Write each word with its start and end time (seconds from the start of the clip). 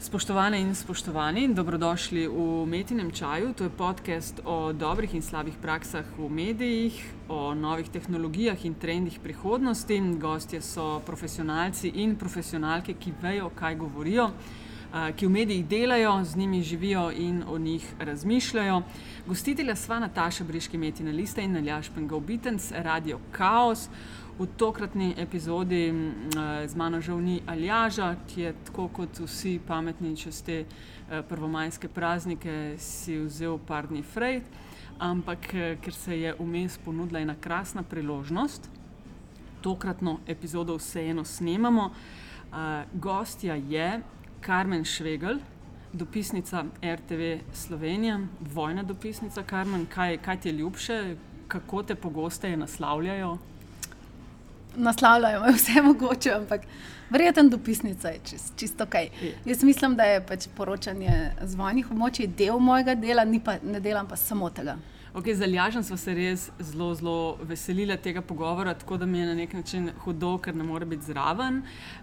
Spoštovane 0.00 0.60
in 0.60 0.74
spoštovani, 0.74 1.54
dobrodošli 1.54 2.24
v 2.28 2.64
Metinem 2.66 3.10
čaju. 3.12 3.52
To 3.52 3.64
je 3.64 3.70
podcast 3.70 4.40
o 4.44 4.72
dobrih 4.72 5.14
in 5.14 5.22
slabih 5.22 5.52
praksah 5.60 6.04
v 6.16 6.28
medijih, 6.28 6.96
o 7.28 7.52
novih 7.54 7.88
tehnologijah 7.92 8.64
in 8.64 8.74
trendih 8.74 9.20
prihodnosti. 9.20 10.00
Gostje 10.16 10.62
so 10.62 11.02
profesionalci 11.04 11.92
in 12.00 12.16
profesionalke, 12.16 12.94
ki 12.96 13.12
vejo, 13.22 13.50
kaj 13.52 13.76
govorijo, 13.76 14.30
ki 15.16 15.26
v 15.26 15.30
medijih 15.30 15.68
delajo, 15.68 16.24
z 16.24 16.36
njimi 16.36 16.62
živijo 16.62 17.10
in 17.12 17.44
o 17.44 17.58
njih 17.58 17.84
razmišljajo. 17.98 18.82
Gostitelja 19.26 19.76
sva 19.76 20.00
Nataša 20.00 20.44
Briški, 20.44 20.78
Metina 20.78 21.12
Lista 21.12 21.44
in 21.44 21.52
Naljaš 21.52 21.92
Pengovitenc, 21.94 22.72
Radio 22.72 23.20
Chaos. 23.36 23.88
V 24.40 24.46
tokratni 24.56 25.14
epizodi 25.20 25.92
z 26.66 26.72
mano 26.72 26.96
žal 27.04 27.20
ni 27.20 27.42
Aljaža, 27.46 28.14
ki 28.24 28.40
je 28.40 28.52
tako 28.64 28.86
kot 28.88 29.18
vsi 29.20 29.58
pametni 29.60 30.14
čez 30.16 30.38
te 30.40 30.64
prvomajske 31.28 31.90
praznike 31.92 32.54
si 32.80 33.18
vzel 33.20 33.58
par 33.68 33.90
dni 33.90 34.00
frajt, 34.00 34.48
ampak 34.96 35.44
ker 35.84 35.92
se 35.92 36.16
je 36.16 36.32
vmes 36.38 36.78
ponudila 36.80 37.20
ena 37.20 37.34
krasna 37.36 37.82
priložnost, 37.82 38.70
tokratno 39.60 40.16
epizodo 40.26 40.78
vseeno 40.80 41.24
snemamo. 41.24 41.90
Gostja 42.96 43.60
je 43.60 44.00
Karmen 44.40 44.88
Švegelj, 44.88 45.44
dopisnica 45.92 46.64
RTV 46.80 47.44
Slovenija, 47.52 48.16
vojna 48.40 48.88
dopisnica. 48.88 49.44
Karmen, 49.44 49.84
kaj, 49.84 50.16
kaj 50.24 50.40
ti 50.40 50.48
je 50.48 50.58
ljubše, 50.64 51.16
kako 51.48 51.82
te 51.82 51.94
pogosteje 51.94 52.56
naslavljajo? 52.56 53.36
Naslavljajo 54.76 55.42
vse 55.54 55.82
mogoče, 55.82 56.32
ampak 56.32 56.60
verjetno 57.10 57.48
dopisnica 57.48 58.08
je 58.08 58.20
čist, 58.30 58.52
čisto 58.56 58.84
ok. 58.84 58.94
Je. 58.94 59.34
Jaz 59.44 59.62
mislim, 59.62 59.96
da 59.96 60.04
je 60.04 60.26
pač 60.26 60.48
poročanje 60.56 61.32
z 61.42 61.54
vojnih 61.54 61.90
območij 61.90 62.26
del 62.38 62.58
mojega 62.58 62.94
dela, 62.94 63.24
ni 63.24 63.40
pa, 63.40 63.58
ne 63.62 63.80
delam 63.80 64.08
pa 64.08 64.16
samo 64.16 64.50
tega. 64.50 64.78
Okay, 65.14 65.34
z 65.34 65.42
Aljažem 65.42 65.82
smo 65.82 65.96
se 65.98 66.12
res 66.14 66.44
zelo, 66.62 66.92
zelo 66.94 67.36
veselili 67.42 67.96
tega 67.98 68.22
pogovora, 68.22 68.76
tako 68.78 68.96
da 68.96 69.06
mi 69.06 69.18
je 69.18 69.26
na 69.26 69.34
nek 69.34 69.52
način 69.52 69.90
hudo, 70.04 70.36
ker 70.38 70.54
ne 70.54 70.62
more 70.64 70.86
biti 70.86 71.02
zraven. 71.10 71.56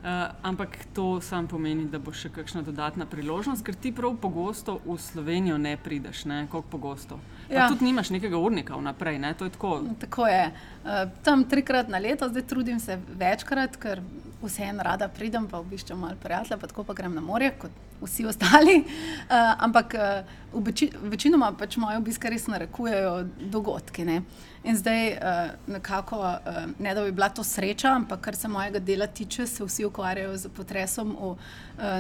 Uh, 0.04 0.09
ampak 0.44 0.76
to 0.94 1.22
sam 1.22 1.48
pomeni, 1.48 1.86
da 1.88 2.02
bo 2.04 2.12
še 2.12 2.28
kakšna 2.36 2.66
dodatna 2.68 3.08
priložnost, 3.08 3.64
ker 3.64 3.80
ti 3.80 3.94
prav 3.96 4.18
pogosto 4.20 4.81
v 4.84 4.98
Slovenijo 5.00 5.56
ne 5.58 5.78
prideš, 5.78 6.26
ne? 6.28 6.48
koliko 6.52 6.70
pogosto. 6.70 7.20
Ja. 7.50 7.67
tudi 7.70 7.86
nimaš 7.86 8.09
nekega 8.09 8.38
urnika 8.38 8.76
vnaprej, 8.76 9.20
ne? 9.20 9.34
to 9.34 9.45
je 9.45 9.50
tako. 9.56 9.81
Tako 10.00 10.28
je. 10.28 10.52
Uh, 10.84 10.90
tam 11.23 11.44
trikrat 11.50 11.90
na 11.90 11.98
leto, 11.98 12.30
zdaj 12.30 12.48
trudim 12.48 12.80
se 12.80 13.00
večkrat, 13.20 13.78
ker 13.78 14.02
vseeno 14.42 14.84
rada 14.84 15.08
pridem, 15.08 15.48
pa 15.48 15.59
obiščem 15.59 15.98
malo 16.00 16.16
prijatelja, 16.23 16.58
pa 16.58 16.68
tako 16.68 16.84
pa 16.84 16.94
grem 16.94 17.16
na 17.16 17.22
morje, 17.22 17.52
kot 17.59 17.72
vsi 18.02 18.25
ostali. 18.25 18.78
Uh, 18.84 19.64
ampak 19.64 19.95
uh, 19.98 20.36
v 20.53 20.64
veči, 20.70 20.90
večinoma 21.02 21.52
pač 21.58 21.78
moje 21.81 21.98
obiske 21.98 22.30
res 22.30 22.45
narekujejo 22.48 23.16
dogodki. 23.52 24.06
Ne? 24.06 24.22
In 24.68 24.78
zdaj 24.78 25.09
uh, 25.16 25.40
nekako, 25.72 26.20
uh, 26.20 26.62
ne 26.80 26.94
da 26.94 27.03
bi 27.03 27.12
bila 27.12 27.30
to 27.30 27.44
sreča, 27.44 27.95
ampak 27.95 28.22
kar 28.28 28.36
se 28.36 28.48
mojega 28.48 28.80
dela 28.80 29.08
tiče, 29.08 29.48
se 29.48 29.66
vsi 29.66 29.88
ukvarjajo 29.88 30.38
z 30.38 30.53
potresom 30.53 31.16
v 31.16 31.34
uh, 31.34 31.38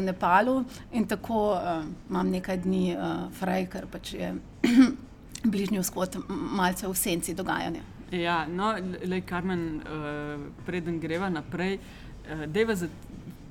Nepalu 0.03 0.63
in 0.91 1.07
tako 1.07 1.41
uh, 1.55 1.83
imam 2.09 2.29
nekaj 2.29 2.61
dni 2.67 2.85
uh, 2.95 3.27
fraj, 3.39 3.69
ker 3.73 3.89
pač 3.91 4.13
je 4.13 4.33
bližnji 5.51 5.79
vzhod 5.79 6.17
malce 6.29 6.87
v 6.87 6.95
senci 6.95 7.33
dogajanja. 7.33 7.81
Ja, 8.11 8.45
no, 8.47 8.71
le 9.05 9.21
Karmen, 9.21 9.81
uh, 9.81 10.41
preden 10.65 10.99
greva 10.99 11.29
naprej, 11.29 11.79
uh, 11.79 12.45
deva 12.47 12.75
za. 12.75 12.87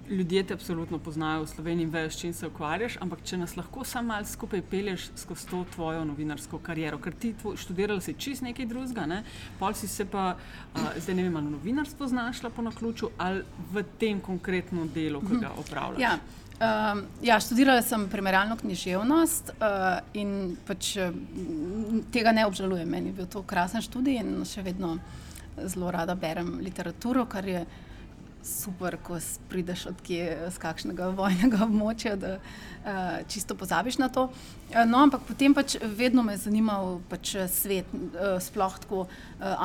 Ljudje 0.07 0.45
te 0.47 0.55
absolutno 0.55 1.01
poznajo 1.03 1.43
v 1.43 1.49
Sloveniji 1.51 1.85
in 1.85 1.91
vejo, 1.91 2.11
s 2.11 2.21
čim 2.21 2.33
se 2.33 2.47
ukvarjaš, 2.47 2.95
ampak 3.03 3.25
če 3.27 3.41
nas 3.41 3.57
lahko 3.59 3.83
samo 3.85 4.13
malo 4.13 4.25
skupaj 4.25 4.61
pelješ 4.71 5.09
skozi 5.19 5.49
to 5.51 5.65
tvojo 5.75 6.05
novinarsko 6.07 6.61
kariero, 6.63 7.01
ker 7.03 7.11
ti 7.11 7.33
tvoj, 7.35 7.57
študirala 7.59 8.01
si 8.01 8.15
čist 8.15 8.45
nekaj 8.47 8.69
drugega, 8.71 9.07
ne? 9.11 9.25
pol 9.59 9.75
si 9.75 9.89
se 9.91 10.07
pa, 10.07 10.37
uh, 10.37 10.87
zdaj 11.03 11.15
ne 11.15 11.25
vem, 11.27 11.37
ali 11.37 11.51
novinarstvo 11.51 12.07
znašla 12.07 12.51
po 12.55 12.63
naključju 12.63 13.11
ali 13.19 13.43
v 13.73 13.83
tem 13.99 14.21
konkretnem 14.21 14.87
delu, 14.95 15.25
ki 15.27 15.41
ga 15.43 15.51
opravljaš. 15.59 16.01
Ja, 16.01 16.19
um, 16.61 17.03
ja, 17.23 17.41
študirala 17.41 17.83
sem 17.83 18.09
primerjalno 18.09 18.57
književnost 18.57 19.53
uh, 19.57 19.99
in 20.17 20.57
pač, 20.67 20.97
m, 20.97 22.05
tega 22.13 22.33
ne 22.33 22.47
obžalujem. 22.47 22.89
Meni 22.89 23.13
je 23.13 23.19
bil 23.21 23.29
to 23.31 23.43
krasen 23.43 23.85
študij 23.85 24.21
in 24.23 24.39
še 24.49 24.65
vedno 24.67 24.97
zelo 25.57 25.91
rada 25.91 26.15
berem 26.15 26.59
literaturo, 26.65 27.27
kar 27.29 27.49
je 27.49 27.67
super, 28.47 28.95
ko 29.03 29.19
prideš 29.51 29.87
od 29.91 30.03
kje, 30.07 30.51
z 30.55 30.61
kakšnega 30.63 31.09
vojnega 31.19 31.65
območja, 31.67 32.15
da 32.17 32.37
uh, 32.39 33.23
čisto 33.29 33.57
pozabiš 33.59 33.99
na 33.99 34.09
to. 34.09 34.29
No, 34.87 35.01
ampak 35.03 35.27
potem 35.27 35.55
pač 35.55 35.77
vedno 35.83 36.23
me 36.23 36.37
je 36.37 36.45
zanimal 36.47 37.01
pač 37.11 37.37
svet, 37.53 37.89
uh, 37.93 38.37
sploh 38.43 38.79
tako 38.85 39.07
uh, 39.07 39.09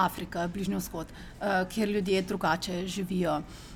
Afrika, 0.06 0.48
Bližnji 0.52 0.82
vzhod, 0.82 1.12
uh, 1.12 1.62
kjer 1.70 1.94
ljudje 2.00 2.24
drugače 2.32 2.88
živijo. 2.88 3.42
Uh, 3.42 3.71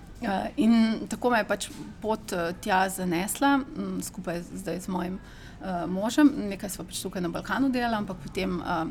in 0.58 1.00
tako 1.10 1.30
me 1.30 1.38
je 1.38 1.48
pač 1.48 1.70
pot 2.02 2.32
uh, 2.32 2.52
tja 2.62 2.90
zanesla, 2.90 3.60
m, 3.78 3.98
skupaj 4.04 4.42
zdaj 4.54 4.80
z 4.80 4.88
mojim 4.88 5.20
uh, 5.20 5.86
možem. 5.92 6.32
Nekaj 6.50 6.70
smo 6.70 6.86
pač 6.86 7.02
tukaj 7.04 7.22
na 7.22 7.30
Balkanu 7.30 7.70
delali, 7.70 7.96
ampak 7.96 8.18
potem. 8.24 8.60
Uh, 8.62 8.88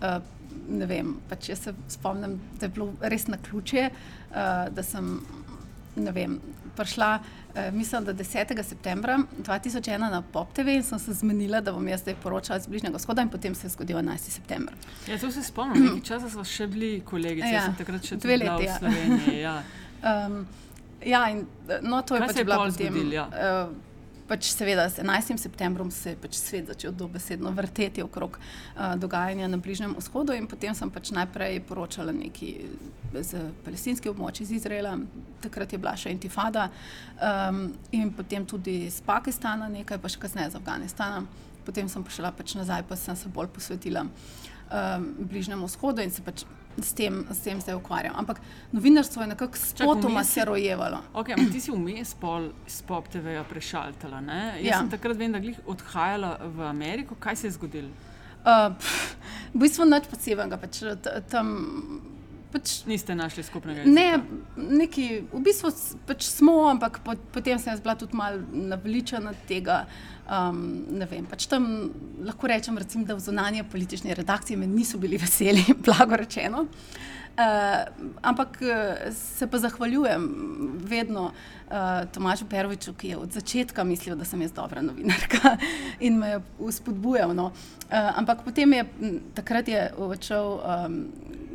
uh, 0.00 0.22
Ne 0.68 0.86
vem, 0.88 1.16
pač 1.28 1.48
jaz 1.50 1.58
se 1.66 1.72
spomnim, 1.92 2.38
da 2.56 2.64
je 2.66 2.70
bilo 2.72 2.86
res 3.02 3.26
na 3.28 3.36
ključje, 3.36 3.90
uh, 3.90 4.36
da 4.72 4.82
sem 4.82 5.18
ne 5.96 6.12
vem, 6.14 6.38
prišla, 6.76 7.08
uh, 7.20 7.74
mislim, 7.74 8.04
da 8.04 8.14
10. 8.14 8.62
septembra 8.64 9.18
2001 9.44 9.98
na 9.98 10.22
Pop 10.22 10.54
TV 10.56 10.78
in 10.78 10.82
sem 10.82 10.98
se 10.98 11.12
zmenila, 11.12 11.60
da 11.60 11.72
bom 11.72 11.88
jaz 11.88 12.00
zdaj 12.00 12.16
poročala 12.22 12.60
z 12.60 12.70
Bližnjega 12.72 12.96
vzhoda, 12.96 13.22
in 13.22 13.28
potem 13.28 13.54
se 13.54 13.66
je 13.66 13.74
zgodil 13.74 13.98
11. 13.98 14.30
september. 14.30 14.74
Ja, 15.08 15.18
to 15.18 15.30
se 15.30 15.42
spomnim, 15.42 15.84
nekaj 15.84 16.00
časa 16.14 16.30
smo 16.32 16.44
še 16.44 16.66
bili 16.66 17.02
kolegice, 17.04 17.52
Ja, 17.52 17.66
sem 17.66 17.76
takrat 17.76 18.08
še 18.08 18.16
dve 18.16 18.38
leti, 18.40 18.70
ja. 19.42 19.58
Um, 20.04 20.46
ja, 21.04 21.30
in 21.30 21.46
no, 21.82 22.02
to 22.02 22.14
je 22.14 22.20
Kaj 22.20 22.28
pač 22.28 22.36
je 22.36 22.44
bila 22.44 22.56
potem. 22.60 22.92
zgodilo, 22.92 23.12
ja? 23.12 23.26
Uh, 23.28 23.74
pač 24.28 24.48
seveda, 24.52 24.88
s 24.88 24.98
11. 24.98 25.36
septembrom 25.40 25.90
se 25.90 26.14
je 26.14 26.16
pač 26.16 26.36
svet 26.40 26.68
začel 26.72 26.92
dobesedno 26.96 27.50
vrteti 27.52 28.02
okrog 28.02 28.38
uh, 28.38 28.94
dogajanja 28.96 29.48
na 29.48 29.56
Bližnjem 29.56 29.96
vzhodu, 29.98 30.32
in 30.32 30.46
potem 30.48 30.74
sem 30.74 30.90
pač 30.90 31.12
najprej 31.12 31.60
poročala 31.68 32.12
nekaj 32.12 32.54
z 33.20 33.42
palestinskih 33.64 34.10
območij, 34.10 34.44
iz 34.48 34.52
Izraela, 34.60 34.96
takrat 35.44 35.72
je 35.72 35.78
bila 35.78 35.92
še 35.96 36.12
intifada, 36.12 36.70
um, 37.20 37.66
in 37.92 38.12
potem 38.12 38.46
tudi 38.46 38.84
iz 38.88 39.00
Pakistana 39.04 39.68
nekaj, 39.68 40.00
pa 40.00 40.08
še 40.08 40.20
kasneje 40.20 40.52
iz 40.52 40.58
Afganistana. 40.58 41.24
Potem 41.64 41.88
sem 41.88 42.04
prišla 42.04 42.32
pač 42.36 42.56
nazaj, 42.58 42.82
pa 42.88 42.96
sem 42.96 43.16
se 43.16 43.28
bolj 43.32 43.48
posvetila 43.54 44.04
um, 44.04 45.06
Bližnjemu 45.30 45.68
vzhodu 45.68 46.02
in 46.04 46.12
se 46.12 46.24
pač 46.24 46.44
s 46.78 46.92
tem, 46.92 47.26
s 47.30 47.38
tem 47.38 47.60
zdaj 47.60 47.74
ukvarjam. 47.74 48.14
Ampak 48.16 48.40
novinarstvo 48.72 49.22
je 49.22 49.28
nekako 49.28 49.56
spotoma 49.56 50.24
se 50.24 50.44
rojevalo. 50.44 50.98
Okay, 51.14 51.52
ti 51.52 51.60
si 51.60 51.70
vmes 51.70 52.14
pol 52.14 52.48
s 52.66 52.82
Pop 52.82 53.08
TV-ja 53.08 53.44
prešaltala. 53.44 54.20
Ne? 54.20 54.40
Jaz 54.56 54.64
Ja. 54.64 54.78
sem 54.78 54.90
takrat 54.90 55.16
vem, 55.16 55.32
da 55.32 55.38
glih 55.38 55.58
odhajala 55.66 56.38
v 56.46 56.62
Ameriko. 56.62 57.14
Kaj 57.14 57.36
se 57.36 57.46
je 57.46 57.52
zgodilo? 57.52 57.88
Uh, 58.40 58.74
pff, 58.74 59.16
v 59.54 59.58
bistvu 59.58 59.84
nič 59.84 60.04
posebnega, 60.06 60.56
pač 60.56 60.82
t- 61.00 61.20
tam. 61.28 61.54
Pač, 62.52 62.84
Niste 62.86 63.14
našli 63.14 63.42
skupnega 63.42 63.80
jezika? 63.80 63.94
ne, 63.94 64.20
neki, 64.78 65.24
v 65.32 65.40
bistvu 65.42 65.72
pač 66.06 66.22
smo, 66.22 66.68
ampak 66.70 67.00
po, 67.02 67.16
potem 67.32 67.58
sem 67.58 67.72
jaz 67.72 67.80
bila 67.80 67.96
tudi 67.96 68.14
malo 68.14 68.38
naveličena 68.52 69.32
tega. 69.48 69.86
Um, 70.24 70.86
ne 70.88 71.04
vem, 71.04 71.26
pač 71.28 71.44
tam 71.50 71.66
lahko 72.24 72.48
rečem, 72.48 72.78
recimo, 72.80 73.04
da 73.04 73.16
v 73.18 73.20
zunanje 73.20 73.64
politične 73.68 74.14
redakcije 74.16 74.56
me 74.56 74.66
niso 74.66 74.98
bili 74.98 75.18
veseli, 75.20 75.64
blago 75.86 76.16
rečeno. 76.16 76.64
Uh, 77.34 77.82
ampak 78.22 78.62
eh, 78.62 79.10
se 79.10 79.46
pa 79.50 79.58
zahvaljujem 79.58 80.28
vedno 80.86 81.32
uh, 81.32 82.06
Tomažu 82.12 82.46
Peroviču, 82.46 82.92
ki 82.94 83.08
je 83.08 83.16
od 83.16 83.32
začetka 83.32 83.84
mislil, 83.84 84.14
da 84.16 84.24
sem 84.24 84.42
jaz 84.42 84.52
dobra 84.54 84.82
novinarka 84.82 85.56
in 86.06 86.18
me 86.18 86.28
je 86.28 86.40
spodbujal. 86.72 87.34
No. 87.34 87.50
Uh, 87.90 88.18
ampak 88.18 88.44
potem 88.44 88.72
je 88.72 88.84
takrat 89.34 89.68
je 89.68 89.90
odšel 89.98 90.46
um, 90.62 90.98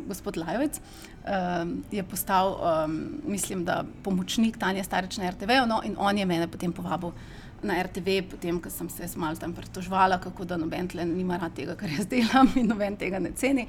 gospod 0.07 0.37
Lajovec, 0.37 0.81
um, 0.81 1.83
je 1.91 2.03
postal, 2.03 2.59
um, 2.59 2.99
mislim, 3.23 3.65
da 3.65 3.85
pomočnik 4.03 4.57
Tanja 4.57 4.83
Stareč 4.83 5.17
na 5.17 5.31
RTV, 5.31 5.63
no, 5.67 5.81
in 5.85 5.95
on 5.97 6.17
je 6.17 6.25
mene 6.25 6.47
potem 6.47 6.73
povabil 6.73 7.15
na 7.63 7.83
RTV, 7.83 8.21
potem, 8.31 8.59
ko 8.61 8.69
sem 8.69 8.89
se 8.89 9.07
malo 9.19 9.35
tam 9.35 9.53
pritožvala, 9.53 10.19
kako 10.19 10.45
da 10.45 10.57
noben 10.57 10.87
tle 10.87 11.05
nima 11.05 11.37
rad 11.37 11.53
tega, 11.53 11.75
kar 11.75 11.89
jaz 11.89 12.07
delam 12.07 12.49
in 12.55 12.67
noben 12.67 12.97
tega 12.97 13.19
ne 13.19 13.31
ceni. 13.31 13.67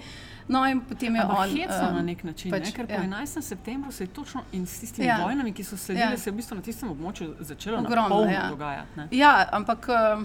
No, 0.49 0.65
in 0.67 0.81
potem 0.81 1.15
je 1.15 1.21
Ampak 1.23 1.39
on. 1.39 1.49
hecno 1.51 1.89
em, 1.89 1.95
na 1.95 2.03
nek 2.03 2.25
način, 2.25 2.51
pač, 2.51 2.65
ne? 2.65 2.73
ker 2.73 2.87
po 2.87 2.93
ja. 2.93 3.03
11. 3.03 3.43
septembru 3.43 3.93
se 3.93 4.05
je 4.05 4.09
točno 4.09 4.43
in 4.53 4.67
s 4.67 4.81
tistimi 4.81 5.07
Ja. 5.07 5.21
vojnami, 5.25 5.53
ki 5.53 5.65
so 5.65 5.77
sledile, 5.77 6.11
Ja. 6.11 6.19
se 6.19 6.31
je 6.31 6.33
v 6.33 6.37
bistvu 6.37 6.57
na 6.57 6.63
tistem 6.63 6.91
območju 6.91 7.35
začelo 7.41 7.79
Ogromno, 7.79 8.25
ja. 8.25 8.49
dogajati. 8.49 8.97
Ne? 8.97 9.09
Ja, 9.13 9.49
ampak 9.53 9.89
uh, 9.89 10.23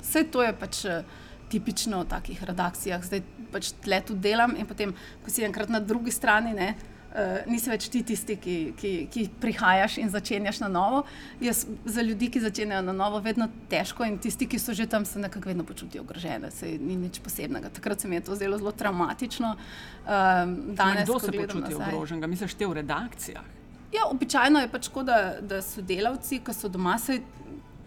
vse 0.00 0.24
to 0.24 0.42
je 0.42 0.52
pač 0.52 0.84
uh, 0.84 1.02
tipično 1.48 2.02
v 2.02 2.08
takih 2.08 2.42
redakcijah. 2.44 3.02
Zdaj 3.02 3.22
pač 3.52 3.72
tle 3.80 4.00
tudi 4.00 4.20
delam 4.20 4.56
in 4.56 4.66
potem, 4.66 4.92
ko 5.24 5.30
si 5.30 5.44
enkrat 5.44 5.68
na 5.68 5.80
drugi 5.80 6.10
strani, 6.10 6.52
ne, 6.54 6.74
Uh, 6.74 6.94
nisi 7.46 7.70
več 7.70 7.88
ti 7.92 8.02
tisti, 8.06 8.36
ki, 8.40 8.56
ki, 8.78 8.92
ki 9.12 9.26
prihajaš 9.40 9.98
in 10.02 10.10
začenjaš 10.12 10.60
na 10.64 10.68
novo. 10.72 11.02
Jaz, 11.40 11.64
za 11.84 12.02
ljudi, 12.02 12.30
ki 12.32 12.42
začenjajo 12.44 12.84
na 12.86 12.94
novo, 12.96 13.20
je 13.20 13.28
vedno 13.28 13.48
težko 13.70 14.06
in 14.08 14.18
tisti, 14.22 14.48
ki 14.50 14.60
so 14.62 14.74
že 14.76 14.86
tam, 14.86 15.04
se 15.08 15.18
nekako 15.18 15.52
vedno 15.52 15.64
počutijo 15.64 16.02
ogrožene, 16.06 16.50
se 16.54 16.70
ni 16.78 16.96
nič 16.96 17.20
posebnega. 17.24 17.72
Takrat 17.74 18.00
se 18.00 18.08
mi 18.08 18.16
je 18.16 18.26
to 18.28 18.38
zdelo 18.38 18.58
zelo 18.58 18.72
traumatično. 18.72 19.54
Um, 19.54 20.56
danes, 20.74 21.08
Kdo 21.08 21.18
se 21.18 21.32
počuti 21.32 21.74
ogroženega? 21.74 22.26
Misliš, 22.26 22.54
te 22.54 22.66
v 22.66 22.80
redakcijah? 22.82 23.54
Ja, 23.92 24.04
običajno 24.10 24.60
je 24.60 24.68
pač 24.68 24.88
tako, 24.88 25.02
da, 25.08 25.18
da 25.40 25.62
so 25.64 25.82
delavci, 25.82 26.42
ki 26.44 26.52
so 26.52 26.68
doma, 26.68 26.98
se 27.00 27.22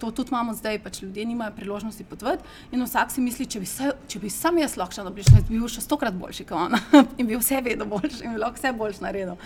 to 0.02 0.12
tudi 0.12 0.34
imamo 0.34 0.54
zdaj, 0.58 0.80
pač 0.84 1.02
ljudje 1.04 1.26
nimajo 1.30 1.54
priložnosti 1.56 2.04
potvati. 2.10 2.44
In 2.74 2.84
vsak 2.84 3.12
si 3.14 3.22
misli, 3.22 3.46
če 3.46 3.62
bi, 3.62 3.70
se, 3.70 3.92
če 4.10 4.22
bi 4.22 4.32
sam 4.34 4.58
jaz 4.58 4.78
lahko 4.80 4.98
šel 4.98 5.06
na 5.06 5.14
bližnje, 5.14 5.44
bi 5.50 5.60
bil 5.60 5.70
še 5.70 5.84
stokrat 5.86 6.18
boljši 6.18 6.48
kot 6.50 6.66
ona 6.66 6.80
in 7.20 7.30
bi 7.30 7.38
vse 7.38 7.62
vedno 7.62 7.86
boljši 7.90 8.26
in 8.26 8.34
bi 8.34 8.42
lahko 8.42 8.58
vse 8.58 8.74
boljš 8.78 9.02
naredil. 9.06 9.38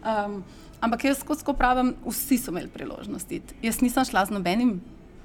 Um, 0.00 0.40
ampak 0.82 1.06
jaz 1.06 1.20
skozi 1.22 1.46
pravim, 1.56 1.94
vsi 2.06 2.40
so 2.40 2.50
imeli 2.50 2.72
priložnosti. 2.72 3.42
Jaz 3.62 3.78
nisem 3.84 4.08
šla 4.08 4.26
z 4.26 4.34
nobenim 4.34 4.80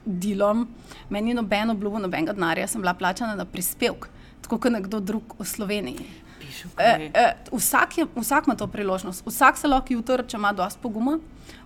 delom, 0.06 0.68
meni 1.10 1.34
je 1.34 1.40
nobeno 1.40 1.74
obljubo, 1.74 2.00
nobenega 2.00 2.36
denarja, 2.38 2.68
sem 2.70 2.82
bila 2.82 2.94
plačana 2.94 3.36
na 3.36 3.46
prispevek, 3.50 4.06
tako 4.46 4.62
kot 4.62 4.76
nekdo 4.76 5.02
drug 5.02 5.34
v 5.40 5.48
Sloveniji. 5.50 6.06
E, 6.78 7.10
e, 7.14 7.26
vsak, 7.52 7.98
je, 7.98 8.06
vsak 8.16 8.48
ima 8.48 8.56
to 8.56 8.68
priložnost, 8.68 9.26
vsak 9.26 9.58
se 9.58 9.68
lahko 9.68 9.94
jutri, 9.94 10.28
če 10.30 10.38
ima 10.38 10.54
dovolj 10.54 10.78
poguma, 10.82 11.18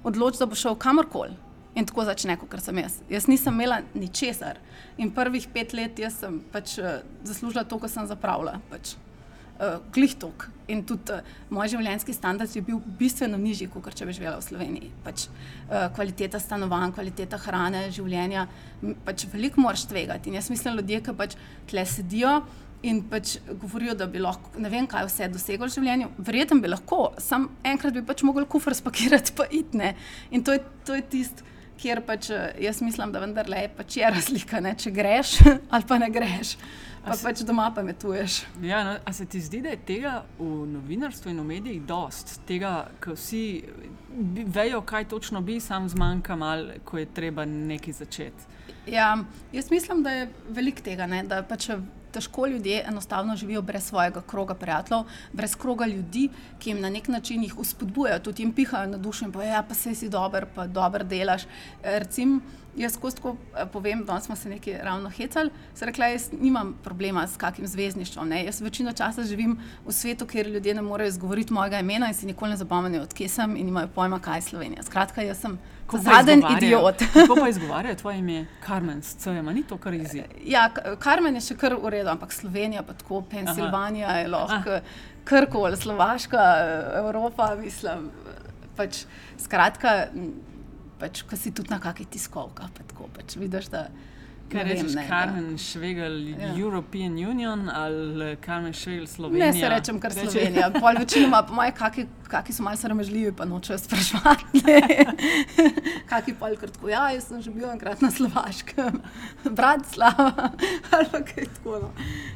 odloči, 0.04 0.40
da 0.40 0.48
bo 0.48 0.56
šel 0.56 0.80
kamorkoli. 0.80 1.36
In 1.80 1.88
tako 1.88 2.04
začne, 2.04 2.36
kot 2.36 2.60
sem 2.60 2.82
jaz. 2.82 2.98
Jaz 3.08 3.28
nisem 3.32 3.56
imela 3.56 3.80
ničesar. 3.96 4.60
In 5.00 5.14
prvih 5.16 5.48
pet 5.54 5.72
let 5.78 6.02
sem 6.12 6.42
pač, 6.52 6.76
uh, 6.82 7.00
zaslužila 7.24 7.64
to, 7.64 7.80
kar 7.80 7.92
sem 7.92 8.08
zapravila. 8.10 8.58
Pač, 8.72 8.98
uh, 9.60 9.80
Klihtok. 9.96 10.50
In 10.68 10.84
tudi 10.84 11.16
uh, 11.16 11.24
moj 11.50 11.72
življenjski 11.72 12.14
standard 12.14 12.52
je 12.52 12.62
bil 12.66 12.82
bistveno 13.00 13.40
nižji, 13.40 13.70
kot 13.72 13.96
če 13.96 14.10
bi 14.10 14.16
živela 14.18 14.42
v 14.42 14.48
Sloveniji. 14.50 14.92
Pač, 15.06 15.30
uh, 15.70 15.88
kvaliteta 15.96 16.42
stanovanj, 16.44 16.92
kvaliteta 16.98 17.40
hrane, 17.48 17.88
življenja, 17.96 18.50
pač 19.08 19.30
veliko 19.32 19.64
moraš 19.64 19.88
tvegati. 19.88 20.28
In 20.28 20.42
jaz 20.42 20.52
mislim, 20.52 20.82
ljudje, 20.82 21.06
ki 21.06 21.16
pač 21.16 21.38
tle 21.72 21.86
sedijo. 21.88 22.42
In 22.80 23.02
pač 23.12 23.34
govorijo, 23.60 23.92
da 24.00 24.06
bi 24.08 24.22
lahko, 24.24 24.54
ne 24.56 24.70
vem, 24.72 24.86
kaj 24.88 25.04
vse 25.10 25.28
dosegel 25.32 25.68
v 25.68 25.74
življenju. 25.74 26.14
Verjetno 26.24 26.62
bi 26.64 26.72
lahko, 26.72 27.10
samo 27.20 27.52
enkrat 27.68 27.96
bi 27.96 28.06
pač 28.08 28.24
mogel 28.24 28.48
kufr 28.48 28.72
spakirati, 28.78 29.36
pa 29.36 29.48
itne. 29.52 29.98
In 30.32 30.46
to 30.48 30.56
je, 30.56 30.62
je 30.88 31.04
tisto, 31.12 31.49
kjer 31.80 32.02
pač 32.06 32.30
eh, 32.30 32.52
jaz 32.66 32.82
mislim, 32.82 33.12
da 33.12 33.24
vendarle 33.24 33.64
je 33.64 33.72
pač 33.78 33.98
je 33.98 34.12
razlika, 34.12 34.60
ne? 34.64 34.76
če 34.76 34.92
greš 34.92 35.40
ali 35.74 35.88
pa 35.88 36.00
ne 36.02 36.10
greš. 36.14 36.56
Pa 37.06 37.16
se, 37.16 37.24
pač 37.24 37.42
doma 37.48 37.70
pametuješ. 37.76 38.42
Ja, 38.62 38.84
no, 38.84 38.98
a 39.06 39.14
se 39.16 39.26
ti 39.26 39.40
zdi, 39.42 39.62
da 39.64 39.72
je 39.72 39.80
tega 39.88 40.18
v 40.38 40.50
novinarstvu 40.74 41.32
in 41.32 41.40
v 41.40 41.46
medijih 41.48 41.86
dost, 41.88 42.42
tega, 42.48 42.90
ko 43.02 43.16
vsi 43.16 43.44
vejo, 44.52 44.82
kaj 44.86 45.08
točno 45.14 45.42
bi, 45.42 45.60
sam 45.64 45.88
zmanjka 45.90 46.36
malo, 46.36 46.76
ko 46.84 47.00
je 47.00 47.08
treba 47.16 47.46
nekaj 47.48 48.02
začeti? 48.02 48.58
Ja, 48.92 49.14
jaz 49.54 49.72
mislim, 49.72 50.04
da 50.04 50.12
je 50.12 50.28
veliko 50.50 50.84
tega, 50.84 51.08
ne? 51.08 51.24
da 51.24 51.40
pač 51.48 51.70
težko 52.12 52.48
ljudje 52.48 52.84
enostavno 52.88 53.36
živijo 53.36 53.62
brez 53.62 53.84
svojega 53.84 54.22
kroga 54.22 54.56
prijateljev, 54.56 55.04
brez 55.34 55.56
kroga 55.56 55.86
ljudi, 55.86 56.30
ki 56.60 56.70
jim 56.70 56.82
na 56.82 56.90
nek 56.90 57.08
način 57.08 57.44
jih 57.44 57.58
uspodbujajo, 57.60 58.20
tudi 58.20 58.44
jim 58.44 58.54
pihajo 58.54 58.88
na 58.88 58.98
dušo 58.98 59.26
in 59.26 59.32
povedo, 59.32 59.52
ja, 59.52 59.64
pa 59.64 59.76
se 59.76 59.96
si 59.96 60.10
dober, 60.10 60.46
pa 60.56 60.68
dober 60.68 61.06
delaš. 61.06 61.44
Recim, 61.84 62.42
Jaz, 62.80 62.96
ko 62.98 63.12
tako 63.12 63.36
eh, 63.36 63.66
povem, 63.74 64.06
da 64.08 64.22
smo 64.24 64.36
se 64.36 64.50
nekaj 64.50 64.80
ravno 64.84 65.10
hecali, 65.10 65.52
se 65.76 65.86
rekla, 65.86 66.08
jaz 66.14 66.30
nimam 66.32 66.78
problema 66.84 67.28
s 67.28 67.38
kakim 67.38 67.68
zvezdništvom. 67.68 68.30
Ne. 68.30 68.46
Jaz 68.46 68.62
večino 68.62 68.94
časa 68.94 69.24
živim 69.24 69.58
v 69.86 69.92
svetu, 69.92 70.26
kjer 70.26 70.48
ljudje 70.48 70.74
ne 70.74 70.82
morejo 70.82 71.08
izgovoriti 71.08 71.54
mojega 71.54 71.80
imena 71.80 72.08
in 72.08 72.14
si 72.14 72.26
nikoli 72.26 72.52
ne 72.52 72.58
zapomnijo, 72.58 73.04
odkje 73.04 73.30
sem 73.30 73.58
in 73.58 73.68
imajo 73.68 73.88
pojma, 73.96 74.20
kaj 74.20 74.38
je 74.38 74.42
Slovenija. 74.42 74.84
Skratka, 74.84 75.22
jaz 75.22 75.42
sem 75.42 75.60
Zadnji 75.98 76.44
idiot. 76.58 77.04
Kako 77.14 77.36
pa 77.36 77.50
izgovarjajo 77.50 77.96
tvoje 77.96 78.18
ime, 78.18 78.46
Karmen, 78.66 79.02
s 79.02 79.16
CM, 79.16 79.50
ni 79.54 79.64
to 79.64 79.78
kar 79.78 79.94
izid? 79.94 80.24
Ja, 80.46 80.70
Karmen 81.00 81.36
je 81.36 81.42
še 81.42 81.58
kar 81.58 81.76
v 81.76 81.90
redu, 81.90 82.10
ampak 82.10 82.34
Slovenija, 82.34 82.84
pa 82.84 82.94
tako 82.94 83.24
Pensilvanija 83.32 84.18
je 84.22 84.28
lahko, 84.28 84.80
krkoli, 85.24 85.78
Slovaška, 85.78 86.46
Evropa, 87.02 87.56
mislim. 87.60 88.10
Pač, 88.78 89.04
skratka, 89.38 90.08
pač, 91.00 91.24
ko 91.28 91.40
si 91.40 91.52
tudi 91.56 91.72
na 91.72 91.80
kakšni 91.80 92.10
tiskovkah, 92.16 92.72
pa 92.76 92.88
tako 92.92 93.10
pač 93.16 93.38
vidiš, 93.40 93.72
da 93.74 93.88
Kaj 94.52 94.64
rečeš, 94.64 94.94
Karmen 95.10 95.58
Švegel, 95.58 96.28
ja. 96.28 96.54
European 96.58 97.12
Union 97.12 97.70
ali 97.70 98.36
Karmen 98.36 98.74
Švegel, 98.74 99.08
Slovenija? 99.08 99.46
Ne, 99.46 99.54
se 99.54 99.70
rečem, 99.70 100.00
kar 100.00 100.14
Slovenija. 100.14 100.72
Pol 100.82 100.98
večinoma, 101.00 101.44
po 101.44 101.54
moje, 101.54 101.72
kaki, 101.72 102.06
kaki 102.28 102.54
so 102.54 102.64
malce 102.64 102.88
ramežljivi, 102.88 103.32
pa 103.38 103.46
nočejo 103.46 103.78
sprašvati. 103.78 104.64
kaki 106.12 106.34
pol 106.34 106.56
kratko, 106.58 106.90
ja, 106.90 107.12
jaz 107.14 107.28
sem 107.30 107.42
že 107.42 107.54
bil 107.54 107.70
enkrat 107.70 108.02
na 108.02 108.12
Slovaškem, 108.12 109.02
Bratislava 109.60 110.50
ali 110.92 111.24
kaj 111.30 111.50
tako. 111.60 111.80
No. 111.86 111.94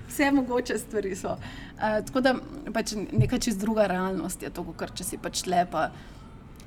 Vse 0.07 0.31
mogoče 0.31 0.77
stvari 0.77 1.15
so. 1.15 1.33
Uh, 1.33 2.06
tako 2.06 2.21
da 2.21 2.36
pač 2.74 2.94
neka 3.12 3.39
čist 3.39 3.60
druga 3.60 3.88
realnost 3.88 4.44
je 4.44 4.54
to, 4.54 4.65
kar 4.77 4.94
če 4.94 5.04
si 5.04 5.18
pač 5.18 5.48
lepa 5.50 5.89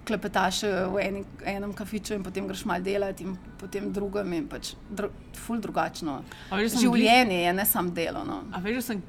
klepetaš 0.06 0.62
v 0.93 1.03
eni, 1.03 1.25
enem 1.44 1.73
kafiču 1.76 2.14
in 2.14 2.25
potem 2.25 2.47
greš 2.49 2.64
malo 2.69 2.85
delati 2.85 3.25
in 3.26 3.37
potem 3.61 3.91
drugem 3.93 4.32
in 4.32 4.47
pač 4.49 4.75
dru, 4.91 5.11
ful 5.35 5.61
drugačno. 5.61 6.20
Življenje 6.53 7.43
je 7.43 7.53
ne 7.53 7.67
samo 7.67 7.91
delo. 7.91 8.25
No. 8.25 8.43
A 8.55 8.62
veš, 8.62 8.85
sem 8.91 9.03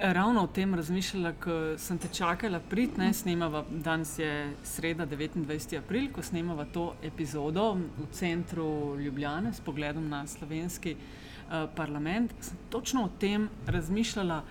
ravno 0.00 0.42
o 0.44 0.46
tem 0.46 0.74
razmišljala, 0.74 1.32
ko 1.40 1.58
sem 1.78 1.98
te 1.98 2.08
čakala 2.12 2.60
prid, 2.70 2.98
ne 2.98 3.12
snemava, 3.14 3.64
danes 3.70 4.18
je 4.18 4.30
sreda 4.66 5.06
29. 5.06 5.78
april, 5.78 6.08
ko 6.12 6.22
snemava 6.22 6.66
to 6.72 6.94
epizodo 7.02 7.74
v 7.74 8.08
centru 8.12 8.96
Ljubljane 9.00 9.52
s 9.52 9.60
pogledom 9.60 10.08
na 10.08 10.26
slovenski 10.26 10.96
uh, 10.96 11.68
parlament, 11.76 12.34
sem 12.40 12.58
točno 12.70 13.04
o 13.04 13.12
tem 13.20 13.48
razmišljala, 13.66 14.42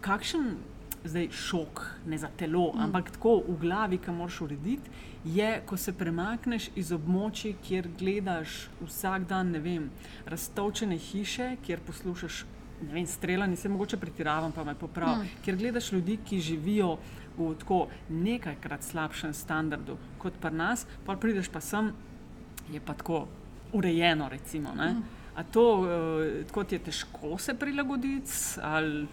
kakšen 0.00 0.56
zdaj 1.06 1.28
šok, 1.30 1.84
ne 2.06 2.18
za 2.18 2.28
telo, 2.36 2.72
mm. 2.74 2.80
ampak 2.80 3.10
tako 3.14 3.38
v 3.48 3.58
glavi, 3.60 3.98
ki 4.02 4.14
moraš 4.14 4.40
urediti, 4.48 4.90
je, 5.34 5.62
ko 5.66 5.76
se 5.76 5.92
premakneš 5.92 6.68
iz 6.78 6.92
območja, 6.94 7.54
kjer 7.66 7.88
gledaš 7.98 8.66
vsak 8.80 9.26
dan, 9.26 9.50
ne 9.50 9.60
vem, 9.62 9.88
raztovčene 10.26 10.98
hiše, 10.98 11.56
kjer 11.66 11.82
poslušaš. 11.86 12.44
Streljani 13.06 13.56
se 13.56 13.68
mogoče 13.72 13.96
pretiravam, 13.96 14.52
pa 14.52 14.64
me 14.64 14.74
popravi. 14.74 15.24
Mm. 15.24 15.42
Ker 15.44 15.56
gledaš 15.56 15.92
ljudi, 15.92 16.18
ki 16.28 16.40
živijo 16.40 16.98
v 17.38 17.54
tako 17.58 17.86
nekajkrat 18.08 18.84
slabšem 18.84 19.32
standardu 19.34 19.96
kot 20.20 20.36
pri 20.40 20.52
nas, 20.54 20.86
pa 21.06 21.16
prideš 21.16 21.48
pa 21.52 21.60
sem, 21.60 21.90
je 22.72 22.80
pa 22.80 22.94
tako 22.94 23.26
urejeno. 23.72 24.28
Recimo, 24.28 24.74
mm. 24.74 25.02
A 25.36 25.42
to, 25.42 25.64
uh, 26.52 26.66
ti 26.66 26.74
je 26.74 26.78
težko 26.78 27.38
se 27.38 27.54
prilagoditi? 27.54 28.32
Ali... 28.62 29.06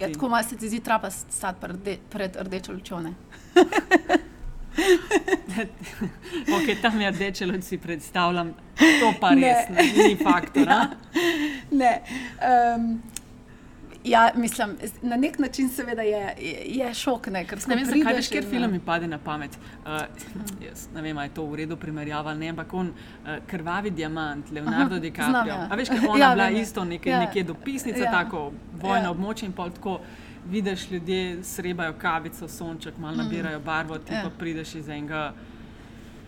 Ja, 0.00 0.12
tako 0.12 0.28
malo 0.28 0.42
se 0.42 0.56
ti 0.56 0.68
zdi, 0.68 0.80
trapa 0.80 1.10
stati 1.10 1.60
pred, 1.60 1.98
pred 2.10 2.36
rdečo 2.36 2.72
lučjo. 2.72 3.00
okay, 6.56 6.76
tam 6.82 7.00
je 7.00 7.10
rdeče 7.10 7.46
luč, 7.46 7.64
si 7.64 7.78
predstavljam, 7.78 8.54
to 8.78 9.12
pa 9.20 9.30
res 9.34 9.68
ne, 9.70 9.82
ne 9.82 10.08
ni 10.08 10.16
faktor. 10.16 10.66
Ja. 10.76 10.88
Ne. 11.70 12.02
Um, 12.42 13.02
Ja, 14.06 14.30
mislim, 14.34 14.76
na 15.02 15.16
nek 15.16 15.38
način 15.38 15.68
seveda 15.68 16.02
je, 16.02 16.34
je, 16.66 16.94
šok. 16.94 17.26
Ne, 17.26 17.46
ne 17.66 17.76
vem, 17.76 17.84
zakaj 17.84 18.14
veš, 18.14 18.28
ker 18.30 18.44
film 18.50 18.70
mi 18.70 18.80
pade 18.80 19.08
na 19.08 19.18
pamet. 19.18 19.58
Uh, 19.82 19.90
ne 20.94 21.02
vem, 21.02 21.18
ali 21.18 21.26
je 21.26 21.34
to 21.34 21.46
v 21.46 21.56
redu 21.56 21.76
primerjava, 21.76 22.34
ne, 22.34 22.52
ampak 22.54 22.74
on 22.74 22.92
uh, 22.92 23.30
krvavi 23.46 23.90
diamant, 23.90 24.50
Leonardo 24.50 24.98
DiCaprio. 24.98 25.54
Ja. 25.54 25.66
A 25.70 25.76
veš, 25.76 25.90
ker 25.90 26.06
ona 26.08 26.20
ja, 26.20 26.30
bila 26.34 26.46
vem, 26.46 26.60
isto 26.62 26.84
neke, 26.84 27.10
ja. 27.10 27.20
neke 27.24 27.42
dopisnice, 27.42 28.04
ja. 28.04 28.12
tako 28.12 28.52
vojno 28.82 29.08
ja. 29.08 29.10
območje 29.10 29.50
in 29.50 29.56
pol 29.58 29.74
tako. 29.74 29.98
Vidiš, 30.50 30.90
ljudje 30.90 31.44
srebajo 31.44 31.94
kavico, 31.98 32.48
sonček, 32.48 32.98
malo 32.98 33.16
mhm. 33.16 33.22
nabirajo 33.22 33.60
barvo, 33.60 33.98
ti 33.98 34.14
ja. 34.14 34.22
pa 34.24 34.30
prideš 34.38 34.74
iz 34.74 34.88
enega. 34.88 35.32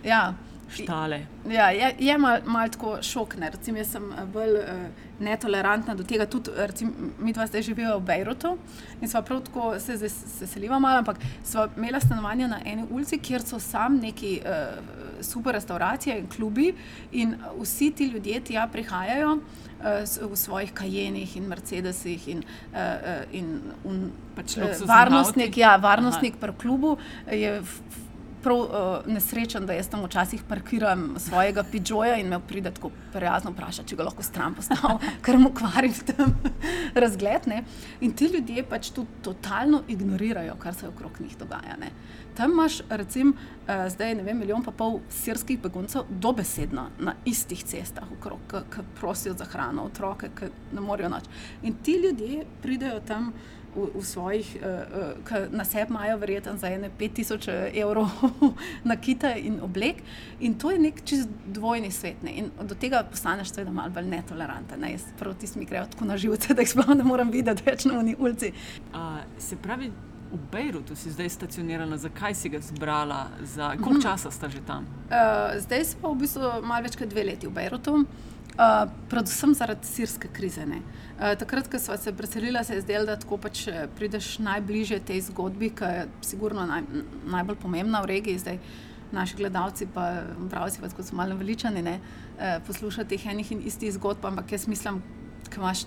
Ja 0.05 0.35
štale. 0.71 1.27
Ja, 1.51 1.71
je 1.71 1.95
je 1.99 2.19
malo 2.19 2.39
mal 2.47 2.69
tako 2.69 2.99
šokne. 3.03 3.51
Recim, 3.51 3.77
jaz 3.77 3.93
sem 3.93 4.05
eh, 4.13 4.25
bolj 4.33 4.59
uh, 4.61 5.05
netolerantna 5.21 5.95
do 5.95 6.05
tega. 6.05 6.27
Tudi, 6.27 6.51
recim, 6.57 6.93
mi 7.19 7.33
dva 7.33 7.47
zdaj 7.47 7.63
živimo 7.63 7.97
v 7.99 8.05
Bejrutu 8.07 8.57
in 9.01 9.09
smo 9.09 9.23
prav 9.23 9.41
tako 9.47 9.79
se, 9.81 9.99
se, 9.99 10.09
se 10.09 10.47
selili 10.47 10.81
malo, 10.81 10.99
ampak 10.99 11.17
smo 11.45 11.69
imeli 11.77 12.01
stanovanje 12.01 12.49
na 12.49 12.61
eni 12.65 12.87
ulici, 12.91 13.19
kjer 13.19 13.43
so 13.43 13.59
sam 13.59 13.99
neki 14.03 14.41
uh, 14.45 15.25
super 15.25 15.55
restauracije 15.55 16.19
in 16.19 16.29
klubi 16.29 16.75
in 17.13 17.37
vsi 17.61 17.91
ti 17.91 18.07
ljudje 18.07 18.41
tja 18.41 18.69
prihajajo. 18.73 19.39
V 20.31 20.37
svojih 20.37 20.73
kajenih 20.75 21.37
in 21.37 21.45
Mercedesih, 21.47 22.25
in, 22.29 22.41
uh, 22.73 23.21
in 23.31 23.61
un, 23.87 24.09
pač 24.35 24.57
varnostnik, 24.83 25.57
ja, 25.57 25.77
varnostnik 25.77 26.35
pri 26.41 26.53
klubu 26.59 26.97
je 27.31 27.61
prav 28.43 28.59
uh, 28.59 28.69
nesrečen, 29.07 29.67
da 29.67 29.73
jaz 29.77 29.89
tam 29.89 30.05
včasih 30.05 30.43
parkiram 30.49 31.15
svojega 31.19 31.65
pižoja 31.73 32.17
in 32.21 32.29
me 32.29 32.41
pride 32.41 32.71
tako 32.75 32.91
prijazno 33.13 33.51
vprašati, 33.51 33.89
če 33.89 33.97
ga 33.97 34.07
lahko 34.09 34.23
stran 34.23 34.55
postavim, 34.55 34.99
ker 35.25 35.39
mu 35.39 35.51
kvarim 35.55 35.95
tam 36.13 36.35
razgled. 37.05 37.49
Ne? 37.51 37.63
In 38.01 38.13
ti 38.13 38.31
ljudje 38.33 38.65
pač 38.69 38.91
to 38.95 39.07
totalno 39.23 39.83
ignorirajo, 39.89 40.57
kar 40.63 40.75
se 40.75 40.89
okrog 40.89 41.21
njih 41.21 41.37
dogaja. 41.39 41.77
Ne? 41.81 41.91
Tam 42.37 42.53
imaš, 42.55 42.81
recimo, 42.91 43.35
uh, 43.35 43.87
zdaj 43.93 44.15
ne 44.15 44.25
vem, 44.27 44.39
milijon 44.39 44.65
pa 44.65 44.73
pol 44.73 45.01
sirskih 45.11 45.61
beguncev, 45.63 46.07
dobesedno 46.09 46.89
na 46.99 47.15
istih 47.25 47.65
cestah, 47.65 48.09
ki 48.23 48.89
prosijo 49.01 49.35
za 49.35 49.45
hrano, 49.45 49.89
otroke, 49.91 50.31
ki 50.39 50.51
ne 50.73 50.85
morejo 50.85 51.11
noč. 51.13 51.31
In 51.63 51.79
ti 51.83 51.99
ljudje 52.03 52.45
pridejo 52.63 53.01
tam 53.07 53.33
v, 53.79 53.91
v 53.95 54.05
svojih, 54.05 54.57
uh, 54.61 55.51
na 55.51 55.65
sebi 55.65 55.91
imajo 55.91 56.17
verjetno 56.17 56.57
za 56.57 56.69
ene 56.69 56.91
5000 56.99 57.49
eh, 57.49 57.81
evrov 57.81 58.09
na 58.91 58.97
kita 58.97 59.37
in 59.37 59.61
oblek. 59.63 60.03
In 60.41 60.59
to 60.59 60.71
je 60.71 60.79
nek 60.79 61.05
čist 61.05 61.29
dvojni 61.47 61.91
svet. 61.91 62.23
Ne? 62.23 62.31
In 62.31 62.51
do 62.63 62.75
tega 62.75 63.03
postaneš 63.11 63.55
seveda 63.55 63.73
malo 63.73 63.91
bolj 63.95 64.11
netoleranten. 64.11 64.81
Ne? 64.81 64.93
Jaz 64.93 65.07
proti 65.19 65.47
mi 65.55 65.65
grejo 65.65 65.87
tako 65.87 66.05
na 66.05 66.17
živce, 66.17 66.53
da 66.55 66.63
jih 66.63 66.71
sploh 66.71 66.95
ne 66.97 67.05
moram 67.05 67.31
videti 67.31 67.63
več 67.67 67.85
na 67.85 67.99
uni 67.99 68.17
ulici. 68.19 68.53
Uh, 68.93 69.19
se 69.39 69.57
pravi. 69.57 69.93
V 70.29 70.37
Bejrutu 70.53 70.93
si 70.93 71.09
zdaj 71.09 71.31
stacionirana, 71.33 71.97
zakaj 71.97 72.35
si 72.37 72.51
ga 72.53 72.59
zbrala, 72.61 73.31
za 73.49 73.71
koliko 73.71 73.95
mhm. 73.95 74.03
časa 74.03 74.31
sta 74.31 74.49
že 74.53 74.61
tam? 74.61 74.85
Uh, 75.09 75.57
zdaj 75.57 75.85
smo 75.85 76.13
v 76.13 76.21
bistvu 76.21 76.51
malo 76.69 76.85
več 76.85 76.99
kot 77.01 77.09
dve 77.09 77.25
leti 77.25 77.49
v 77.49 77.55
Bejrutu. 77.57 78.03
Uh, 78.59 78.89
predvsem 79.07 79.53
zaradi 79.55 79.87
sirske 79.87 80.29
krize. 80.35 80.65
Uh, 80.67 81.35
takrat, 81.39 81.69
ko 81.71 81.79
smo 81.79 81.97
se 81.97 82.13
preselili, 82.13 82.59
se 82.65 82.75
je 82.75 82.81
zdelo, 82.81 83.07
da 83.07 83.15
tako 83.17 83.37
pač 83.39 83.61
eh, 83.69 83.85
prideš 83.97 84.39
najbližje 84.43 84.97
tej 85.07 85.21
zgodbi, 85.29 85.69
ki 85.71 85.85
je 85.85 86.07
sigurno 86.27 86.65
naj, 86.67 86.83
najbolj 87.31 87.55
pomembna 87.63 88.01
v 88.03 88.09
regiji. 88.11 88.41
Zdaj, 88.43 88.59
naši 89.15 89.37
gledalci, 89.39 89.87
pa 89.95 90.25
pravci, 90.51 90.81
pa 90.83 90.91
so 90.91 91.15
malo 91.15 91.37
veličani, 91.39 91.83
ne, 91.87 91.93
uh, 92.01 92.57
poslušati 92.67 93.15
teh 93.15 93.27
enih 93.31 93.53
in 93.55 93.61
istih 93.71 93.93
zgodb, 93.95 94.27
ampak 94.27 94.51
jaz 94.53 94.67
mislim, 94.67 94.99
da 95.47 95.57
imaš 95.57 95.85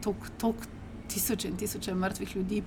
toliko 0.00 0.62
tisoče 1.10 1.48
in 1.48 1.56
tisoče 1.56 1.94
mrtvih 1.94 2.36
ljudi. 2.36 2.62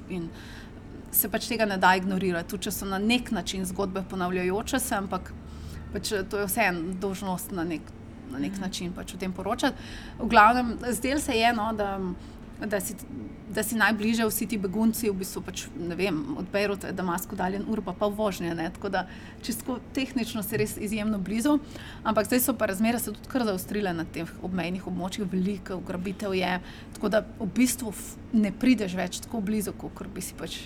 Se 1.11 1.29
pač 1.31 1.47
tega 1.47 1.65
ne 1.65 1.77
da 1.77 1.93
ignorirati, 1.95 2.49
tudi 2.49 2.67
če 2.67 2.75
so 2.75 2.85
na 2.91 2.99
nek 2.99 3.31
način 3.31 3.63
zgodbe 3.65 4.03
ponavljajoče 4.09 4.79
se, 4.79 4.95
ampak 4.95 5.31
pač 5.93 6.11
to 6.29 6.43
je 6.43 6.51
vseeno 6.51 6.99
dožnost 6.99 7.55
na 7.55 7.63
nek 7.63 7.87
na 8.31 8.39
nek 8.39 8.59
način 8.59 8.93
pač 8.95 9.13
o 9.13 9.17
tem 9.17 9.33
poročati. 9.33 9.77
V 10.19 10.29
glavnem, 10.29 10.77
zdel 10.91 11.19
se 11.19 11.37
je, 11.37 11.53
no, 11.53 11.71
da, 11.73 11.97
da, 12.65 12.79
si, 12.79 12.95
da 13.49 13.63
si 13.63 13.75
najbližje 13.79 14.27
vsi 14.27 14.47
ti 14.47 14.57
begunci, 14.57 15.09
v 15.09 15.19
bistvu 15.21 15.43
pač, 15.45 15.65
vem, 15.75 16.19
od 16.37 16.49
Bejruta 16.51 16.89
je 16.89 16.97
Damasko 16.97 17.35
daljen 17.39 17.65
ur, 17.67 17.81
pa 17.85 17.93
pa 17.93 18.07
vožnje. 18.07 18.55
Ne, 18.55 18.69
tako 18.75 18.89
da 18.89 19.05
čisto 19.41 19.79
tehnično 19.95 20.43
si 20.43 20.59
res 20.59 20.77
izjemno 20.77 21.19
blizu, 21.19 21.59
ampak 22.03 22.27
zdaj 22.29 22.43
so 22.45 22.57
pa 22.57 22.69
razmere 22.71 22.99
se 22.99 23.13
tudi 23.13 23.31
kar 23.31 23.45
zaustrile 23.47 23.93
na 23.93 24.05
teh 24.05 24.29
obmejnih 24.43 24.87
območjih, 24.87 25.29
veliko 25.31 25.79
ugrabitev 25.79 26.35
je, 26.35 26.57
tako 26.97 27.13
da 27.13 27.23
v 27.39 27.47
bistvu 27.55 27.93
ne 28.33 28.51
prideš 28.51 28.97
več 28.99 29.23
tako 29.25 29.41
blizu, 29.41 29.75
kot 29.77 30.11
bi 30.13 30.23
si 30.23 30.37
pač. 30.37 30.61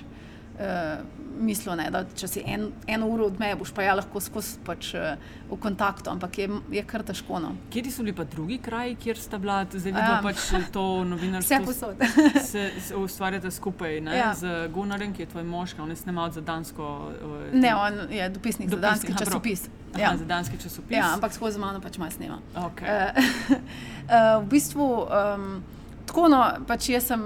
Uh, 0.54 1.02
mislil, 1.42 1.74
ne, 1.80 1.88
da 1.90 2.04
če 2.14 2.28
si 2.30 2.42
en, 2.46 2.68
eno 2.86 3.08
uro 3.10 3.26
odmeje, 3.32 3.56
boš 3.58 3.72
pa 3.74 3.82
ja 3.88 3.96
lahko 3.98 4.22
skozi 4.22 4.60
pač, 4.66 4.92
uh, 4.94 5.16
v 5.50 5.58
kontaktu, 5.62 6.12
ampak 6.12 6.38
je, 6.38 6.46
je 6.76 6.84
kar 6.86 7.02
težko. 7.08 7.40
No. 7.42 7.56
Kje 7.74 7.90
so 7.90 8.06
bili 8.06 8.14
pa 8.14 8.26
drugi 8.30 8.60
kraji, 8.62 8.94
kjer 9.02 9.18
sta 9.18 9.40
bila, 9.42 9.64
zdaj 9.66 9.90
vidno 9.90 10.12
um, 10.20 10.28
pač 10.28 10.70
to 10.76 10.86
novinarstvo? 11.14 11.58
Vse 11.58 11.66
posod. 11.66 12.06
se, 12.52 12.68
se 12.86 12.96
ustvarjate 12.96 13.52
skupaj 13.52 13.98
ne, 14.06 14.18
ja. 14.18 14.30
z 14.38 14.70
Gunarjem, 14.74 15.18
ki 15.18 15.26
je 15.26 15.32
tvoj 15.34 15.50
mož, 15.50 15.74
on 15.82 15.90
je 15.90 15.98
snimal 16.04 16.30
za 16.32 16.46
dansko. 16.46 16.94
Uh, 17.18 17.38
ne, 17.58 17.74
on 17.74 18.02
je 18.14 18.30
dopisnik, 18.30 18.70
dopisnik 18.70 18.78
za 18.78 18.82
danski 18.88 19.14
aha, 19.16 19.26
časopis. 19.26 19.70
Aha, 19.94 20.04
ja. 20.06 20.18
Za 20.22 20.26
danski 20.30 20.62
časopis. 20.62 20.98
Ja, 20.98 21.14
ampak 21.18 21.34
skozi 21.34 21.62
mano 21.62 21.82
pač 21.82 21.98
malo 21.98 22.14
snima. 22.14 22.44
Okay. 22.70 22.94
Uh, 22.94 23.58
uh, 24.06 24.36
v 24.46 24.52
bistvu. 24.54 24.92
Um, 25.10 25.64
Tako, 26.14 26.28
no, 26.30 26.40
pač 26.70 26.92
jaz, 26.94 27.08
sem, 27.10 27.22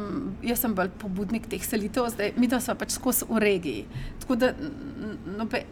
jaz 0.47 0.61
sem 0.63 0.71
bolj 0.71 0.93
pobudnik 0.95 1.49
teh 1.51 1.59
selitev, 1.59 2.05
zdaj 2.13 2.29
mi 2.39 2.47
pa 2.47 2.61
smo 2.63 2.75
pač 2.79 2.93
skozi 2.95 3.25
v 3.27 3.41
regiji. 3.43 3.81
Tako 4.21 4.37
da 4.39 4.53
no, 4.55 5.43
pe, 5.51 5.65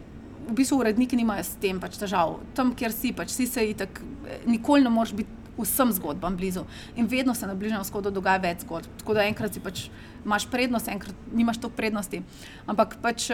v 0.44 0.56
bistvu 0.58 0.82
uredniki 0.82 1.16
nimajo 1.16 1.46
s 1.48 1.56
tem 1.62 1.80
pač 1.80 1.96
težav. 1.96 2.36
Tam, 2.52 2.74
kjer 2.76 2.92
si, 2.92 3.14
pač 3.16 3.32
si 3.32 3.48
se 3.48 3.64
itak, 3.70 4.02
nikoli 4.44 4.84
ne 4.84 4.92
moreš 4.92 5.16
biti 5.16 5.46
vsem 5.56 5.92
zgodbam 5.96 6.36
blizu. 6.36 6.66
In 7.00 7.08
vedno 7.08 7.34
se 7.34 7.48
na 7.48 7.54
Bližnjem 7.54 7.80
vzhodu 7.80 8.12
dogaja 8.12 8.42
več 8.44 8.66
zgodb. 8.66 8.92
Tako 9.00 9.16
da 9.16 9.24
enkrat 9.24 9.56
si 9.56 9.64
pač 9.64 9.86
imaš 10.24 10.44
prednost, 10.52 10.92
enkrat 10.92 11.26
nimaš 11.32 11.62
toliko 11.62 11.80
prednosti. 11.80 12.22
Ampak 12.66 12.98
pač. 13.02 13.30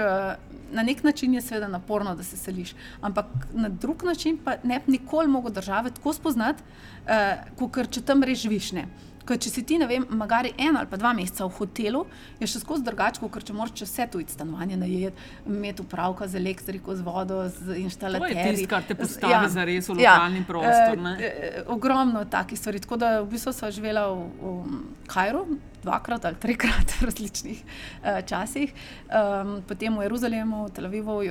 Na 0.73 0.81
nek 0.81 1.03
način 1.05 1.35
je 1.35 1.43
seveda 1.45 1.67
naporno, 1.69 2.15
da 2.17 2.25
se 2.25 2.37
seliš, 2.41 2.71
ampak 3.05 3.27
na 3.53 3.69
drug 3.69 4.07
način 4.09 4.39
pa 4.41 4.55
ne 4.65 4.79
bi 4.81 4.95
nikoli 4.95 5.29
mogel 5.29 5.53
države 5.53 5.91
tako 5.93 6.15
spoznati, 6.17 6.65
uh, 7.05 7.43
kot 7.61 7.91
če 7.93 8.01
tam 8.01 8.25
res 8.25 8.41
živiš. 8.41 8.71
Ne. 8.79 8.87
Ker 9.27 9.39
če 9.39 9.53
si 9.53 9.63
ti, 9.67 9.79
ne 9.79 9.87
vem, 9.91 10.05
magari 10.19 10.53
en 10.61 10.77
ali 10.81 10.89
pa 10.91 10.99
dva 11.01 11.13
meseca 11.17 11.47
v 11.47 11.55
hotelu, 11.61 12.03
je 12.41 12.49
še 12.51 12.63
skozi 12.63 12.87
drugače, 12.87 13.23
kot 13.23 13.47
če 13.47 13.57
moraš 13.57 13.85
vse 13.87 14.09
tu 14.11 14.23
iti 14.23 14.35
stanovanje 14.35 14.79
najeti, 14.81 15.29
imeti 15.47 15.85
upravka 15.85 16.29
z 16.29 16.41
elektriko, 16.41 16.97
z 16.99 17.07
vodo, 17.07 17.43
z 17.49 17.79
inštalatorjem. 17.85 18.39
To 18.39 18.49
je 18.49 18.55
tisto, 18.57 18.71
kar 18.71 18.87
te 18.89 18.99
postavi 18.99 19.35
ja, 19.35 19.43
za 19.53 19.67
res 19.69 19.91
v 19.91 19.99
ja. 20.03 20.17
lokalni 20.17 20.43
ja, 20.43 20.47
prostor. 20.49 21.05
E, 21.13 21.33
e, 21.33 21.65
ogromno 21.73 22.25
takih 22.31 22.59
stvari. 22.59 22.83
Tako 22.83 22.99
da 23.03 23.13
v 23.21 23.29
bistvu 23.35 23.55
sem 23.57 23.75
živela 23.75 24.09
v, 24.13 24.27
v 24.39 24.81
Kajru. 25.11 25.47
Dvakrat 25.83 26.29
ali 26.29 26.39
trikrat 26.39 26.93
v 27.01 27.05
različnih 27.09 27.59
uh, 27.59 28.21
časih, 28.23 28.71
um, 29.11 29.57
potem 29.67 29.91
v 29.99 30.07
Jeruzalemu, 30.07 30.69
v 30.69 30.75
Tel 30.77 30.87
Avivu, 30.87 31.17
v 31.19 31.27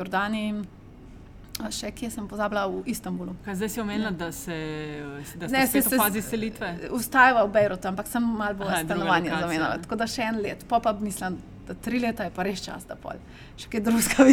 Jordani, 1.62 1.78
Še 1.78 1.92
kje 1.96 2.10
sem 2.12 2.28
pozabila 2.28 2.66
v 2.68 2.82
Istanbulu. 2.90 3.36
Kaj 3.46 3.56
zdaj 3.62 3.70
si 3.70 3.82
omenila, 3.82 4.10
ja. 4.10 4.18
da 4.18 4.32
se 4.32 4.58
zdaj 5.46 5.68
se 5.68 5.82
v 5.86 6.00
fazi 6.00 6.22
selitve? 6.22 6.74
Ustajava 6.92 7.46
v 7.46 7.54
Bejrutu, 7.54 7.88
ampak 7.88 8.08
sem 8.08 8.24
malo 8.24 8.58
bolj 8.58 8.84
stanovanje 8.86 9.32
zamenjala. 9.32 9.80
Tako 9.86 9.96
da 10.02 10.08
še 10.10 10.28
en 10.32 10.42
let, 10.42 10.66
pa 10.68 10.82
pa 10.82 10.94
mislim, 10.98 11.38
da 11.68 11.76
tri 11.78 12.02
leta 12.02 12.26
je 12.28 12.34
pa 12.36 12.44
res 12.44 12.64
čas, 12.66 12.86
da 12.90 12.98
pol. 13.00 13.22
Še 13.62 13.70
kaj 13.72 13.84
drugega 13.86 14.26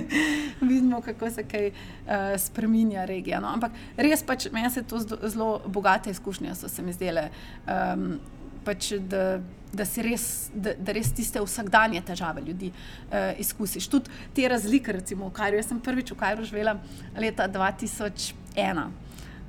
vidimo, 0.70 1.02
kako 1.04 1.30
se 1.30 1.44
kaj 1.48 1.70
uh, 1.70 2.34
spreminja 2.40 3.06
regija. 3.08 3.42
No? 3.44 3.52
Ampak 3.52 3.76
res 3.96 4.24
pač 4.26 4.48
meni 4.52 4.70
se 4.72 4.84
to 4.88 5.00
zelo 5.04 5.60
bogate 5.66 6.10
izkušnje 6.10 6.56
so 6.58 6.70
se 6.72 6.82
mi 6.82 6.94
zdele. 6.96 7.28
Um, 7.66 8.16
pač, 8.64 8.92
da, 9.10 9.40
da, 9.72 9.84
res, 10.04 10.26
da, 10.54 10.74
da 10.78 10.94
res 10.96 11.12
tiste 11.16 11.40
vsakdanje 11.40 12.02
težave 12.06 12.42
ljudi 12.46 12.72
uh, 12.72 13.32
izkusiš. 13.40 13.88
Tudi 13.88 14.10
te 14.36 14.48
razlike, 14.48 14.92
recimo 14.92 15.28
v 15.28 15.36
Kajru. 15.36 15.60
Jaz 15.60 15.70
sem 15.72 15.80
prvič 15.80 16.12
v 16.12 16.18
Kajru 16.20 16.48
živela 16.48 16.76
leta 17.16 17.48
2001. 17.48 18.32
Uh, 18.52 18.90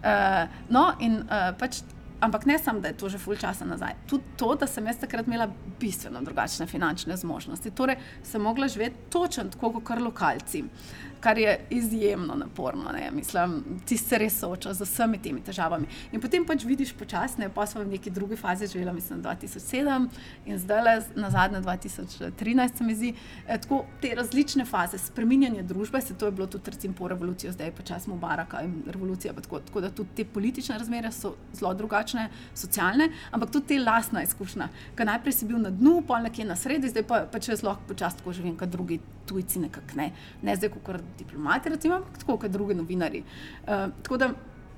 eh, 0.03 0.47
no, 0.69 0.89
in, 0.99 1.21
uh, 1.23 1.51
pač, 1.59 1.81
ampak 2.23 2.47
ne 2.47 2.57
samo, 2.59 2.83
da 2.83 2.91
je 2.91 2.97
to 2.99 3.09
že 3.11 3.19
ful 3.19 3.39
časa 3.39 3.67
nazaj. 3.67 3.95
Tudi 4.07 4.35
to, 4.39 4.53
da 4.59 4.67
sem 4.67 4.87
jaz 4.87 4.99
takrat 4.99 5.27
imela 5.27 5.47
bistveno 5.79 6.23
drugačne 6.23 6.67
finančne 6.67 7.17
zmožnosti. 7.19 7.71
Torej, 7.71 7.99
sem 8.23 8.43
mogla 8.43 8.67
živeti 8.67 9.07
točno 9.11 9.47
tako, 9.51 9.79
kot 9.79 10.03
lokalci. 10.03 10.63
Uh, 10.63 11.12
kar 11.23 11.37
je 11.37 11.59
izjemno 11.69 12.35
naporno. 12.35 12.91
Ne? 12.91 13.11
Mislim, 13.11 13.63
ti 13.85 13.97
se 13.97 14.17
res 14.17 14.39
soočaš 14.39 14.75
z 14.81 14.87
vsemi 14.87 15.21
temi 15.23 15.39
težavami. 15.43 15.87
In 16.11 16.21
potem 16.21 16.43
pač 16.45 16.65
vidiš 16.67 16.91
počasne, 16.99 17.47
pa 17.53 17.63
smo 17.67 17.83
v 17.83 17.93
neki 17.95 18.11
drugi 18.11 18.35
fazi 18.35 18.67
živeli, 18.67 18.91
mislim, 18.97 19.21
2007 19.23 20.07
in 20.45 20.59
zdaj 20.59 20.83
le 20.83 20.95
na 21.15 21.29
zadnje 21.31 21.61
2013, 21.63 22.77
se 22.77 22.83
mi 22.83 22.95
zdi, 22.95 23.13
e, 23.47 23.57
tako 23.57 23.85
te 24.01 24.11
različne 24.15 24.65
faze 24.65 24.99
spreminjanja 24.99 25.63
družbe, 25.63 26.01
se 26.01 26.17
to 26.17 26.27
je 26.27 26.35
bilo 26.35 26.47
tudi 26.47 26.71
recimo 26.75 26.93
po 26.99 27.07
revoluciji, 27.07 27.55
zdaj 27.55 27.71
počasi 27.71 28.09
Mubaraka 28.09 28.61
in 28.67 28.75
revolucija, 28.85 29.33
tako, 29.33 29.59
tako 29.59 29.81
da 29.81 29.91
tudi 29.91 30.09
te 30.15 30.25
politične 30.25 30.77
razmere 30.77 31.11
so 31.11 31.35
zelo 31.53 31.73
drugačne, 31.73 32.27
socialne, 32.53 33.09
ampak 33.31 33.55
tudi 33.55 33.71
te 33.71 33.79
lastna 33.79 34.23
izkušnja, 34.27 34.67
ker 34.95 35.07
najprej 35.07 35.39
si 35.39 35.47
bil 35.47 35.63
na 35.63 35.71
dnu, 35.71 36.01
pol 36.07 36.27
nekje 36.27 36.51
na 36.51 36.59
sredi, 36.59 36.91
zdaj 36.91 37.07
pa, 37.07 37.23
pa 37.31 37.39
če 37.39 37.55
jaz 37.55 37.63
lahko 37.63 37.93
počasi 37.93 38.19
tako 38.19 38.35
živim, 38.35 38.57
kot 38.59 38.75
drugi 38.75 38.99
tujci 39.25 39.59
nekako 39.63 39.95
ne, 39.95 40.11
ne 40.41 40.55
zdaj, 40.55 40.73
kot 40.83 41.12
diplomati, 41.17 41.70
recimo, 41.70 42.01
ampak 42.01 42.17
tako 42.24 42.38
kot 42.38 42.51
drugi 42.51 42.75
novinari. 42.75 43.24
Uh, 43.67 44.34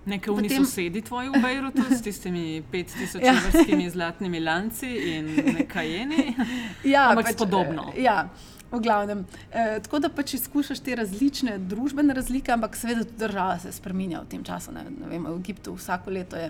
Nekaj 0.06 0.34
v 0.34 0.38
potem... 0.38 0.66
sosedi 0.66 1.02
tvoji 1.02 1.30
v 1.34 1.42
Bejrutu 1.42 1.82
s 1.90 2.02
tistimi 2.02 2.62
5000 2.74 3.26
ja. 3.26 3.90
zlatnimi 3.90 4.40
lanci 4.40 4.90
in 5.18 5.34
nekaj 5.58 5.96
eni. 6.02 6.36
Ja, 6.94 7.10
ampak 7.10 7.34
pač, 7.34 7.38
podobno. 7.42 7.90
Ja. 7.98 8.30
V 8.70 8.82
glavnem, 8.82 9.24
eh, 9.54 9.80
tako 9.82 10.02
da 10.04 10.10
pač 10.10 10.36
izkušaš 10.38 10.82
te 10.84 10.96
različne 10.98 11.58
družbene 11.58 12.14
razlike, 12.14 12.52
ampak 12.52 12.76
seveda 12.76 13.06
tudi 13.06 13.18
država 13.18 13.60
se 13.62 13.72
spremenja 13.72 14.22
v 14.22 14.30
tem 14.30 14.44
času. 14.44 14.74
Ne, 14.76 14.84
ne 14.90 15.10
vem, 15.10 15.26
v 15.26 15.38
Egiptu 15.40 15.74
vsako 15.78 16.12
leto 16.12 16.36
je, 16.36 16.50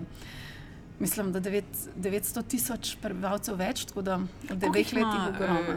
mislim, 0.99 1.31
da 1.35 1.43
9, 1.43 1.63
900 1.95 2.43
tisoč 2.49 2.95
prebivalcev 3.03 3.59
več, 3.59 3.85
tako 3.91 4.01
da 4.01 4.17
v 4.17 4.57
dveh 4.57 4.95
letih 4.95 5.21
ogromno. 5.29 5.69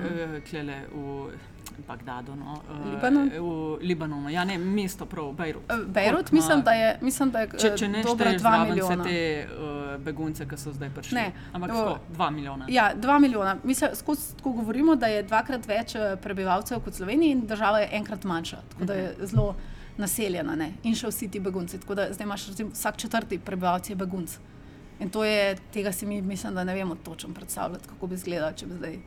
Bagdadu, 1.87 2.35
no, 2.37 2.53
uh, 2.71 2.87
Libanon. 2.95 3.31
v 3.31 3.79
Libanonu, 3.81 4.31
ja, 4.31 4.45
ne, 4.45 4.59
mesto 4.59 5.07
prav, 5.07 5.33
Bejrut. 5.33 5.63
Uh, 5.73 5.87
Bejrut, 5.87 6.33
mislim, 6.33 6.63
da 6.63 6.73
je, 6.73 6.99
mislim, 7.01 7.31
da 7.31 7.41
je 7.41 7.49
če, 7.59 7.71
če 7.77 7.89
ne 7.89 8.03
dobro, 8.03 8.33
dva 8.39 8.65
milijona. 8.65 9.05
Te, 9.05 9.47
uh, 9.47 9.79
begunce, 10.05 10.47
ki 10.49 10.59
so 10.59 10.73
zdaj 10.73 10.91
prišli. 10.95 11.19
Ne. 11.19 11.33
Ampak 11.53 11.73
tako, 11.73 11.97
dva 12.13 12.31
milijona. 12.31 12.67
Ja, 12.69 12.91
dva 12.95 13.19
milijona. 13.19 13.57
Mi 13.65 13.75
se 13.75 13.91
skozi 13.95 14.37
tako 14.37 14.53
govorimo, 14.61 14.97
da 14.97 15.07
je 15.07 15.23
dvakrat 15.23 15.67
več 15.69 15.97
prebivalcev 16.23 16.83
kot 16.85 16.95
Slovenija 16.95 17.37
in 17.37 17.47
država 17.47 17.85
je 17.85 17.91
enkrat 18.01 18.25
manjša. 18.25 18.63
Tako 18.75 18.85
da 18.85 18.95
je 18.95 19.15
zelo 19.23 19.55
naseljena 19.99 20.55
ne? 20.57 20.73
in 20.87 20.95
še 20.95 21.11
vsi 21.11 21.29
ti 21.31 21.41
begunci. 21.43 21.81
Tako 21.83 21.99
da 21.99 22.09
zdaj 22.13 22.27
imaš 22.27 22.47
recimo, 22.53 22.71
vsak 22.75 22.97
četrti 22.97 23.39
prebivalec 23.39 23.91
je 23.91 23.97
begunc. 23.99 24.39
In 24.99 25.11
to 25.15 25.23
je, 25.25 25.57
tega 25.73 25.93
si 25.93 26.07
mi, 26.07 26.23
mislim, 26.23 26.55
da 26.55 26.65
ne 26.65 26.75
vemo 26.75 26.95
točno 26.95 27.35
predstavljati, 27.35 27.89
kako 27.89 28.07
bi 28.07 28.15
izgledalo, 28.15 28.53
če 28.53 28.67
bi 28.67 28.79
zdaj 28.79 28.99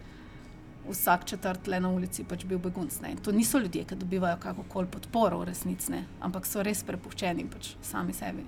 vsak 0.89 1.25
četrt 1.25 1.67
le 1.67 1.79
na 1.79 1.89
ulici 1.89 2.23
pač 2.23 2.45
bil 2.45 2.59
begunc. 2.59 2.99
Ne? 3.01 3.15
To 3.23 3.31
niso 3.31 3.59
ljudje, 3.59 3.83
ki 3.85 3.95
dobivajo 3.95 4.37
kakokoli 4.41 4.87
podporo 4.91 5.39
v 5.41 5.51
resnici, 5.51 6.01
ampak 6.19 6.45
so 6.45 6.63
res 6.63 6.83
prepuščeni 6.83 7.45
pač 7.51 7.75
sami 7.85 8.13
sebi. 8.13 8.45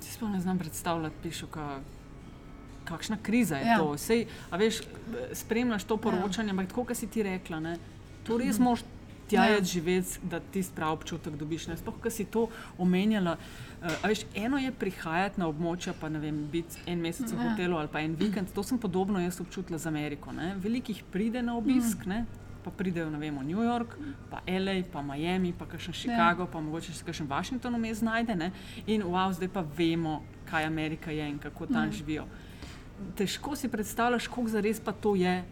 Si 0.00 0.14
sploh 0.14 0.30
ne 0.30 0.40
znam 0.40 0.58
predstavljati, 0.58 1.22
pišu, 1.22 1.46
ka, 1.52 1.80
kakšna 2.88 3.18
kriza 3.22 3.58
je 3.58 3.66
ja. 3.66 3.72
Ja. 3.72 3.78
to. 3.78 3.96
Sej, 3.98 4.26
a 4.50 4.60
veš, 4.60 4.82
spremljaš 5.32 5.84
to 5.84 5.96
poročanje, 5.96 6.54
ampak 6.54 6.70
tako, 6.70 6.86
kot 6.90 6.96
si 6.98 7.10
ti 7.10 7.22
rekla, 7.26 7.60
ne, 7.60 7.78
to 8.26 8.38
res 8.38 8.58
moš 8.58 8.86
tja 9.28 9.44
Ja. 9.44 9.58
ja. 9.58 9.64
živeti, 9.64 10.20
da 10.22 10.40
ti 10.40 10.62
prav 10.74 10.92
občutek 10.92 11.34
dobiš. 11.36 11.66
Ne. 11.68 11.76
Sploh, 11.76 11.98
ko 12.02 12.10
si 12.10 12.24
to 12.24 12.48
omenjala. 12.78 13.36
Uh, 13.36 13.67
a 13.82 14.08
veš, 14.08 14.24
eno 14.34 14.58
je 14.58 14.72
prihajati 14.72 15.40
na 15.40 15.46
območja, 15.46 15.92
pa 16.00 16.08
ne 16.10 16.18
vem, 16.18 16.40
biti 16.50 16.80
en 16.86 17.00
mesec 17.00 17.30
v 17.30 17.38
Ja. 17.38 17.50
hotelu 17.50 17.76
ali 17.78 17.88
pa 17.88 18.00
en 18.00 18.14
vikend. 18.14 18.50
To 18.54 18.62
sem 18.62 18.78
podobno 18.78 19.20
jaz 19.20 19.40
občutila 19.40 19.78
z 19.78 19.86
Ameriko. 19.86 20.32
Ne. 20.32 20.56
Velikih 20.58 21.04
pride 21.12 21.42
na 21.42 21.56
obisk. 21.56 22.06
Ne. 22.06 22.26
Pa 22.64 22.70
pridejo 22.70 23.10
vem, 23.10 23.38
v 23.38 23.44
New 23.44 23.62
York, 23.62 23.96
pa 24.30 24.42
LA, 24.46 24.82
pa 24.92 25.02
Miami, 25.02 25.52
pa 25.52 25.64
še 25.78 25.92
Chicago, 25.92 26.42
ja. 26.42 26.50
pa 26.50 26.60
mogoče 26.60 26.92
še 26.92 27.04
kakšen 27.06 27.28
Washington 27.30 27.74
vmes 27.78 28.02
znajde. 28.02 28.34
Ne? 28.34 28.50
In 28.86 29.02
wow, 29.02 29.30
zdaj 29.32 29.48
pa 29.48 29.62
vemo, 29.62 30.22
kaj 30.50 30.66
Amerika 30.66 31.10
je 31.10 31.28
in 31.28 31.38
kako 31.38 31.66
tam 31.66 31.88
mm. 31.88 31.92
živijo. 31.92 32.26
Težko 33.14 33.56
si 33.56 33.68
predstavljaš, 33.68 34.26
koliko 34.26 34.50
za 34.50 34.60
res 34.60 34.80
pa 34.80 34.92
to 34.92 35.14
je. 35.14 35.44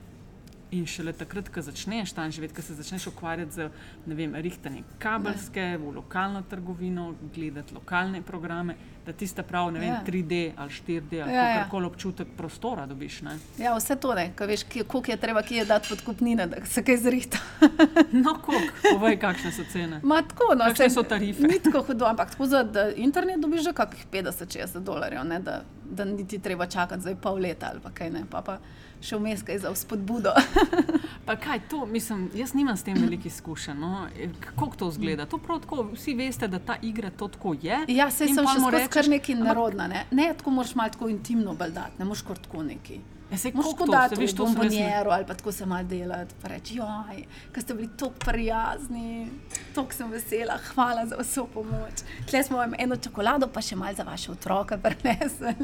In 0.76 0.84
šele 0.86 1.12
takrat, 1.16 1.48
ko 1.48 1.62
začneš 1.62 2.12
tam 2.12 2.28
živeti, 2.30 2.54
ko 2.54 2.62
se 2.62 2.74
začneš 2.76 3.06
ukvarjati 3.06 3.52
z 3.52 3.68
ne 4.06 4.14
vem, 4.18 4.34
rihtanjem 4.34 4.84
kabelske, 5.00 5.76
v 5.80 5.94
lokalno 5.96 6.42
trgovino, 6.50 7.06
gledati 7.34 7.74
lokalne 7.74 8.20
programe, 8.22 8.74
da 9.06 9.12
ti 9.12 9.26
sta 9.26 9.42
prav, 9.46 9.70
ne 9.72 9.80
vem, 9.80 9.88
Ja. 9.88 10.02
3D 10.06 10.52
ali 10.56 10.70
4D 10.70 11.22
ali 11.22 11.32
Ja, 11.32 11.42
ja. 11.42 11.54
kakorkoli 11.56 11.86
občutek 11.86 12.28
prostora 12.36 12.86
dobiš. 12.86 13.20
Ne? 13.22 13.36
Ja, 13.58 13.72
vse 13.76 13.96
to 13.96 14.14
ne, 14.14 14.32
ko 14.36 14.46
veš, 14.46 14.64
koliko 14.88 15.10
je 15.10 15.16
treba, 15.16 15.42
kje 15.42 15.56
je 15.56 15.64
dati 15.64 15.88
podkupnine, 15.88 16.46
da 16.46 16.64
se 16.66 16.82
kaj 16.84 16.96
zrihta. 16.96 17.38
No, 18.12 18.34
koliko, 18.42 18.72
povej, 18.92 19.16
kakšne 19.18 19.52
so 19.52 19.64
cene. 19.72 20.00
Ma 20.02 20.20
tako, 20.22 20.52
no, 20.54 20.64
Kakšne 20.66 20.88
saj 20.88 20.90
so 20.90 21.02
tarife? 21.02 21.46
Ni 21.46 21.58
tako 21.62 21.82
hudo, 21.88 22.04
ampak 22.06 22.30
tako 22.34 22.46
za 22.46 22.64
internet 22.96 23.40
dobiš 23.40 23.64
že 23.64 23.72
kakih 23.72 24.06
50-60 24.12 24.82
dolarjev, 24.84 25.24
ne, 25.24 25.38
da, 25.40 25.60
da 25.84 26.04
niti 26.04 26.38
treba 26.38 26.66
čakati 26.66 27.00
zdaj 27.02 27.16
pol 27.22 27.38
leta 27.38 27.70
ali 27.72 27.80
pa 27.80 27.90
kaj 27.90 28.10
ne, 28.10 28.24
pa, 28.30 28.42
pa 28.42 28.58
še 29.00 29.16
vmes 29.16 29.42
kaj 29.42 29.58
za 29.58 29.74
spodbudo. 29.74 30.32
Pa 31.26 31.36
kaj 31.36 31.60
to, 31.70 31.86
mislim, 31.86 32.30
jaz 32.34 32.54
nimam 32.54 32.76
s 32.76 32.82
tem 32.82 32.94
veliko 32.94 33.28
izkušenj. 33.28 33.80
No? 33.80 34.06
E, 34.18 34.28
Kako 34.40 34.70
to 34.76 34.90
zgleda? 34.90 35.26
To 35.26 35.38
prav 35.38 35.60
tako, 35.60 35.88
vsi 35.92 36.14
veste, 36.14 36.48
da 36.48 36.58
ta 36.58 36.76
igra 36.82 37.10
to 37.10 37.28
tako 37.28 37.54
je. 37.62 37.80
Ja, 37.88 38.10
sej 38.10 38.30
in 38.30 38.34
sem 38.34 38.46
še 38.46 38.60
skozi 38.60 38.76
rečeš, 38.76 38.92
kar 38.92 39.08
neki 39.08 39.34
narodna, 39.34 39.86
ne. 39.86 40.06
Ne, 40.10 40.30
tako 40.38 40.50
moraš 40.50 40.74
malo 40.74 40.94
tako 40.94 41.08
intimno 41.08 41.54
baldati, 41.54 41.98
ne 41.98 42.04
moraš 42.04 42.22
kar 42.22 42.38
tako 42.38 42.62
neki. 42.62 43.00
Ja, 43.26 43.38
koliko 43.50 43.86
tako 43.90 44.14
to, 44.14 44.20
veš, 44.20 44.32
v 44.32 44.36
to 44.36 44.44
ne- 44.44 44.54
bomboniero 44.54 45.10
ali 45.10 45.26
pa 45.26 45.34
tako 45.34 45.52
se 45.52 45.66
malo 45.66 45.82
delati, 45.82 46.34
pa 46.42 46.48
reči, 46.48 46.76
joj, 46.78 47.24
ker 47.52 47.62
ste 47.62 47.74
bili 47.74 47.88
tako 47.98 48.14
prijazni, 48.22 49.26
tako 49.74 49.92
sem 49.92 50.10
vesela, 50.10 50.60
hvala 50.68 51.06
za 51.06 51.18
vso 51.18 51.46
pomoč. 51.50 52.06
Tle 52.30 52.42
smo 52.46 52.62
vam 52.62 52.78
eno 52.78 52.96
čokolado, 52.96 53.48
pa 53.50 53.60
še 53.60 53.74
malo 53.76 53.98
za 53.98 54.06
vaše 54.06 54.30
otroke 54.30 54.78
prinesli. 54.78 55.56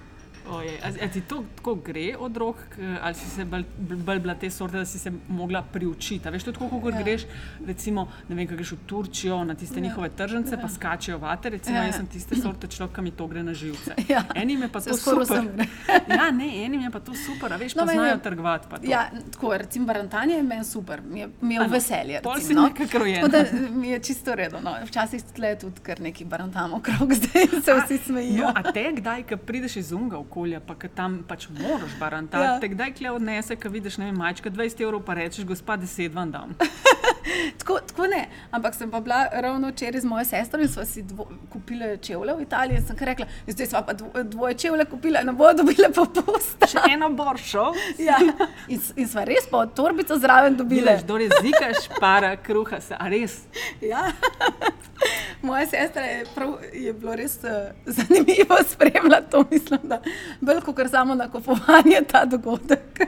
Ojej, 0.48 0.78
a, 0.78 1.04
a 1.04 1.08
ti 1.08 1.20
to 1.20 1.44
tako 1.56 1.74
gre 1.76 2.16
od 2.18 2.36
rok, 2.36 2.56
ali 3.02 3.14
si 3.14 3.26
se 3.28 3.44
bolj 3.44 3.64
bolj 3.78 4.18
bila 4.18 4.34
te 4.34 4.50
sorte, 4.50 4.76
da 4.76 4.84
si 4.84 4.98
se 4.98 5.10
mogla 5.28 5.62
priučiti? 5.64 6.22
A 6.22 6.30
Veš, 6.30 6.42
to 6.42 6.50
je 6.50 6.54
tako, 6.54 6.80
kot 6.80 6.94
Ja. 6.94 7.02
greš, 7.02 7.22
recimo, 7.66 8.04
ne 8.28 8.34
vem, 8.34 8.46
ko 8.46 8.54
greš 8.54 8.72
v 8.72 8.78
Turčijo 8.86 9.44
na 9.44 9.54
tiste 9.54 9.76
Ja. 9.76 9.82
njihove 9.82 10.08
tržnice, 10.10 10.54
ja. 10.54 10.58
pa 10.58 10.68
skačejo 10.68 11.18
vate, 11.18 11.50
recimo, 11.50 11.76
Ja. 11.76 11.82
ja. 11.82 11.86
jaz 11.86 11.96
sem 11.96 12.06
tiste 12.06 12.36
sorte 12.36 12.66
človek, 12.68 12.94
ki 12.94 13.02
mi 13.02 13.10
to 13.12 13.26
gre 13.26 13.42
na 13.42 13.54
živce. 13.54 13.94
Ja. 14.08 14.22
Enim 14.36 14.62
je 14.62 14.68
pa 14.68 14.80
to 14.80 14.96
super. 14.96 15.26
gre. 15.48 15.66
ja, 16.16 16.30
ne, 16.30 16.64
enim 16.64 16.80
je 16.80 16.90
pa 16.90 17.00
to 17.00 17.12
super, 17.16 17.52
a 17.52 17.56
veš, 17.56 17.74
No, 17.74 17.82
no, 17.82 17.86
pa 17.86 17.94
meni 17.94 18.08
je- 18.08 18.18
trgovati. 18.20 18.66
pa 18.70 18.78
to. 18.78 18.86
Ja, 18.86 19.02
tako, 19.32 19.56
recimo 19.56 19.86
barantanje 19.86 20.34
je 20.34 20.42
meni 20.44 20.64
super, 20.64 21.02
mi 21.02 21.20
je, 21.20 21.28
mi 21.40 21.54
je 21.54 21.60
v 21.60 21.64
Ano, 21.64 21.72
veselje. 21.72 22.20
pol 22.22 22.38
si 22.38 22.54
no. 22.54 22.62
nekako 22.64 22.98
rojena. 22.98 23.20
Tako 23.22 23.32
da 23.32 23.44
mi 23.70 23.88
je 23.88 23.98
čisto 24.00 24.34
redo. 24.34 24.60
No. 24.60 24.74
Včasih 24.84 25.22
tle 25.26 25.56
tudi 25.56 25.80
kar 25.80 26.00
neki 26.00 26.24
barantamo 26.24 26.76
okrog, 26.76 27.12
zdaj 27.16 27.46
se 27.58 27.72
vsi 27.76 27.98
smejijo. 28.00 28.36
No, 28.38 28.52
a 28.56 28.62
te 28.64 28.92
kdaj, 28.92 29.22
ko 29.24 29.36
prideš 29.38 29.76
iz 29.76 29.92
unga 29.92 30.18
okolja, 30.36 30.60
pa 30.60 30.74
ko 30.74 30.88
tam 30.88 31.24
pač 31.24 31.48
moraš 31.50 31.96
barantati, 31.98 32.44
Ja. 32.44 32.60
te 32.60 32.68
kdaj 32.68 32.92
kle 32.94 33.10
odnese, 33.10 33.56
ko 33.56 33.68
vidiš, 33.68 33.96
ne 33.98 34.04
vem, 34.04 34.16
majčka 34.16 34.50
20 34.50 34.82
evrov, 34.82 35.00
pa 35.02 35.14
rečeš, 35.14 35.44
gospa, 35.44 35.76
10 35.78 36.12
vam 36.12 36.30
dam. 36.30 36.52
Tako, 37.58 37.78
tako 37.86 38.06
ne, 38.06 38.28
ampak 38.50 38.74
sem 38.74 38.90
pa 38.90 39.00
bila 39.00 39.26
ravno 39.32 39.68
včeraj 39.68 40.00
z 40.00 40.04
mojo 40.04 40.24
sestro 40.24 40.60
in 40.62 40.68
smo 40.68 40.84
si 40.84 41.02
dvo, 41.02 41.28
kupili 41.52 41.98
čevlje 42.02 42.34
v 42.34 42.42
Italiji. 42.42 42.82
Sem 42.86 42.96
kar 42.96 43.08
rekla, 43.08 43.26
zdaj 43.46 43.66
smo 43.66 43.82
pa 43.86 43.92
dvo, 43.92 44.22
dvoje 44.22 44.54
čevlje 44.54 44.84
kupili, 44.84 45.18
ne 45.24 45.32
bodo 45.32 45.62
dobile 45.62 45.90
popust. 45.94 46.66
Še 46.70 46.84
eno 46.92 47.10
boršo, 47.10 47.72
Ja. 48.08 48.18
In, 48.68 48.80
in 48.96 49.08
smo 49.08 49.24
res 49.24 49.48
pa 49.50 49.66
torbico 49.66 50.18
zraven 50.18 50.56
dobile. 50.56 50.92
vidiš, 50.92 51.06
do 51.06 51.18
rezikaš, 51.18 51.88
para, 52.00 52.36
kruha 52.36 52.80
se, 52.80 52.96
a 52.98 53.08
res. 53.08 53.40
Ja. 53.80 54.10
Moja 55.46 55.66
sestra 55.66 56.02
je, 56.02 56.24
prav, 56.34 56.56
je 56.72 56.92
bilo 56.92 57.14
res 57.14 57.38
uh, 57.44 57.50
zanimivo 57.86 58.56
spremljati 58.70 59.30
to, 59.30 59.44
mislim, 59.50 59.80
da 59.82 60.00
bolj 60.40 60.60
kot 60.60 60.90
samo 60.90 61.14
nakupovanje 61.14 62.00
ta 62.10 62.24
dogodek. 62.24 63.06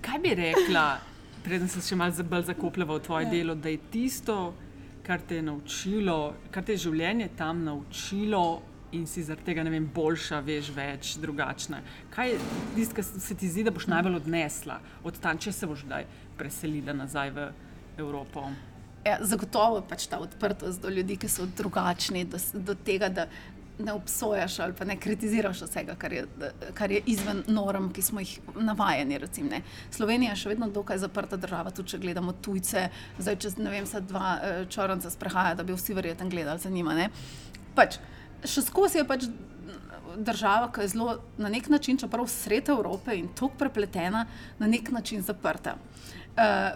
Kaj 0.00 0.18
bi 0.18 0.34
rekla, 0.34 0.98
preden 1.44 1.68
se 1.68 1.80
še 1.84 1.96
malce 1.96 2.24
bolj 2.24 2.48
zakopljava 2.50 2.96
v 2.98 3.02
tvoje 3.04 3.26
Ja. 3.26 3.30
delo, 3.30 3.54
da 3.54 3.68
je 3.68 3.78
tisto, 3.90 4.54
kar 5.04 5.20
te 5.20 5.36
je 5.36 5.42
naučilo, 5.42 6.18
kar 6.50 6.64
te 6.64 6.72
je 6.72 6.84
življenje 6.88 7.28
tam 7.36 7.64
naučilo. 7.64 8.62
In 8.94 9.08
si 9.10 9.24
zaradi 9.26 9.48
tega, 9.48 9.62
ne 9.66 9.70
vem, 9.74 9.88
boljša, 9.90 10.38
veš, 10.46 10.68
več, 10.70 11.16
drugačna. 11.18 11.80
Kaj 12.14 12.28
je 12.30 12.36
tisto, 12.76 12.94
kar 12.94 13.04
se 13.04 13.34
ti 13.34 13.48
zdi, 13.50 13.64
da 13.66 13.72
boš 13.74 13.88
najbolj 13.90 14.20
odnesla 14.20 14.76
od 15.02 15.18
tam, 15.18 15.38
če 15.38 15.50
se 15.52 15.66
boš 15.66 15.82
kdaj 15.82 16.04
preselila 16.38 16.94
nazaj 16.94 17.32
v 17.34 17.48
Evropo? 17.98 18.44
Ja, 19.04 19.18
zagotovo 19.20 19.82
pač 19.82 20.06
ta 20.06 20.20
odprtost 20.22 20.80
do 20.80 20.88
ljudi, 20.88 21.16
ki 21.16 21.28
so 21.28 21.44
drugačni, 21.44 22.22
do, 22.24 22.38
do 22.54 22.74
tega, 22.74 23.08
da 23.08 23.26
ne 23.78 23.92
obsojaš 23.92 24.58
ali 24.58 24.74
pa 24.78 24.84
ne 24.84 24.96
kritiziraš 25.00 25.62
vsega, 25.62 25.94
kar 25.98 26.12
je, 26.12 26.26
kar 26.74 26.92
je 26.92 27.00
izven 27.06 27.42
norm, 27.46 27.90
ki 27.92 28.02
smo 28.02 28.20
jih 28.20 28.38
navajeni. 28.56 29.18
Recimo, 29.18 29.50
ne. 29.50 29.62
Slovenija 29.90 30.32
je 30.32 30.42
še 30.44 30.52
vedno 30.54 30.68
dokaj 30.70 30.98
zaprta 31.02 31.36
država, 31.36 31.72
tudi 31.74 31.94
če 31.94 32.02
gledamo 32.02 32.32
tujce. 32.32 32.88
Zdaj, 33.18 33.38
če 33.42 33.54
ne 33.58 33.72
vem, 33.74 33.86
se 33.86 34.00
dva 34.00 34.36
eh, 34.36 34.60
črnca 34.70 35.10
sprehaja, 35.10 35.54
da 35.58 35.66
bi 35.66 35.74
vsi 35.74 35.94
verjetno 35.94 36.28
gledali 36.30 36.62
za 36.62 36.70
njima. 36.70 36.94
Ne. 36.94 37.10
Pač, 37.74 37.98
še 38.44 38.62
skozi 38.62 39.02
je 39.02 39.08
pač 39.08 39.28
država, 40.14 40.68
ki 40.70 40.84
je 40.84 40.92
zelo 40.94 41.18
na 41.38 41.50
nek 41.50 41.66
način, 41.72 41.98
čeprav 41.98 42.28
sred 42.30 42.68
Evrope 42.70 43.16
in 43.18 43.32
tako 43.34 43.58
prepletena, 43.58 44.26
na 44.60 44.70
nek 44.70 44.92
način 44.94 45.24
zaprta. 45.26 45.74
Uh, 45.74 46.14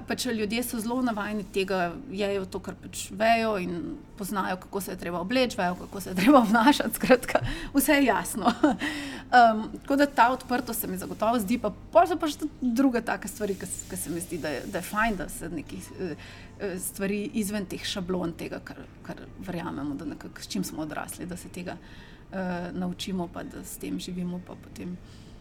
pač 0.06 0.26
ljudje 0.26 0.62
so 0.62 0.78
zelo 0.80 1.02
navajeni 1.02 1.44
tega, 1.54 1.92
jejo 2.14 2.44
to, 2.46 2.60
kar 2.62 2.76
pač 2.78 3.08
vejo 3.10 3.56
in 3.58 3.96
poznajo, 4.18 4.56
kako 4.56 4.80
se 4.80 4.92
je 4.92 4.98
treba 4.98 5.20
obleči, 5.20 5.56
vejo, 5.58 5.74
kako 5.74 6.00
se 6.00 6.10
je 6.10 6.14
treba 6.14 6.38
obnašati. 6.38 6.94
Skratka, 6.94 7.40
vse 7.74 7.92
je 7.92 8.04
jasno. 8.04 8.46
um, 8.54 9.64
tako 9.82 9.96
da 9.96 10.06
ta 10.06 10.28
odprtost 10.32 10.80
se 10.80 10.86
mi 10.86 10.98
zagotovo 10.98 11.38
zdi, 11.38 11.58
pa 11.58 11.72
pa 11.92 12.06
so 12.06 12.16
pa 12.16 12.28
še 12.30 12.38
tudi 12.44 12.70
druge 12.74 13.02
take 13.02 13.28
stvari, 13.28 13.56
ki, 13.58 13.96
se 13.96 14.10
mi 14.10 14.20
zdi, 14.20 14.38
da 14.38 14.52
je, 14.54 14.60
da 14.66 14.78
je 14.78 14.88
fajn, 14.90 15.16
da 15.16 15.28
se 15.28 15.48
nekih 15.50 15.90
eh, 15.98 16.28
eh, 16.60 16.76
stvari 16.78 17.24
izven 17.42 17.66
teh 17.66 17.82
šablon, 17.84 18.36
tega, 18.38 18.60
kar, 18.64 18.78
kar 19.02 19.24
verjamemo, 19.46 19.98
da 19.98 20.06
nekako 20.06 20.42
s 20.42 20.54
čim 20.54 20.64
smo 20.64 20.86
odrasli, 20.86 21.26
da 21.26 21.36
se 21.36 21.50
tega 21.50 21.74
uh, 21.74 22.70
naučimo, 22.78 23.26
pa 23.32 23.42
da 23.42 23.64
s 23.64 23.78
tem 23.82 23.98
živimo, 23.98 24.40
pa 24.46 24.54
potem 24.54 24.94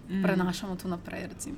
mm. 0.09 0.23
prenašamo 0.23 0.75
to 0.75 0.89
naprej. 0.89 1.27
Recimo. 1.33 1.57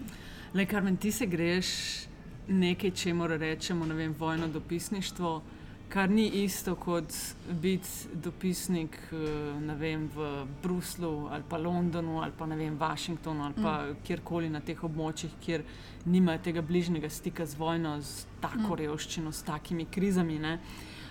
Le, 0.54 0.66
Karmen, 0.66 0.98
ti 0.98 1.12
se 1.12 1.26
greš 1.26 2.09
nekaj, 2.50 2.92
če 2.92 3.14
mora 3.14 3.38
rečemo, 3.38 3.86
ne 3.86 3.96
vem, 3.96 4.14
vojno 4.20 4.48
dopisništvo, 4.48 5.42
kar 5.90 6.10
ni 6.10 6.28
isto 6.44 6.76
kot 6.76 7.14
biti 7.62 7.90
dopisnik 8.14 8.98
eh, 9.12 9.76
vem, 9.80 10.10
v 10.16 10.46
Bruslu 10.64 11.28
ali 11.32 11.44
pa 11.50 11.58
Londonu 11.58 12.22
ali 12.22 12.32
pa 12.38 12.46
ne 12.46 12.56
vem, 12.56 12.78
Washingtonu 12.78 13.44
ali 13.44 13.54
pa 13.58 13.74
mm. 13.82 13.96
kjerkoli 14.06 14.50
na 14.50 14.62
teh 14.62 14.84
območjih, 14.84 15.32
kjer 15.42 15.64
nimajo 16.06 16.44
tega 16.46 16.62
bližnjega 16.62 17.10
stika 17.10 17.46
z 17.46 17.58
vojno, 17.58 17.98
z 18.02 18.26
tako 18.42 18.74
mm. 18.74 18.80
revščino, 18.84 19.32
s 19.32 19.44
takimi 19.44 19.86
krizami. 19.86 20.40
ne. 20.40 20.60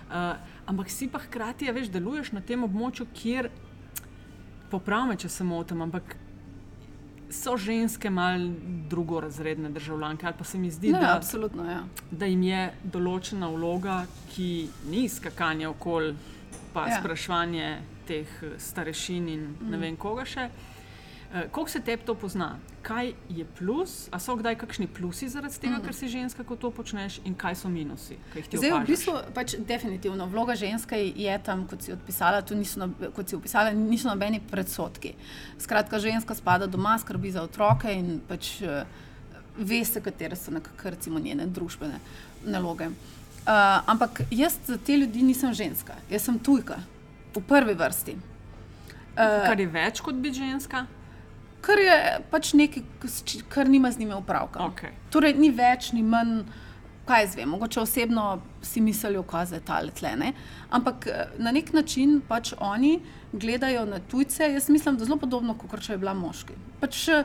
Uh, 0.09 0.33
ampak 0.65 0.89
si 0.89 1.07
pa 1.07 1.19
hkrati, 1.19 1.67
ja, 1.67 1.71
veš, 1.71 1.91
deluješ 1.93 2.31
na 2.33 2.41
tem 2.41 2.63
območju, 2.65 3.05
kjer, 3.13 3.51
popravme, 4.71 5.17
če 5.21 5.29
se 5.29 5.43
motim, 5.43 5.83
ampak 5.85 6.15
so 7.31 7.57
ženske 7.57 8.09
malo 8.09 8.49
drugorazredne 8.89 9.69
državljanke, 9.69 10.25
ali 10.25 10.35
pa 10.37 10.43
se 10.43 10.57
mi 10.57 10.71
zdi, 10.71 10.91
Ne, 10.91 10.99
da, 10.99 11.15
absolutno, 11.15 11.65
ja. 11.65 11.83
da 12.11 12.25
jim 12.25 12.43
je 12.43 12.63
določena 12.85 13.47
vloga, 13.49 13.99
ki 14.29 14.49
ni 14.85 15.09
skakanje 15.09 15.67
okoli 15.67 16.15
pa 16.73 16.87
Ja. 16.87 16.99
spraševanje 16.99 17.77
teh 18.07 18.27
eh, 18.43 18.49
starešin 18.59 19.29
in 19.29 19.39
ne 19.61 19.77
Mm. 19.77 19.81
vem 19.81 19.95
koga 19.97 20.25
še. 20.25 20.41
Eh, 20.41 20.49
Koliko 21.51 21.69
se 21.69 21.79
tebi 21.79 22.03
to 22.05 22.15
pozna? 22.15 22.55
Kaj 22.81 23.11
je 23.29 23.45
plus, 23.57 24.07
a 24.11 24.17
so 24.19 24.33
kdaj 24.35 24.55
kakšni 24.55 24.87
plusi 24.87 25.27
zaradi 25.29 25.59
tega, 25.61 25.77
Mm. 25.77 25.83
ker 25.85 25.93
si 25.93 26.07
ženska, 26.07 26.43
ko 26.43 26.55
to 26.55 26.71
počneš, 26.71 27.19
in 27.25 27.35
kaj 27.35 27.55
so 27.55 27.69
minusi, 27.69 28.17
ti 28.33 28.57
Zdaj, 28.57 28.71
v 28.71 28.85
bistvu, 28.87 29.13
pač 29.33 29.53
definitivno 29.59 30.25
vloga 30.25 30.55
ženske 30.55 30.97
je 30.97 31.39
tam, 31.45 31.67
kot 31.67 31.81
si 31.85 31.91
odpisala, 31.93 32.41
tu 32.41 32.55
niso, 32.55 32.89
kot 33.15 33.29
si 33.29 33.35
opisala, 33.35 33.69
niso 33.73 34.09
nobeni 34.09 34.39
predsotki. 34.41 35.13
Skratka, 35.59 35.99
ženska 35.99 36.33
spada 36.35 36.65
doma, 36.67 36.97
skrbi 36.97 37.31
za 37.31 37.43
otroke 37.43 37.93
in 37.93 38.21
pač 38.27 38.61
uh, 38.65 38.81
veste, 39.57 40.01
katere 40.01 40.35
so 40.35 40.51
nekako 40.51 40.89
recimo 40.89 41.19
njene 41.19 41.45
družbene 41.45 41.99
naloge. 42.45 42.87
Uh, 42.87 43.85
ampak 43.85 44.21
jaz 44.31 44.57
za 44.65 44.77
te 44.77 44.97
ljudi 44.97 45.21
nisem 45.21 45.53
ženska, 45.53 45.93
jaz 46.09 46.23
sem 46.25 46.39
tujka, 46.39 46.79
v 47.35 47.41
prvi 47.41 47.73
vrsti. 47.73 48.15
Uh, 49.13 49.45
Kar 49.45 49.59
je 49.59 49.67
več 49.67 50.01
kot 50.01 50.15
biti 50.15 50.39
ženska? 50.41 50.85
Kar 51.61 51.79
je 51.79 51.99
pač 52.31 52.53
nekaj, 52.53 52.83
kar 53.49 53.69
nima 53.69 53.91
z 53.91 53.99
njimi 53.99 54.13
opravka. 54.13 54.59
Okay. 54.71 54.95
Torej, 55.11 55.35
ni 55.39 55.51
več, 55.51 55.91
ni 55.93 56.03
manj, 56.03 56.43
kaj 57.09 57.23
jaz 57.25 57.35
vem, 57.35 57.49
mogoče 57.49 57.81
osebno 57.81 58.25
si 58.61 58.81
mislijo, 58.81 59.23
da 59.31 59.55
je 59.55 59.61
ta 59.65 59.79
letlene. 59.81 60.33
Ampak 60.69 61.07
eh, 61.07 61.27
na 61.37 61.51
nek 61.51 61.73
način 61.73 62.21
pač 62.27 62.53
oni 62.59 62.99
gledajo 63.31 63.85
na 63.85 63.99
tujce, 63.99 64.51
jaz 64.53 64.69
mislim, 64.69 64.97
da 64.97 65.05
zelo 65.05 65.17
podobno, 65.17 65.57
kot 65.57 65.81
če 65.81 65.93
je 65.93 65.97
bila 65.97 66.13
moški. 66.13 66.57
Pač, 66.79 67.07
eh, 67.07 67.23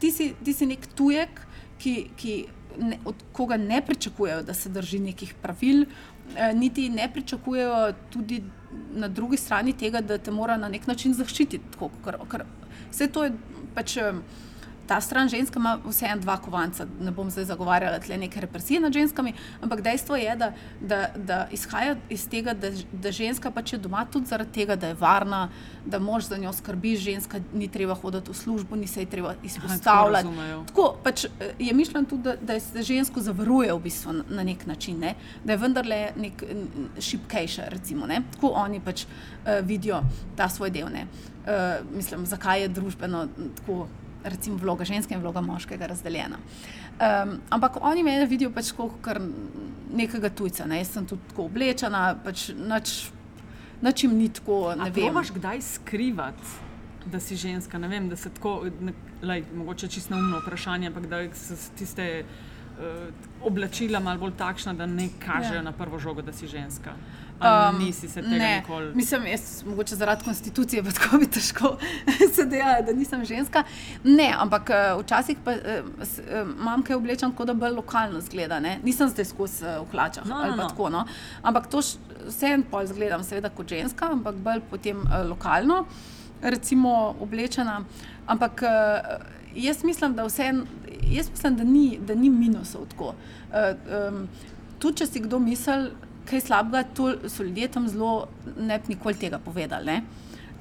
ti, 0.00 0.10
si, 0.10 0.34
ti 0.44 0.52
si 0.52 0.66
nek 0.66 0.86
tujek, 0.94 1.40
ki, 1.82 1.94
ki 2.16 2.34
ne, 2.78 2.98
od 3.04 3.24
koga 3.32 3.56
ne 3.56 3.80
pričakujejo, 3.86 4.42
da 4.42 4.54
se 4.54 4.68
drži 4.68 5.00
nekih 5.00 5.34
pravil, 5.42 5.86
eh, 6.36 6.52
niti 6.54 6.88
ne 6.90 7.08
pričakujejo 7.12 7.92
tudi 8.10 8.42
na 8.92 9.08
drugi 9.08 9.36
strani 9.36 9.72
tega, 9.72 10.00
da 10.00 10.18
te 10.18 10.30
mora 10.30 10.56
na 10.56 10.68
nek 10.68 10.86
način 10.86 11.14
zaščititi. 11.14 11.72
Tako, 11.72 11.90
ker, 12.04 12.20
ker, 12.30 12.44
vse 12.90 13.08
to 13.12 13.24
je 13.24 13.32
pač. 13.74 13.96
eh, 13.96 14.12
Ta 14.86 15.00
stran 15.00 15.28
ženska 15.28 15.60
ima 15.60 15.78
vseeno 15.84 16.20
dva 16.20 16.36
kovanca. 16.36 16.86
Ne 17.00 17.10
bom 17.10 17.30
zdaj 17.30 17.44
zagovarjala 17.44 17.98
tle 17.98 18.16
neke 18.18 18.40
represije 18.40 18.80
nad 18.80 18.92
ženskami, 18.92 19.32
ampak 19.60 19.80
dejstvo 19.80 20.16
je, 20.16 20.36
da, 20.36 20.52
da, 20.80 21.08
da 21.16 21.46
izhaja 21.50 21.96
iz 22.10 22.28
tega, 22.28 22.54
da, 22.54 22.70
da 22.92 23.12
ženska 23.12 23.50
pač 23.50 23.72
je 23.72 23.78
doma 23.78 24.04
tudi 24.12 24.26
zaradi 24.26 24.52
tega, 24.52 24.76
da 24.76 24.92
je 24.92 24.94
varna, 24.94 25.48
da 25.86 25.98
mož 25.98 26.24
za 26.28 26.36
njo 26.36 26.52
skrbi, 26.52 26.96
ženska 26.96 27.40
ni 27.54 27.68
treba 27.68 27.94
hoditi 27.94 28.30
v 28.30 28.34
službo, 28.34 28.76
ni 28.76 28.86
se 28.86 29.00
ji 29.00 29.06
treba 29.06 29.34
izpostavljati. 29.42 30.26
razumejo. 30.26 30.64
Tako 30.66 30.96
pač 31.02 31.24
eh, 31.24 31.54
je 31.58 31.74
mišljeno 31.74 32.06
tudi, 32.08 32.22
da, 32.22 32.36
da 32.36 32.60
se 32.60 32.82
žensko 32.82 33.20
zavaruje 33.20 33.72
v 33.72 33.80
bistvu 33.80 34.12
na, 34.12 34.42
nek 34.42 34.66
način, 34.66 34.98
ne? 34.98 35.14
da 35.44 35.52
je 35.52 35.58
vendarle 35.58 36.10
nek 36.16 36.44
šibkejša. 37.00 37.62
Recimo, 37.68 38.06
ne? 38.06 38.22
Tako 38.34 38.48
oni 38.48 38.80
pač 38.80 39.04
uh, 39.04 39.66
vidijo 39.66 40.02
ta 40.36 40.48
svoj 40.48 40.70
del. 40.70 40.86
Uh, 40.86 41.96
mislim, 41.96 42.26
zakaj 42.26 42.62
je 42.62 42.68
družbeno 42.68 43.26
tako. 43.56 43.86
Recimo 44.24 44.56
vloga 44.56 44.84
ženske 44.84 45.14
in 45.14 45.20
vloga 45.20 45.40
moškega 45.40 45.86
razdeljena. 45.86 46.36
Um, 46.36 47.38
ampak 47.50 47.76
oni 47.80 48.02
me 48.02 48.26
vidijo 48.26 48.50
pač 48.50 48.72
kot 48.72 49.08
nekega 49.92 50.30
tujca. 50.30 50.66
Ne? 50.66 50.78
Jaz 50.78 50.92
sem 50.94 51.06
tudi 51.06 51.22
tako 51.28 51.44
oblečena, 51.44 52.14
pač 52.24 52.50
nič, 52.54 53.10
nič 53.82 54.04
jim 54.04 54.14
ni 54.18 54.28
tako. 54.28 54.68
A 54.68 54.74
Ne 54.76 54.90
vem. 54.90 55.08
probaš 55.08 55.32
kdaj 55.32 55.62
skrivati, 55.62 56.54
da 57.06 57.20
si 57.20 57.36
ženska? 57.36 57.78
Ne 57.78 57.88
vem, 57.88 58.08
da 58.08 58.16
se 58.16 58.30
tako, 58.30 58.68
ne, 58.80 58.92
lej, 59.22 59.44
mogoče 59.54 59.88
čisto 59.88 60.14
neumno 60.14 60.38
vprašanje, 60.38 60.86
ampak 60.86 61.06
da 61.06 61.24
so 61.34 61.54
tiste 61.76 62.22
uh, 62.22 63.10
oblačila 63.42 64.00
malo 64.00 64.20
bolj 64.20 64.36
takšna, 64.38 64.74
da 64.74 64.86
ne 64.86 65.08
kažejo 65.18 65.54
Ja. 65.54 65.62
na 65.62 65.72
prvo 65.72 65.98
žogo, 65.98 66.22
da 66.22 66.32
si 66.32 66.46
ženska. 66.46 66.94
Um, 67.42 67.74
Um, 67.74 67.78
nisi 67.78 68.08
se 68.08 68.22
tega 68.22 68.36
ne, 68.36 68.56
nikoli. 68.56 68.94
Mislim, 68.94 69.26
jaz 69.26 69.64
mogoče 69.66 69.96
zaradi 69.96 70.24
konstitucije, 70.24 70.82
pa 70.82 70.90
tako 70.90 71.18
bi 71.18 71.26
težko 71.28 71.76
se 72.34 72.44
dejala, 72.46 72.80
da 72.80 72.92
nisem 72.92 73.24
ženska. 73.24 73.64
Ne, 74.04 74.34
ampak 74.36 74.70
eh, 74.70 74.94
včasih 74.96 75.36
pa 75.44 75.52
eh, 75.52 75.60
s- 76.00 76.18
eh, 76.20 76.44
imam 76.52 76.82
kaj 76.82 76.96
oblečen, 76.96 77.30
tako 77.30 77.44
da 77.44 77.54
bolj 77.54 77.72
lokalno 77.72 78.20
zgleda. 78.20 78.60
Ne? 78.60 78.78
Nisem 78.82 79.08
zdaj 79.08 79.24
skozi 79.24 79.64
eh, 79.64 79.78
v 79.80 79.90
hlačah 79.90 80.24
No, 80.24 80.36
ali 80.36 80.50
no, 80.50 80.56
no. 80.56 80.68
tako. 80.68 80.90
No? 80.90 81.04
Ampak 81.42 81.66
to 81.66 81.80
vseeno 82.22 82.64
pol 82.64 82.86
zgledam, 82.86 83.24
seveda 83.24 83.48
kot 83.50 83.68
ženska, 83.68 84.06
ampak 84.08 84.34
bolj 84.36 84.60
potem 84.70 85.02
eh, 85.02 85.22
lokalno, 85.24 85.84
recimo 86.42 86.92
oblečena. 87.20 87.80
Ampak 88.26 88.62
eh, 88.62 89.18
jaz 89.56 89.84
mislim, 89.84 90.14
da 90.14 90.24
vseeno, 90.24 90.64
jaz 91.02 91.30
mislim, 91.30 91.56
da 91.56 91.64
ni, 91.64 91.98
da 92.00 92.14
ni 92.14 92.30
minusov 92.30 92.86
tako. 92.86 93.14
Eh, 93.52 93.74
em, 93.98 94.28
tudi 94.78 94.96
če 94.96 95.06
si 95.06 95.20
kdo 95.20 95.38
misli, 95.38 95.90
kaj 96.24 96.40
slabega, 96.40 96.84
to 96.90 97.28
so 97.28 97.42
ljudje 97.42 97.68
tam 97.68 97.88
zelo, 97.88 98.28
ne 98.56 98.78
bi 98.78 98.94
nikoli 98.94 99.14
tega 99.16 99.38
povedali. 99.38 99.86
Ne? 99.86 100.02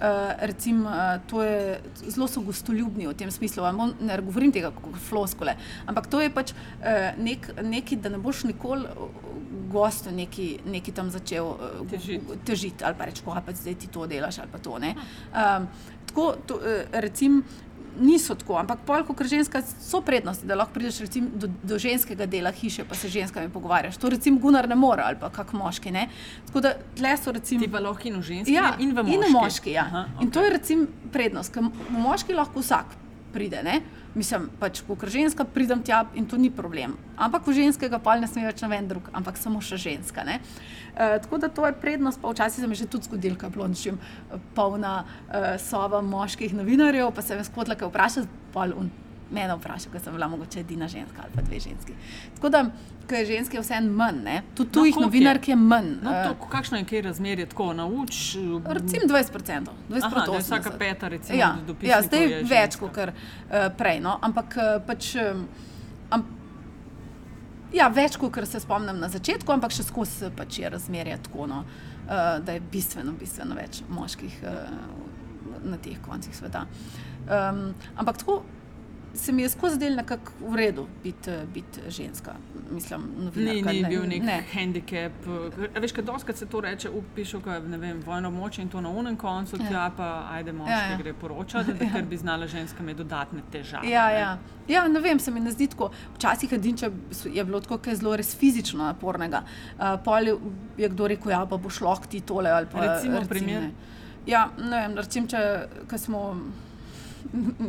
Uh, 0.02 0.08
recim, 0.42 0.80
uh, 0.82 0.94
to 1.28 1.44
je, 1.44 1.78
zelo 2.08 2.26
so 2.28 2.42
gostoljubni 2.42 3.06
v 3.06 3.14
tem 3.14 3.30
smislu. 3.32 3.62
bom- 3.72 3.94
Ne 4.02 4.18
govorim 4.18 4.52
tega 4.52 4.72
kot 4.72 4.96
floskole, 5.00 5.54
ampak 5.86 6.08
to 6.08 6.20
je 6.20 6.30
pač 6.30 6.52
uh, 6.52 6.58
nek, 7.20 7.52
neki, 7.62 7.96
da 7.96 8.10
ne 8.10 8.18
boš 8.18 8.44
nikoli 8.44 8.88
gostu 9.70 10.12
neki, 10.12 10.60
neki 10.66 10.92
tam 10.92 11.10
začel 11.10 11.46
uh, 11.46 11.86
Težiti. 11.88 12.38
težiti 12.46 12.84
ali 12.84 12.96
pa 12.98 13.06
reči, 13.06 13.22
ko 13.22 13.38
pa 13.46 13.54
zdaj 13.54 13.76
ti 13.76 13.88
to 13.88 14.08
delaš 14.08 14.40
ali 14.40 14.50
pa 14.52 14.58
to. 14.58 14.80
ne. 14.80 14.96
Um, 15.32 15.68
tako, 16.08 16.36
to, 16.48 16.56
uh, 16.56 16.64
recim, 16.92 17.44
niso 18.00 18.36
tako, 18.36 18.56
ampak 18.58 18.80
pol, 18.86 19.04
kot 19.04 19.24
ženska, 19.24 19.62
so 19.82 20.02
prednosti, 20.02 20.46
da 20.46 20.56
lahko 20.56 20.74
prideš 20.74 21.00
recim, 21.00 21.30
do, 21.36 21.50
do 21.64 21.78
ženskega 21.78 22.26
dela 22.26 22.52
hiše, 22.52 22.84
pa 22.84 22.96
se 22.96 23.08
z 23.08 23.12
ženskami 23.12 23.50
pogovarjaš. 23.50 23.98
To 23.98 24.10
recimo 24.10 24.40
Gunnar 24.40 24.70
ne 24.70 24.76
more 24.76 25.02
ali 25.02 25.18
pa 25.20 25.30
kak 25.30 25.54
moški. 25.54 25.92
Ne? 25.92 26.08
Tako 26.48 26.62
da 26.62 26.74
tle 26.96 27.18
so 27.18 27.32
recimo. 27.32 27.62
Ti 27.62 27.72
pa 27.72 27.80
lahko 27.80 28.08
in 28.08 28.16
v 28.16 28.24
ženski, 28.24 28.54
Ja, 28.54 28.76
in 28.80 28.92
v 28.92 29.04
moški. 29.04 29.14
in 29.14 29.22
v 29.24 29.32
moški 29.32 29.72
ja. 29.72 29.84
Aha, 29.84 30.06
In 30.22 30.32
to 30.32 30.42
je 30.42 30.50
recimo 30.50 30.88
prednost, 31.12 31.54
ker 31.54 31.64
moški 31.90 32.34
lahko 32.34 32.60
vsak 32.60 32.86
pride. 33.34 33.64
Ne? 33.64 33.80
Mislim, 34.16 34.50
pač, 34.60 34.82
ko 34.88 34.98
ženska 35.08 35.46
pridem 35.48 35.84
tja 35.84 36.04
in 36.20 36.28
to 36.28 36.38
ni 36.38 36.52
problem. 36.52 36.98
Ampak 37.18 37.48
v 37.48 37.56
ženskega 37.64 38.00
pa 38.00 38.18
ne 38.20 38.28
sme 38.28 38.46
več 38.48 38.62
noben 38.62 38.90
drug, 38.90 39.10
ampak 39.16 39.40
samo 39.40 39.62
še 39.64 39.80
ženska. 39.80 40.26
Ne? 40.28 40.40
E, 40.92 41.20
tako 41.24 41.40
da 41.42 41.50
to 41.50 41.66
je 41.66 41.74
prednost, 41.74 42.22
pa 42.22 42.32
včasih 42.32 42.64
se 42.64 42.68
mi 42.68 42.76
že 42.76 42.90
tudi 42.92 43.08
zgodilo, 43.08 43.40
kaj 43.40 43.56
blončim 43.56 44.00
polna 44.56 45.02
e, 45.02 45.58
soba 45.58 46.04
moških 46.04 46.54
novinarjev, 46.54 47.14
pa 47.16 47.24
se 47.24 47.40
me 47.40 47.48
skotla 47.48 47.80
kaj 47.80 47.90
vprašati, 47.90 48.42
pol 48.52 48.76
un. 48.78 48.92
Mene 49.32 49.56
vprašal, 49.56 49.92
ker 49.94 50.02
sem 50.04 50.14
bila 50.14 50.28
mogoče 50.28 50.60
edina 50.60 50.88
ženska 50.92 51.24
ali 51.24 51.32
pa 51.36 51.42
dve 51.42 51.60
ženski. 51.60 51.94
Tako 52.36 52.50
da, 52.50 52.66
ko 53.10 53.16
je 53.16 53.26
ženski 53.26 53.60
vseeno 53.60 53.94
manj, 53.94 54.20
ne? 54.24 54.42
tudi 54.56 54.68
No, 54.68 54.74
tujih 54.74 54.96
je? 54.98 55.02
novinark 55.02 55.48
je 55.48 55.56
manj. 55.56 55.94
No, 56.04 56.12
to, 56.28 56.50
kakšno 56.52 56.78
je 56.78 56.86
kaj 56.86 57.02
razmerje 57.02 57.46
tako 57.46 57.74
nauč? 57.74 58.36
Recimo 58.68 59.08
20%, 59.08 59.72
20% 59.90 60.04
Aha, 60.04 60.26
da 60.26 60.34
je 60.34 60.40
vsaka 60.40 60.72
peta, 60.80 61.08
recimo, 61.08 61.40
Ja, 61.40 61.56
ja 61.82 62.02
zdaj 62.02 62.28
je 62.28 62.44
več 62.44 62.76
kot 62.76 62.98
uh, 62.98 63.14
prej. 63.78 64.00
No? 64.04 64.20
Ampak 64.22 64.58
uh, 64.58 64.78
pač. 64.88 65.16
Um, 65.16 65.48
ja, 67.74 67.88
več 67.88 68.18
kot 68.20 68.40
se 68.48 68.60
spomnim 68.60 69.00
na 69.00 69.10
začetku, 69.12 69.52
ampak 69.54 69.74
še 69.76 69.88
skozi 69.88 70.32
pač 70.36 70.60
je 70.60 70.70
razmerje 70.70 71.18
tako, 71.28 71.48
no, 71.48 71.64
uh, 71.64 72.40
da 72.44 72.58
je 72.58 72.64
bistveno, 72.72 73.16
bistveno 73.20 73.56
več 73.56 73.84
moških 73.90 74.42
uh, 74.44 75.62
na 75.64 75.78
teh 75.78 76.00
koncih 76.04 76.36
sveta. 76.36 76.66
Um, 77.28 77.72
ampak 77.96 78.18
tako 78.24 78.42
se 79.14 79.32
mi 79.32 79.42
je 79.42 79.50
skozi 79.50 79.78
del 79.78 79.96
nekako 79.96 80.32
v 80.42 80.56
redu 80.56 80.88
biti 81.04 81.32
bit 81.54 81.80
ženska. 81.90 82.32
Mislim, 82.72 83.02
Ni, 83.36 83.62
ni 83.62 83.82
ne- 83.82 83.90
bil 83.90 84.04
nek 84.04 84.24
ne. 84.24 84.44
handicap. 84.54 85.12
A 85.70 85.80
Veš, 85.80 85.92
kaj 85.92 86.04
doskrat 86.04 86.38
se 86.38 86.46
to 86.46 86.62
reče, 86.62 86.90
upišu, 86.92 87.42
kaj 87.42 87.60
ne 87.62 87.78
vem, 87.78 88.00
vojno 88.02 88.30
območje 88.30 88.62
in 88.62 88.70
to 88.70 88.82
na 88.82 88.90
unem 88.92 89.18
koncu, 89.18 89.58
Ja. 89.58 89.68
tja 89.68 89.92
pa 89.92 90.08
ajde 90.32 90.52
moški 90.54 90.72
Ja, 90.72 90.86
ja. 90.88 90.98
gre 90.98 91.14
poročati, 91.16 91.74
da 91.74 91.84
Ja. 91.86 91.92
ker 91.92 92.04
bi 92.04 92.18
znala 92.18 92.48
ženska 92.48 92.80
imeti 92.80 92.98
dodatne 92.98 93.42
težave. 93.52 93.90
Ja, 93.90 94.08
ne. 94.08 94.14
ja. 94.16 94.38
ja, 94.70 94.88
ne 94.88 95.00
vem, 95.02 95.20
se 95.20 95.32
mi 95.32 95.40
ne 95.40 95.52
zdi 95.52 95.68
tako. 95.68 95.90
Včasih 96.16 96.54
edinče 96.54 96.92
je 97.28 97.44
bilo 97.44 97.60
tako, 97.60 97.78
kaj 97.80 97.96
zelo 97.96 98.16
res 98.16 98.36
fizično 98.36 98.84
napornega. 98.84 99.44
Uh, 99.74 100.00
pol 100.02 100.24
je- 100.24 100.38
je 100.78 100.90
kdo 100.90 101.08
rekel, 101.08 101.32
ja, 101.32 101.46
pa 101.46 101.58
boš 101.58 101.82
lahko 101.82 102.08
ti 102.08 102.22
tole 102.22 102.50
ali 102.50 102.68
pa 102.68 102.80
Recimo 102.80 103.14
recim, 103.16 103.30
primer? 103.30 103.62
ne. 103.62 103.72
Ja, 104.26 104.50
ne 104.60 104.78
vem, 104.80 104.96
recimo, 104.96 105.28
če 105.28 105.68
smo 105.98 106.38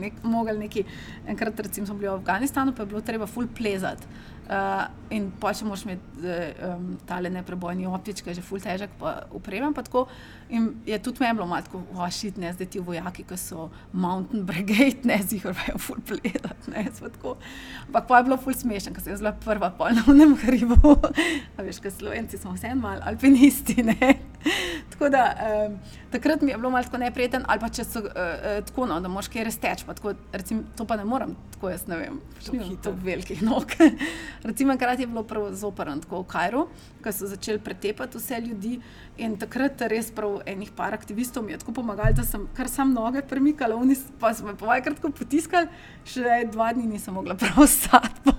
nek, 0.03 0.21
mogli 0.23 0.59
neki, 0.59 0.85
enkrat 1.27 1.61
recimo 1.61 1.87
smo 1.87 1.97
bili 2.01 2.11
v 2.11 2.19
Afganistanu, 2.21 2.75
pa 2.77 2.83
je 2.83 2.93
bilo 2.93 3.01
treba 3.01 3.27
ful 3.27 3.49
plezati. 3.49 4.07
Uh, 4.43 4.85
in 5.15 5.31
pa 5.41 5.53
če 5.55 5.65
moraš 5.65 5.85
imeti 5.87 6.33
um, 6.67 6.89
tale 7.09 7.31
neprebojni 7.31 7.87
optič, 7.87 8.21
ki 8.21 8.33
je 8.33 8.41
že 8.41 8.45
ful 8.45 8.61
težek, 8.61 8.91
pa 9.01 9.23
upremem 9.33 9.75
pa 9.75 9.85
tako. 9.87 10.09
In 10.53 10.75
je 10.87 10.99
tudi 11.03 11.21
meni 11.21 11.35
bilo 11.35 11.47
malo 11.47 11.63
tako, 11.63 11.81
vašit, 11.93 12.37
ne, 12.37 12.53
zdaj 12.53 12.67
ti 12.67 12.81
vojaki, 12.81 13.25
ki 13.25 13.37
so 13.41 13.71
Mountain 13.93 14.45
Brigade, 14.49 15.01
ne, 15.09 15.17
zihar 15.25 15.55
vejo 15.57 15.79
ful 15.81 16.03
plezati, 16.05 16.75
ne, 16.75 16.85
sva 16.93 17.09
tako. 17.09 17.37
Ampak 17.87 18.09
pa 18.09 18.19
je 18.21 18.27
bilo 18.29 18.37
ful 18.37 18.57
smešno, 18.57 18.93
ker 18.93 19.05
sem 19.05 19.17
bila 19.17 19.33
prva 19.33 19.71
pol 19.79 19.97
na 19.97 20.05
unem 20.13 20.37
hribu. 20.45 20.97
A 21.57 21.65
veš, 21.65 21.81
ker 21.81 21.95
Slovenci 21.95 22.39
smo 22.39 22.53
vseeno 22.53 22.83
malo 22.85 23.01
alpinisti, 23.09 23.81
ne. 23.83 24.13
Tako 24.93 25.09
da, 25.09 25.25
um, 25.67 25.79
takrat 26.11 26.43
mi 26.43 26.51
je 26.51 26.57
bilo 26.57 26.71
malo 26.71 26.99
neprijeten, 26.99 27.45
ali 27.49 27.61
pa 27.61 27.69
če 27.69 27.85
so 27.85 28.01
uh, 28.01 28.07
uh, 28.07 28.59
tako, 28.67 28.87
no, 28.87 28.99
da 29.01 29.09
moš 29.09 29.29
kjer 29.33 29.47
res 29.49 29.57
teč. 29.63 29.85
Pa 29.87 29.95
tako, 29.95 30.15
recim, 30.33 30.65
to 30.77 30.85
pa 30.85 30.99
ne 31.01 31.07
morem, 31.09 31.37
tako 31.55 31.71
jaz 31.73 31.87
ne 31.89 31.97
vem, 31.97 32.19
imam 32.53 32.77
tako 32.77 32.97
velikih 33.03 33.43
nog. 33.43 33.73
recimo, 34.49 34.75
enkrat 34.75 35.01
je 35.01 35.07
bilo 35.07 35.23
prav 35.25 35.49
zoprno, 35.55 35.97
tako 36.03 36.23
v 36.23 36.29
Kajru, 36.35 36.67
ko 37.03 37.13
so 37.15 37.31
začeli 37.31 37.63
pretepati 37.63 38.19
vse 38.19 38.41
ljudi. 38.41 38.81
In 39.21 39.37
takrat 39.37 39.83
res 39.93 40.09
prav 40.15 40.41
enih 40.49 40.71
par 40.77 40.95
aktivistov 40.97 41.45
mi 41.45 41.53
je 41.53 41.61
tako 41.61 41.75
pomagali, 41.83 42.17
da 42.17 42.25
sem 42.25 42.47
kar 42.57 42.69
sam 42.69 42.95
noge 42.97 43.21
premikala, 43.29 43.77
oni 43.77 43.97
pa 44.21 44.33
so 44.35 44.47
me 44.47 44.55
povajkrat 44.57 44.97
tako 45.01 45.13
potiskali, 45.19 45.69
še 46.09 46.47
dva 46.53 46.73
dni 46.73 46.89
nisem 46.95 47.15
mogla 47.15 47.37
prav 47.43 47.67
stati. 47.69 48.33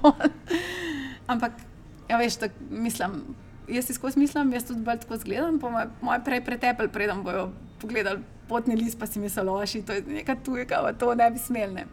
Ampak, 1.29 1.62
ja, 2.09 2.17
veš, 2.17 2.41
tak, 2.41 2.57
mislim 2.69 3.21
jaz 3.67 3.86
si 3.86 3.93
skozi 3.93 4.19
mislim, 4.19 4.53
jaz 4.53 4.65
tudi 4.67 4.81
bolj 4.81 4.99
tako 4.99 5.17
zgledam, 5.17 5.59
pa 5.59 5.69
moj, 5.69 5.86
moj 6.01 6.23
prej 6.23 6.43
pretepel, 6.45 6.89
preden 6.89 7.23
bojo 7.23 7.49
pogledali 7.81 8.19
potni 8.47 8.75
list, 8.75 8.99
pa 8.99 9.05
si 9.05 9.19
mislijo, 9.19 9.62
je 9.62 9.86
to 9.86 9.93
nekaj 10.07 10.36
tujega, 10.43 10.93
to 10.99 11.15
ne 11.15 11.31
bi 11.31 11.39
smel. 11.39 11.73
Ne. 11.73 11.86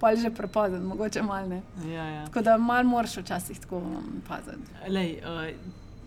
Pa 0.00 0.10
je 0.10 0.16
že 0.16 0.30
prepozno, 0.30 0.80
mogoče 0.80 1.22
malo. 1.22 1.60
Ja, 1.84 2.04
ja. 2.04 2.24
Tako 2.26 2.40
da 2.42 2.56
malo 2.58 2.88
moraš 2.88 3.16
včasih 3.16 3.60
tako 3.60 3.76
um, 3.76 4.22
paziti. 4.28 4.72
Lej, 4.88 5.18
uh, 5.20 5.54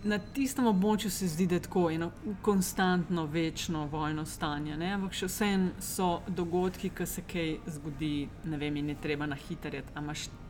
na 0.04 0.18
tistem 0.20 0.68
območju 0.68 1.10
se 1.12 1.28
zdi, 1.28 1.48
da 1.48 1.56
je 1.56 1.64
tako 1.68 1.86
eno 1.92 2.10
konstantno, 2.42 3.26
večno 3.26 3.86
vojno 3.92 4.26
stanje. 4.26 4.78
Ne? 4.78 4.92
Ampak 4.98 5.16
še 5.16 5.30
vsem 5.30 5.70
so 5.82 6.10
dogodki, 6.28 6.92
ki 6.96 7.08
se 7.08 7.24
kaj 7.28 7.54
zgodi, 7.78 8.28
ne 8.50 8.60
vem, 8.60 8.82
in 8.82 8.92
je 8.94 9.00
treba 9.04 9.28
na 9.30 9.38
hitro, 9.40 9.82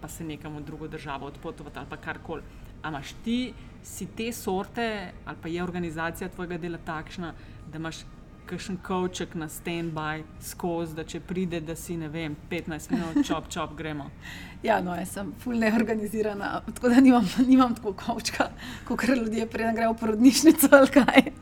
pa 0.02 0.10
se 0.10 0.26
nekam 0.26 0.58
v 0.58 0.66
drugo 0.66 0.88
državo 0.88 1.30
odpotovati 1.30 1.80
ali 1.80 2.02
karkoli. 2.02 2.44
Amaš 2.84 3.14
ti 3.24 3.54
si 3.84 4.08
te 4.16 4.32
sorte, 4.34 5.14
ali 5.26 5.38
pa 5.42 5.48
je 5.48 5.64
organizacija 5.64 6.30
tvojega 6.30 6.58
dela 6.58 6.80
takšna, 6.86 7.34
da 7.72 7.78
imaš 7.80 8.04
kakšen 8.46 8.78
kavček 8.84 9.36
na 9.36 9.50
stand-by 9.50 10.24
skozi, 10.42 10.96
da 10.96 11.04
če 11.04 11.20
pride, 11.20 11.62
da 11.62 11.76
si 11.76 11.98
ne 11.98 12.10
vem, 12.12 12.36
15 12.52 12.92
minut, 12.92 13.22
čop, 13.28 13.50
čop, 13.50 13.78
gremo. 13.78 14.10
Ja, 14.64 14.78
no, 14.80 14.94
jaz 14.96 15.10
sem 15.12 15.34
ful 15.44 15.58
neorganizirana, 15.60 16.62
tako 16.70 16.94
da 16.94 17.02
nimam, 17.04 17.26
nimam 17.44 17.74
tako 17.76 17.92
kavčka, 18.00 18.46
kot 18.88 19.04
ljudje, 19.10 19.44
preden 19.52 19.76
grejo 19.76 19.92
v 19.92 19.98
porodnišnico 20.00 20.70
ali 20.72 20.88
kaj. 20.94 21.33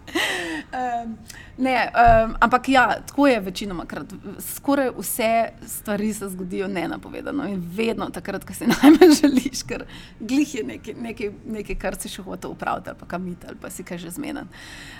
Um, 0.81 1.17
ne, 1.57 1.91
um, 2.25 2.35
ampak 2.39 2.69
ja, 2.69 2.87
tako 3.07 3.27
je 3.27 3.39
večinoma. 3.39 3.85
Krat. 3.85 4.13
Skoraj 4.39 4.89
vse 4.97 5.49
stvari 5.67 6.13
se 6.13 6.29
zgodijo 6.29 6.67
nenapovedano 6.67 7.47
in 7.47 7.63
vedno 7.75 8.09
takrat, 8.09 8.45
ko 8.45 8.53
si 8.53 8.67
najmanj 8.73 9.15
želiš, 9.21 9.63
ker 9.67 9.85
glih 10.19 10.55
je 10.55 10.63
nekaj, 10.63 10.93
nekaj, 10.93 11.31
nekaj 11.45 11.75
kar 11.75 11.97
si 11.99 12.09
še 12.09 12.23
hotel 12.23 12.51
upraviti 12.51 12.89
ali 12.89 12.99
pa 12.99 13.05
kamiti 13.05 13.47
ali 13.47 13.57
pa 13.61 13.69
si 13.69 13.83
kaj 13.83 13.97
že 13.97 14.09
zmeden. 14.09 14.47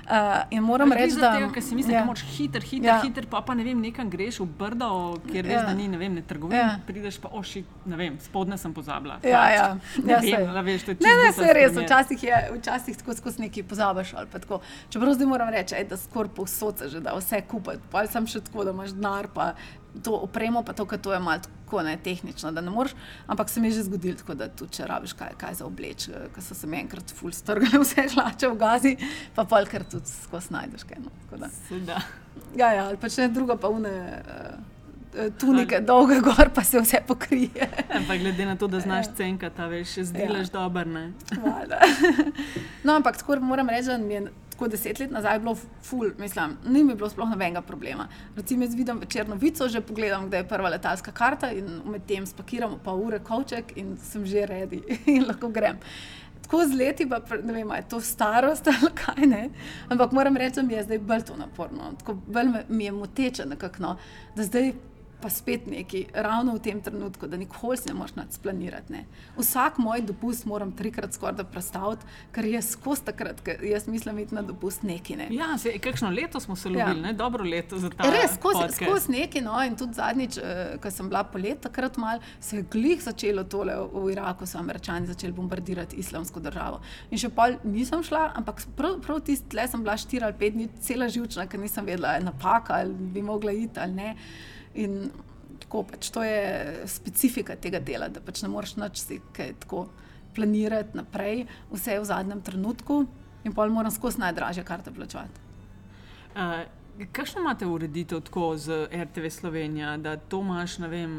Uh, 0.06 0.42
in 0.50 0.64
moram 0.64 0.92
reči, 0.92 1.16
da. 1.20 1.34
Ker 1.54 1.64
si 1.64 1.76
misliš, 1.76 1.94
da 1.94 2.00
ja. 2.00 2.06
moraš 2.06 2.24
hiter, 2.38 2.62
hiter, 2.62 2.90
ja. 2.90 3.00
hiter, 3.04 3.28
pa, 3.30 3.42
pa 3.42 3.56
ne 3.56 3.64
vem, 3.64 3.82
nekam 3.82 4.10
greš 4.10 4.40
v 4.44 4.48
brdo, 4.60 4.92
kjer 5.32 5.46
ja. 5.46 5.64
da 5.68 5.74
ni, 5.74 5.88
ne 5.88 5.98
vem, 5.98 6.16
ne 6.16 6.24
trgovin, 6.28 6.58
ja. 6.58 6.80
prideš 6.88 7.20
pa 7.22 7.32
oši, 7.38 7.64
ne 7.86 8.00
vem, 8.00 8.18
spodne 8.22 8.58
sem 8.58 8.74
pozabila. 8.74 9.20
Ja, 9.24 9.44
ja. 9.54 9.68
Ne, 10.04 10.14
ja, 10.14 10.20
vem, 10.24 10.52
la, 10.54 10.64
veš, 10.66 10.88
ne, 10.92 11.16
ne, 11.24 11.32
se 11.36 11.54
res, 11.56 11.76
včasih 11.78 12.24
je, 12.24 12.42
včasih 12.58 12.98
tako 12.98 13.16
skozi 13.18 13.42
neki 13.48 13.64
pozabiš 13.64 14.14
ali 14.18 14.28
pa 14.32 14.40
tako. 14.40 14.62
Čeprav 14.90 15.14
zdaj 15.14 15.28
moram 15.28 15.50
reči, 15.50 15.71
ej, 15.78 15.88
da 15.90 15.98
skoraj 15.98 16.34
povsod 16.36 16.80
se 16.80 16.90
že 16.90 17.00
da 17.00 17.14
vse 17.18 17.42
kupiti. 17.48 17.84
Pa 17.92 18.06
sem 18.08 18.28
še 18.28 18.44
tako, 18.46 18.66
da 18.68 18.76
imaš 18.76 18.96
denar, 18.98 19.28
pa 19.34 19.54
to 20.04 20.16
opremo, 20.16 20.64
pa 20.64 20.74
to, 20.74 20.86
kar 20.86 21.00
to 21.00 21.14
je 21.14 21.20
malo 21.20 21.42
tako 21.42 21.82
ne 21.84 21.98
tehnično, 22.04 22.52
da 22.52 22.62
ne 22.62 22.70
moreš. 22.70 22.92
Ampak 23.28 23.50
se 23.50 23.62
mi 23.62 23.68
je 23.68 23.72
že 23.72 23.84
zgodilo, 23.84 24.18
tako, 24.18 24.36
da 24.36 24.48
tudi 24.48 24.74
če 24.74 24.88
rabiš 24.88 25.14
kaj, 25.14 25.36
kaj 25.38 25.54
za 25.54 25.66
obleč, 25.66 26.08
eh, 26.08 26.28
ker 26.34 26.44
so 26.44 26.56
se 26.56 26.68
mi 26.68 26.80
enkrat 26.80 27.12
ful 27.16 27.32
strgali 27.32 27.80
vse 27.84 28.08
hlače 28.16 28.52
v 28.52 28.58
gazi, 28.58 28.98
pa 29.36 29.44
pol 29.44 29.68
kar 29.72 29.84
tudi 29.84 30.08
skozi 30.08 30.54
najdeš 30.56 30.84
kaj. 30.88 31.00
No, 31.04 31.12
ja, 32.56 32.74
ja, 32.74 32.86
ali 32.88 32.98
pa 32.98 33.10
če 33.10 33.28
ne 33.28 33.34
druga, 33.36 33.56
pa 33.56 33.72
une. 33.72 33.96
Uh, 34.28 34.70
Tunike, 35.12 35.82
dolge 35.84 36.22
gor, 36.24 36.54
pa 36.56 36.64
se 36.64 36.80
vse 36.80 37.02
pokrije. 37.08 37.66
Ampak 37.98 38.22
glede 38.22 38.46
na 38.48 38.56
to, 38.56 38.70
da 38.72 38.80
znaš 38.80 39.10
ja. 39.10 39.16
cenka, 39.18 39.50
ta 39.52 39.66
veš, 39.68 39.98
zdelaš 40.08 40.48
ja. 40.48 40.54
dobro. 40.54 40.86
no, 42.84 42.96
ampak 42.96 43.18
tako 43.20 43.36
moram 43.44 43.70
reči, 43.70 43.90
da 43.92 43.98
mi 43.98 44.14
je 44.14 44.22
tako 44.62 44.70
deset 44.72 45.00
let 45.00 45.12
nazaj 45.12 45.40
bilo 45.40 45.56
ful, 45.82 46.12
mislim, 46.18 46.58
ni 46.66 46.84
mi 46.84 46.96
bilo 46.96 47.10
sploh 47.10 47.30
nobenega 47.30 47.62
problema. 47.62 48.08
Recimo, 48.36 48.64
jaz 48.64 48.76
vidim 48.76 49.00
večer 49.00 49.30
novico, 49.30 49.68
že 49.68 49.82
pogledam, 49.82 50.28
kdaj 50.28 50.40
je 50.40 50.48
prva 50.48 50.70
letalska 50.70 51.12
karta 51.12 51.50
in 51.52 51.82
med 51.86 52.06
tem 52.06 52.26
spakiramo 52.26 52.78
pa 52.84 52.94
ure 52.94 53.20
kovček 53.20 53.74
in 53.76 53.98
sem 53.98 54.26
že 54.26 54.46
redi 54.46 54.84
in 55.16 55.26
lahko 55.26 55.50
grem. 55.50 55.80
Tako 56.44 56.66
z 56.68 56.78
leti, 56.78 57.10
pa 57.10 57.22
ne 57.44 57.54
vem, 57.54 57.72
je 57.72 57.88
to 57.90 58.02
starost 58.02 58.68
ali 58.68 58.92
kaj 58.94 59.26
ne. 59.26 59.50
Ampak 59.90 60.12
moram 60.12 60.38
reči, 60.38 60.56
da 60.56 60.62
mi 60.62 60.74
je 60.74 60.84
zdaj 60.84 61.00
bolj 61.00 61.26
to 61.26 61.38
naporno. 61.38 61.94
Tako 62.00 62.14
bolj 62.28 62.54
mi 62.70 62.86
je 62.86 62.92
moteče 62.92 63.46
nekako, 63.46 63.84
no, 63.84 63.98
da 64.36 64.44
zdaj 64.44 64.74
pa 65.22 65.30
spet 65.30 65.68
neki, 65.68 66.06
ravno 66.14 66.56
v 66.56 66.60
tem 66.60 66.82
trenutku, 66.82 67.28
da 67.28 67.38
nikoli 67.38 67.78
ne 67.88 67.94
moreš 67.94 68.16
nadsplanirati. 68.16 68.94
Ne. 68.94 69.06
Vsak 69.38 69.78
moj 69.78 70.02
dopust 70.02 70.46
moram 70.46 70.72
trikrat 70.72 71.14
skoraj 71.14 71.46
predstaviti, 71.52 72.06
ker 72.32 72.46
je 72.46 72.62
skozi 72.62 73.06
takrat, 73.12 73.42
ker 73.46 73.64
jaz 73.64 73.88
mislim, 73.88 74.20
je 74.20 74.28
na 74.32 74.42
dopust 74.42 74.84
neki. 74.84 75.16
Ne. 75.16 75.28
Ja, 75.32 75.58
se, 75.58 75.78
kakšno 75.80 76.10
leto 76.10 76.40
smo 76.40 76.56
se 76.56 76.70
lovili, 76.70 77.08
ja. 77.08 77.14
dobro 77.14 77.44
leto 77.44 77.80
za 77.80 77.90
ta. 77.90 78.10
Res, 78.12 78.36
skozi, 78.36 78.68
skozi 78.76 79.12
neki. 79.12 79.42
No, 79.42 79.56
in 79.66 79.76
tudi 79.78 79.94
zadnjič, 79.94 80.38
eh, 80.38 80.78
ko 80.82 80.92
sem 80.92 81.10
bila 81.10 81.24
polet, 81.24 81.62
takrat 81.62 81.98
mal, 81.98 82.20
se 82.40 82.58
je 82.58 82.66
glih 82.72 83.04
začelo 83.04 83.44
tole 83.44 83.76
v, 83.76 84.06
v 84.06 84.12
Iraku, 84.16 84.46
so 84.46 84.60
američani 84.60 85.08
začeli 85.08 85.34
bombardirati 85.34 86.00
islamsko 86.02 86.40
državo. 86.40 86.82
In 87.12 87.22
še 87.22 87.30
pol 87.30 87.58
nisem 87.64 88.04
šla, 88.04 88.32
ampak 88.40 88.64
prav, 88.78 89.00
prav 89.06 89.22
tisti 89.28 89.52
tle 89.52 89.68
sem 89.68 89.84
bila 89.84 89.98
štiri 89.98 90.26
ali 90.28 90.38
pet 90.38 90.56
dni, 90.56 90.70
cela 90.82 91.10
živčna, 91.12 91.48
ker 91.50 91.62
nisem 91.62 91.86
vedela, 91.86 92.16
je 92.18 92.26
napaka 92.26 92.82
ali 92.82 92.94
bi 93.14 93.22
mogla 93.26 93.52
iti 93.52 93.80
ali 93.80 93.94
ne. 93.94 94.16
In 94.76 95.12
tako 95.60 95.84
pač 95.84 96.10
to 96.10 96.24
je 96.24 96.84
specifika 96.88 97.56
tega 97.56 97.80
dela, 97.80 98.10
da 98.10 98.22
pač 98.24 98.42
ne 98.44 98.50
moreš 98.52 98.76
nič 98.80 99.04
si 99.04 99.20
kaj 99.36 99.54
tako 99.66 99.88
planirati 100.36 100.98
naprej, 100.98 101.46
vse 101.72 101.98
je 101.98 102.02
v 102.02 102.08
zadnjem 102.08 102.42
trenutku 102.42 103.06
in 103.44 103.56
pol 103.56 103.74
moram 103.74 103.92
skozi 103.92 104.22
najdražje 104.22 104.64
karte 104.64 104.92
plačati. 104.92 105.50
Uh, 106.36 106.64
Kakšno 107.12 107.42
imate 107.42 107.66
ureditev 107.66 108.20
tako 108.22 108.58
z 108.58 108.86
RTV 108.94 109.30
Slovenija, 109.30 109.96
da 109.98 110.18
to 110.18 110.42
imaš, 110.44 110.78
ne 110.84 110.88
vem, 110.92 111.14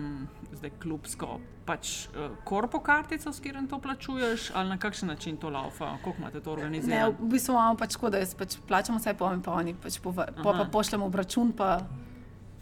zdaj 0.53 0.71
klubsko, 0.83 1.39
pač 1.67 2.07
uh, 2.13 2.37
korpo 2.45 2.79
kartico, 2.85 3.33
s 3.33 3.41
katerim 3.41 3.67
to 3.67 3.81
plačuješ, 3.81 4.51
ali 4.55 4.69
na 4.69 4.77
kakšen 4.79 5.09
način 5.09 5.37
to 5.37 5.51
laufa, 5.51 5.97
kako 6.05 6.15
imate 6.19 6.41
to 6.41 6.53
organizirano? 6.53 7.11
Ne, 7.11 7.17
v 7.19 7.31
bistvu 7.33 7.57
imamo 7.57 7.81
pač 7.81 7.97
tako, 7.97 8.13
da 8.13 8.21
jaz 8.23 8.35
pač 8.39 8.57
plačam 8.69 9.01
vse 9.01 9.17
po 9.19 9.33
in 9.33 9.43
pa 9.43 9.57
oni 9.59 9.75
pač 9.75 9.99
po, 9.99 10.13
po, 10.13 10.53
pa 10.53 10.69
pošljemo 10.73 11.11
račun, 11.15 11.53
pa 11.57 11.81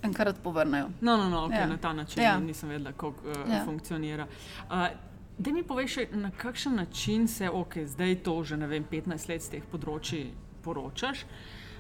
enkrat 0.02 0.42
povrnejo. 0.42 0.90
No, 1.00 1.16
no, 1.16 1.28
no 1.28 1.46
okay, 1.48 1.60
ja. 1.60 1.66
na 1.66 1.76
ta 1.76 1.92
način 1.92 2.22
ja. 2.22 2.38
nisem 2.40 2.68
vedela, 2.68 2.92
kako 2.92 3.08
uh, 3.08 3.52
ja. 3.52 3.64
funkcionira. 3.64 4.26
Uh, 4.68 4.86
da 5.38 5.52
mi 5.52 5.62
poveš, 5.62 5.96
na 6.12 6.30
kakšen 6.30 6.74
način 6.74 7.28
se, 7.28 7.50
ok, 7.50 7.74
zdaj 7.86 8.14
to 8.14 8.44
že 8.44 8.56
ne 8.56 8.66
vem, 8.66 8.84
15 8.90 9.28
let 9.28 9.42
z 9.42 9.48
teh 9.56 9.64
področji 9.72 10.30
poročaš. 10.62 11.24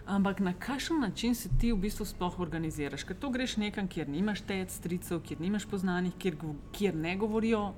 Ampak 0.06 0.40
na 0.40 0.52
kakšen 0.52 1.00
način 1.00 1.34
se 1.34 1.48
ti 1.60 1.72
v 1.72 1.76
bistvu 1.84 2.06
sploh 2.08 2.40
organiziraš? 2.40 3.04
Ker 3.04 3.16
to 3.16 3.30
greš 3.30 3.56
nekam, 3.56 3.88
kjer 3.88 4.08
nimaš 4.08 4.40
tec, 4.48 4.72
stricev, 4.74 5.20
kjer 5.22 5.40
nimaš 5.40 5.68
poznanih, 5.70 6.16
kjer, 6.18 6.36
kjer 6.72 6.96
ne 6.96 7.16
govorijo 7.16 7.72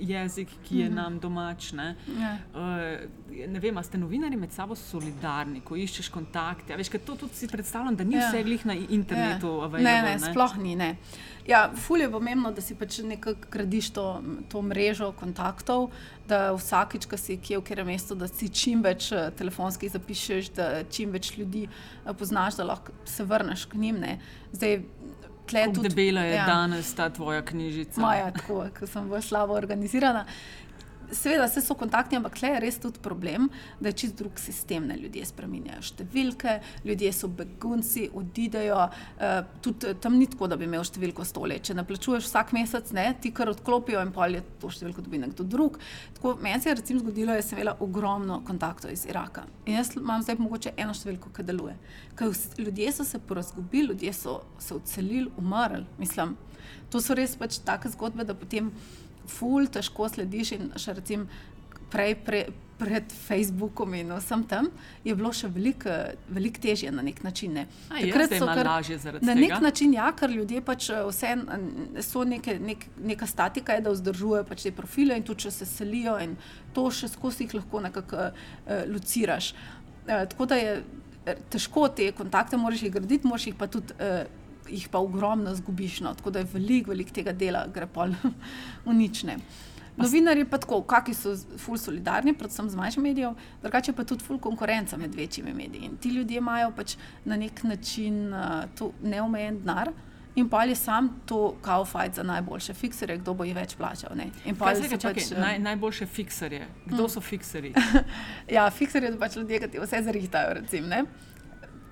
jezik, 0.00 0.48
ki 0.68 0.78
je 0.78 0.88
mm 0.88 0.92
-hmm. 0.92 0.94
nam 0.94 1.18
domač. 1.18 1.72
Ne, 1.72 1.96
ja. 2.20 2.38
uh, 2.54 3.48
ne 3.48 3.60
vem, 3.60 3.82
ste 3.82 3.98
novinari 3.98 4.36
med 4.36 4.52
sabo 4.52 4.74
solidarni, 4.74 5.60
ko 5.60 5.76
iščeš 5.76 6.08
kontakte. 6.08 6.76
Veš, 6.76 6.88
to 7.06 7.16
tudi 7.16 7.34
si 7.34 7.48
predstavljam, 7.48 7.96
da 7.96 8.04
ni 8.04 8.14
ja. 8.14 8.28
vse 8.28 8.42
glih 8.42 8.66
na 8.66 8.74
internetu. 8.74 9.60
Ja. 9.62 9.68
Ne, 9.68 10.02
ne, 10.02 10.16
ne, 10.20 10.30
sploh 10.30 10.56
ni. 10.56 10.76
Ne. 10.76 10.96
Ja, 11.46 11.70
ful 11.74 12.00
je 12.00 12.10
pomembno, 12.10 12.50
da 12.50 12.60
si 12.60 12.74
pač 12.74 12.98
nekako 13.06 13.50
gradiš 13.50 13.90
to, 13.94 14.22
to 14.50 14.62
mrežo 14.62 15.12
kontaktov, 15.12 15.90
da 16.26 16.50
vsakič, 16.56 17.06
ko 17.06 17.16
si 17.16 17.36
kje 17.38 17.60
v 17.60 17.64
kjer 17.68 17.84
mestu, 17.86 18.16
da 18.18 18.26
si 18.26 18.48
čim 18.50 18.82
več 18.82 19.12
eh, 19.14 19.28
telefonskih 19.38 19.92
zapišeš, 19.92 20.50
da 20.56 20.66
čim 20.90 21.14
več 21.14 21.36
ljudi 21.38 21.68
eh, 21.68 22.12
poznaš, 22.18 22.58
da 22.58 22.66
lahko 22.66 22.94
se 23.06 23.24
vrneš 23.24 23.68
k 23.70 23.78
njim. 23.78 24.00
Ne. 24.02 24.18
Zdaj, 24.52 24.80
Kako 25.46 25.82
debela 25.88 26.20
je 26.20 26.34
ja. 26.34 26.46
danes 26.46 26.94
ta 26.94 27.10
tvoja 27.10 27.42
knjižica? 27.42 28.00
Moja, 28.00 28.30
tako, 28.34 28.64
ker 28.74 28.88
sem 28.88 29.10
v 29.10 29.22
slabo 29.22 29.54
organizirana. 29.54 30.26
Seveda, 31.10 31.46
vse 31.46 31.62
so 31.62 31.76
kontaktni, 31.78 32.18
ampak 32.18 32.40
le 32.42 32.50
je 32.54 32.60
res 32.62 32.78
tudi 32.82 33.00
problem, 33.02 33.48
da 33.80 33.90
je 33.90 33.98
čist 34.02 34.16
drug 34.18 34.38
sistem. 34.40 34.88
Ne? 34.90 34.96
Ljudje 35.00 35.26
spremenjajo 35.28 35.84
številke, 35.90 36.56
ljudje 36.86 37.12
so 37.14 37.30
begunci, 37.30 38.06
odidejo. 38.16 38.86
Uh, 39.18 39.38
tudi 39.64 39.94
tam 40.02 40.18
ni 40.18 40.28
tako, 40.30 40.48
da 40.50 40.58
bi 40.58 40.66
imel 40.68 40.84
številko 40.86 41.26
stole. 41.28 41.58
Če 41.62 41.76
ne 41.78 41.86
plačuješ 41.86 42.26
vsak 42.28 42.54
mesec, 42.56 42.90
ne, 42.96 43.08
ti 43.22 43.32
kar 43.36 43.50
odklopijo 43.52 44.02
in 44.04 44.12
pol 44.16 44.38
je 44.38 44.42
to 44.62 44.70
številko 44.72 45.04
dobi 45.06 45.22
nekdo 45.22 45.46
drug. 45.46 45.78
Tako, 46.18 46.36
meni 46.42 46.62
se 46.62 46.70
je 46.72 46.78
recimo 46.80 47.04
zgodilo, 47.04 47.36
da 47.36 47.44
sem 47.44 47.60
imela 47.60 47.76
ogromno 47.84 48.40
kontaktov 48.46 48.94
iz 48.94 49.06
Iraka. 49.08 49.46
In 49.66 49.78
jaz 49.78 49.94
imam 49.98 50.24
zdaj 50.24 50.40
mogoče 50.40 50.74
eno 50.76 50.96
številko, 50.96 51.32
ki 51.36 51.46
deluje. 51.46 51.76
Ker 52.18 52.34
ljudje 52.58 52.92
so 52.96 53.06
se 53.06 53.20
porazgubili, 53.22 53.92
ljudje 53.92 54.12
so 54.16 54.40
se 54.58 54.74
odselili, 54.74 55.30
umrli. 55.38 55.84
Mislim, 55.98 56.36
to 56.90 57.00
so 57.02 57.14
res 57.16 57.36
pač 57.38 57.60
take 57.64 57.90
zgodbe, 57.92 58.24
da 58.26 58.34
potem 58.34 58.72
ful, 59.30 59.68
težko 59.72 60.08
slediš 60.08 60.52
in 60.56 60.70
še 60.80 60.96
recimo 61.00 61.26
prej, 61.90 62.14
prej, 62.26 62.46
pred 62.78 63.12
Facebookom 63.12 63.94
in 63.94 64.12
vsem 64.12 64.42
tam, 64.48 64.68
je 65.04 65.14
bilo 65.16 65.32
še 65.32 65.48
veliko 65.52 65.92
velik 66.28 66.58
težje 66.60 66.90
na 66.92 67.02
nek 67.04 67.22
način. 67.24 67.54
Ne. 67.56 67.64
A 67.88 68.02
je 68.02 68.12
zdaj 68.12 68.42
malo 68.44 68.66
lažje 68.68 68.98
zaradi 69.00 69.26
Na 69.26 69.34
tega? 69.34 69.46
nek 69.46 69.64
način, 69.64 69.94
ja, 69.96 70.10
ker 70.16 70.30
ljudje 70.30 70.60
pač 70.64 70.90
eh, 70.92 71.00
vse 71.08 71.32
so 72.04 72.24
neke, 72.28 72.58
nek, 72.60 72.86
neka 73.00 73.28
statika, 73.30 73.78
je, 73.78 73.86
da 73.86 73.94
vzdržujejo 73.94 74.44
pač 74.48 74.66
te 74.68 74.74
profile 74.76 75.16
in 75.16 75.24
tudi 75.24 75.46
če 75.46 75.54
se 75.56 75.68
selijo 75.68 76.18
in 76.20 76.36
to 76.76 76.88
še 76.92 77.08
skozi 77.12 77.46
jih 77.46 77.56
lahko 77.60 77.80
nekako 77.80 78.28
uh, 78.28 78.84
luciraš. 78.90 79.54
Uh, 80.06 80.26
tako 80.28 80.46
da 80.52 80.60
je 80.60 80.74
eh, 80.76 81.44
težko 81.50 81.88
te 81.88 82.10
kontakte 82.16 82.60
moraš 82.60 82.84
jih 82.84 82.92
graditi, 82.92 83.26
moraš 83.26 83.48
jih 83.52 83.56
pa 83.56 83.70
tudi. 83.72 83.96
Uh, 83.96 84.44
Jih 84.68 84.88
pa 84.88 84.98
ogromno 84.98 85.54
zgubiš, 85.54 86.00
no. 86.00 86.14
tako 86.14 86.30
da 86.30 86.38
je 86.38 86.48
veliko, 86.52 86.90
veliko 86.90 87.10
tega 87.14 87.32
dela, 87.32 87.66
gre 87.74 87.86
pa 87.86 88.06
v 88.86 88.92
nič. 88.94 89.22
ne. 89.24 89.38
Novinarji 89.96 90.44
pa 90.44 90.58
tako, 90.60 90.82
kakšni 90.84 91.14
so 91.14 91.30
ful 91.58 91.78
solidarni, 91.80 92.34
predvsem 92.36 92.68
z 92.68 92.76
manjšimi 92.76 93.08
medijem, 93.08 93.36
drugače 93.62 93.92
pa 93.96 94.04
tudi 94.04 94.24
ful 94.24 94.38
konkurenca 94.38 94.96
med 94.96 95.14
večjimi 95.14 95.54
mediji. 95.54 95.86
In 95.88 95.96
ti 95.96 96.08
ljudje 96.12 96.36
imajo 96.36 96.72
pač 96.76 96.96
na 97.24 97.36
nek 97.36 97.62
način 97.62 98.32
uh, 98.34 98.64
to 98.76 98.90
neomejen 99.02 99.62
denar. 99.62 99.92
In 100.36 100.48
pa 100.52 100.64
je 100.64 100.74
sam 100.76 101.08
to 101.26 101.56
kao 101.62 101.84
fajt 101.84 102.14
za 102.14 102.22
najboljše 102.22 102.74
fikserje, 102.74 103.16
kdo 103.18 103.32
bo 103.34 103.44
jih 103.44 103.54
več 103.56 103.72
plačal. 103.76 104.12
Pol 104.58 104.74
se 104.76 104.88
ga 104.88 104.96
čakaj, 104.98 105.14
pač, 105.14 105.30
naj, 105.32 105.58
najboljše 105.58 106.06
fikserje? 106.06 106.66
Kdo 106.86 107.04
Mm. 107.04 107.08
so 107.08 107.20
fikserji? 107.20 107.72
Ja, 108.52 108.70
fikserji 108.70 109.12
so 109.12 109.18
pač 109.18 109.36
ljudje, 109.36 109.60
ki 109.60 109.70
ti 109.70 109.80
vse 109.80 110.02
zarihtajajo. 110.04 110.54
Recim, 110.60 110.88
ne? 110.88 111.04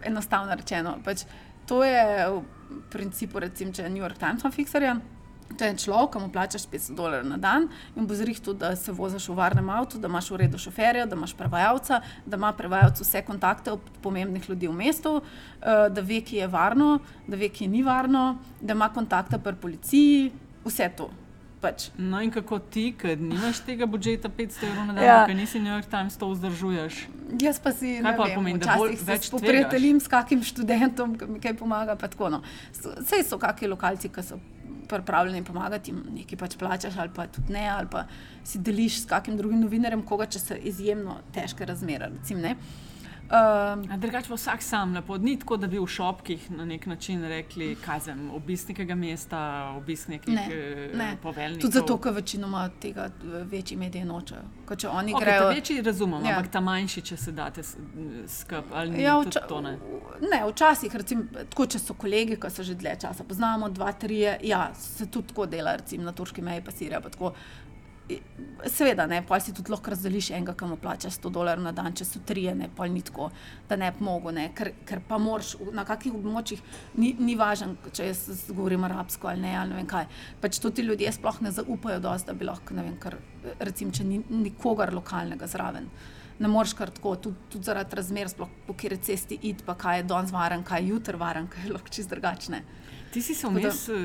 Enostavno 0.05 0.55
rečeno. 0.55 0.99
Pač, 1.05 1.25
to 1.67 1.85
je 1.85 2.29
v 2.31 2.43
principu, 2.91 3.41
recim, 3.41 3.73
če 3.73 3.87
je 3.87 3.91
New 3.91 4.03
York 4.03 4.19
Times 4.19 4.45
ima 4.45 4.53
fikserja. 4.53 4.97
To 5.55 5.65
je 5.65 5.77
človek, 5.79 6.15
ki 6.15 6.21
mu 6.23 6.29
plačaš 6.33 6.65
500 6.67 6.97
dolarjev 6.99 7.27
na 7.29 7.37
dan 7.39 7.69
in 7.95 8.07
bo 8.09 8.17
zrihtel, 8.17 8.57
da 8.59 8.73
se 8.77 8.93
voziš 8.93 9.29
v 9.29 9.37
varnem 9.39 9.69
avtu, 9.71 10.01
da 10.03 10.09
imaš 10.11 10.31
v 10.33 10.41
redu 10.43 10.59
šoferja, 10.59 11.05
da 11.07 11.17
imaš 11.17 11.35
prevajalca, 11.39 12.01
da 12.27 12.41
ima 12.41 12.51
prevajalec 12.57 13.03
vse 13.05 13.23
kontakte 13.23 13.77
pomembnih 14.03 14.49
ljudi 14.49 14.69
v 14.69 14.75
mestu, 14.75 15.21
eh, 15.21 15.89
da 15.91 16.01
ve, 16.01 16.21
ki 16.25 16.41
je 16.41 16.49
varno, 16.49 16.99
da 17.29 17.37
ve, 17.37 17.49
ki 17.49 17.69
ni 17.69 17.85
varno, 17.87 18.39
da 18.61 18.75
ima 18.75 18.89
kontakte 18.89 19.39
pri 19.39 19.55
policiji, 19.55 20.33
vse 20.65 20.91
to. 20.97 21.11
Pač. 21.65 21.89
No 21.97 22.21
in 22.21 22.29
kako 22.31 22.59
ti, 22.61 22.91
ker 22.93 23.17
nimaš 23.17 23.63
tega 23.65 23.87
budžeta 23.87 24.29
500 24.29 24.67
evrov 24.67 24.85
na 24.85 24.93
dan, 24.93 25.03
Ja. 25.03 25.19
ker 25.25 25.33
nisi 25.35 25.57
New 25.59 25.73
York 25.73 25.89
Times, 25.89 26.17
to 26.17 26.29
vzdržuješ? 26.29 26.95
Jaz 27.41 27.57
pa 27.59 27.73
si 27.73 27.95
Kaj 27.97 28.05
ne 28.05 28.17
pa 28.17 28.25
vem, 28.25 28.35
pomeni, 28.35 28.59
včasih 28.59 29.01
se 29.01 29.17
spoprijateljim 29.23 29.97
s 29.97 30.09
kakim 30.09 30.43
študentom, 30.43 31.17
ki 31.17 31.27
mi 31.27 31.41
kaj 31.41 31.55
pomaga. 31.55 31.97
tako, 31.97 32.29
no. 32.29 32.43
Sej 33.01 33.25
so 33.25 33.39
kakšni 33.39 33.69
lokalci, 33.69 34.09
ki 34.09 34.23
so 34.23 34.37
pripravljeni 34.85 35.41
pomagati, 35.43 35.91
jim 35.91 36.05
nekaj 36.13 36.37
pač 36.39 36.57
plačaš, 36.57 36.99
ali 36.99 37.09
pa 37.09 37.25
tudi 37.27 37.53
ne, 37.53 37.65
ali 37.69 37.89
pa 37.91 38.05
si 38.45 38.59
deliš 38.59 39.01
s 39.01 39.07
kakim 39.07 39.37
drugim 39.37 39.61
novinarjem, 39.61 40.03
koga 40.03 40.27
če 40.27 40.39
so 40.39 40.55
izjemno 40.55 41.17
težke 41.33 41.65
razmere. 41.65 42.11
Recim, 42.13 42.41
ne. 42.41 42.57
Um, 43.25 43.37
A 43.87 43.97
drugače 43.97 44.29
pa 44.29 44.35
vsak 44.35 44.63
sam 44.63 44.95
lepo, 44.95 45.17
ni 45.19 45.37
tako, 45.37 45.57
da 45.57 45.67
bi 45.67 45.79
v 45.79 45.87
šopkih 45.87 46.51
na 46.51 46.65
nek 46.65 46.87
način 46.87 47.25
rekli, 47.25 47.77
kaj 47.77 48.01
zem, 48.01 48.31
obisk 48.31 48.69
nekega 48.69 48.95
mesta, 48.97 49.41
obisk 49.73 50.09
nekih 50.09 50.35
Ne, 50.35 50.45
eh, 50.47 50.91
ne. 50.95 51.17
poveljnikov. 51.19 51.61
tudi 51.61 51.73
zato, 51.75 51.99
ker 51.99 52.13
večinoma 52.13 52.69
tega 52.77 53.05
eh, 53.05 53.45
večji 53.45 53.77
mediji 53.77 54.05
nočejo. 54.05 54.41
Ker 54.65 54.77
če 54.77 54.89
oni 54.91 55.13
Okay, 55.13 55.21
grejo. 55.21 55.49
večji 55.49 55.83
razumem, 55.83 56.25
Ja. 56.25 56.31
ampak 56.31 56.51
ta 56.51 56.61
manjši, 56.61 57.03
če 57.03 57.17
se 57.19 57.33
date 57.33 57.63
s- 57.63 57.77
skup 58.29 58.65
ali 58.73 58.91
ni, 58.91 59.03
Ja, 59.03 59.19
vča, 59.19 59.41
to 59.43 59.61
ne. 59.61 59.79
ne, 60.23 60.43
včasih, 60.47 60.95
recim, 60.95 61.25
tako, 61.45 61.67
če 61.67 61.79
so 61.79 61.95
kolegi, 61.95 62.37
ki 62.37 62.51
se 62.51 62.63
že 62.63 62.75
dlje 62.75 62.97
časa 62.99 63.25
poznamo, 63.25 63.69
dva, 63.71 63.93
tri, 63.95 64.21
ja, 64.43 64.71
se 64.75 65.07
tudi 65.07 65.29
tako 65.29 65.47
dela, 65.47 65.77
recimo 65.77 66.05
na 66.05 66.13
turški 66.13 66.43
meji, 66.43 66.63
pa 66.63 66.71
Sirija. 66.73 67.01
Pa 67.01 67.09
tako. 67.09 67.33
Seveda, 68.65 69.07
ne, 69.09 69.23
pol 69.25 69.41
si 69.41 69.53
tudi 69.57 69.73
lahko 69.73 69.93
razdeliš 69.93 70.31
enega, 70.37 70.53
ki 70.57 70.67
mu 70.69 70.77
plača 70.81 71.09
100 71.13 71.31
dolarjev 71.33 71.65
na 71.65 71.73
dan, 71.73 71.95
če 71.97 72.05
so 72.05 72.21
trije, 72.29 72.53
ne, 72.57 72.67
pol 72.77 72.93
ni 72.93 73.01
tako, 73.05 73.31
da 73.69 73.79
ne 73.81 73.89
bi 73.97 74.05
mogel, 74.05 74.35
ne, 74.37 74.45
ker, 74.57 74.75
ker 74.89 75.01
pa 75.09 75.17
moraš 75.21 75.55
na 75.73 75.87
kakih 75.89 76.17
območjih, 76.17 76.61
ni, 77.01 77.15
ni 77.17 77.37
važno, 77.41 77.79
če 77.97 78.11
jaz 78.11 78.43
govorim 78.51 78.85
arabsko 78.85 79.31
ali 79.33 79.45
ne, 79.47 79.55
ali 79.57 79.73
ne 79.73 79.79
vem 79.81 79.89
kaj. 79.89 80.09
Pač 80.43 80.61
to 80.61 80.73
ti 80.73 80.85
ljudje 80.85 81.15
sploh 81.17 81.41
ne 81.45 81.53
zaupajo 81.57 82.03
dosti, 82.05 82.29
da 82.29 82.37
bi 82.37 82.49
lahko, 82.49 82.77
ne 82.77 82.85
vem, 82.85 82.99
kar, 83.01 83.17
recimo, 83.65 83.93
če 83.97 84.05
ni 84.09 84.21
nikogar 84.45 84.93
lokalnega 84.97 85.49
zraven. 85.49 85.89
Ne 86.45 86.51
moreš 86.51 86.75
kar 86.77 86.93
tako, 86.93 87.15
tudi, 87.29 87.49
tudi 87.53 87.71
zaradi 87.71 87.97
razmer, 87.97 88.29
sploh 88.29 88.53
po 88.67 88.77
kateri 88.77 89.01
cesti 89.07 89.39
id, 89.49 89.65
pa 89.65 89.79
kaj 89.81 90.03
je 90.03 90.09
danes 90.13 90.33
varen, 90.35 90.65
kaj 90.67 90.83
je 90.83 90.93
jutri 90.93 91.21
varen, 91.21 91.49
kaj 91.49 91.69
je 91.69 91.77
lahko 91.77 91.93
čist 91.95 92.13
drugačne. 92.13 92.65
Ti 93.15 93.23
si 93.23 93.35
se 93.35 93.47
vmes 93.47 93.89
uh, 93.89 93.97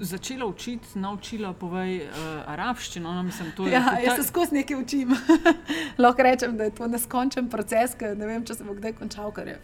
začela 0.00 0.46
učiti, 0.46 0.98
naučila 0.98 1.52
povej 1.52 1.98
uh, 2.06 2.12
arabščino. 2.48 3.12
No, 3.12 3.22
mislim, 3.22 3.50
to 3.56 3.66
je, 3.66 3.72
Ja, 3.72 3.82
to, 3.90 3.98
jaz 4.00 4.16
se 4.16 4.22
skozi 4.28 4.54
nekaj 4.54 4.78
učim. 4.80 5.12
lahko 6.04 6.24
rečem, 6.24 6.54
da 6.56 6.64
je 6.64 6.72
to 6.78 6.88
neskončen 6.88 7.50
proces, 7.52 7.92
ki 8.00 8.14
ne 8.16 8.28
vem, 8.30 8.46
če 8.48 8.56
se 8.56 8.64
bo 8.64 8.72
kdaj 8.78 8.94
končal, 8.96 9.28
ker 9.36 9.50
je 9.52 9.58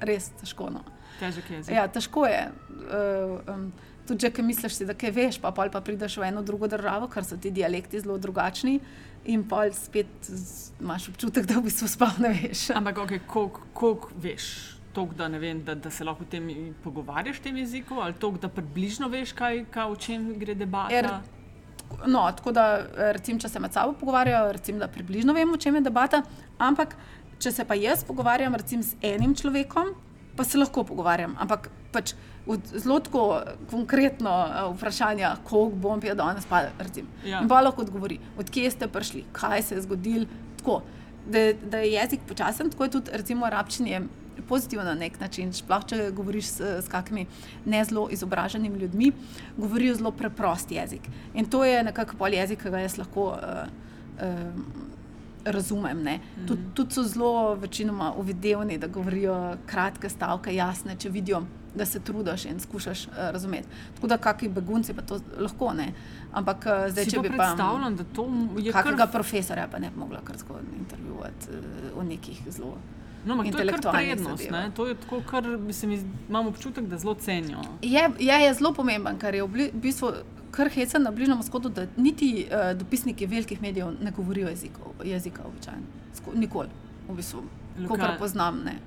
res 0.00 0.30
težko. 0.40 0.70
No. 0.72 0.80
težek 1.20 1.50
jezik. 1.58 1.74
Ja, 1.76 1.84
težko 1.92 2.24
je. 2.24 2.40
Uh, 2.86 3.34
um, 3.52 3.66
tudi, 4.08 4.30
če 4.30 4.46
misliš, 4.46 4.78
si, 4.78 4.86
da 4.88 4.96
kaj 4.96 5.12
veš, 5.12 5.40
pa 5.42 5.52
pol 5.52 5.68
pa 5.74 5.82
prideš 5.84 6.16
v 6.16 6.30
eno 6.30 6.40
drugo 6.40 6.70
državo, 6.72 7.10
ker 7.12 7.26
so 7.26 7.36
ti 7.36 7.52
dialekti 7.52 8.00
zelo 8.00 8.16
drugačni. 8.16 8.78
In 9.28 9.44
pa 9.44 9.66
spet 9.76 10.30
imaš 10.80 11.10
občutek, 11.12 11.44
da 11.50 11.58
v 11.60 11.66
bistvu 11.68 11.90
sploh 11.90 12.16
ne 12.24 12.32
veš. 12.32 12.70
Ampak, 12.80 13.04
okay, 13.04 13.20
koliko 13.28 14.08
veš? 14.24 14.75
Tok, 14.96 15.12
da, 15.14 15.28
vem, 15.28 15.60
da, 15.64 15.74
da 15.76 15.90
se 15.92 16.04
lahko 16.04 16.24
o 16.24 16.28
tem 16.30 16.48
pogovarjaš 16.84 17.40
v 17.40 17.44
tem 17.44 17.56
jeziku, 17.60 18.00
ali 18.00 18.16
to, 18.16 18.30
da 18.40 18.48
približno 18.48 19.10
veš, 19.12 19.34
kaj, 19.36 19.66
kaj, 19.72 19.92
o 19.92 19.96
čem 20.00 20.30
gre 20.40 20.54
debata. 20.56 20.94
Er, 20.96 21.10
No, 22.06 22.24
tako 22.34 22.50
da, 22.50 22.64
recim, 23.14 23.38
če 23.38 23.48
se 23.48 23.60
med 23.62 23.74
sabo 23.74 23.94
pogovarjajo, 24.00 24.50
recim, 24.56 24.78
da 24.82 24.88
približno 24.90 25.34
vemo, 25.36 25.54
o 25.54 25.60
čem 25.60 25.78
je 25.78 25.84
debata. 25.86 26.22
Ampak, 26.58 26.96
če 27.42 27.52
se 27.54 27.64
pa 27.64 27.76
jaz 27.78 28.02
pogovarjam 28.04 28.56
recim, 28.58 28.82
z 28.82 28.98
enim 29.06 29.36
človekom, 29.38 29.92
pa 30.36 30.44
se 30.44 30.58
lahko 30.58 30.84
pogovarjam. 30.88 31.36
Ampak 31.40 31.70
pač 31.94 32.14
zelo 32.74 32.98
tako 33.00 33.22
konkretno 33.70 34.30
uh, 34.30 34.68
vprašanje, 34.76 35.30
koliko 35.48 35.80
bom 35.86 36.02
pil 36.02 36.14
danes, 36.18 36.46
pa 36.46 36.66
recim. 36.78 37.08
Ja. 37.24 37.40
In 37.42 37.48
pa 37.50 37.62
lahko 37.64 37.82
odgovori, 37.86 38.20
odkje 38.38 38.70
ste 38.74 38.90
prišli, 38.92 39.24
kaj 39.34 39.68
se 39.70 39.78
je 39.78 39.86
zgodilo. 39.86 40.28
Tako, 40.60 40.82
da, 41.26 41.48
da 41.56 41.82
je 41.82 41.96
jezik 41.96 42.26
počasen, 42.28 42.70
tako 42.70 42.86
je 42.86 42.96
tudi 42.98 43.18
recimo 43.18 43.46
arabčini. 43.46 44.00
Pozitivno 44.48 44.84
na 44.84 44.94
nek 44.94 45.20
način, 45.20 45.52
sploh 45.52 45.84
če 45.86 46.10
govoriš 46.14 46.46
s, 46.46 46.60
s 46.86 46.88
kakimi 46.88 47.26
ne 47.64 47.84
zelo 47.84 48.08
izobraženimi 48.10 48.78
ljudmi, 48.78 49.12
govorijo 49.56 49.94
zelo 49.94 50.10
preprost 50.10 50.70
jezik. 50.70 51.08
In 51.34 51.50
to 51.50 51.64
je 51.64 51.82
nekako 51.82 52.16
pol 52.16 52.34
jezik, 52.34 52.62
ki 52.62 52.70
ga 52.70 52.84
jaz 52.84 52.98
lahko 52.98 53.32
uh, 53.34 53.66
uh, 54.22 54.86
razumem. 55.44 55.98
-hmm. 55.98 56.46
Tudi 56.46 56.62
tud 56.74 56.92
so 56.92 57.02
zelo 57.02 57.54
večinoma 57.54 58.12
uvidevni, 58.12 58.78
da 58.78 58.86
govorijo 58.86 59.56
kratke 59.66 60.08
stavke, 60.08 60.54
jasne, 60.54 60.96
če 60.98 61.08
vidijo, 61.08 61.42
da 61.74 61.84
se 61.86 62.00
trudiš 62.00 62.44
in 62.44 62.60
skušaš 62.60 63.06
uh, 63.06 63.12
razumeti. 63.16 63.68
Tako 63.94 64.06
da, 64.06 64.16
kakšni 64.16 64.48
begunci 64.48 64.94
pa 64.94 65.02
to 65.02 65.20
lahko 65.38 65.72
ne. 65.72 65.92
Ampak 66.32 66.56
uh, 66.56 66.90
zdaj, 66.90 67.04
Si 67.04 67.10
če 67.10 67.16
pa 67.16 67.22
bi 67.22 67.28
pa. 67.28 67.36
predstavljam, 67.36 67.96
da 67.96 68.04
to 68.04 68.28
je 68.58 68.72
Kakega 68.72 68.96
kar, 68.96 69.10
profesorja 69.12 69.68
pa 69.72 69.78
ne 69.78 69.90
bi 69.90 69.98
mogla 69.98 70.20
kar 70.24 70.38
zgodaj 70.38 70.78
intervjuvati 70.78 71.46
uh, 71.50 71.98
o 71.98 72.02
nekih 72.02 72.42
zelo. 72.50 72.76
No, 73.26 73.34
ampak 73.34 73.52
to 73.52 73.58
je 73.58 73.72
kar 73.72 73.92
prednost. 73.92 74.48
To 74.74 74.86
je 74.86 74.94
tako, 74.94 75.20
kar 75.26 75.44
se 75.70 75.86
mi, 75.86 75.98
zdi- 75.98 76.28
imam 76.28 76.46
občutek, 76.46 76.86
da 76.86 76.98
zelo 76.98 77.14
cenijo. 77.14 77.60
Je, 77.82 78.10
je, 78.18 78.32
je 78.34 78.54
zelo 78.54 78.72
pomemben, 78.72 79.18
ker 79.18 79.34
je 79.34 79.42
v 79.42 79.70
bistvu 79.74 80.12
kar 80.50 80.70
hecen 80.72 81.02
na 81.02 81.10
Bližnjem 81.10 81.38
vzhodu, 81.38 81.68
da 81.68 81.86
niti 81.96 82.46
uh, 82.46 82.72
dopisniki 82.78 83.26
velikih 83.26 83.62
medijev 83.62 83.92
ne 84.00 84.10
govorijo 84.10 84.48
jezikov, 84.48 84.94
jezika 85.04 85.42
običajno. 85.44 85.82
Sko, 86.14 86.32
nikoli, 86.34 86.68
v 87.08 87.16
bistvu, 87.16 87.42
Lokal- 87.78 87.98
kar 88.00 88.18
poznam. 88.18 88.62
Ne. 88.64 88.78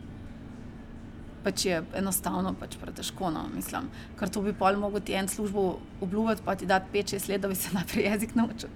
Pač 1.44 1.66
je 1.66 1.84
enostavno, 1.96 2.52
pač 2.60 2.76
pretežko. 2.82 3.30
No, 3.32 3.46
mislim. 3.56 3.86
Ker 4.20 4.30
to 4.30 4.42
bi 4.42 4.54
pol 4.54 4.76
mogel 4.76 5.00
ti 5.00 5.14
en 5.16 5.28
službo 5.28 5.80
obljubiti, 6.02 6.42
pa 6.46 6.56
ti 6.56 6.66
dati 6.66 6.90
5-6 6.94 7.30
let, 7.30 7.42
da 7.42 7.48
bi 7.48 7.56
se 7.56 7.70
najprej 7.74 8.04
jezik 8.12 8.36
naučil. 8.36 8.70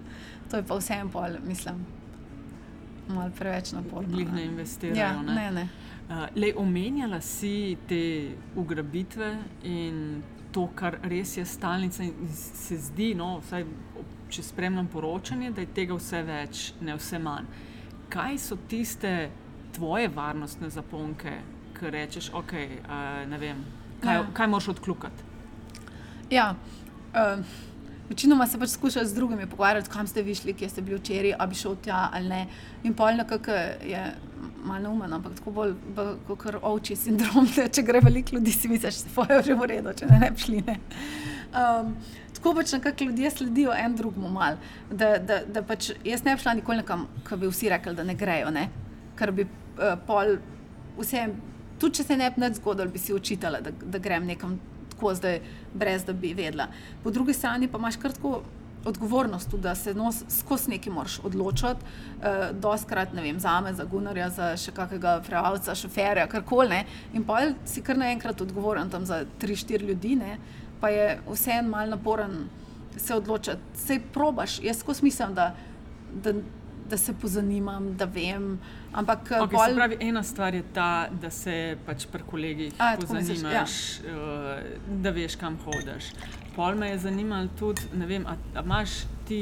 To 0.52 0.58
je 0.58 0.64
pa 0.64 0.78
vsem 0.78 1.10
pol, 1.10 1.40
mislim, 1.48 1.82
malo 3.08 3.32
preveč 3.38 3.72
naporno. 3.72 4.10
Glih 4.10 4.32
ne 4.34 4.46
investirajo. 4.46 5.00
Ja, 5.00 5.22
ne? 5.22 5.34
ne, 5.34 5.52
ne. 5.52 5.68
Uh, 6.10 6.28
le 6.36 6.54
omenjala 6.58 7.22
si 7.22 7.78
te 7.88 8.32
ugrabitve 8.56 9.38
in 9.64 10.24
to, 10.52 10.68
kar 10.76 11.00
res 11.04 11.38
je 11.38 11.46
stalnica. 11.46 12.04
in 12.04 12.14
Se 12.34 12.78
zdi, 12.78 13.14
no, 13.16 13.38
vsaj 13.40 13.66
če 14.34 14.44
spremljam 14.44 14.88
poročanje, 14.88 15.52
da 15.52 15.62
je 15.62 15.72
tega 15.76 15.98
vse 15.98 16.22
več, 16.28 16.64
ne 16.82 16.98
vse 16.98 17.20
manj. 17.22 17.50
Kaj 18.14 18.38
so 18.42 18.58
tiste 18.70 19.14
tvoje 19.74 20.10
varnostne 20.14 20.70
zaponke, 20.74 21.38
ki 21.78 21.92
rečeš, 21.94 22.30
ok, 22.38 22.54
uh, 22.54 23.22
ne 23.30 23.40
vem, 23.42 23.64
kaj, 24.04 24.20
ja. 24.20 24.26
kaj 24.34 24.50
moraš 24.50 24.74
odkljukati? 24.76 25.30
Ja, 26.34 26.54
uh, 27.14 27.46
večinoma 28.10 28.48
se 28.48 28.60
pač 28.60 28.70
skušaš 28.70 29.08
z 29.08 29.16
drugimi 29.16 29.48
pogovarjati, 29.50 29.90
kam 29.90 30.08
ste 30.08 30.22
vi 30.22 30.36
šli, 30.36 30.54
kje 30.54 30.70
ste 30.70 30.82
bili 30.82 31.00
včeraj, 31.00 31.36
ali 31.40 31.50
bi 31.50 31.56
šel 31.56 31.76
tja 31.84 32.10
ali 32.14 32.30
ne. 32.30 32.48
In 32.84 32.94
pol 32.94 33.16
nekako 33.18 33.52
je 33.52 34.04
malo 34.64 34.80
neumen, 34.80 35.14
ampak 35.14 35.36
tako 35.36 35.52
bolj 35.52 35.74
kot 36.28 36.56
ovči 36.62 36.96
sindrom, 36.96 37.48
da 37.56 37.68
če 37.68 37.84
gre 37.84 38.02
veliko 38.04 38.36
ljudi, 38.36 38.52
si 38.52 38.72
misliš, 38.72 39.04
da 39.16 39.28
je 39.36 39.44
že 39.50 39.56
v 39.56 39.70
redu, 39.72 39.94
če 39.94 40.10
ne, 40.10 40.20
ne 40.20 40.32
bi 40.32 40.46
šli. 40.46 40.62
Ne. 40.68 40.78
Um, 41.54 41.96
tako 42.34 42.56
pač 42.60 42.74
nekako 42.74 43.10
ljudje 43.10 43.32
sledijo 43.32 43.74
en 43.78 43.96
drugemu 43.96 44.30
mal. 44.30 44.60
Da, 44.92 45.18
da, 45.18 45.42
da 45.46 45.64
pač 45.64 45.92
jaz 46.04 46.24
ne 46.26 46.36
bi 46.36 46.42
šla 46.42 46.58
nikoli 46.60 46.82
nekam, 46.84 47.08
ki 47.28 47.40
bi 47.40 47.52
vsi 47.52 47.72
rekli, 47.72 47.96
da 47.96 48.04
ne 48.04 48.16
grejo, 48.20 48.52
ne? 48.52 48.70
ker 49.18 49.32
bi 49.32 49.46
uh, 49.46 49.94
pol 50.08 50.38
vse, 50.98 51.28
tudi 51.80 52.00
če 52.00 52.08
se 52.08 52.18
ne 52.18 52.30
bi 52.34 52.42
nič 52.42 52.58
zgodilo, 52.58 52.90
bi 52.90 53.02
si 53.02 53.14
učitala, 53.14 53.62
da, 53.62 53.72
da 53.72 54.02
grem 54.02 54.26
nekam 54.26 54.58
tako 54.94 55.14
zdaj, 55.20 55.40
brez 55.74 56.06
da 56.06 56.14
bi 56.14 56.34
vedela. 56.34 56.68
Po 57.04 57.12
drugi 57.12 57.34
strani 57.34 57.68
pa 57.68 57.82
imaš 57.82 58.02
kar 58.02 58.14
tako. 58.14 58.42
Odgovornost, 58.84 59.48
tudi, 59.48 59.64
da 59.64 59.76
se 59.80 59.94
skozi 60.28 60.74
nekaj 60.74 60.92
moraš 60.92 61.14
odločiti, 61.24 61.86
uh, 62.20 62.50
doskrat, 62.52 63.14
ne 63.16 63.22
vem, 63.24 63.38
za 63.40 63.54
me, 63.64 63.72
za 63.74 63.86
Gunarja, 63.88 64.26
za 64.30 64.50
še 64.60 64.74
kakega 64.76 65.22
prevajalca, 65.24 65.72
šoferja, 65.72 66.26
karkoli. 66.28 66.82
In 67.16 67.24
pa 67.24 67.38
si 67.64 67.80
kar 67.80 67.96
naenkrat 67.96 68.44
odgovoren 68.44 68.92
tam 68.92 69.06
za 69.08 69.22
tri, 69.40 69.56
štiri 69.56 69.88
ljudi, 69.88 70.18
ne? 70.20 70.36
pa 70.84 70.90
je 70.92 71.16
vseeno 71.30 71.70
mal 71.72 71.96
naporen 71.96 72.50
se 72.98 73.16
odločiti. 73.16 73.62
Sej 73.76 74.02
probaš, 74.14 74.60
jaz 74.60 74.80
skozi 74.80 75.06
mislim, 75.06 75.34
da, 75.34 75.56
da, 76.24 76.34
da 76.94 76.98
se 76.98 77.14
pozanimam, 77.14 77.96
da 77.98 78.06
vem. 78.06 78.60
Ampak, 78.94 79.20
okay, 79.32 79.52
bolj... 79.52 79.76
pravi, 79.76 79.98
ena 80.00 80.22
stvar 80.24 80.54
je 80.54 80.64
ta, 80.74 81.08
da 81.22 81.32
se 81.34 81.78
pač 81.86 82.06
pri 82.12 82.22
kolegih 82.30 82.74
A, 82.78 82.92
pozanimaš, 83.02 83.30
misliš, 83.30 83.78
ja. 84.06 84.14
uh, 84.14 85.00
da 85.02 85.10
veš, 85.16 85.40
kam 85.42 85.58
hodiš. 85.66 86.12
Pol 86.56 86.78
me 86.78 86.92
je 86.92 87.00
zanimalo 87.08 87.50
tudi, 87.58 87.88
ne 87.98 88.06
vem, 88.06 88.28
ali 88.30 88.62
imaš 88.62 89.00
ti 89.26 89.42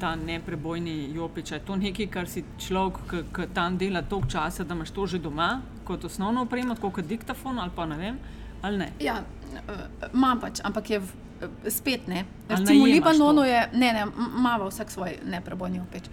ta 0.00 0.12
neprebojni 0.20 1.14
jopič. 1.16 1.54
Je 1.56 1.64
to 1.64 1.80
nekaj, 1.80 2.10
kar 2.12 2.28
si 2.28 2.44
človek, 2.60 3.16
ki 3.32 3.48
tam 3.56 3.78
dela 3.80 4.04
toliko 4.04 4.36
časa, 4.36 4.68
da 4.68 4.76
imaš 4.76 4.92
to 4.92 5.06
že 5.14 5.22
doma, 5.24 5.62
kot 5.88 6.04
osnovno 6.04 6.44
opremo, 6.44 6.76
kot 6.76 7.06
diktafon 7.08 7.62
ali 7.62 7.72
pa 7.76 7.86
ne 7.88 8.02
vem. 8.02 8.20
Ali 8.60 8.84
ne? 8.84 8.90
Ja, 9.00 9.22
uh, 9.22 9.86
imam 10.12 10.44
pač, 10.44 10.60
ampak 10.64 10.92
je. 10.92 11.00
V 11.36 11.70
spet 11.70 12.06
ne. 12.08 12.24
Recimo 12.48 12.84
v 12.84 12.96
Libanonu 12.96 13.44
je, 13.44 13.60
ne, 13.72 13.92
ne, 13.92 14.04
malo 14.40 14.70
vsak 14.70 14.90
svoj 14.90 15.18
neprebojni 15.24 15.80
opeč. 15.80 16.08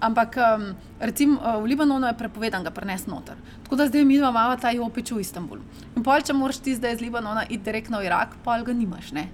Ampak 0.00 0.38
um, 0.38 0.68
recimo 1.00 1.40
uh, 1.40 1.58
v 1.62 1.74
Libanonu 1.74 2.06
je 2.06 2.14
prepovedan 2.14 2.62
ga 2.62 2.70
prenesti 2.70 3.10
noter. 3.10 3.34
Tako 3.64 3.76
da 3.76 3.88
zdaj 3.90 4.04
mi 4.04 4.16
imamo 4.16 4.56
ta 4.56 4.70
opeč 4.82 5.10
v 5.10 5.20
Istanbulu. 5.20 5.62
In 5.96 6.06
pol, 6.06 6.22
če 6.22 6.32
moraš 6.32 6.62
ti 6.62 6.76
zdaj 6.78 6.98
iz 6.98 7.02
Libanona 7.02 7.42
iti 7.48 7.64
direktno 7.64 7.98
v 7.98 8.06
Irak, 8.06 8.38
pol 8.44 8.62
ga 8.62 8.72
nimaš. 8.72 9.10
Ne? 9.12 9.26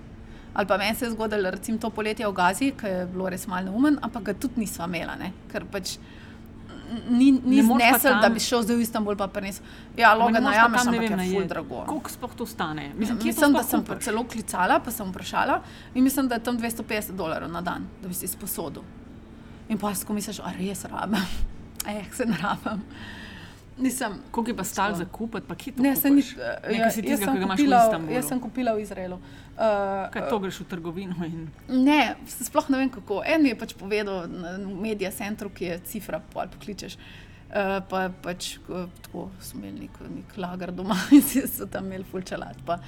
Ali 0.55 0.67
pa 0.67 0.79
meni 0.79 0.95
se 0.95 1.05
je 1.05 1.11
zgodilo, 1.11 1.51
recimo 1.51 1.79
to 1.79 1.91
poletje 1.91 2.29
v 2.29 2.33
Gazi, 2.33 2.73
ki 2.79 2.87
je 2.87 3.07
bilo 3.11 3.29
res 3.29 3.47
malo 3.51 3.73
neumen, 3.73 3.99
ampak 4.03 4.23
ga 4.23 4.35
tudi 4.35 4.63
nisva 4.63 4.87
imela, 4.87 5.17
ne? 5.19 5.33
ker 5.51 5.67
pač 5.67 5.99
ni, 7.11 7.33
ni 7.45 7.63
znesel, 7.63 8.13
tam... 8.13 8.21
da 8.23 8.29
bi 8.29 8.41
šel 8.41 8.63
zdaj 8.63 8.77
v 8.77 8.85
Istanbul 8.85 9.17
pa 9.17 9.29
prenesel. 9.29 9.65
Ja, 9.97 10.15
logo 10.15 10.41
na 10.41 10.55
jame, 10.55 10.79
ampak 10.81 11.03
je 11.03 11.33
ful 11.33 11.49
drago. 11.49 11.85
Koliko 11.89 12.11
sploh 12.11 12.37
to 12.37 12.47
stane? 12.47 12.91
Mislim, 12.99 13.19
mislim 13.25 13.53
da 13.53 13.63
sem 13.63 13.85
pa 13.85 13.99
celo 14.01 14.25
klicala, 14.25 14.81
pa 14.85 14.91
sem 14.91 15.11
vprašala 15.11 15.61
in 15.95 16.05
mislim, 16.05 16.29
da 16.29 16.39
je 16.41 16.45
tam 16.45 16.59
250 16.59 17.17
dolarjev 17.17 17.51
na 17.53 17.61
dan, 17.61 17.89
da 18.03 18.09
bi 18.09 18.15
si 18.15 18.29
sposodil. 18.29 18.83
In 19.69 19.79
pa 19.79 19.95
si 19.95 20.13
misliš, 20.13 20.41
a 20.45 20.53
res 20.59 20.85
rabim, 20.85 21.21
eh, 21.91 22.05
se 22.13 22.27
ne 22.27 22.39
rabim. 22.43 22.83
Nisem. 23.79 24.21
Koliko 24.31 24.51
je 24.51 24.57
pa 24.57 24.65
stal 24.65 24.95
za 24.95 25.05
kupiti, 25.05 25.47
pa 25.49 25.55
kje 25.55 25.73
to 25.75 25.83
ne, 25.83 25.95
ni, 26.11 26.23
uh, 26.23 26.77
ja, 26.77 26.91
tizga, 26.91 27.11
jaz, 27.11 27.25
sem 27.25 27.41
kupila, 27.43 27.81
jaz 28.11 28.29
sem 28.29 28.41
kupila 28.41 28.75
v 28.75 28.85
Izraelu. 28.87 29.17
Uh, 29.17 29.44
Kaj 29.57 30.29
to 30.31 30.39
greš 30.43 30.61
v 30.61 30.69
trgovino? 30.71 31.15
In... 31.27 31.49
Ne, 31.69 32.17
sploh 32.27 32.71
ne 32.75 32.79
vem 32.83 32.91
kako. 32.91 33.23
En 33.27 33.43
mi 33.43 33.53
je 33.53 33.59
pač 33.59 33.75
povedal 33.79 34.27
na 34.31 34.57
medija 34.59 35.13
centru, 35.15 35.51
ki 35.51 35.65
je 35.65 35.79
cifra, 35.91 36.23
ali 36.35 36.51
pokličeš. 36.57 36.99
Uh, 37.55 37.79
pa 37.87 38.09
pač 38.23 38.57
tako 39.05 39.29
smo 39.39 39.61
imeli 39.63 39.87
nek, 39.87 39.99
nek 40.11 40.39
lagar 40.43 40.73
doma 40.75 40.97
in 41.15 41.23
so 41.23 41.69
tam 41.71 41.87
imeli 41.87 42.07
fulčalat. 42.09 42.59
Pa, 42.67 42.81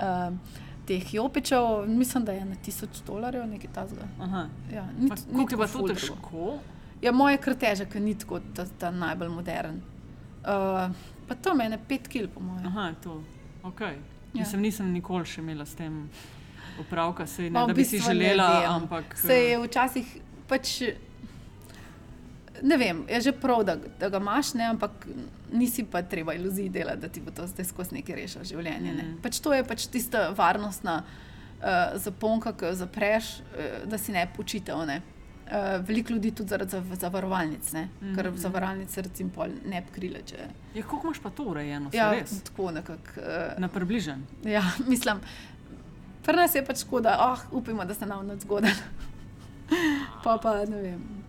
uh, 0.00 0.62
Teh 0.84 1.14
jopičev, 1.14 1.86
mislim, 1.88 2.24
da 2.28 2.32
je 2.36 2.44
na 2.44 2.56
tisoč 2.60 2.98
dolarjev, 3.06 3.46
nekaj 3.48 3.70
tasga. 3.72 4.04
Ja, 4.72 4.84
Kako 5.32 5.54
je 5.54 5.58
pa 5.58 5.66
to 5.66 5.86
težko? 5.88 6.48
Ja, 7.00 7.12
moje 7.12 7.38
krteže, 7.40 7.86
ki 7.88 8.00
ni 8.00 8.12
tako 8.20 8.40
ta, 8.56 8.66
ta 8.78 8.90
najbolj 8.92 9.30
modern. 9.32 9.80
Uh, 10.44 10.92
pa 11.28 11.34
to 11.40 11.54
meni 11.56 11.78
pet 11.88 12.08
kil, 12.08 12.28
po 12.28 12.40
mojem. 12.44 12.66
Aha, 12.68 12.90
to. 13.00 13.22
Okay. 13.64 13.96
Ja. 14.34 14.40
Mislim, 14.40 14.62
nisem 14.66 14.92
nikoli 14.92 15.26
še 15.30 15.40
imela 15.40 15.66
s 15.66 15.76
tem 15.78 16.08
opravka, 16.80 17.26
se, 17.26 17.42
ne, 17.50 17.66
da 17.66 17.74
bi 17.74 17.84
si 17.84 18.00
želela. 18.02 18.64
Ampak, 18.68 19.14
se 19.18 19.34
je 19.34 19.58
včasih 19.62 20.16
pač. 20.48 20.80
Ne 22.62 22.76
vem, 22.78 23.04
je 23.10 23.20
že 23.20 23.32
prav, 23.32 23.64
da, 23.66 23.76
da 24.00 24.08
ga 24.08 24.18
imaš, 24.22 24.54
ne, 24.58 24.66
ampak 24.72 25.06
nisi 25.52 25.84
pa 25.84 26.02
treba 26.02 26.34
iluzij 26.34 26.68
delati, 26.68 27.00
da 27.00 27.08
ti 27.08 27.20
bo 27.20 27.30
to 27.34 27.46
zdaj 27.46 27.66
skozi 27.66 27.98
nekaj 27.98 28.16
rešilo 28.16 28.44
življenje. 28.44 28.92
Ne. 28.94 29.02
Mm. 29.02 29.22
Pač 29.22 29.38
to 29.42 29.54
je 29.54 29.64
pač 29.66 29.86
tista 29.90 30.28
varnostna 30.34 31.00
uh, 31.04 31.94
zaponka, 32.00 32.54
ki 32.58 32.70
jo 32.70 32.76
zapreš, 32.82 33.36
uh, 33.38 33.82
da 33.90 33.98
si 33.98 34.14
ne 34.14 34.26
počitev. 34.36 34.82
Ne. 34.88 35.02
Uh, 35.44 35.86
veliko 35.86 36.12
ljudi 36.12 36.30
tudi 36.30 36.48
zaradi 36.48 36.76
zavarovalnic, 37.00 37.72
mm 37.72 37.76
-hmm. 37.76 38.14
ker 38.16 38.32
zavarovalnice 38.36 39.02
ne 39.64 39.80
bi 39.80 39.92
krile. 39.94 40.22
Če... 40.26 40.36
Ja, 40.74 40.82
kako 40.82 41.00
imaš 41.04 41.18
pa 41.18 41.30
to 41.30 41.42
urejeno? 41.42 41.90
Ja, 41.92 42.14
tako 42.44 42.70
nekako. 42.70 43.10
Uh, 43.16 43.60
Na 43.60 43.68
približen. 43.68 44.22
Ja, 44.44 44.62
mislim, 44.92 45.20
pri 46.22 46.36
nas 46.36 46.54
je 46.54 46.64
pač 46.64 46.80
škoda, 46.80 47.18
oh, 47.20 47.38
upimo, 47.52 47.84
da 47.84 47.94
se 47.94 48.06
nam 48.06 48.26
ne 48.26 48.36
zgodi. 48.36 48.68
pa 50.24 50.38
pa 50.42 50.64
ne 50.64 50.82
vem. 50.82 51.24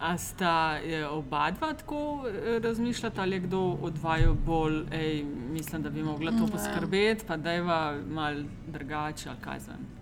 A 0.00 0.18
sta 0.18 0.76
oba 1.10 1.50
dva 1.50 1.72
tako 1.72 2.24
eh, 2.28 2.58
razmišljata, 2.58 3.22
ali 3.22 3.36
je 3.36 3.40
kdo 3.40 3.78
od 3.82 3.98
vaju 4.02 4.36
bolj, 4.46 4.84
ej, 4.92 5.24
mislim, 5.50 5.82
da 5.82 5.90
bi 5.90 6.02
mogla 6.02 6.30
to 6.30 6.36
mm, 6.36 6.42
ja. 6.42 6.52
poskrbeti, 6.52 7.24
pa 7.26 7.36
da 7.36 7.52
je 7.52 7.62
malo 7.62 8.42
drugače, 8.66 9.28
ali 9.28 9.38
kaj 9.40 9.60
zvem. 9.60 9.95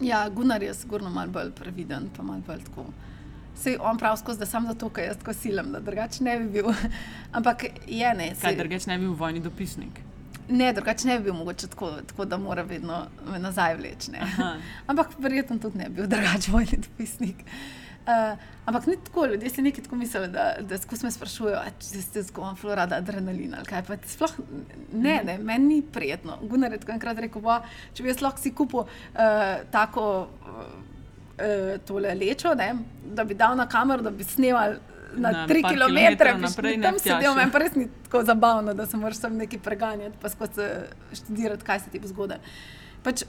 Ja, 0.00 0.28
Gunnar 0.28 0.62
je 0.62 0.74
zgorno 0.74 1.10
malo 1.10 1.32
bolj 1.32 1.50
previden, 1.50 2.10
pa 2.16 2.22
malo 2.22 2.42
bolj 2.46 2.64
tako. 2.64 2.86
Sej 3.56 3.78
on 3.80 3.98
pravi 3.98 4.18
skozi, 4.20 4.38
da 4.38 4.46
sem 4.46 4.66
zato, 4.68 4.90
ker 4.92 5.04
jaz 5.04 5.16
tako 5.16 5.32
silam, 5.32 5.72
da 5.72 5.80
drugače 5.80 6.24
ne 6.24 6.38
bi 6.38 6.48
bil. 6.58 6.68
Ampak 7.38 7.64
je 7.86 8.14
ne. 8.14 8.28
Sej... 8.34 8.42
Kaj 8.42 8.56
drugače 8.56 8.90
ne 8.90 8.98
bi 8.98 9.04
bil 9.04 9.14
vojni 9.14 9.40
dopisnik? 9.40 10.02
Ne, 10.48 10.72
drugače 10.72 11.08
ne 11.08 11.18
bi 11.18 11.24
bil 11.24 11.34
mogoče 11.34 11.66
tako, 11.66 11.90
tako 12.06 12.24
da 12.24 12.36
mora 12.36 12.62
vedno 12.62 13.06
nazaj 13.38 13.76
vleči. 13.76 14.12
Ampak 14.86 15.18
verjetno 15.18 15.58
tudi 15.58 15.78
ne 15.78 15.88
bi 15.88 16.02
bil 16.02 16.06
drugače 16.06 16.52
vojni 16.52 16.78
dopisnik. 16.88 17.36
Uh, 17.36 17.85
ampak 18.64 18.86
ni 18.86 18.96
tako, 19.04 19.26
ljudje 19.26 19.50
si 19.50 19.62
nekaj 19.62 19.84
tako 19.84 19.96
mislili, 19.96 20.28
da, 20.28 20.54
da 20.60 20.78
me 21.02 21.10
sprašujejo, 21.10 21.60
če 21.80 22.02
ste 22.02 22.22
zgolj 22.22 22.56
florada 22.60 23.00
adrenalina 23.02 23.60
ali 23.60 23.66
kaj. 23.66 23.98
Sploh, 24.06 24.34
ne, 24.92 25.20
ne, 25.24 25.38
meni 25.38 25.74
ni 25.74 25.82
prijetno. 25.82 26.38
Gunnar 26.42 26.72
je 26.72 26.80
tako 26.82 26.96
enkrat 26.96 27.22
rekel, 27.22 27.42
bo, 27.42 27.60
če 27.94 28.04
bi 28.04 28.12
jaz 28.12 28.22
lahko 28.22 28.42
si 28.42 28.52
kupil 28.54 28.84
uh, 28.84 28.90
tako 29.74 30.04
uh, 30.26 31.72
tole 31.86 32.14
lečo, 32.14 32.54
ne, 32.58 32.72
da 33.14 33.24
bi 33.24 33.34
dal 33.38 33.56
na 33.58 33.68
kamero, 33.70 34.06
da 34.06 34.14
bi 34.14 34.24
snimal. 34.24 34.78
Na, 35.16 35.30
na 35.32 35.46
tri 35.48 35.62
kilometre, 35.64 36.34
naprej, 36.36 36.74
tam 36.82 36.98
sedel, 37.00 37.30
meni 37.38 37.52
pa 37.54 37.60
res 37.62 37.76
ni 37.78 37.86
tako 38.04 38.20
zabavno, 38.26 38.74
da 38.76 38.84
se 38.86 38.98
moraš 39.00 39.22
tam 39.22 39.38
nekaj 39.40 39.62
preganjati, 39.64 40.18
pa 40.20 40.28
skozi 40.28 40.66
študirati, 41.22 41.64
kaj 41.64 41.86
se 41.86 41.92
ti 41.94 42.02
bo 42.02 42.10
zgodilo. 42.10 42.42
Pač, 43.06 43.22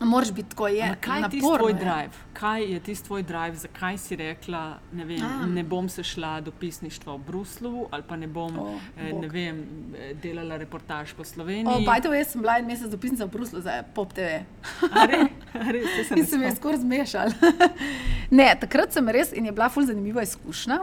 Moraš 0.00 0.32
biti 0.32 0.48
tako, 0.48 0.68
je, 0.68 0.94
kaj 1.00 1.20
je 1.20 1.28
tisti 1.30 1.48
tvoj 1.58 1.72
drive? 1.72 2.10
Kaj 2.32 2.72
je 2.72 2.80
tisti 2.80 3.06
tvoj 3.06 3.22
drive, 3.22 3.56
zakaj 3.56 3.98
si 3.98 4.16
rekla, 4.16 4.78
ne, 4.92 5.04
vem, 5.04 5.20
ne 5.54 5.62
bom 5.62 5.88
se 5.88 6.02
šla 6.02 6.40
do 6.40 6.50
pisništva 6.50 7.14
v 7.14 7.18
Bruslu 7.18 7.86
ali 7.90 8.02
pa 8.08 8.16
ne 8.16 8.26
bom 8.26 8.58
oh, 8.58 8.80
eh, 8.98 9.12
ne 9.12 9.28
vem, 9.28 9.60
eh, 9.98 10.14
delala 10.22 10.56
reportaž 10.56 11.12
po 11.12 11.24
Sloveniji? 11.24 11.86
Oh, 11.86 12.02
to, 12.02 12.14
jaz 12.14 12.32
sem 12.32 12.40
bila 12.40 12.58
en 12.58 12.66
mesec 12.66 12.90
do 12.90 12.98
pisništva 12.98 13.26
v 13.26 13.30
Bruslu 13.30 13.60
za 13.60 13.82
Pop 13.94 14.12
TV. 14.12 14.42
In 16.16 16.26
sem 16.26 16.42
jih 16.42 16.54
skoraj 16.56 16.80
zmešala. 16.80 17.52
ne, 18.40 18.52
takrat 18.60 18.92
sem 18.92 19.08
res 19.08 19.32
in 19.32 19.46
je 19.46 19.52
bila 19.52 19.68
ful 19.68 19.86
zanimiva 19.86 20.22
izkušnja. 20.22 20.82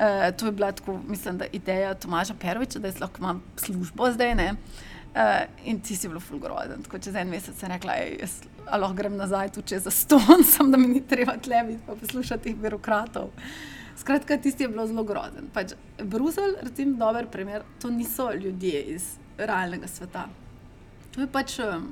Uh, 0.00 0.30
to 0.36 0.46
je 0.46 0.52
bila 0.52 0.72
tako, 0.72 1.00
mislim, 1.08 1.38
da 1.38 1.44
ideja 1.52 1.94
Tomaža 1.94 2.34
Peroviča, 2.40 2.78
da 2.78 2.88
jaz 2.88 3.00
lahko 3.00 3.18
imam 3.18 3.42
službo 3.56 4.12
zdaj. 4.12 4.34
Ne? 4.34 4.54
Uh, 5.10 5.42
in 5.66 5.80
ti 5.82 5.96
si 5.96 6.08
bil 6.08 6.20
fulgrozen. 6.22 6.84
Tako 6.86 7.00
čez 7.02 7.16
en 7.18 7.30
mesec 7.32 7.56
sem 7.58 7.72
rekla, 7.72 7.96
da 8.62 8.78
lahko 8.78 8.94
grem 8.94 9.16
nazaj 9.18 9.48
tu 9.56 9.62
čez 9.66 9.88
ston, 9.90 10.44
sem, 10.46 10.70
da 10.72 10.78
mi 10.78 10.86
ni 10.86 11.00
treba 11.02 11.34
tleviti 11.34 11.82
in 11.82 11.98
poslušati 11.98 12.44
teh 12.44 12.60
birokratov. 12.60 13.32
Skratka, 13.98 14.38
tisti 14.38 14.64
je 14.64 14.68
bilo 14.68 14.86
zelo 14.86 15.02
grozen. 15.04 15.50
Pač, 15.52 15.74
Bruselj, 15.98 16.54
recimo, 16.62 16.94
dober 16.96 17.26
primer, 17.26 17.66
to 17.82 17.90
niso 17.90 18.30
ljudje 18.32 18.82
iz 18.94 19.08
realnega 19.36 19.90
sveta. 19.90 20.28
To 21.14 21.20
je 21.20 21.26
pač 21.26 21.58
um, 21.58 21.90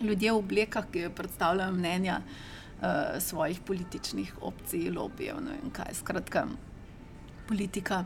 ljudje 0.00 0.32
v 0.32 0.40
oblekah, 0.40 0.88
ki 0.90 1.10
predstavljajo 1.14 1.76
mnenja 1.76 2.22
uh, 2.22 3.20
svojih 3.20 3.60
političnih 3.60 4.32
opcij, 4.40 4.88
lobijev. 4.90 5.44
Skratka, 6.00 6.46
politika 7.48 8.04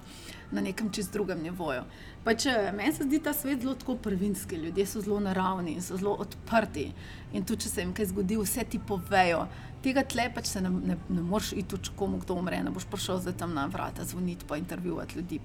na 0.50 0.60
nekem 0.60 0.90
čist 0.92 1.12
drugem 1.12 1.42
nivoju. 1.42 1.82
Pač, 2.24 2.46
meni 2.74 2.92
se 2.92 3.04
zdi 3.04 3.20
ta 3.22 3.32
svet 3.34 3.62
zelo 3.62 3.96
prvinski, 4.02 4.56
ljudje 4.56 4.86
so 4.86 5.00
zelo 5.00 5.20
naravni 5.20 5.72
in 5.72 5.82
so 5.82 5.96
zelo 5.96 6.14
odprti. 6.14 6.92
In 7.32 7.44
tudi, 7.44 7.62
če 7.62 7.68
se 7.68 7.80
jim 7.80 7.94
kaj 7.94 8.10
zgodi, 8.12 8.38
vse 8.40 8.64
ti 8.64 8.78
povejo. 8.78 9.46
Tega 9.82 10.02
tle 10.02 10.24
pač 10.34 10.48
se 10.50 10.60
ne, 10.60 10.70
ne, 10.70 10.96
ne 11.08 11.22
moreš 11.22 11.52
iti, 11.52 11.78
če 11.78 11.92
komu 11.96 12.18
kdo 12.22 12.38
umre, 12.40 12.58
ne 12.64 12.72
boš 12.74 12.88
prišel 12.90 13.20
zdaj 13.22 13.36
tam 13.42 13.52
na 13.54 13.66
vrata, 13.70 14.04
zvoniti 14.04 14.48
pa 14.48 14.58
intervjuvati 14.58 15.18
ljudi. 15.18 15.38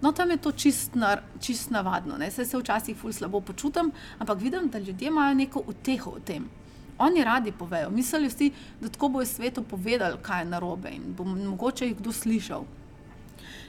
No, 0.00 0.12
tam 0.12 0.30
je 0.30 0.36
to 0.36 0.52
čist, 0.52 0.94
nar, 0.94 1.22
čist 1.40 1.70
navadno. 1.70 2.16
Se, 2.30 2.44
se 2.44 2.58
včasih 2.58 2.96
ful 2.96 3.12
slabo 3.12 3.40
počutim, 3.40 3.92
ampak 4.18 4.40
vidim, 4.40 4.70
da 4.72 4.78
ljudje 4.78 5.08
imajo 5.08 5.34
neko 5.34 5.64
uteho 5.66 6.16
v 6.16 6.24
tem. 6.24 6.48
oni 6.98 7.24
radi 7.24 7.52
povejo. 7.52 7.90
Mislijo 7.90 8.30
si, 8.30 8.50
da 8.80 8.88
tako 8.88 9.08
bojo 9.08 9.26
svetu 9.26 9.62
povedali, 9.62 10.16
kaj 10.22 10.40
je 10.40 10.44
narobe 10.44 10.90
in 10.90 11.14
bo 11.16 11.24
mogoče 11.24 11.86
jih 11.86 11.96
kdo 11.96 12.12
slišal. 12.12 12.64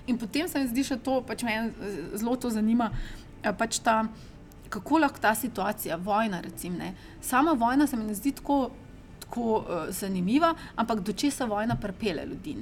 In 0.09 0.17
potem 0.17 0.47
se 0.49 0.59
mi 0.59 0.67
zdi, 0.67 0.83
da 0.89 0.97
to 0.97 1.21
pač 1.21 1.43
me 1.45 1.55
zelo 2.17 2.35
to 2.35 2.49
zanima. 2.49 2.89
Pač 3.57 3.79
ta, 3.85 4.01
kako 4.73 5.03
lahko 5.05 5.21
ta 5.21 5.35
situacija, 5.37 5.99
vojna, 6.03 6.41
recimo, 6.41 6.77
ne. 6.81 6.93
sama 7.21 7.53
vojna 7.53 7.87
se 7.87 7.97
mi 7.97 8.03
ne 8.03 8.15
zdi 8.17 8.33
tako, 8.41 8.71
tako 9.23 9.45
uh, 9.59 9.89
zanimiva, 9.93 10.53
ampak 10.75 11.03
do 11.05 11.13
česa 11.13 11.45
vojna 11.45 11.77
prepele 11.79 12.25
ljudi. 12.25 12.57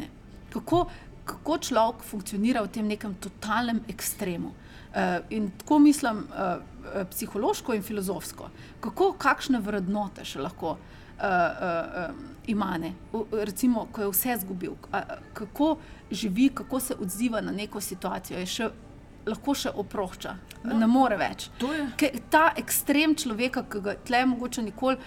Kako, 0.54 0.86
kako 1.26 1.58
človek 1.58 2.04
funkcionira 2.04 2.62
v 2.62 2.72
tem 2.72 2.88
nekem 2.88 3.16
totalnem 3.16 3.82
ekstremu. 3.90 4.52
Uh, 4.52 5.18
in 5.30 5.50
tako 5.58 5.80
mislim 5.80 6.28
uh, 6.28 7.08
psihološko 7.12 7.74
in 7.74 7.84
filozofsko, 7.84 8.52
kako, 8.80 9.14
kakšne 9.20 9.60
vrednote 9.64 10.26
še 10.26 10.44
lahko 10.44 10.76
uh, 10.76 10.97
uh, 11.18 12.10
uh, 12.10 12.16
ima, 12.48 12.78
ne? 12.78 12.94
recimo, 13.32 13.88
ko 13.92 14.02
je 14.02 14.10
vse 14.12 14.34
izgubil, 14.38 14.76
kako 15.34 15.78
živi, 16.12 16.50
kako 16.50 16.80
se 16.80 16.96
odziva 17.00 17.42
na 17.42 17.52
neko 17.52 17.82
situacijo, 17.82 18.40
je 18.40 18.46
še 18.46 18.70
lahko 19.28 19.54
še 19.58 19.72
oprošča, 19.76 20.34
no, 20.64 20.78
ne 20.80 20.88
more 20.90 21.18
več. 21.20 21.48
Ta 22.32 22.44
ekstrem 22.60 23.16
človeka, 23.20 23.66
ki 23.70 23.82
ga 23.84 23.96
tle 24.08 24.24
mogoče 24.32 24.64
nikoli, 24.64 24.98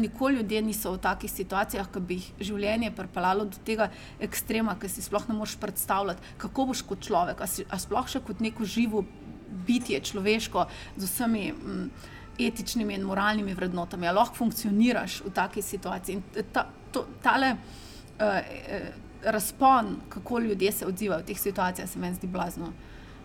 nikoli 0.00 0.40
ljudje 0.40 0.62
niso 0.64 0.94
v 0.94 1.02
takih 1.04 1.32
situacijah, 1.32 1.90
ki 1.92 2.02
bi 2.08 2.20
jih 2.20 2.48
življenje 2.50 2.92
pripeljalo 2.96 3.48
do 3.52 3.62
tega 3.66 3.90
ekstrema, 4.22 4.76
ki 4.80 4.90
si 4.92 5.04
sploh 5.04 5.28
ne 5.30 5.38
moreš 5.38 5.58
predstavljati, 5.62 6.34
kako 6.42 6.70
boš 6.72 6.84
kot 6.88 7.04
človek, 7.06 7.44
a, 7.44 7.50
si, 7.50 7.66
a 7.68 7.80
sploh 7.80 8.08
še 8.10 8.24
kot 8.24 8.40
neko 8.44 8.64
živo 8.64 9.04
bitje, 9.66 10.00
človeško, 10.12 10.68
z 10.96 11.08
vsemi. 11.08 11.48
M, 11.52 11.88
Etičnimi 12.38 12.94
in 12.94 13.02
moralnimi 13.02 13.54
vrednotami, 13.54 14.08
ali 14.08 14.16
lahko 14.16 14.34
funkcioniraš 14.36 15.20
v 15.24 15.32
taki 15.34 15.62
situaciji. 15.62 16.16
In 16.16 16.44
ta, 16.52 16.66
to, 16.92 17.06
tale 17.22 17.56
uh, 17.56 18.38
razpon, 19.22 19.96
kako 20.08 20.38
ljudje 20.38 20.72
se 20.72 20.86
odzivajo 20.86 21.22
v 21.22 21.26
teh 21.26 21.38
situacijah, 21.38 21.88
se 21.88 21.98
meni 21.98 22.14
zdi 22.14 22.26
blazno. 22.26 22.72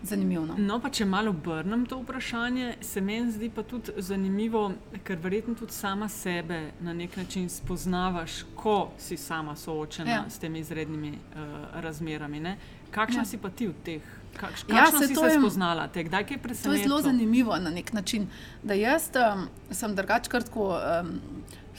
Zanimivo. 0.02 0.46
No. 0.46 0.54
no, 0.58 0.80
pa 0.82 0.90
če 0.90 1.04
malo 1.06 1.30
obrnem 1.30 1.84
to 1.86 2.00
vprašanje, 2.00 2.72
se 2.82 3.00
meni 3.00 3.30
zdi 3.30 3.50
pa 3.54 3.62
tudi 3.62 3.92
zanimivo, 4.02 4.64
ker 5.06 5.18
verjetno 5.22 5.54
tudi 5.54 5.72
sama 5.72 6.08
sebe 6.08 6.72
na 6.80 6.92
nek 6.92 7.16
način 7.16 7.46
spoznavaš, 7.48 8.40
ko 8.58 8.90
si 8.98 9.16
sama 9.16 9.54
soočena 9.56 10.10
ja. 10.10 10.24
s 10.30 10.42
temi 10.42 10.58
izrednimi 10.58 11.12
uh, 11.12 11.44
razmerami. 11.84 12.40
Ne? 12.40 12.56
Kakšna 12.90 13.22
ja. 13.22 13.24
si 13.24 13.38
pa 13.38 13.50
ti 13.50 13.70
v 13.70 13.78
teh? 13.84 14.10
Kakš, 14.36 14.64
ja, 14.68 14.86
se 14.86 15.06
se 15.06 15.12
je 15.12 15.38
spoznala, 15.38 15.88
te, 15.88 16.04
kdaj 16.04 16.24
je 16.30 16.38
presenečenje? 16.38 16.64
To 16.64 16.72
je 16.72 16.88
zelo 16.88 17.00
zanimivo 17.02 17.58
na 17.58 17.70
nek 17.70 17.92
način. 17.92 18.28
Da 18.62 18.74
jaz 18.74 19.10
um, 19.14 19.48
sem 19.70 19.94
drugačkrat 19.94 20.44
tako. 20.44 20.78
Um, 20.78 21.20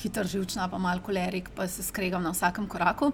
hiter 0.02 0.28
živčna, 0.28 0.68
pa 0.70 0.78
malo 0.78 1.02
kolerik, 1.06 1.50
pa 1.56 1.68
se 1.68 1.84
skregam 1.84 2.24
na 2.24 2.32
vsakem 2.34 2.68
koraku. 2.68 3.12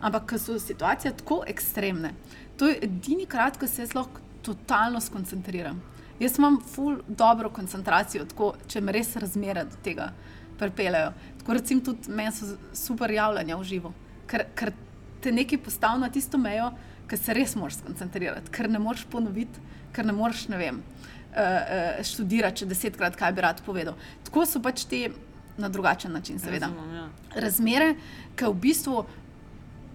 Ampak, 0.00 0.28
ker 0.30 0.40
so 0.40 0.58
situacije 0.58 1.12
tako 1.16 1.42
ekstremne, 1.46 2.12
to 2.56 2.68
je 2.70 2.78
edini 2.86 3.26
krat, 3.26 3.58
ko 3.58 3.66
se 3.66 3.88
lahko 3.94 4.22
totalno 4.42 5.00
skoncentriram. 5.00 5.80
Jaz 6.20 6.38
imam 6.38 6.60
ful 6.74 7.00
dobro 7.08 7.50
koncentracijo, 7.50 8.26
tako, 8.28 8.52
če 8.68 8.80
me 8.80 8.92
res 8.92 9.14
razmere 9.16 9.64
do 9.64 9.76
tega 9.84 10.10
pripeljejo. 10.60 11.12
Tako 11.40 11.56
recimo 11.56 11.84
tudi 11.84 12.12
meni 12.12 12.32
so 12.36 12.54
super 12.76 13.10
javljanja 13.10 13.56
v 13.56 13.64
živo, 13.64 13.92
ker, 14.28 14.44
ker 14.54 14.72
te 15.20 15.32
nekaj 15.32 15.62
postavlja 15.64 16.06
na 16.06 16.10
tisto 16.12 16.38
mejo, 16.38 16.70
ker 17.10 17.18
se 17.18 17.34
res 17.34 17.56
moraš 17.58 17.80
skoncentrirati, 17.80 18.52
ker 18.54 18.70
ne 18.70 18.78
moreš 18.82 19.06
ponoviti, 19.10 19.62
ker 19.94 20.06
ne 20.06 20.14
moreš, 20.14 20.46
ne 20.52 20.60
vem, 20.60 20.78
uh, 20.80 21.40
uh, 21.40 22.04
študirati, 22.06 22.62
če 22.62 22.70
desetkrat 22.70 23.18
kaj 23.18 23.34
bi 23.34 23.44
rad 23.46 23.62
povedal. 23.66 23.98
Tako 24.28 24.46
so 24.46 24.62
pač 24.62 24.86
te 24.90 25.08
na 25.60 25.68
drugačen 25.68 26.12
način, 26.12 26.38
seveda. 26.38 26.70
Razumem, 26.70 26.96
ja. 26.96 27.08
Razmere, 27.42 27.94
ki 28.38 28.48
v 28.48 28.60
bistvu 28.62 29.04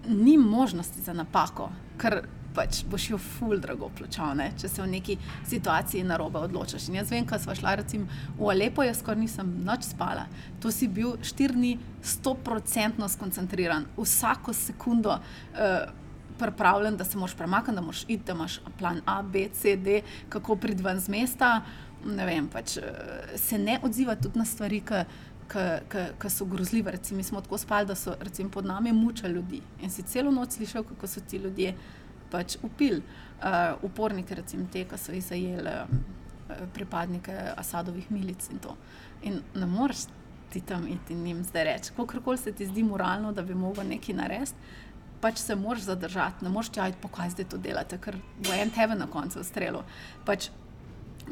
ni 0.06 0.36
možnosti 0.38 1.02
za 1.02 1.16
napako, 1.16 1.70
ker 1.98 2.22
pač 2.56 2.80
boš 2.88 3.10
jo 3.10 3.18
ful 3.20 3.58
drago 3.60 3.90
plačal, 3.98 4.32
ne? 4.38 4.48
če 4.56 4.68
se 4.70 4.80
v 4.80 4.88
neki 4.94 5.16
situaciji 5.48 6.06
na 6.08 6.16
robe 6.20 6.40
odločiš. 6.40 6.88
In 6.88 7.00
jaz 7.00 7.12
vem, 7.12 7.26
ko 7.28 7.38
smo 7.40 7.56
šli 7.56 7.74
recimo 7.82 8.06
v 8.38 8.48
Alepo, 8.54 8.84
jaz 8.86 9.02
skoraj 9.02 9.20
nisem 9.20 9.50
noč 9.66 9.90
spala. 9.90 10.24
To 10.64 10.72
si 10.72 10.88
bil 10.88 11.18
štiri 11.24 11.56
dni 11.56 11.74
stoprocentno 12.00 13.08
skoncentriran, 13.12 13.88
vsako 13.98 14.56
sekundo. 14.56 15.18
Uh, 15.52 16.04
Pripravljen, 16.38 16.96
da 16.96 17.04
se 17.04 17.18
moraš 17.18 17.36
premakniti, 17.36 17.74
da 17.74 17.80
moraš 17.80 18.02
iti, 18.02 18.22
da 18.26 18.32
imaš 18.32 18.60
plan 18.78 19.00
A, 19.06 19.22
B, 19.22 19.48
C, 19.52 19.76
D, 19.76 20.02
kako 20.28 20.56
priti 20.56 20.82
ven 20.82 21.00
z 21.00 21.08
mesta. 21.08 21.60
Ne 22.04 22.26
vem, 22.26 22.48
pač, 22.48 22.76
eh, 22.76 22.82
se 23.36 23.58
ne 23.58 23.78
odziva 23.82 24.14
tudi 24.16 24.38
na 24.38 24.44
stvari, 24.44 24.82
ki 26.20 26.30
so 26.30 26.44
grozljive. 26.44 26.90
Recimo, 26.90 27.16
mi 27.16 27.24
smo 27.24 27.40
tako 27.40 27.58
spali, 27.58 27.86
da 27.86 27.94
so 27.94 28.16
recimo, 28.20 28.50
pod 28.50 28.66
nami 28.66 28.92
mučali 28.92 29.34
ljudi 29.34 29.62
in 29.82 29.90
si 29.90 30.02
celo 30.02 30.30
noč 30.30 30.50
slišal, 30.50 30.84
kako 30.84 31.06
so 31.06 31.20
ti 31.20 31.36
ljudje 31.36 31.74
pač 32.30 32.56
upili. 32.62 33.02
Uh, 33.36 33.82
uporniki, 33.82 34.34
recimo 34.34 34.64
te, 34.72 34.84
ki 34.88 34.98
so 34.98 35.12
izajeli 35.12 35.68
uh, 35.68 36.54
pripadnike 36.74 37.34
Asadovih 37.56 38.10
milic 38.10 38.48
in 38.50 38.58
to. 38.58 38.76
In 39.22 39.42
ne 39.54 39.66
moreš 39.66 40.06
ti 40.52 40.60
tam 40.60 40.86
iti 40.88 41.12
in 41.12 41.26
jim 41.26 41.44
zdaj 41.44 41.64
reči, 41.64 41.92
kako 41.96 42.36
se 42.36 42.52
ti 42.52 42.66
zdi 42.66 42.82
moralno, 42.82 43.32
da 43.32 43.42
bi 43.42 43.54
mogel 43.54 43.88
nekaj 43.88 44.14
narediti. 44.14 44.54
Pač 45.26 45.40
se 45.42 45.56
moraš 45.58 45.88
zadržati, 45.88 46.44
ne 46.44 46.50
moreš 46.54 46.70
čakati, 46.70 47.00
pokaj 47.02 47.32
zdaj 47.34 47.48
to 47.50 47.58
delate, 47.58 47.98
ker 47.98 48.14
bo 48.38 48.52
en 48.54 48.70
tebe 48.70 48.94
na 48.94 49.08
koncu 49.10 49.42
strelo. 49.42 49.80
Pač, 50.24 50.52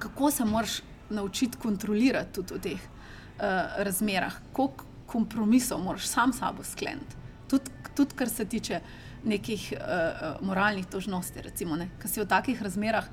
kako 0.03 0.31
se 0.35 0.45
moraš 0.45 0.81
naučiti 1.15 1.61
kontrolirati 1.63 2.35
tudi 2.35 2.55
v 2.55 2.63
teh 2.65 2.81
uh, 2.81 3.77
razmerah, 3.87 4.41
koliko 4.53 4.89
kompromisov 5.07 5.79
moraš 5.85 6.09
sam 6.11 6.33
s 6.33 6.43
sabo 6.43 6.65
skleniti. 6.67 7.21
Tudi, 7.49 7.71
tudi 7.95 8.19
kar 8.19 8.29
se 8.29 8.45
tiče 8.45 8.81
nekih 9.25 9.73
uh, 9.77 10.43
moralnih 10.43 10.91
dožnosti, 10.91 11.47
recimo, 11.47 11.79
ki 12.03 12.11
si 12.11 12.21
v 12.21 12.27
takih 12.27 12.63
razmerah, 12.63 13.07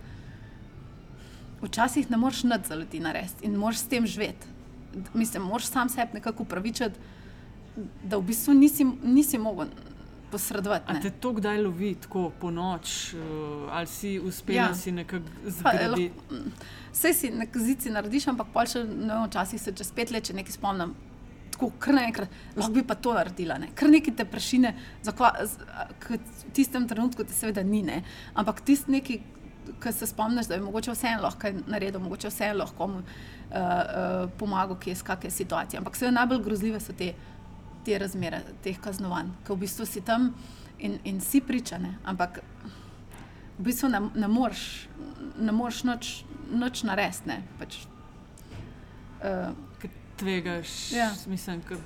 včasih 1.62 2.10
ne 2.10 2.18
moreš 2.18 2.42
nič 2.50 2.74
za 2.74 2.76
ljudi 2.76 3.00
narediti 3.06 3.46
in 3.46 3.54
moraš 3.54 3.86
s 3.86 3.94
tem 3.94 4.08
živeti. 4.08 4.50
Mislim, 5.14 5.46
moraš 5.46 5.70
sam 5.70 5.90
sebi 5.90 6.18
nekako 6.18 6.44
upravičiti, 6.44 6.98
da 8.04 8.18
v 8.18 8.26
bistvu 8.34 8.58
nisi, 8.58 8.86
nisi 9.04 9.38
mogel 9.38 9.70
posredovati. 10.32 10.86
Ali 10.88 11.02
te 11.02 11.12
to 11.12 11.34
kdaj 11.38 11.62
lovi, 11.62 11.94
tako 12.02 12.32
po 12.40 12.52
noč, 12.52 13.14
uh, 13.14 13.70
ali 13.72 13.88
si 13.88 14.20
uspel 14.20 14.56
ja. 14.56 14.74
si 14.76 14.92
nekako 14.92 15.26
zgraditi? 15.46 16.12
Vse 16.92 17.14
si 17.14 17.32
na 17.32 17.46
kazici 17.46 17.92
narediš, 17.92 18.28
ampak 18.32 18.52
pa 18.54 18.66
še 18.68 18.84
ne 18.84 19.14
vem, 19.14 19.26
včasih 19.28 19.62
se 19.62 19.74
čez 19.78 19.92
pet 19.96 20.12
let, 20.12 20.28
če 20.28 20.38
nekaj 20.38 20.58
spomnim. 20.58 20.96
Tako, 21.52 21.70
kar 21.84 21.94
naenkrat, 21.94 22.40
lahko 22.56 22.74
bi 22.74 22.84
pa 22.88 22.96
to 22.96 23.14
naredila. 23.14 23.60
Ne? 23.62 23.70
Kar 23.78 23.92
neki 23.92 24.16
te 24.18 24.26
prešine, 24.26 24.74
v 25.06 26.20
tistem 26.56 26.88
trenutku 26.90 27.28
ti 27.28 27.36
seveda 27.38 27.64
ni, 27.64 27.84
ne? 27.86 28.02
ampak 28.34 28.64
tisti 28.66 28.96
neki, 28.96 29.20
ki 29.82 29.94
se 29.94 30.08
spomniš, 30.10 30.50
da 30.50 30.58
je 30.58 30.64
mogoče 30.64 30.96
vseeno 30.96 31.22
lahko 31.28 31.52
naredil, 31.68 32.02
mogoče 32.02 32.32
vseeno 32.32 32.64
lahko 32.64 32.78
komu 32.78 33.04
uh, 33.04 33.06
uh, 33.54 34.30
pomagal, 34.40 34.80
ki 34.80 34.90
je 34.90 34.98
iz 34.98 35.04
kakšne 35.06 35.32
situacije. 35.32 35.80
Ampak 35.80 35.96
vse 35.96 36.12
najbolj 36.12 36.42
grozljive 36.48 36.80
so 36.82 36.96
te 36.98 37.14
te 37.86 37.98
razmere, 38.02 38.44
teh 38.64 38.80
kaznovanj, 38.82 39.32
ki 39.46 39.56
v 39.56 39.62
bistvu 39.66 39.88
si 39.90 40.04
tam 40.06 40.32
in, 40.80 41.00
in 41.04 41.22
si 41.22 41.42
pričane, 41.42 41.96
ampak 42.04 42.42
v 43.58 43.66
bistvu 43.70 43.90
ne, 43.94 44.02
ne 44.16 44.30
moreš, 44.32 44.66
ne 45.40 45.56
moreš 45.56 45.84
noč, 45.90 46.12
noč 46.52 46.84
narediti. 46.88 47.42
Pač, 47.60 47.82
uh, 49.24 49.52
Tvegaš, 50.22 50.92
ja. 50.94 51.08
mislim, 51.26 51.64
da 51.66 51.78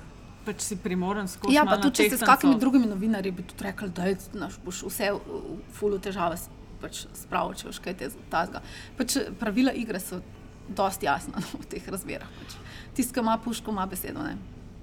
pač 0.46 0.62
si 0.62 0.76
primoren 0.78 1.28
skozi. 1.28 1.56
Ja, 1.56 1.64
pa 1.66 1.78
tudi 1.80 2.02
če 2.02 2.10
se 2.12 2.20
s 2.20 2.26
kakimi 2.26 2.58
drugimi 2.60 2.88
novinarji 2.88 3.32
bi 3.34 3.44
tudi 3.48 3.66
rekli, 3.66 3.90
da 3.96 4.08
je, 4.10 4.18
naš, 4.38 4.58
boš 4.64 4.84
vse 4.90 5.10
v 5.16 5.58
fulu 5.76 5.98
težave 6.02 6.38
pač 6.82 7.06
spravil, 7.16 7.56
če 7.56 7.70
boš 7.70 7.80
kaj 7.82 7.96
te 8.02 8.10
tazga. 8.32 8.62
Pač 8.98 9.16
pravila 9.40 9.72
igre 9.76 10.00
so 10.02 10.20
dosti 10.68 11.08
jasna 11.08 11.40
no, 11.40 11.46
v 11.62 11.70
teh 11.72 11.88
razmerah. 11.92 12.30
Pač. 12.42 12.58
Tisti, 12.96 13.14
ki 13.16 13.24
ima 13.24 13.38
puško, 13.42 13.74
ima 13.74 13.88
besedo, 13.90 14.22
ne. 14.24 14.36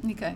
Nikaj. 0.03 0.36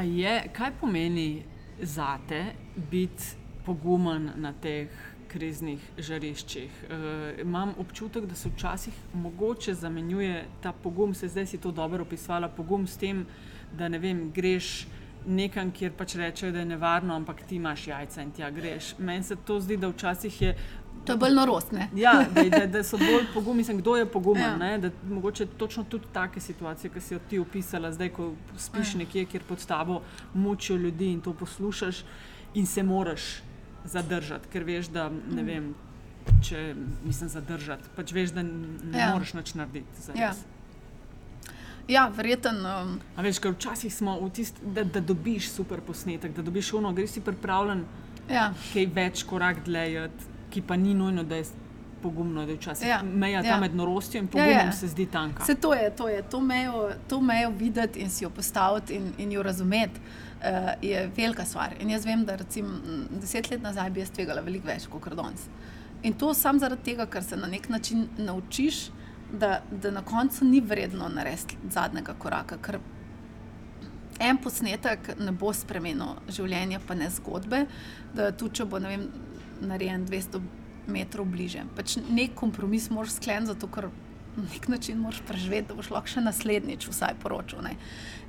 Je, 0.00 0.42
kaj 0.52 0.70
pomeni 0.80 1.42
za 1.80 2.18
te 2.28 2.44
biti 2.90 3.24
pogumen 3.66 4.30
na 4.36 4.52
teh 4.52 4.88
kriznih 5.28 5.80
žariščih? 5.98 6.70
E, 6.88 7.00
imam 7.42 7.74
občutek, 7.78 8.24
da 8.24 8.34
se 8.34 8.48
včasih 8.48 8.94
mogoče 9.12 9.74
zamenjuje 9.74 10.46
ta 10.62 10.72
pogum, 10.72 11.14
se 11.14 11.28
zdaj 11.28 11.46
si 11.46 11.60
to 11.60 11.70
dobro 11.70 12.02
opisala, 12.02 12.48
pogum 12.48 12.86
s 12.86 12.96
tem, 12.96 13.26
da 13.76 13.88
ne 13.88 13.98
vem, 13.98 14.30
greš. 14.32 14.86
Nekam, 15.26 15.68
kjer 15.70 15.92
pač 15.94 16.16
rečejo, 16.18 16.50
da 16.52 16.58
je 16.58 16.66
nevarno, 16.66 17.14
ampak 17.14 17.44
ti 17.46 17.56
imaš 17.56 17.86
jajca 17.86 18.22
in 18.22 18.30
ti 18.32 18.42
greš. 18.54 18.94
Meni 18.98 19.22
se 19.22 19.36
to 19.36 19.60
zdi, 19.60 19.76
da 19.76 19.92
včasih 19.92 20.40
je 20.42 20.56
To 21.04 21.12
je 21.12 21.18
bolj 21.18 21.34
norost. 21.34 21.72
Ja, 21.94 22.24
da, 22.34 22.44
da, 22.48 22.66
da 22.66 22.82
so 22.86 22.98
bolj 22.98 23.26
pogumni, 23.34 23.64
kdo 23.64 23.96
je 23.96 24.06
pogumen. 24.06 24.62
Ja. 24.62 24.90
Mogoče 25.08 25.46
točno 25.46 25.84
tudi 25.84 26.04
take 26.12 26.40
situacije, 26.40 26.90
ki 26.90 27.00
si 27.00 27.14
jo 27.14 27.20
ti 27.30 27.38
opisala, 27.38 27.92
zdaj, 27.92 28.08
ko 28.08 28.32
spiš 28.58 28.94
ja. 28.94 28.98
nekje, 28.98 29.24
kjer 29.24 29.42
pod 29.48 29.66
tabo 29.66 30.02
mučijo 30.34 30.76
ljudi 30.76 31.12
in 31.12 31.20
to 31.20 31.34
poslušaš, 31.34 32.04
in 32.54 32.66
se 32.66 32.82
moraš 32.82 33.42
zadržati, 33.84 34.48
ker 34.52 34.64
veš, 34.64 34.88
da 34.94 35.08
ne 35.10 35.42
mm. 35.42 35.46
vem, 35.46 35.74
če 36.42 36.74
mislim 37.04 37.28
zadržati. 37.28 37.90
Pač 37.96 38.12
veš, 38.12 38.30
da 38.30 38.42
ne 38.42 38.98
ja. 38.98 39.12
moreš 39.12 39.34
nič 39.34 39.54
narediti. 39.54 40.12
Ja. 40.14 40.34
Ja, 41.88 42.06
verjeten. 42.14 42.62
Um, 42.66 43.00
A 43.16 43.22
veš, 43.26 43.40
ker 43.42 43.56
včasih 43.56 43.90
smo 43.94 44.14
v 44.20 44.30
tisti, 44.30 44.62
da, 44.74 44.84
da 44.84 45.00
dobiš 45.02 45.50
super 45.50 45.80
posnetek, 45.82 46.34
da 46.36 46.42
dobiš 46.42 46.72
ono, 46.78 46.92
greš 46.94 47.16
si 47.16 47.24
pripravljen 47.24 47.82
ja, 48.30 48.52
kaj 48.72 48.86
več 48.94 49.24
korak 49.26 49.64
dlje, 49.66 50.06
ki 50.52 50.62
pa 50.62 50.76
ni 50.76 50.94
nujno, 50.94 51.24
da 51.24 51.38
je 51.40 51.44
pogumno, 52.02 52.44
da 52.44 52.50
je 52.52 52.58
včasih 52.58 52.88
Ja, 52.88 53.00
meja 53.02 53.40
ja. 53.40 53.52
tam 53.52 53.60
med 53.62 53.74
norostjo 53.78 54.18
in 54.18 54.26
Ja, 54.26 54.30
pogumom 54.32 54.66
ja. 54.66 54.72
se 54.72 54.88
zdi 54.90 55.06
tanka. 55.06 55.44
Vse 55.46 55.54
to 55.54 55.72
je, 55.74 55.90
to 55.96 56.08
je, 56.08 56.22
to 56.30 56.40
mejo, 56.40 56.90
to 57.08 57.20
mejo 57.20 57.50
videti 57.58 58.00
in 58.02 58.10
si 58.10 58.24
jo 58.24 58.30
postaviti 58.30 58.94
in, 58.94 59.12
in 59.18 59.32
jo 59.32 59.42
razumeti. 59.42 60.00
Uh, 60.42 60.72
je 60.82 61.10
velika 61.16 61.44
stvar. 61.46 61.76
In 61.80 61.90
jaz 61.90 62.02
vem, 62.06 62.24
da 62.26 62.34
recimo 62.34 62.68
m, 62.68 63.04
deset 63.20 63.50
let 63.50 63.62
nazaj 63.62 63.90
bi 63.94 64.00
jaz 64.02 64.10
tvegala 64.10 64.40
veliko 64.42 64.66
več 64.66 64.88
kot 64.90 65.14
danes. 65.14 65.44
In 66.02 66.16
to 66.18 66.32
samo 66.34 66.58
zaradi 66.58 66.82
tega, 66.82 67.06
ker 67.06 67.22
se 67.22 67.36
na 67.38 67.46
nek 67.46 67.68
način 67.70 68.08
naučiš, 68.18 68.88
da, 69.32 69.60
da 69.70 69.90
na 69.94 70.02
koncu 70.02 70.44
ni 70.44 70.60
vredno 70.60 71.06
narediti 71.08 71.56
zadnjega 71.70 72.14
koraka. 72.18 72.58
Ker 72.58 72.80
en 74.20 74.38
posnetek 74.42 75.12
ne 75.18 75.32
bo 75.32 75.52
spremenil 75.54 76.18
življenja, 76.28 76.80
pa 76.86 76.94
ne 76.98 77.06
zgodbe. 77.10 77.64
Da 78.14 78.32
tudi 78.32 78.58
če 78.58 78.66
bo 78.66 78.82
ne 78.82 78.96
vem, 78.96 79.06
narejen 79.62 80.06
200 80.06 80.40
metrov 80.86 81.28
bliže. 81.30 81.64
Pač 81.76 81.98
nek 82.10 82.34
kompromis 82.38 82.90
moraš 82.90 83.18
skleniti, 83.20 83.52
zato 83.54 83.68
ker 83.70 83.90
na 84.36 84.42
nek 84.48 84.68
način 84.68 84.98
moraš 84.98 85.20
preživeti, 85.28 85.68
da 85.68 85.76
boš 85.76 85.90
lahko 85.92 86.08
še 86.08 86.24
naslednjič 86.24 86.88
vsaj 86.88 87.18
poročal. 87.22 87.62
Ne. 87.66 87.76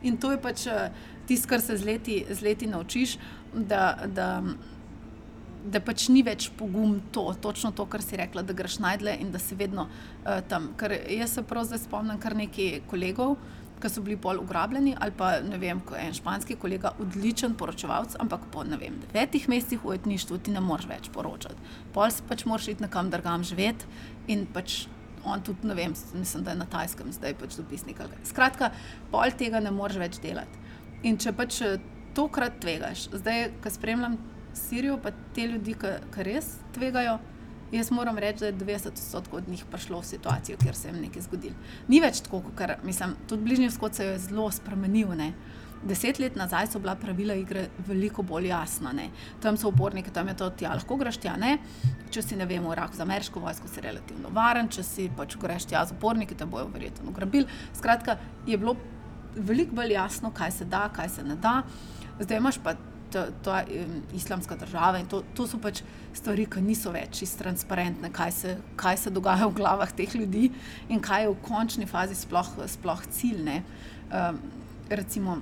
In 0.03 0.17
to 0.19 0.33
je 0.33 0.39
pač 0.41 0.67
eh, 0.67 0.91
tisto, 1.27 1.47
kar 1.49 1.63
se 1.63 1.77
z 1.77 1.87
leti, 1.87 2.19
z 2.29 2.43
leti 2.43 2.67
naučiš, 2.67 3.15
da, 3.53 3.95
da, 4.07 4.27
da 5.63 5.79
pač 5.79 6.09
ni 6.11 6.23
več 6.23 6.49
pogum 6.59 6.97
to, 7.15 7.29
točno 7.41 7.71
to, 7.71 7.85
kar 7.87 8.03
si 8.03 8.19
rekla, 8.19 8.43
da 8.43 8.55
greš 8.57 8.79
najdle 8.83 9.15
in 9.23 9.31
da 9.31 9.39
si 9.39 9.55
vedno 9.55 9.87
uh, 9.87 10.41
tam. 10.49 10.73
Ker 10.77 10.97
jaz 11.07 11.37
se 11.37 11.43
prav 11.47 11.69
zdaj 11.69 11.85
spomnim 11.85 12.19
kar 12.19 12.35
nekaj 12.35 12.81
kolegov. 12.91 13.37
Ki 13.83 13.89
so 13.91 13.99
bili 13.99 14.15
pol 14.15 14.39
ugrabljeni, 14.39 14.93
ali 14.95 15.11
pa 15.17 15.33
ne 15.43 15.57
vem, 15.59 15.81
ko 15.83 15.97
je 15.97 16.05
en 16.07 16.13
španski 16.15 16.55
kolega, 16.55 16.93
odličen 17.03 17.57
poročevalc, 17.59 18.15
ampak 18.23 18.45
po 18.53 18.63
ne 18.63 18.79
vem, 18.79 18.95
devetih 19.03 19.49
mesecih 19.51 19.83
v 19.83 19.91
ujetništvu 19.91 20.39
ti 20.39 20.53
ne 20.55 20.61
moreš 20.63 20.87
več 20.87 21.09
poročati. 21.11 21.59
Pol 21.91 22.07
si 22.11 22.23
pač 22.29 22.45
moraš 22.47 22.69
iti 22.71 22.85
nekam 22.85 23.11
drugam 23.11 23.43
živeti 23.43 23.89
in 24.31 24.45
pač 24.47 24.85
on 25.25 25.43
tudi, 25.43 25.67
ne 25.67 25.75
vem, 25.75 25.95
mislim, 26.13 26.43
da 26.43 26.51
je 26.51 26.61
na 26.61 26.67
tajskem 26.71 27.11
zdaj 27.11 27.35
pač 27.39 27.57
dopisnik. 27.59 27.99
Skratka, 28.27 28.71
pol 29.11 29.35
tega 29.39 29.59
ne 29.63 29.71
moreš 29.71 29.99
več 29.99 30.19
delati. 30.23 30.63
In 31.03 31.19
če 31.19 31.35
pač 31.35 31.59
eh, 31.63 31.79
tokrat 32.15 32.59
tvegaš, 32.63 33.09
zdaj, 33.19 33.49
ko 33.63 33.71
spremljam 33.71 34.17
Sirijo, 34.53 34.99
pa 35.01 35.11
te 35.35 35.47
ljudi, 35.49 35.73
ki 35.79 35.95
ki 36.13 36.25
res 36.27 36.53
tvegajo, 36.75 37.17
jaz 37.77 37.91
moram 37.91 38.17
reči, 38.17 38.39
da 38.39 38.45
je 38.45 38.53
90% 38.53 39.21
od 39.31 39.49
njih 39.49 39.65
prišlo 39.71 39.99
v 39.99 40.05
situacijo, 40.05 40.57
kjer 40.63 40.75
se 40.75 40.87
jim 40.87 41.01
nekaj 41.01 41.21
zgodilo. 41.21 41.55
Ni 41.87 41.99
več 42.01 42.21
tako, 42.25 42.41
kot 42.41 42.83
mislim, 42.83 43.15
tudi 43.27 43.43
bližnji 43.43 43.67
vzhod 43.67 43.95
se 43.95 44.05
je 44.05 44.19
zelo 44.27 44.51
spremenil. 44.51 45.15
Ne. 45.17 45.33
Deset 45.83 46.19
let 46.19 46.35
nazaj 46.39 46.69
so 46.71 46.79
bila 46.79 46.95
pravila 46.95 47.35
igre 47.35 47.65
veliko 47.87 48.23
bolj 48.23 48.47
jasna. 48.47 48.93
Ne. 48.93 49.09
Tam 49.41 49.57
so 49.57 49.67
uporniki, 49.73 50.13
tam 50.13 50.27
je 50.27 50.37
to, 50.39 50.49
tja 50.49 50.75
lahko 50.77 50.95
greš 51.01 51.19
tja. 51.25 51.35
Ne. 51.37 51.57
Če 52.13 52.21
si 52.21 52.39
ne 52.39 52.47
vemo, 52.47 52.69
v 52.69 52.77
Iraku 52.77 52.95
za 52.95 53.03
ameriško 53.03 53.43
vojsko, 53.43 53.67
si 53.67 53.83
relativno 53.83 54.31
varen, 54.31 54.69
če 54.71 54.83
si 54.83 55.09
pač 55.17 55.35
greš 55.41 55.67
tja 55.73 55.83
z 55.85 55.97
uporniki, 55.97 56.37
te 56.39 56.45
bojo 56.45 56.69
verjetno 56.71 57.11
ugrabili. 57.11 57.49
Skratka, 57.75 58.17
je 58.47 58.57
bilo 58.57 58.77
veliko 59.35 59.75
bolj 59.75 59.97
jasno, 59.97 60.31
kaj 60.31 60.51
se 60.61 60.65
da, 60.65 60.87
kaj 60.93 61.09
se 61.09 61.23
ne 61.23 61.35
da. 61.35 61.61
Zdaj 62.19 62.37
imaš 62.37 62.61
pa 62.63 62.77
ta, 63.13 63.25
ta 63.45 63.61
um, 63.63 63.99
islamska 64.17 64.57
država 64.59 64.99
in 64.99 65.07
to, 65.09 65.21
to 65.37 65.45
so 65.47 65.59
pač 65.61 65.83
stvari, 66.13 66.45
ki 66.49 66.61
niso 66.65 66.91
več 66.93 67.19
čisto 67.21 67.43
transparentne, 67.43 68.09
kaj 68.13 68.31
se, 68.31 68.55
kaj 68.79 68.97
se 69.05 69.13
dogaja 69.13 69.47
v 69.47 69.57
glavah 69.59 69.91
teh 69.93 70.15
ljudi 70.15 70.49
in 70.89 71.01
kaj 71.03 71.27
je 71.27 71.31
v 71.33 71.39
končni 71.45 71.87
fazi 71.89 72.17
sploh, 72.17 72.55
sploh 72.75 73.05
cilj. 73.11 73.43
ne. 73.43 73.61
Um, 74.13 74.41
recimo, 74.89 75.37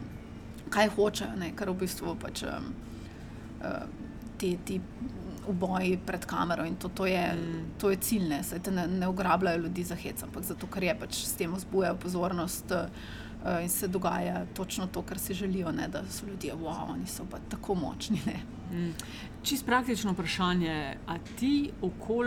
kaj 0.71 0.93
hočejo, 0.95 1.35
ne, 1.39 1.51
kar 1.55 1.71
v 1.71 1.81
bistvu 1.83 2.15
pač 2.19 2.43
um, 2.47 2.71
uh, 3.63 3.83
ti, 4.39 4.55
ti 4.65 4.79
uboji 5.51 5.97
pred 6.05 6.25
kamero 6.25 6.65
in 6.65 6.77
to, 6.79 6.89
to, 6.89 7.05
je, 7.09 7.23
mm. 7.33 7.65
to 7.81 7.91
je 7.91 7.97
cilj. 7.97 8.29
Ne, 8.29 8.43
Saj 8.43 8.63
te 8.67 8.71
ne, 8.71 8.87
ne 8.87 9.09
ugrabljajo 9.09 9.65
ljudi 9.65 9.83
za 9.83 9.97
hec, 9.99 10.23
ampak 10.23 10.45
zato, 10.47 10.69
ker 10.71 10.87
je 10.87 10.95
pač 11.03 11.23
s 11.25 11.35
tem 11.39 11.53
vzbujajo 11.55 11.99
pozornost. 12.01 12.71
Uh, 12.71 13.19
In 13.63 13.69
se 13.69 13.87
dogaja 13.87 14.45
točno 14.53 14.87
to, 14.87 15.01
kar 15.01 15.19
si 15.19 15.33
želijo, 15.33 15.71
ne, 15.71 15.87
da 15.87 16.03
so 16.09 16.25
ljudje, 16.25 16.53
wow, 16.53 16.91
oni 16.91 17.07
so 17.07 17.25
pa 17.31 17.37
tako 17.49 17.75
močni. 17.75 18.19
Mm. 18.71 18.93
Čisto 19.43 19.65
praktično 19.65 20.11
vprašanje. 20.11 20.97
A 21.07 21.17
ti, 21.39 21.71
okol, 21.81 22.25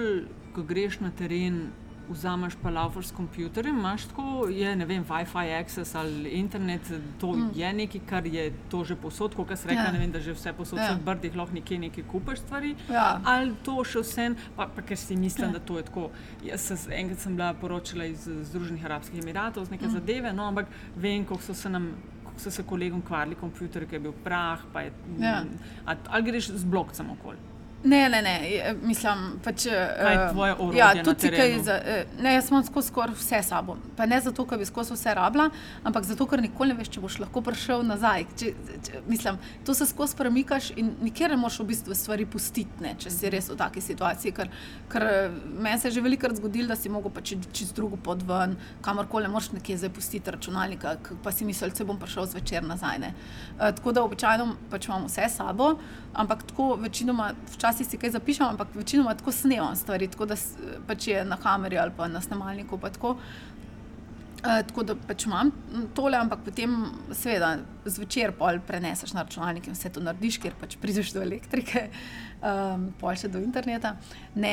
ko 0.54 0.62
greš 0.62 1.00
na 1.00 1.10
teren, 1.10 1.70
vzameš 2.08 2.54
pa 2.62 2.70
laufer 2.70 3.04
s 3.06 3.12
kompjuterjem, 3.12 3.78
imaš 3.78 4.04
tako, 4.04 4.46
je 4.50 4.76
ne 4.76 4.84
vem, 4.84 5.04
WiFi 5.04 5.60
access 5.60 5.94
ali 5.94 6.28
internet, 6.30 6.80
to 7.20 7.32
mm. 7.32 7.50
je 7.54 7.72
nekaj, 7.72 8.00
kar 8.06 8.26
je 8.26 8.52
to 8.70 8.84
že 8.84 8.96
posod, 8.96 9.34
kot 9.34 9.48
se 9.58 9.68
reče, 9.68 9.80
Ja. 9.80 9.92
ne 9.92 9.98
vem, 9.98 10.12
da 10.12 10.20
že 10.20 10.32
vse 10.32 10.52
posod 10.52 10.78
Ja. 10.78 10.84
ja. 10.84 10.98
brdih 11.04 11.36
lahko 11.36 11.54
nekje 11.54 11.78
nekaj 11.78 12.04
kupiš 12.04 12.38
stvari. 12.38 12.74
Ja. 12.90 13.20
Ali 13.24 13.54
to 13.64 13.84
še 13.84 14.00
vse, 14.00 14.26
pa, 14.56 14.66
pa 14.66 14.82
ker 14.82 14.96
si 14.96 15.16
mislim, 15.16 15.48
Ja. 15.48 15.52
da 15.52 15.58
to 15.60 15.78
je 15.78 15.82
tako. 15.84 16.10
Jaz 16.44 16.60
se, 16.60 16.76
enkrat 16.94 17.18
sem 17.18 17.36
bila 17.36 17.54
poročala 17.54 18.04
iz 18.04 18.28
Združenih 18.28 18.84
arabskih 18.84 19.22
emiratov 19.22 19.64
z 19.64 19.70
neke 19.70 19.84
Mm. 19.86 19.88
mm. 19.88 19.94
zadeve, 19.94 20.32
no, 20.32 20.44
ampak 20.44 20.66
vem, 20.96 21.24
koliko 21.24 21.44
so 21.44 21.54
se 21.54 21.68
nam. 21.68 21.92
So 22.36 22.50
se 22.50 22.62
kolegom 22.66 23.02
kvarili 23.02 23.36
kompjuter, 23.38 23.86
ki 23.86 23.94
je 23.94 24.00
bil 24.00 24.12
prah, 24.24 24.58
pa 24.72 24.80
je, 24.80 24.92
Ja. 25.20 25.44
a, 25.86 25.94
ali 26.10 26.22
greš 26.22 26.48
z 26.50 26.64
blokcem 26.64 27.10
okoli. 27.10 27.36
Ne, 27.84 28.08
ne, 28.08 28.22
ne, 28.22 28.34
mislim, 28.82 29.40
pač. 29.44 29.64
Kaj 29.64 30.12
je 30.12 30.20
eh, 30.20 30.30
tvoje 30.32 30.52
orodje 30.54 30.78
Ja, 30.78 31.04
tudi 31.04 31.30
kaj 31.30 31.58
za. 31.62 31.74
eh, 31.84 32.06
Ne, 32.18 32.34
jaz 32.34 32.48
imam 32.50 32.64
skozi 32.64 32.88
skoraj 32.88 33.14
vse 33.14 33.42
sabo. 33.42 33.74
Pa 33.96 34.06
ne 34.06 34.20
zato, 34.20 34.46
ker 34.46 34.58
bi 34.58 34.64
skozi 34.64 34.94
vse 34.94 35.12
rabila, 35.14 35.50
ampak 35.84 36.04
zato, 36.04 36.24
ker 36.26 36.40
nikoli 36.40 36.68
ne 36.68 36.78
veš, 36.78 36.88
če 36.88 37.00
boš 37.00 37.18
lahko 37.18 37.42
prišel 37.42 37.84
nazaj. 37.84 38.24
Če, 38.36 38.52
če, 38.82 39.02
mislim, 39.06 39.36
to 39.66 39.74
se 39.74 39.86
skozi 39.86 40.16
premikaš 40.16 40.70
in 40.76 40.94
nikjer 41.02 41.30
ne 41.30 41.36
moreš 41.36 41.58
v 41.60 41.66
bistvu 41.66 41.94
stvari 41.94 42.24
pustiti, 42.26 42.80
ne, 42.80 42.94
če 42.98 43.10
si 43.10 43.30
res 43.30 43.50
v 43.52 43.58
taki 43.60 43.80
situaciji. 43.80 44.32
Ker, 44.32 44.48
ker 44.88 45.02
eh, 45.02 45.28
meni 45.58 45.76
se 45.78 45.88
je 45.88 45.98
že 45.98 46.00
velikokrat 46.00 46.40
zgodilo, 46.40 46.68
da 46.68 46.76
si 46.76 46.88
mogel 46.88 47.12
pač 47.12 47.34
čez 47.52 47.74
drugo 47.76 48.00
pot 48.00 48.24
ven, 48.24 48.56
kamorkoli 48.80 49.28
ne 49.28 49.28
moreš 49.28 49.52
nekje 49.52 49.76
zdaj 49.76 49.92
pustiti 49.92 50.30
računalnika, 50.32 50.96
pa 51.22 51.32
si 51.32 51.44
mislil, 51.44 51.68
da 51.68 51.84
bom 51.84 52.00
prišel 52.00 52.32
zvečer 52.32 52.64
nazaj. 52.64 52.98
Ne. 52.98 53.12
Eh, 53.60 53.72
Tako 53.76 53.92
da 53.92 54.02
običajno 54.02 54.48
pač 54.72 54.88
imam 54.88 55.04
vse 55.04 55.28
sabo, 55.28 55.74
ampak 56.14 56.46
tako 56.48 56.76
večinoma, 56.80 57.32
včasih 57.52 57.73
si 57.82 57.98
kaj 57.98 58.14
zapišem, 58.14 58.46
ampak 58.46 58.74
večinoma 58.74 59.16
tako 59.18 59.32
snemam 59.32 59.74
stvari, 59.76 60.06
tako 60.08 60.28
da 60.30 60.36
pač 60.86 61.08
je 61.10 61.24
na 61.24 61.36
kameri 61.40 61.78
ali 61.78 61.92
pa 61.96 62.08
na 62.08 62.20
snemalniku. 62.20 62.78
Pa 62.78 62.90
tako. 62.94 63.16
Uh, 64.44 64.60
tako 64.68 64.82
da 64.84 64.94
pač 65.08 65.24
imam 65.24 65.48
m, 65.72 65.86
tole, 65.96 66.18
ampak 66.20 66.42
potem, 66.44 66.72
seveda, 67.16 67.54
zvečer 67.88 68.34
pol 68.36 68.58
preneseš 68.66 69.14
na 69.16 69.22
računalnik 69.24 69.70
in 69.70 69.76
vse 69.76 69.88
to 69.94 70.02
narediš, 70.04 70.36
ker 70.42 70.56
pač 70.60 70.76
prideš 70.82 71.14
do 71.16 71.22
elektrike, 71.24 71.86
um, 72.44 72.90
pol 73.00 73.16
še 73.16 73.30
do 73.32 73.40
interneta. 73.40 73.94
Ne, 74.36 74.52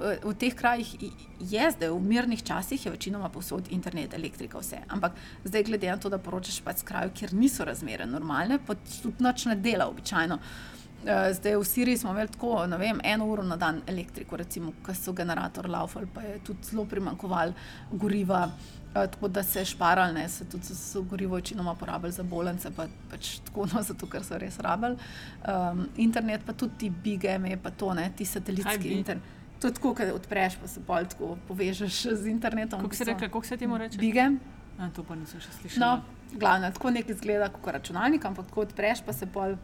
eh, 0.00 0.24
v 0.24 0.32
teh 0.40 0.56
krajih 0.56 0.88
je 1.36 1.66
zdaj, 1.74 1.92
v 1.92 2.00
mirnih 2.00 2.40
časih, 2.48 2.86
je 2.86 2.94
večinoma 2.94 3.28
povsod 3.34 3.68
internet, 3.76 4.16
elektrika, 4.16 4.62
vse. 4.64 4.80
Ampak 4.88 5.20
zdaj, 5.44 5.66
glede 5.68 5.92
na 5.92 5.98
to, 6.00 6.08
da 6.08 6.16
poročaš 6.16 6.62
pač 6.64 6.80
s 6.80 6.88
krajev, 6.88 7.12
kjer 7.20 7.36
niso 7.36 7.68
razmere 7.68 8.08
normalne, 8.08 8.56
pa 8.64 8.78
tudi 9.02 9.20
noč 9.20 9.44
ne 9.50 9.58
dela 9.60 9.90
običajno. 9.92 10.40
Eh, 10.40 10.76
Zdaj 11.06 11.56
v 11.56 11.64
Siriji 11.64 11.98
smo 11.98 12.10
imeli 12.10 12.28
tako, 12.28 12.66
ne 12.66 12.78
vem, 12.78 13.00
eno 13.04 13.26
uro 13.26 13.42
na 13.42 13.56
dan 13.56 13.80
elektriko, 13.86 14.36
recimo, 14.36 14.72
ko 14.82 14.94
so 14.94 15.12
generator 15.12 15.68
laufali, 15.70 16.08
pa 16.14 16.22
je 16.22 16.38
tudi 16.44 16.66
zelo 16.70 16.84
primankoval 16.84 17.52
goriva, 17.92 18.50
eh, 18.94 19.06
tako 19.06 19.28
da 19.28 19.42
se 19.42 19.58
je 19.58 19.64
šparal, 19.64 20.14
ne, 20.14 20.28
se 20.28 20.44
tudi 20.44 20.74
so 20.74 21.02
gorivo 21.02 21.36
večinoma 21.36 21.74
porabili 21.74 22.12
za 22.12 22.22
bolence, 22.22 22.70
pa, 22.76 22.88
pač 23.10 23.38
tako, 23.46 23.68
no, 23.74 23.82
zato 23.88 24.06
ker 24.10 24.24
so 24.24 24.38
res 24.38 24.58
rabili. 24.58 24.98
Um, 25.46 25.86
internet 25.96 26.42
pa 26.46 26.52
tudi 26.52 26.74
ti 26.78 26.90
big 26.90 27.24
ME, 27.40 27.56
pa 27.62 27.70
to, 27.70 27.94
ne, 27.94 28.10
ti 28.16 28.24
satelitski 28.24 28.88
internet. 28.88 29.22
To 29.60 29.66
je 29.66 29.74
tako, 29.74 29.94
da 29.98 30.14
odpreš, 30.14 30.58
pa 30.60 30.68
se 30.68 30.80
pol 30.86 31.06
tako 31.08 31.36
povežeš 31.48 32.02
z 32.12 32.26
internetom. 32.28 32.82
Kako 32.82 32.94
se 32.94 33.04
reče, 33.04 33.28
kako 33.28 33.46
se 33.46 33.56
temu 33.56 33.78
reče? 33.78 33.98
Bigem. 33.98 34.40
A, 34.78 34.90
to 34.90 35.04
pa 35.06 35.14
nisem 35.16 35.40
še 35.40 35.54
slišala. 35.60 35.86
No, 35.86 36.36
glavno, 36.38 36.68
tako 36.70 36.90
nekaj 36.90 37.14
izgleda 37.14 37.48
kot 37.48 37.72
računalnik, 37.72 38.24
ampak 38.24 38.50
tako 38.50 38.66
odpreš, 38.66 39.00
pa 39.06 39.14
se 39.16 39.26
pol, 39.26 39.56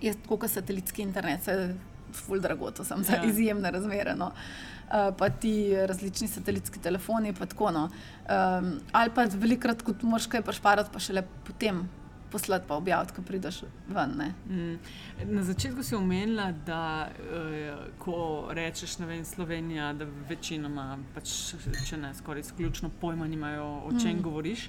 je 0.00 0.14
tako 0.22 0.36
kot 0.36 0.50
satelitski 0.50 1.02
internet, 1.02 1.44
se 1.44 1.52
je 1.52 1.76
ful 2.12 2.40
drago, 2.40 2.70
to 2.70 2.84
sem 2.84 3.04
za 3.04 3.16
Ja. 3.16 3.24
izjemne 3.24 3.70
razmere. 3.70 4.14
No. 4.16 4.32
Uh, 4.88 5.14
pa 5.18 5.28
ti 5.28 5.76
različni 5.86 6.28
satelitski 6.28 6.80
telefoni, 6.80 7.34
pa 7.34 7.46
tako. 7.46 7.70
No. 7.70 7.84
Um, 7.84 8.80
ali 8.92 9.10
pa 9.14 9.24
velikrat, 9.34 9.82
ko 9.82 9.94
moraš 10.02 10.26
kaj 10.26 10.42
pašparati, 10.42 10.90
pa 10.92 10.98
šele 10.98 11.22
potem 11.44 11.88
poslati, 12.30 12.64
pa 12.68 12.74
objaviti, 12.74 13.12
ko 13.16 13.22
prideš 13.22 13.62
ven. 13.88 14.10
Ne. 14.16 14.34
Mm. 14.48 14.78
Na 15.34 15.42
začetku 15.42 15.82
si 15.82 15.94
omenila, 15.94 16.52
da 16.66 17.08
eh, 17.08 17.76
ko 17.98 18.48
rečeš, 18.50 18.98
vem, 18.98 19.24
Slovenija, 19.24 19.92
da 19.92 20.06
večinoma, 20.28 20.98
pač, 21.14 21.54
če 21.88 21.96
ne 21.96 22.14
skoraj 22.14 22.40
izključno 22.46 22.90
pojma 23.00 23.26
nimajo, 23.26 23.66
o 23.84 23.92
čem 24.02 24.18
mm. 24.18 24.22
govoriš. 24.22 24.68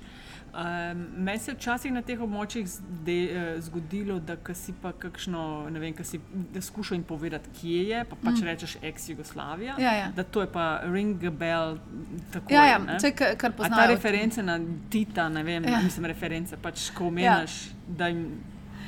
Um, 0.53 1.07
Meni 1.17 1.39
se 1.39 1.51
je 1.51 1.55
včasih 1.55 1.91
na 1.93 2.01
teh 2.01 2.21
območjih 2.21 2.65
zde, 2.67 3.17
uh, 3.29 3.49
zgodilo, 3.61 4.17
da 4.19 4.33
si 4.57 4.73
pa 4.81 4.91
kakšno, 4.97 5.69
ne 5.69 5.79
vem, 5.79 5.93
si 6.03 6.19
skušal 6.61 6.97
jim 6.97 7.03
povedati, 7.03 7.49
kje 7.59 7.83
je, 7.89 7.99
pa 8.09 8.17
pač 8.17 8.41
mm. 8.41 8.45
rečeš 8.47 8.75
ex-Jugoslavija. 8.81 9.75
Ja, 9.77 9.93
ja. 9.93 10.07
Da 10.15 10.23
to 10.23 10.41
je 10.41 10.49
pa 10.51 10.81
ring 10.89 11.21
bell. 11.29 11.77
Tako, 12.33 12.53
ja, 12.53 12.65
ja. 12.65 12.79
Če, 13.01 13.11
kar 13.13 13.53
poznaš. 13.53 13.77
Ta 13.77 13.85
reference 13.91 14.43
na 14.43 14.57
Tita, 14.89 15.27
ne 15.29 15.43
vem, 15.45 15.67
ja. 15.69 15.83
mislim, 15.85 16.09
reference, 16.09 16.57
pač 16.57 16.89
ko 16.97 17.11
omenjaš, 17.13 17.59
ja. 17.67 17.83
da 18.01 18.09
jim. 18.09 18.23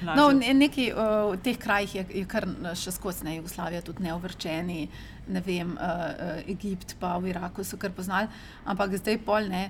No, 0.01 0.31
neki 0.33 0.87
uh, 0.95 1.29
v 1.35 1.37
teh 1.45 1.59
krajih 1.61 1.93
je, 1.99 2.05
je 2.23 2.25
kar 2.25 2.47
še 2.73 2.89
skozi 2.95 3.27
ne, 3.27 3.35
Jugoslavija, 3.37 3.83
tudi 3.85 4.07
neovrčeni, 4.07 4.87
ne 5.29 5.45
vem, 5.45 5.75
uh, 5.77 5.85
uh, 6.09 6.49
Egipt, 6.49 6.95
pa 6.97 7.19
v 7.21 7.29
Iraku 7.35 7.61
so 7.61 7.77
kar 7.77 7.93
poznali, 7.93 8.31
ampak 8.65 8.97
zdaj 8.97 9.21
pol 9.21 9.45
ne 9.53 9.67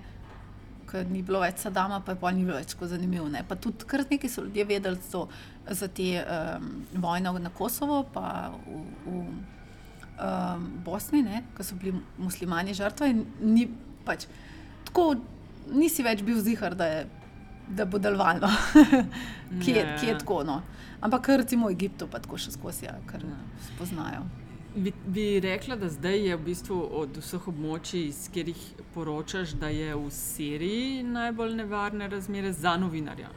ker 0.92 1.08
ni 1.10 1.22
bilo 1.26 1.42
več 1.44 1.64
Sadama, 1.64 2.02
pa 2.06 2.16
je 2.16 2.20
pa 2.22 2.32
ni 2.36 2.44
bilo 2.46 2.58
več 2.60 2.74
tako 2.76 2.89
zanimivo. 2.92 3.30
Ne. 3.32 3.44
Pa 3.48 3.58
tudi 3.60 3.88
kar 3.88 4.04
nekaj 4.10 4.32
so 4.32 4.44
ljudje 4.46 4.68
vedeli 4.70 5.00
so, 5.08 5.26
za 5.68 5.88
te 5.88 6.10
um, 6.20 6.70
vojne 7.04 7.34
na 7.39 7.52
Kosovo, 7.56 8.04
pa 8.14 8.52
v, 8.66 8.82
v 9.06 9.22
um, 10.22 10.68
Bosni, 10.86 11.24
ko 11.58 11.64
so 11.64 11.80
bili 11.80 11.96
muslimani 12.18 12.76
žrtve. 12.78 13.14
Ni, 13.42 13.68
pač, 14.06 14.28
tako, 14.89 15.14
nisi 15.72 16.04
več 16.06 16.26
bil 16.28 16.42
zihar, 16.44 16.76
da, 16.76 16.89
je, 16.89 17.08
da 17.72 17.88
bo 17.88 18.02
delovalo, 18.02 18.52
kje, 19.64 19.88
kje 19.98 20.14
je 20.14 20.20
tako. 20.20 20.44
No. 20.48 20.62
Ampak 21.02 21.32
recimo 21.42 21.72
v 21.72 21.78
Egiptu 21.78 22.06
pa 22.12 22.22
tako 22.22 22.38
še 22.38 22.54
skozi, 22.54 22.86
ja, 22.89 23.00
kar 23.10 23.24
spoznajo. 23.72 24.28
Bi, 24.76 24.94
bi 25.06 25.40
rekla, 25.40 25.76
da 25.76 25.90
zdaj 25.90 26.28
je 26.28 26.36
v 26.36 26.44
bistvu 26.46 26.78
od 27.02 27.18
vseh 27.20 27.48
območij, 27.52 28.06
iz 28.08 28.22
katerih 28.32 28.60
poročaš, 28.94 29.52
da 29.60 29.68
je 29.68 29.96
v 29.96 30.10
Siriji 30.16 31.04
najbolj 31.04 31.56
nevarne 31.60 32.08
razmere 32.08 32.54
za 32.54 32.78
novinarja? 32.78 33.30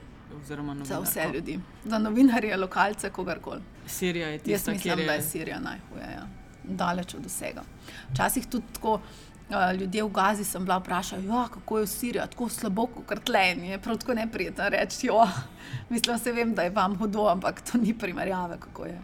Za 0.84 1.00
vse 1.00 1.26
ljudi, 1.34 1.58
za 1.84 1.98
novinarje, 1.98 2.56
lokalce, 2.56 3.10
kogarkoli. 3.10 3.62
Sirija 3.86 4.28
je 4.28 4.38
tista, 4.38 4.70
Jaz 4.70 4.76
mislim, 4.76 4.98
je... 4.98 5.06
da 5.06 5.12
je 5.12 5.22
Sirija 5.22 5.58
najhuje, 5.60 6.10
ja. 6.14 6.26
daleč 6.64 7.14
od 7.14 7.26
vsega. 7.26 7.62
Včasih 8.12 8.46
tudi 8.46 8.64
tako. 8.72 9.00
Uh, 9.44 9.78
ljudje 9.80 10.02
v 10.02 10.08
Gazi 10.08 10.44
sem 10.44 10.64
bila 10.64 10.78
vprašana, 10.80 11.22
ja, 11.28 11.48
kako 11.52 11.78
je 11.78 11.84
v 11.84 11.88
Siriji, 11.88 12.22
tako 12.32 12.48
slabo, 12.48 12.86
kot 12.86 13.24
tleh. 13.24 13.58
Je 13.70 13.78
prav 13.78 13.98
tako 14.00 14.14
neprijetno 14.14 14.68
reči, 14.68 15.06
jo, 15.06 15.26
mislim, 15.90 16.18
se 16.18 16.32
vem, 16.32 16.54
da 16.54 16.62
je 16.62 16.70
vam 16.70 16.96
hudo, 16.98 17.26
ampak 17.28 17.60
to 17.60 17.78
ni 17.78 17.92
primerjave, 17.98 18.56
kako 18.60 18.86
je, 18.86 19.00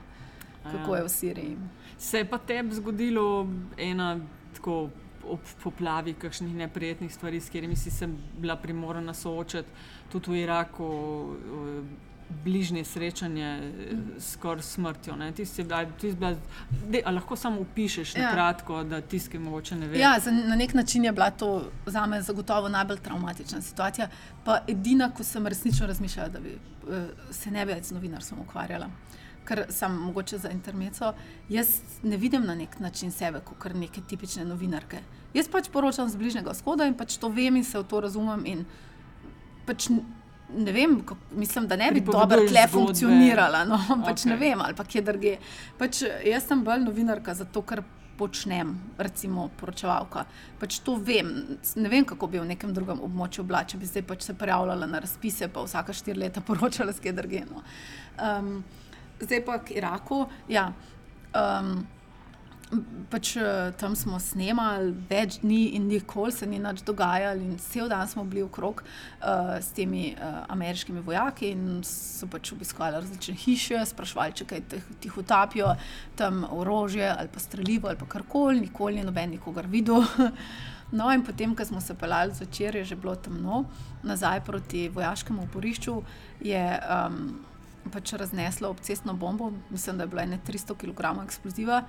kako 0.63 0.97
je 0.97 1.03
v 1.03 1.09
Siriji. 1.09 1.57
Se 1.99 2.19
je 2.19 2.25
pa 2.25 2.39
tebi 2.39 2.75
zgodilo 2.75 3.49
ena 3.79 4.19
tako 4.55 4.89
ob 5.31 5.41
poplavi 5.63 6.15
kakšnih 6.15 6.55
neprijetnih 6.55 7.15
stvari, 7.15 7.41
s 7.41 7.47
katerimi 7.47 7.77
si 7.77 7.91
se 7.91 8.09
bila 8.39 8.57
primorana 8.57 9.15
soočati, 9.15 9.69
tudi 10.13 10.31
v 10.31 10.37
Iraku, 10.43 10.89
bližnje 12.45 12.85
srečanje 12.85 13.73
s 14.19 14.33
skoraj 14.33 14.63
smrtjo. 14.63 15.15
Ti 15.37 15.47
si 15.47 15.65
bila, 15.65 16.35
de, 16.89 17.03
lahko 17.07 17.37
samo 17.37 17.61
upišeš 17.61 18.15
ja. 18.15 18.23
na 18.23 18.33
kratko, 18.33 18.85
da 18.85 19.01
tiskaj 19.01 19.41
mogoče 19.41 19.77
ne 19.77 19.89
veš. 19.89 20.01
Ja, 20.01 20.15
na 20.49 20.57
nek 20.57 20.75
način 20.75 21.05
je 21.05 21.13
bila 21.13 21.31
to 21.31 21.71
za 21.87 22.07
me 22.07 22.23
zagotovo 22.23 22.69
najbolj 22.69 22.99
traumatična 22.99 23.61
situacija. 23.61 24.09
Pa 24.45 24.61
edina, 24.69 25.11
ko 25.11 25.25
sem 25.25 25.47
resnično 25.47 25.87
razmišljala, 25.87 26.29
da 26.29 26.41
bi 26.41 26.55
eh, 26.55 27.07
se 27.31 27.51
ne 27.51 27.65
več 27.65 27.85
z 27.85 27.99
novinarstvom 27.99 28.41
ukvarjala 28.41 28.91
kar 29.45 29.65
sem 29.69 29.95
mogoče 29.97 30.39
za 30.39 30.51
intermeco, 30.51 31.13
jaz 31.49 31.81
ne 32.03 32.17
vidim 32.17 32.45
na 32.47 32.55
nek 32.55 32.79
način 32.81 33.11
sebe 33.13 33.41
kot 33.45 33.75
neke 33.75 34.01
tipične 34.09 34.45
novinarke. 34.45 35.03
Jaz 35.35 35.49
pač 35.49 35.69
poročam 35.71 36.09
z 36.09 36.19
bližnjega 36.19 36.55
vzhoda 36.55 36.87
in 36.87 36.95
pač 36.95 37.17
to 37.19 37.29
vem 37.29 37.57
in 37.57 37.65
se 37.65 37.79
v 37.79 37.87
to 37.87 38.01
razumem. 38.01 38.65
Pač 39.67 39.89
ne 40.57 40.73
vem, 40.73 41.01
kako, 41.07 41.21
mislim, 41.39 41.69
da 41.69 41.77
ne 41.77 41.93
bi 41.93 42.01
dobro 42.01 42.43
tle 42.49 42.67
funkcionirala, 42.69 43.65
no, 43.65 43.79
pač 44.07 44.25
okay. 44.25 44.33
ne 44.33 44.37
vem, 44.37 44.61
ali 44.61 44.75
pa 44.75 44.85
kje 44.85 45.03
drugje. 45.07 45.39
Pač 45.79 46.03
jaz 46.27 46.49
sem 46.49 46.65
bolj 46.67 46.83
novinarka 46.85 47.35
zato, 47.35 47.63
ker 47.63 47.85
počnem, 48.21 48.75
recimo 49.01 49.47
poročevalka. 49.57 50.27
Pač 50.61 50.81
to 50.85 50.99
vem, 51.01 51.31
ne 51.81 51.89
vem, 51.89 52.05
kako 52.05 52.29
bi 52.29 52.43
v 52.43 52.51
nekem 52.51 52.75
drugem 52.77 53.01
območju 53.01 53.47
bila, 53.49 53.63
če 53.65 53.81
bi 53.81 53.89
zdaj 53.89 54.05
pač 54.11 54.27
se 54.29 54.35
prijavljala 54.37 54.91
na 54.91 55.01
razpise, 55.01 55.49
pa 55.49 55.65
vsaka 55.65 55.97
štiri 55.97 56.27
leta 56.27 56.45
poročala 56.49 56.93
s 56.93 57.01
kje 57.01 57.17
drugje. 57.17 57.47
No. 57.49 57.65
Um, 58.21 58.61
zdaj 59.21 59.45
pa 59.45 59.59
k 59.65 59.77
Iraku. 59.81 60.25
Ja, 60.49 60.73
um, 61.35 61.87
pač, 63.11 63.35
eh, 63.37 63.73
tam 63.79 63.97
smo 63.99 64.21
snemali 64.23 64.93
več 65.11 65.41
dni 65.43 65.75
in 65.75 65.89
nikoli 65.91 66.33
se 66.33 66.47
ni 66.47 66.61
nič 66.63 66.85
dogajalo, 66.87 67.43
in 67.43 67.59
cel 67.59 67.89
dan 67.91 68.07
smo 68.09 68.25
bili 68.25 68.45
okrog 68.47 68.83
uh, 68.83 69.59
s 69.59 69.75
temi 69.75 70.15
uh, 70.15 70.45
ameriškimi 70.55 71.03
vojaki 71.03 71.51
in 71.51 71.83
so 71.87 72.29
pač 72.31 72.53
obiskovali 72.55 73.01
različne 73.01 73.35
hiše, 73.35 73.83
sprašvali, 73.91 74.37
če 74.39 74.47
kaj 74.47 74.63
ti 75.01 75.11
utapijo, 75.11 75.75
tam 76.17 76.45
orožje 76.51 77.09
ali 77.11 77.29
pa 77.33 77.43
streljivo 77.43 77.91
ali 77.91 77.99
pa 77.99 78.07
karkoli, 78.07 78.61
nikoli 78.61 79.01
ni 79.01 79.07
noben 79.07 79.37
nikogar 79.39 79.67
videl. 79.67 80.07
No, 80.91 81.07
in 81.15 81.21
potem, 81.23 81.53
ko 81.55 81.63
smo 81.63 81.79
se 81.79 81.95
pelali 81.95 82.35
zvečer, 82.35 82.75
je 82.75 82.85
že 82.85 82.97
bilo 82.99 83.13
temno, 83.15 83.61
nazaj 84.03 84.41
proti 84.43 84.89
vojaškemu 84.91 85.45
oporišču, 85.47 85.93
je 86.43 86.65
um, 86.83 87.29
pač 87.93 88.13
razneslo 88.13 88.69
obcestno 88.69 89.15
bombo, 89.15 89.53
mislim, 89.71 89.99
da 89.99 90.05
je 90.05 90.09
bilo 90.09 90.23
300 90.23 90.77
kg 90.77 91.25
eksploziva 91.25 91.83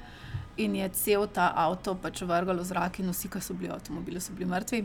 in 0.57 0.75
je 0.75 0.89
cel 0.89 1.27
ta 1.27 1.51
avto 1.55 1.95
pač 1.95 2.21
vrgalo 2.21 2.61
v 2.61 2.65
zrak 2.65 2.99
in 2.99 3.11
vsi, 3.11 3.29
ki 3.31 3.41
so 3.41 3.53
bili 3.53 3.71
v 3.71 3.75
avtomobilu, 3.75 4.21
so 4.21 4.33
bili 4.33 4.49
mrtvi. 4.49 4.81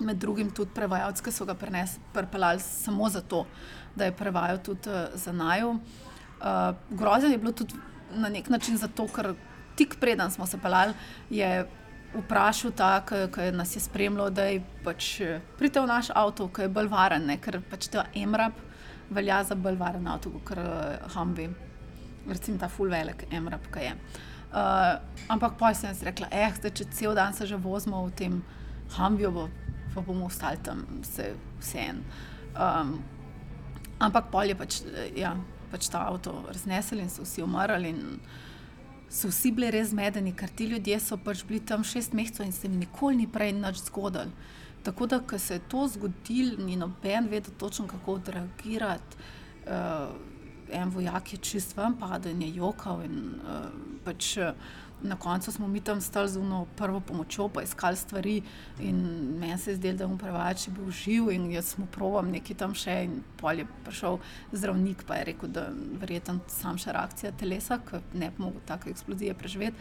Med 0.00 0.16
drugim 0.16 0.50
tudi 0.50 0.72
prevajalci, 0.74 1.22
ki 1.24 1.32
so 1.32 1.44
ga 1.44 1.54
pripeljali 1.54 2.60
samo 2.60 3.08
zato, 3.08 3.44
da 3.94 4.08
je 4.08 4.16
prevajal 4.16 4.58
tudi 4.64 4.88
uh, 4.88 5.12
za 5.14 5.32
naju. 5.32 5.76
Uh, 6.40 6.74
grozen 6.90 7.32
je 7.32 7.38
bilo 7.38 7.52
tudi 7.52 7.74
na 8.14 8.28
nek 8.28 8.48
način 8.48 8.76
zato, 8.76 9.06
ker 9.06 9.34
tik 9.76 9.96
preden 10.00 10.30
smo 10.30 10.46
se 10.46 10.58
peljali, 10.58 10.94
je 11.30 11.66
vprašal 12.14 12.72
ta, 12.76 13.04
ki 13.06 13.52
nas 13.52 13.76
je 13.76 13.80
spremljal, 13.80 14.30
da 14.30 14.48
je 14.50 14.62
pač 14.84 15.20
eh, 15.20 15.40
pridel 15.58 15.84
v 15.84 15.92
naš 15.92 16.10
avto, 16.14 16.48
ki 16.48 16.66
je 16.66 16.72
bolj 16.74 16.90
varen, 16.90 17.26
ne? 17.26 17.38
ker 17.38 17.60
pač 17.70 17.88
ta 17.92 18.06
Emrap 18.14 18.58
velja 19.10 19.42
za 19.44 19.54
bolj 19.54 19.76
varen 19.76 20.06
avto 20.08 20.30
kot 20.30 20.58
uh, 20.58 21.14
Humvee, 21.14 21.50
recimo 22.28 22.58
ta 22.58 22.68
full 22.68 22.90
velik 22.90 23.26
Emrap, 23.30 23.66
ki 23.72 23.86
je. 23.88 23.94
Uh, 24.50 24.98
ampak 25.30 25.58
pa 25.58 25.72
sem 25.74 25.94
si 25.94 26.04
rekla, 26.04 26.26
eh, 26.34 26.50
zdaj, 26.56 26.74
če 26.74 26.88
cel 26.94 27.14
dan 27.14 27.34
se 27.34 27.46
že 27.46 27.56
vozimo 27.56 28.02
v 28.06 28.14
tem 28.18 28.42
Humveeju, 28.96 29.30
bo, 29.30 29.48
pa 29.94 30.02
bomo 30.02 30.26
ostali 30.26 30.58
tam 30.62 30.84
vse, 31.02 31.32
vse 31.60 31.86
en. 31.86 32.04
Um, 32.54 32.98
ampak 34.02 34.30
pol 34.30 34.50
je 34.50 34.56
pač, 34.58 34.80
ja, 35.14 35.36
pač 35.70 35.90
ta 35.90 36.06
avto 36.10 36.34
raznesel 36.48 37.02
in 37.02 37.10
so 37.10 37.26
vsi 37.26 37.44
umrli. 37.46 37.94
So 39.10 39.30
vsi 39.30 39.50
bili 39.54 39.70
res 39.74 39.90
zmedeni, 39.90 40.32
ker 40.34 40.50
ti 40.54 40.68
ljudje 40.70 40.98
so 41.02 41.18
pač 41.18 41.44
bili 41.46 41.60
tam 41.66 41.82
šest 41.86 42.14
mesecev 42.14 42.46
in 42.46 42.52
se 42.54 42.68
jim 42.68 42.78
nikoli 42.78 43.22
ni 43.22 43.26
prej 43.30 43.52
nič 43.58 43.84
zgodilo. 43.88 44.30
Tako 44.82 45.06
da, 45.06 45.20
ko 45.20 45.38
se 45.38 45.54
je 45.54 45.60
to 45.68 45.88
zgodilo, 45.88 46.64
ni 46.64 46.76
noben 46.76 47.28
vedel 47.28 47.54
točno, 47.58 47.86
kako 47.86 48.12
odreagirati. 48.12 49.16
Uh, 49.66 50.16
en 50.72 50.88
vojak 50.88 51.32
je 51.32 51.38
čist 51.38 51.76
vam 51.76 51.98
padel 51.98 52.32
in 52.32 52.42
je 52.42 52.54
jokal. 52.54 53.02
In, 53.04 53.34
uh, 53.44 53.66
pač, 54.04 54.36
na 55.02 55.16
koncu 55.16 55.52
smo 55.52 55.68
mi 55.68 55.80
tam 55.80 56.00
stali 56.00 56.28
z 56.28 56.36
eno 56.36 56.66
prvo 56.76 57.00
pomočjo, 57.00 57.48
pa 57.48 57.62
iskali 57.62 57.96
stvari. 57.96 58.42
Meni 58.78 59.58
se 59.58 59.70
je 59.70 59.76
zdelo, 59.76 59.98
da 59.98 60.04
je 60.04 60.18
prevajač 60.18 60.68
bil 60.68 60.90
živ 60.90 61.30
in 61.30 61.50
jaz 61.50 61.74
smo 61.74 61.86
provam 61.86 62.30
nekaj 62.30 62.56
tam 62.56 62.74
še. 62.74 63.04
In 63.04 63.20
pol 63.40 63.58
je 63.58 63.66
prišel 63.84 64.18
zdravnik, 64.52 65.04
pa 65.06 65.20
je 65.20 65.24
rekel, 65.32 65.48
da 65.48 65.68
verjetno 66.00 66.40
sam 66.48 66.78
še 66.78 66.92
reakcija 66.92 67.32
telesa, 67.32 67.80
ki 67.84 68.02
ne 68.14 68.30
bi 68.30 68.42
mogel 68.42 68.60
take 68.66 68.90
eksplozije 68.90 69.34
preživeti. 69.34 69.76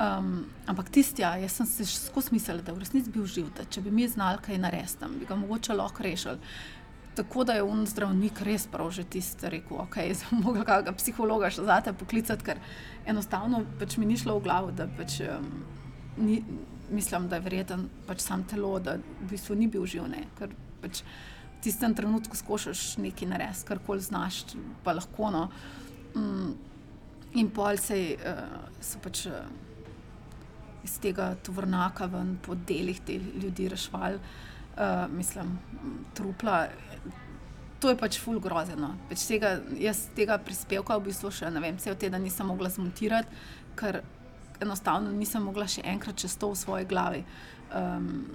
Um, 0.00 0.46
ampak 0.66 0.88
tisti, 0.90 1.22
ja, 1.22 1.36
jaz 1.36 1.52
sem 1.52 1.66
se 1.66 1.84
skozi 1.86 2.32
mislil, 2.32 2.62
da 2.64 2.72
je 2.72 2.76
v 2.76 2.80
resnici 2.80 3.10
bil 3.12 3.26
živ, 3.28 3.50
da 3.54 3.66
če 3.68 3.82
bi 3.84 3.90
mi 3.92 4.06
znali 4.08 4.40
kaj 4.42 4.58
narediti, 4.58 5.10
bi 5.20 5.28
ga 5.28 5.36
mogoče 5.36 5.76
lahko 5.76 6.02
rešili. 6.02 6.40
Tako 7.14 7.44
da 7.44 7.58
je 7.58 7.62
un 7.62 7.84
zdravnik 7.86 8.40
res 8.40 8.64
prav 8.72 8.88
že 8.90 9.04
tisti, 9.04 9.50
rekel, 9.52 9.82
ok, 9.84 9.98
sem 10.18 10.40
mogel 10.40 10.64
kakega 10.64 10.96
psihologa 10.96 11.52
še 11.52 11.66
zate 11.68 11.92
poklicati, 11.92 12.46
ker 12.48 12.62
enostavno 13.06 13.62
pač 13.78 13.98
mi 14.00 14.08
ni 14.08 14.16
šlo 14.16 14.38
v 14.40 14.46
glavo, 14.48 14.72
da 14.74 14.88
pač, 14.96 15.20
um, 15.28 15.50
ni, 16.16 16.40
mislim, 16.90 17.28
da 17.28 17.38
je 17.38 17.46
verjeten 17.46 17.86
pač 18.08 18.24
sam 18.24 18.46
telo, 18.48 18.78
da 18.80 18.96
v 18.96 19.28
bistvu 19.30 19.60
ni 19.60 19.68
bil 19.70 19.84
živ. 19.86 20.08
Ne, 20.10 20.24
ker 20.40 20.56
pač 20.80 21.04
v 21.04 21.66
tistem 21.68 21.94
trenutku 21.94 22.38
skušaš 22.38 22.96
nekaj 23.04 23.28
narediti, 23.28 23.68
kar 23.68 23.78
koli 23.86 24.02
znaš, 24.02 24.46
pa 24.82 24.96
lahko. 24.96 25.30
No. 25.30 25.50
Um, 26.16 26.56
in 27.36 27.52
pol 27.52 27.76
se 27.78 28.16
uh, 28.16 28.72
so 28.80 28.98
pač. 29.04 29.28
Uh, 29.28 29.68
iz 30.84 30.98
tega 31.02 31.32
tovornaka 31.44 32.08
ven 32.10 32.36
po 32.42 32.54
delih 32.54 33.00
te 33.06 33.18
ljudi 33.18 33.68
rešvali, 33.68 34.18
uh, 34.18 35.10
mislim, 35.12 35.58
trupla. 36.14 36.66
To 37.82 37.90
je 37.90 37.98
pač 37.98 38.18
ful 38.22 38.38
grozno. 38.40 38.94
Pač 39.08 39.26
tega, 39.26 39.56
jaz 39.78 40.06
tega 40.16 40.38
prispevka 40.38 40.96
v 40.98 41.08
bistvu 41.10 41.32
še 41.34 41.50
ne 41.50 41.62
vem, 41.62 41.78
cel 41.82 41.98
teden 41.98 42.22
nisem 42.22 42.46
mogla 42.46 42.70
zmontirati, 42.70 43.42
ker 43.78 44.02
enostavno 44.62 45.10
nisem 45.10 45.42
mogla 45.42 45.66
še 45.66 45.82
enkrat 45.90 46.22
čez 46.22 46.36
to 46.38 46.52
v 46.52 46.58
svoji 46.60 46.86
glavi. 46.90 47.24
Um, 47.74 48.26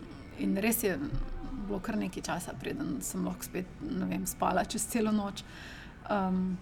in 0.43 0.57
res 0.59 0.83
je, 0.83 0.97
bilo 1.67 1.79
kar 1.83 1.95
nekaj 1.99 2.25
časa, 2.27 2.55
preden 2.59 2.97
sem 3.03 3.23
lahko 3.25 3.47
spet 3.47 3.69
vem, 3.81 4.25
spala 4.27 4.65
čez 4.67 4.87
celo 4.91 5.15
noč. 5.15 5.43
Um, 6.11 6.57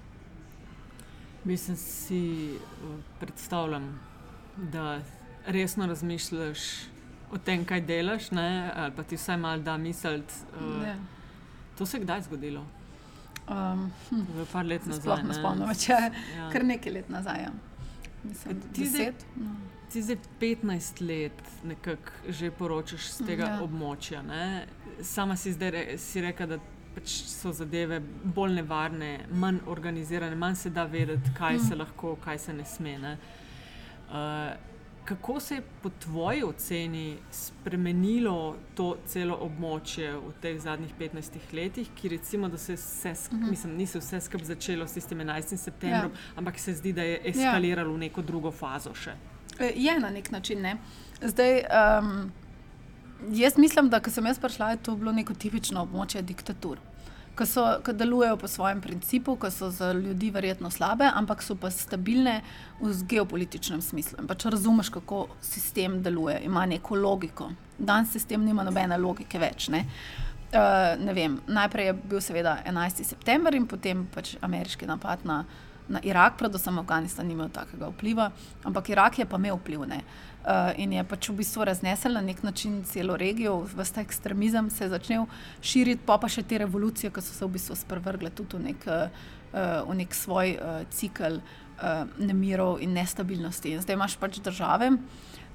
Mislim, 1.45 1.77
si 1.77 2.57
predstavljam, 3.19 3.99
da 4.57 4.99
resno 5.47 5.87
razmišljaš 5.87 6.59
o 7.31 7.37
tem, 7.37 7.65
kaj 7.65 7.81
delaš, 7.81 8.31
ne? 8.31 8.71
ali 8.75 8.95
pa 8.95 9.03
ti 9.03 9.15
vsaj 9.15 9.37
malo 9.37 9.61
da 9.61 9.77
misliti. 9.77 10.33
Uh, 10.59 10.87
to 11.77 11.85
se 11.85 11.97
je 11.97 12.01
kdaj 12.01 12.21
zgodilo? 12.21 12.65
Um, 13.47 13.91
hm. 14.09 14.45
Par 14.51 14.65
let 14.65 14.85
nazaj. 14.85 15.01
Sploh 15.01 15.23
ne 15.23 15.33
spomnim, 15.33 15.73
če 15.77 15.93
je 15.93 16.11
ja. 16.37 16.49
kar 16.53 16.65
nekaj 16.65 16.93
let 16.93 17.09
nazaj. 17.09 17.43
Ja. 17.45 17.51
Mislim, 18.23 18.61
ti, 18.73 18.85
zdaj, 18.89 19.11
no. 19.35 19.55
ti 19.93 20.01
zdaj 20.01 20.17
15 20.41 21.01
let 21.05 21.41
nekako 21.63 22.11
že 22.29 22.51
poročaš 22.51 23.11
z 23.19 23.27
tega 23.27 23.51
ja. 23.51 23.59
območja. 23.61 24.23
Ne? 24.25 24.65
Sama 25.01 25.35
si 25.37 25.53
zdaj 25.53 25.71
re, 25.71 25.83
si 26.01 26.23
reka, 26.25 26.47
da 26.49 26.57
pač 26.95 27.11
so 27.27 27.51
zadeve 27.53 27.99
bolj 28.23 28.55
nevarne, 28.61 29.11
manj 29.31 29.59
organizirane, 29.69 30.35
manj 30.35 30.55
se 30.63 30.71
da 30.73 30.85
vedeti, 30.89 31.33
kaj 31.37 31.59
mm. 31.59 31.67
se 31.67 31.75
lahko, 31.75 32.15
kaj 32.23 32.39
se 32.47 32.53
ne 32.53 32.65
sme. 32.65 32.97
Ne? 32.97 33.17
Uh, 34.09 34.74
kako 35.05 35.39
se 35.39 35.55
je 35.55 35.61
po 35.83 35.89
tvoji 35.89 36.43
oceni 36.43 37.17
spremenilo 37.31 38.55
to 38.75 38.95
celo 39.05 39.37
območje 39.41 40.11
v 40.17 40.31
teh 40.41 40.57
zadnjih 40.61 40.93
15 40.99 41.37
letih, 41.53 41.89
ki 41.95 42.09
recimo, 42.09 42.49
da 42.49 42.57
se 42.57 42.73
vse, 42.73 43.11
uh 43.11 43.33
mhm. 43.33 43.43
-huh. 43.43 43.49
mislim, 43.49 43.75
ni 43.75 43.87
se 43.87 43.99
vse 43.99 44.21
skupaj 44.21 44.45
začelo 44.45 44.87
s 44.87 44.93
tistim 44.93 45.19
11. 45.19 45.57
septembrom, 45.57 46.11
ja. 46.11 46.17
ampak 46.35 46.59
se 46.59 46.73
zdi, 46.73 46.93
da 46.93 47.03
je 47.03 47.21
eskaliralo 47.25 47.89
ja. 47.89 47.95
v 47.95 47.97
neko 47.97 48.21
drugo 48.21 48.51
fazo 48.51 48.93
še? 48.93 49.13
E, 49.59 49.73
je 49.75 49.99
na 49.99 50.09
nek 50.09 50.31
način. 50.31 50.61
Ne? 50.61 50.77
Zdaj, 51.21 51.63
um, 51.99 52.31
jaz 53.31 53.57
mislim, 53.57 53.89
da 53.89 53.99
ko 53.99 54.09
sem 54.09 54.25
jaz 54.25 54.39
prišla, 54.39 54.71
je 54.71 54.77
to 54.77 54.95
bilo 54.95 55.11
neko 55.11 55.33
tipično 55.33 55.81
območje 55.81 56.21
diktatur 56.21 56.79
ki, 57.37 57.45
so, 57.45 57.63
ki 57.85 57.93
delujejo 57.93 58.37
po 58.37 58.47
svojem 58.47 58.81
principu, 58.81 59.35
ki 59.35 59.51
so 59.51 59.69
za 59.69 59.91
ljudi 59.93 60.31
verjetno 60.31 60.69
slabe, 60.71 61.09
ampak 61.13 61.43
so 61.43 61.55
pa 61.55 61.71
stabilne 61.71 62.41
v 62.79 62.93
geopolitičnem 63.09 63.81
smislu. 63.81 64.19
In 64.21 64.27
pač 64.27 64.45
razumeš, 64.45 64.89
kako 64.89 65.27
sistem 65.41 66.01
deluje, 66.03 66.39
ima 66.45 66.65
neko 66.65 66.95
logiko. 66.95 67.51
Danes 67.77 68.11
sistem 68.15 68.45
nima 68.45 68.63
nobene 68.63 68.97
logike 68.97 69.39
več. 69.39 69.69
Ne? 69.73 69.85
Uh, 70.55 70.95
ne 71.01 71.13
vem, 71.13 71.39
najprej 71.47 71.89
je 71.89 71.93
bil 72.09 72.21
seveda 72.21 72.59
11. 72.65 73.03
september 73.03 73.55
in 73.55 73.65
potem 73.67 74.05
pač 74.13 74.35
ameriški 74.45 74.87
napad 74.87 75.25
na, 75.27 75.43
na 75.89 75.99
Irak, 76.03 76.37
predvsem 76.37 76.79
Afganistan, 76.79 77.27
ni 77.27 77.33
imel 77.33 77.49
takega 77.53 77.89
vpliva, 77.91 78.31
ampak 78.63 78.89
Irak 78.89 79.19
je 79.19 79.25
pa 79.25 79.37
imel 79.37 79.59
vpliv. 79.59 79.85
Uh, 79.85 79.99
uh, 80.45 80.71
in 80.77 80.93
je 80.93 81.03
pač 81.03 81.29
v 81.29 81.37
bistvu 81.41 81.65
raznesel 81.65 82.15
na 82.17 82.21
nek 82.21 82.43
način 82.43 82.83
celo 82.87 83.17
regijo, 83.17 83.57
vse 83.73 84.01
ekstremizem 84.01 84.69
se 84.69 84.85
je 84.85 84.89
začel 84.89 85.27
širiti, 85.61 86.05
pa 86.05 86.17
pa 86.21 86.29
še 86.29 86.43
te 86.43 86.59
revolucije, 86.61 87.11
ki 87.11 87.21
so 87.21 87.33
se 87.33 87.45
v 87.45 87.53
bistvu 87.57 87.77
sprevrgle 87.79 88.31
tudi 88.35 88.57
v 88.57 88.71
nek, 88.71 88.87
uh, 88.87 89.85
v 89.89 89.99
nek 90.01 90.15
svoj 90.15 90.57
uh, 90.57 90.81
cikl 90.93 91.39
uh, 91.39 92.03
nemirov 92.17 92.81
in 92.81 92.93
nestabilnosti. 92.97 93.73
In 93.73 93.85
zdaj 93.85 93.97
imaš 93.97 94.19
pač 94.21 94.41
države, 94.43 94.93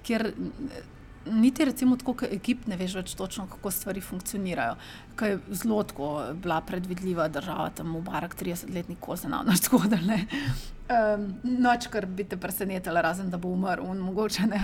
kjer. 0.06 0.32
Niti, 1.30 1.64
recimo, 1.64 1.96
tako 1.96 2.14
kot 2.22 2.32
ekip, 2.32 2.66
ne 2.66 2.76
veš 2.80 2.96
več 3.00 3.14
točno, 3.18 3.46
kako 3.50 3.70
stvari 3.70 4.00
funkcionirajo. 4.00 4.74
Kaj 5.16 5.30
je 5.30 5.38
zelo 5.62 5.84
bila 6.42 6.60
predvidljiva 6.60 7.28
država, 7.28 7.70
tam 7.76 7.96
v 7.96 8.02
Barak 8.06 8.36
30-letni 8.40 8.96
kozen, 9.00 9.30
no, 9.30 9.56
tako 9.66 9.84
da 9.88 10.00
ne 10.00 10.26
um, 10.90 11.30
noč, 11.42 11.88
kar 11.92 12.06
bi 12.06 12.24
te 12.28 12.38
presenetila, 12.40 13.02
razen 13.04 13.30
da 13.30 13.38
bo 13.38 13.52
umrl, 13.54 13.86
in 13.92 14.04
mogoče 14.04 14.46
ne. 14.50 14.60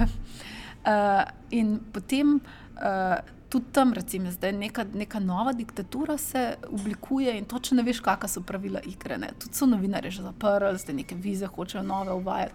Uh, 0.87 1.23
in 1.51 1.79
potem 1.93 2.37
uh, 2.37 3.17
tudi 3.51 3.73
tam, 3.75 3.93
recimo, 3.95 4.31
zdaj 4.31 4.53
neka, 4.53 4.85
neka 4.95 5.21
nova 5.23 5.53
diktatura 5.57 6.19
se 6.19 6.57
oblikuje 6.71 7.39
in 7.39 7.45
točno 7.45 7.81
ne 7.81 7.87
veš, 7.87 8.01
kakšna 8.05 8.31
so 8.31 8.43
pravila 8.47 8.83
igre. 8.87 9.19
Ne. 9.19 9.33
Tudi 9.39 9.55
so 9.55 9.67
novinarji 9.67 10.19
že 10.19 10.27
zaprli, 10.27 10.79
zdaj 10.83 10.99
neke 11.03 11.19
vize 11.19 11.47
hočejo 11.47 11.83
nove 11.83 12.15
uvajati. 12.15 12.55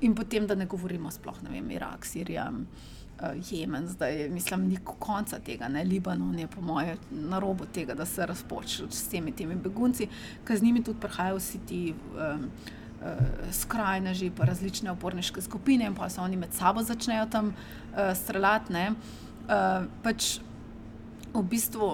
In 0.00 0.14
potem, 0.14 0.46
da 0.46 0.54
ne 0.54 0.66
govorimo 0.66 1.10
sploh, 1.10 1.42
ne 1.42 1.54
vem, 1.54 1.70
Irak, 1.70 2.06
Sirija. 2.06 2.50
Jemen, 3.50 3.88
zdaj 3.88 4.28
mislim, 4.28 4.68
ni 4.68 4.78
konca 4.98 5.38
tega, 5.38 5.68
ne 5.68 5.84
Libanon 5.84 6.38
je, 6.38 6.46
po 6.46 6.60
mojem, 6.60 6.98
na 7.10 7.38
robu 7.38 7.64
tega, 7.74 7.94
da 7.94 8.06
se 8.06 8.26
razpočne 8.26 8.86
s 8.90 9.08
temi, 9.08 9.32
temi 9.32 9.54
begunci, 9.54 10.08
ker 10.44 10.58
z 10.58 10.62
njimi 10.62 10.82
tudi 10.84 11.00
prihajajo 11.00 11.36
vsi 11.38 11.60
ti 11.68 11.82
um, 11.94 12.48
uh, 13.00 13.52
skrajneži, 13.52 14.30
pa 14.36 14.44
različne 14.44 14.90
oporniške 14.90 15.42
skupine, 15.42 15.86
in 15.86 15.94
pa 15.94 16.08
se 16.08 16.20
oni 16.20 16.36
med 16.36 16.52
sabo 16.52 16.82
začnejo 16.82 17.26
tam 17.30 17.52
uh, 17.52 18.10
streljati. 18.14 18.74
Uh, 18.82 19.86
pač 20.02 20.38
v 21.34 21.42
bistvu 21.42 21.92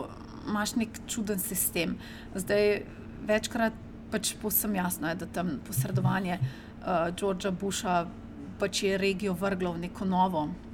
imaš 0.49 0.75
nek 0.81 1.01
čuden 1.07 1.39
sistem. 1.39 1.99
Zdaj, 2.35 2.83
večkrat 3.29 3.77
pač 4.11 4.33
posem 4.41 4.75
jasno 4.75 5.09
je, 5.09 5.19
da 5.21 5.27
tam 5.27 5.59
posredovanje 5.67 6.39
uh, 6.39 7.13
Georgea 7.17 7.53
Busha 7.53 8.07
pač 8.59 8.83
je 8.83 8.97
regijo 8.99 9.37
vrglo 9.39 9.75
v 9.77 9.85
neko 9.85 10.05
novo 10.09 10.47
uh, 10.49 10.68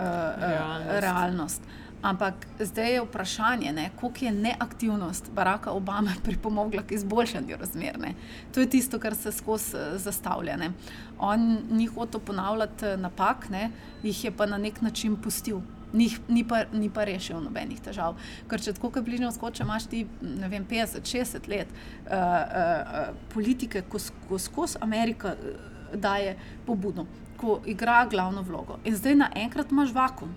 realnost. 0.00 0.90
Uh, 0.90 1.00
realnost. 1.00 1.62
Ampak 2.02 2.46
zdaj 2.60 2.92
je 2.92 3.02
vprašanje, 3.02 3.90
koliko 4.00 4.24
je 4.24 4.32
neaktivnost 4.32 5.30
Baracka 5.32 5.70
Obame 5.70 6.14
pripomogla 6.24 6.82
k 6.82 6.92
izboljšanju 6.92 7.56
razmer. 7.56 7.98
Ne? 7.98 8.14
To 8.54 8.60
je 8.60 8.70
tisto, 8.70 8.98
kar 8.98 9.14
se 9.14 9.32
skozi 9.32 9.76
eh, 9.76 9.98
zastavlja. 9.98 10.56
Ne? 10.56 10.72
On 11.18 11.58
ni 11.70 11.86
hotel 11.86 12.20
ponavljati 12.20 12.86
eh, 12.86 12.96
napak, 12.96 13.48
ne? 13.50 13.70
jih 14.02 14.24
je 14.24 14.30
pa 14.30 14.46
na 14.46 14.58
nek 14.58 14.80
način 14.80 15.16
pustil. 15.16 15.60
Ni, 15.92 16.10
ni, 16.28 16.44
pa, 16.48 16.64
ni 16.72 16.90
pa 16.90 17.04
rešil 17.04 17.40
nobenih 17.42 17.80
težav. 17.82 18.14
Ker 18.48 18.62
če 18.62 18.72
tako 18.72 19.02
bližnjo 19.02 19.32
skoče, 19.34 19.64
imaš 19.66 19.88
ti 19.90 20.04
vem, 20.22 20.64
50-60 20.70 21.48
let 21.50 21.68
uh, 21.68 22.12
uh, 22.12 22.14
uh, 22.14 23.16
politike, 23.34 23.82
ko 24.28 24.38
skozi 24.38 24.78
Amerika 24.80 25.34
uh, 25.34 25.79
daje 25.94 26.36
pobudo, 26.66 27.06
ko 27.40 27.60
igra 27.66 28.04
glavno 28.10 28.42
vlogo. 28.42 28.78
In 28.84 28.96
zdaj 28.96 29.16
naenkrat 29.24 29.72
imaš 29.72 29.94
vakum 29.96 30.34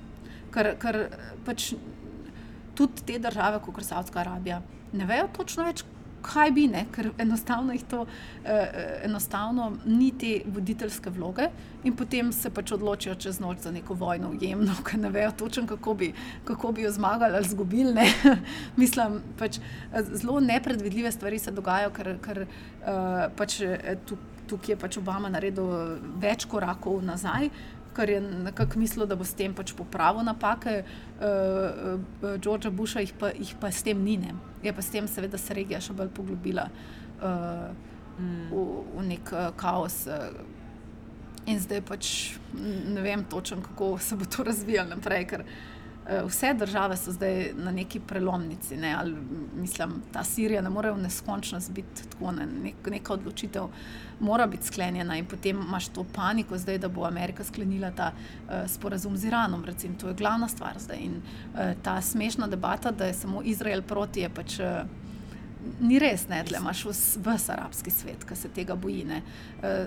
ker, 0.53 0.73
ker 0.81 1.01
pač 1.47 1.73
tudi 2.77 3.07
te 3.07 3.19
države, 3.21 3.61
kot 3.63 3.81
je 3.81 3.89
Saudska 3.89 4.23
Arabija, 4.23 4.61
ne 4.93 5.09
vejo 5.09 5.27
točno 5.35 5.67
več, 5.67 5.83
kaj 6.23 6.53
bi 6.55 6.69
ne, 6.71 6.85
ker 6.95 7.09
enostavno, 7.19 7.73
to, 7.91 8.05
eh, 8.47 9.01
enostavno 9.03 9.65
ni 9.85 10.13
te 10.17 10.37
voditeljske 10.45 11.11
vloge 11.11 11.49
in 11.83 11.97
potem 11.99 12.31
se 12.31 12.49
pač 12.49 12.71
odločijo 12.71 13.15
čez 13.19 13.41
noč 13.43 13.65
za 13.65 13.73
neko 13.75 13.97
vojno 13.99 14.29
v 14.31 14.39
Jemnu, 14.41 14.77
ker 14.87 15.01
ne 15.03 15.11
vejo 15.11 15.33
točno, 15.43 15.67
kako 15.67 15.97
bi, 15.99 16.13
kako 16.47 16.71
bi 16.71 16.85
jo 16.87 16.91
zmagali 16.95 17.35
ali 17.35 17.45
izgubili. 17.45 18.07
Mislim, 18.81 19.19
pač 19.37 19.59
zelo 20.13 20.39
nepredvidljive 20.39 21.11
stvari 21.11 21.39
se 21.39 21.51
dogajajo, 21.51 21.91
ker, 21.91 22.13
ker 22.23 22.45
eh, 22.45 23.27
pač 23.35 23.59
eh, 23.61 23.97
tukaj 24.47 24.73
je 24.73 24.79
pač 24.79 24.97
Obama 24.97 25.29
naredil 25.29 25.69
več 26.21 26.45
korakov 26.49 27.01
nazaj 27.05 27.49
ker 27.93 28.09
je 28.09 28.21
nekako 28.21 28.79
mislil, 28.79 29.05
da 29.05 29.15
bo 29.15 29.25
s 29.25 29.37
tem 29.37 29.53
pač 29.53 29.73
popravil 29.77 30.25
napake 30.25 30.81
uh, 30.83 31.27
uh, 32.23 32.35
Georgea 32.41 32.71
Busha, 32.71 33.03
jih 33.03 33.13
pa, 33.19 33.31
jih 33.37 33.53
pa 33.61 33.71
s 33.71 33.85
tem 33.85 34.01
ni. 34.03 34.17
Ne. 34.17 34.33
Je 34.63 34.73
pa 34.73 34.81
s 34.81 34.93
tem, 34.93 35.07
seveda, 35.07 35.37
se 35.37 35.53
regija 35.53 35.81
še 35.83 35.95
bolj 35.97 36.09
poglobila 36.15 36.67
uh, 36.69 37.69
mm. 38.17 38.49
v, 38.49 38.65
v 38.97 39.05
nek 39.11 39.33
uh, 39.35 39.51
kaos. 39.59 40.03
Uh, 40.09 40.33
in 41.49 41.59
zdaj 41.59 41.81
pač 41.83 42.09
ne 42.55 43.01
vem 43.03 43.25
točno, 43.27 43.59
kako 43.61 43.97
se 43.99 44.15
bo 44.15 44.25
to 44.25 44.45
razvijalo 44.47 44.95
naprej. 44.95 45.27
Ker, 45.29 45.45
Vse 46.03 46.53
države 46.53 46.97
so 46.97 47.11
zdaj 47.11 47.53
na 47.55 47.71
neki 47.71 47.99
prelomnici. 47.99 48.77
Ne? 48.77 48.93
Ali, 48.93 49.15
mislim, 49.55 50.01
ta 50.11 50.23
Sirija 50.23 50.61
ne 50.61 50.69
more 50.69 50.91
v 50.91 50.97
neskončnost 50.97 51.71
biti 51.71 52.07
tako, 52.09 52.31
ne? 52.31 52.45
Nek, 52.45 52.75
neka 52.91 53.13
odločitev 53.13 53.69
mora 54.19 54.47
biti 54.47 54.67
sklenjena 54.67 55.17
in 55.17 55.25
potem 55.25 55.61
imaš 55.61 55.87
to 55.87 56.05
paniko, 56.15 56.57
zdaj, 56.57 56.77
da 56.77 56.87
bo 56.87 57.05
Amerika 57.05 57.43
sklenila 57.43 57.91
ta 57.91 58.11
uh, 58.11 58.67
sporazum 58.67 59.17
z 59.17 59.27
Iranom. 59.27 59.65
Recimo, 59.65 59.95
to 59.99 60.07
je 60.07 60.13
glavna 60.13 60.47
stvar 60.47 60.79
zdaj. 60.79 60.97
In 60.97 61.21
uh, 61.21 61.71
ta 61.83 62.01
smešna 62.01 62.47
debata, 62.47 62.91
da 62.91 63.05
je 63.05 63.13
samo 63.13 63.41
Izrael 63.43 63.81
proti, 63.81 64.19
je 64.19 64.29
pač. 64.29 64.59
Uh, 64.59 65.02
Ni 65.79 65.99
res, 65.99 66.25
da 66.27 66.41
imaš 66.57 66.85
vse 66.85 67.51
arabski 67.53 67.91
svet, 67.91 68.23
ki 68.27 68.35
se 68.35 68.49
tega 68.55 68.75
boji. 68.75 69.03
Ne, 69.07 69.21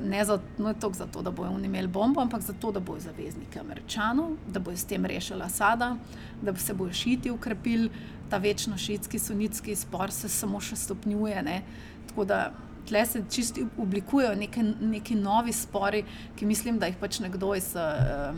ne 0.05 0.24
zato, 0.24 0.93
zato, 0.93 1.22
da 1.22 1.31
bojo 1.31 1.59
imeli 1.64 1.89
bombo, 1.89 2.20
ampak 2.20 2.43
zato, 2.43 2.72
da 2.72 2.81
bojo 2.81 3.01
zavezniki 3.01 3.61
američanov, 3.61 4.37
da 4.49 4.61
bojo 4.61 4.77
s 4.77 4.85
tem 4.85 5.05
rešili 5.05 5.43
Asada, 5.43 5.97
da 6.43 6.55
se 6.57 6.74
bojo 6.74 6.93
šiti 6.93 7.31
ukrepili, 7.31 7.91
ta 8.31 8.37
večno 8.37 8.79
šitski, 8.79 9.18
sunitski 9.18 9.77
spor 9.77 10.12
se 10.12 10.29
samo 10.29 10.61
še 10.61 10.77
stopnjuje. 10.77 11.43
Ne. 11.43 11.61
Tako 12.09 12.24
da 12.24 12.41
tle 12.89 13.07
se 13.07 13.22
čisto 13.31 13.66
oblikujejo 13.79 14.35
neki, 14.35 14.62
neki 14.81 15.14
novi 15.14 15.53
spori, 15.53 16.05
ki 16.37 16.47
mislim, 16.47 16.79
da 16.79 16.87
jih 16.87 16.97
pač 17.01 17.20
nekdo 17.20 17.55
iz 17.55 17.74
uh, 17.74 18.37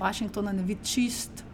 Washingtona 0.00 0.52
ne 0.52 0.62
vidi 0.62 0.84
čist 0.86 1.44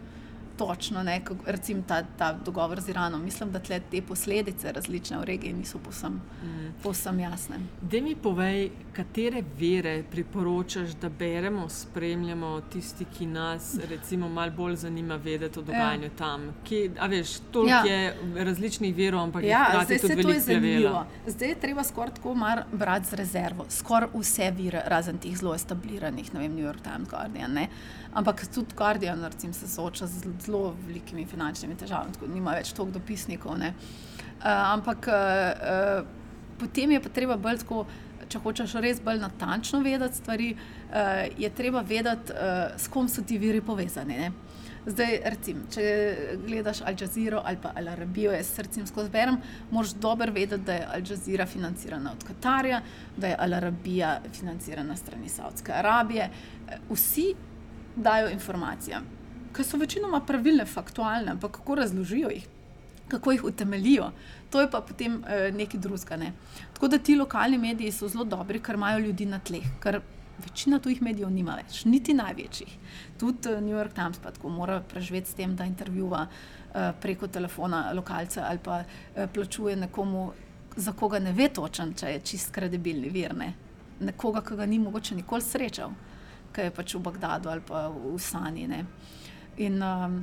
točno, 0.57 1.03
ne, 1.03 1.19
kako, 1.25 1.43
recimo 1.45 1.83
ta, 1.87 2.03
ta 2.17 2.33
dogovor 2.45 2.81
z 2.81 2.89
Iranom. 2.89 3.23
Mislim, 3.23 3.51
da 3.51 3.59
te 3.59 4.01
posledice 4.01 4.71
različne 4.71 5.17
v 5.17 5.23
regiji 5.23 5.53
niso 5.53 5.79
povsem, 5.79 6.21
mm. 6.43 6.73
povsem 6.83 7.19
jasne. 7.19 7.59
Da 7.81 8.01
mi 8.01 8.15
povej, 8.15 8.69
katere 8.93 9.43
vere 9.59 10.03
priporočaš, 10.11 10.95
da 11.01 11.09
beremo, 11.09 11.69
spremljamo 11.69 12.61
tisti, 12.61 13.05
ki 13.17 13.25
nas 13.25 13.75
recimo 13.89 14.29
malo 14.29 14.51
bolj 14.51 14.75
zanima 14.75 15.15
vedeti 15.15 15.59
o 15.59 15.61
ja. 15.61 15.65
dogajanju 15.65 16.03
ja. 16.03 16.09
tam. 16.17 16.53
Kje, 16.67 16.91
a 16.99 17.07
veš, 17.07 17.37
toliko 17.51 17.87
ja. 17.87 17.93
je 17.93 18.15
različnih 18.35 18.95
verov, 18.95 19.23
ampak 19.23 19.43
ja, 19.43 19.83
zdaj 19.85 19.99
se 19.99 20.21
to 20.21 20.29
je 20.29 20.39
zanimivo. 20.39 21.05
Zdaj 21.27 21.49
je 21.49 21.59
treba 21.59 21.83
skoraj 21.83 22.13
tako 22.13 22.35
mar 22.35 22.63
brati 22.71 23.05
z 23.05 23.13
rezervo. 23.13 23.65
Skoraj 23.69 24.09
vse 24.13 24.51
vire, 24.51 24.81
razen 24.85 25.17
teh 25.17 25.37
zelo 25.37 25.55
establiranih, 25.55 26.33
ne 26.33 26.39
vem, 26.39 26.55
New 26.55 26.65
York 26.65 26.81
Times, 26.81 27.09
Guardian. 27.09 27.53
Ne? 27.53 27.67
Ampak 28.17 28.47
tudi 28.49 28.73
Guardian 28.75 29.23
recimo, 29.23 29.53
se 29.53 29.67
sooča 29.67 30.07
z 30.07 30.25
zelo 30.41 30.75
velikimi 30.87 31.25
finančnimi 31.25 31.77
težavami, 31.77 32.13
tako 32.13 32.27
da 32.27 32.33
nima 32.33 32.55
več 32.57 32.73
toliko 32.73 32.97
dopisnikov. 32.97 33.61
Uh, 33.61 33.93
ampak 34.41 35.05
uh, 35.07 35.13
uh, 35.13 36.57
potem 36.57 36.95
je 36.95 37.01
pa 37.01 37.13
treba 37.13 37.37
bolj 37.37 37.61
tako. 37.65 37.85
Če 38.27 38.41
hočeš 38.43 38.73
res 38.83 38.97
bolj 38.99 39.21
natančno 39.21 39.79
vedeti 39.85 40.19
stvari, 40.19 40.47
uh, 40.51 41.21
je 41.39 41.47
treba 41.55 41.79
vedeti, 41.79 42.33
uh, 42.33 42.73
s 42.75 42.89
kom 42.91 43.07
so 43.07 43.21
ti 43.23 43.37
viri 43.39 43.61
povezani. 43.63 44.17
Ne? 44.19 44.31
Zdaj, 44.87 45.13
recimo, 45.31 45.63
če 45.71 45.85
gledaš 46.45 46.81
Al 46.87 46.97
Jazeera 46.99 47.41
ali 47.45 47.59
pa 47.61 47.71
Al 47.75 47.87
Arabijo, 47.91 48.33
jaz 48.35 48.49
srcem 48.55 48.87
skozi 48.87 49.11
berem, 49.13 49.37
moraš 49.71 49.93
dobro 50.01 50.31
vedeti, 50.31 50.63
da 50.67 50.75
je 50.75 50.85
Al 50.95 51.05
Jazeera 51.07 51.45
financirana 51.45 52.11
od 52.17 52.23
Katarja, 52.27 52.81
da 53.17 53.31
je 53.31 53.39
Al 53.45 53.53
Arabija 53.61 54.13
financirana 54.33 54.95
strani 54.95 55.29
Saudske 55.29 55.75
Arabije. 55.75 56.29
Vsi 56.89 57.33
dajo 57.97 58.29
informacije, 58.29 59.01
ki 59.55 59.63
so 59.63 59.77
večinoma 59.77 60.21
pravilne, 60.25 60.65
faktualne, 60.65 61.31
ampak 61.31 61.51
kako 61.51 61.75
razložijo 61.75 62.29
jih, 62.29 62.47
kako 63.07 63.31
jih 63.31 63.43
utemelijo, 63.43 64.11
to 64.49 64.61
je 64.61 64.71
pa 64.71 64.81
potem 64.81 65.23
eh, 65.27 65.51
nekaj 65.51 65.79
drugega. 65.79 66.17
Ne. 66.17 66.33
Tako 66.73 66.87
da 66.87 66.97
ti 66.97 67.15
lokalni 67.15 67.57
mediji 67.57 67.91
so 67.91 68.07
zelo 68.07 68.23
dobri, 68.23 68.59
ker 68.59 68.75
imajo 68.75 68.99
ljudi 68.99 69.25
na 69.25 69.39
tleh. 69.39 69.65
Večina 70.37 70.77
tujih 70.79 71.01
medijev 71.01 71.31
nima 71.33 71.55
več, 71.57 71.79
niti 71.89 72.13
največjih. 72.13 72.73
Tudi 73.17 73.49
uh, 73.49 73.61
New 73.61 73.73
York 73.73 73.95
Times 73.97 74.19
pa 74.21 74.29
tako 74.31 74.51
mora 74.53 74.75
preživeti 74.85 75.31
s 75.31 75.33
tem, 75.33 75.55
da 75.55 75.65
intervjuva 75.65 76.27
uh, 76.27 76.91
preko 77.01 77.27
telefona 77.27 77.87
lokalce 77.97 78.43
ali 78.45 78.59
pa 78.63 78.83
uh, 78.83 79.23
plačuje 79.33 79.75
nekomu, 79.75 80.27
za 80.75 80.93
koga 80.93 81.19
ne 81.19 81.33
ve 81.33 81.49
točen, 81.49 81.95
če 81.97 82.11
je 82.11 82.19
čist 82.21 82.53
kredibilni 82.53 83.09
vir. 83.09 83.33
Ne. 83.33 83.53
Nekoga, 83.99 84.43
ki 84.45 84.59
ga 84.59 84.69
ni 84.69 84.77
mogoče 84.79 85.17
nikoli 85.17 85.41
srečal 85.41 85.97
ki 86.57 86.65
je 86.67 86.73
pač 86.73 86.97
v 86.97 87.03
Bagdadu 87.05 87.53
ali 87.53 87.61
pa 87.61 87.85
v 87.93 88.17
Sani. 88.21 88.65
Ne. 88.69 88.81
In 89.61 89.77
um, 89.81 90.17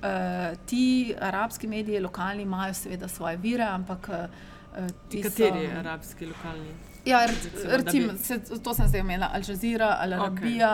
uh, 0.00 0.56
ti 0.68 1.12
arabski 1.20 1.68
mediji, 1.68 2.00
lokalni, 2.00 2.48
imajo 2.48 2.74
seveda 2.80 3.08
svoje 3.08 3.36
vire, 3.44 3.68
ampak. 3.68 4.08
Uh, 4.08 4.88
Kateri 5.12 5.68
so, 5.68 5.78
arabski 5.84 6.26
lokalni? 6.32 6.72
Ja, 7.04 7.20
recimo, 7.68 8.16
se, 8.16 8.38
to 8.64 8.72
sem 8.74 8.88
zdaj 8.88 9.02
omenila, 9.04 9.28
Al 9.36 9.44
Jazeera, 9.44 9.90
Al 10.00 10.16
Arabija, 10.16 10.70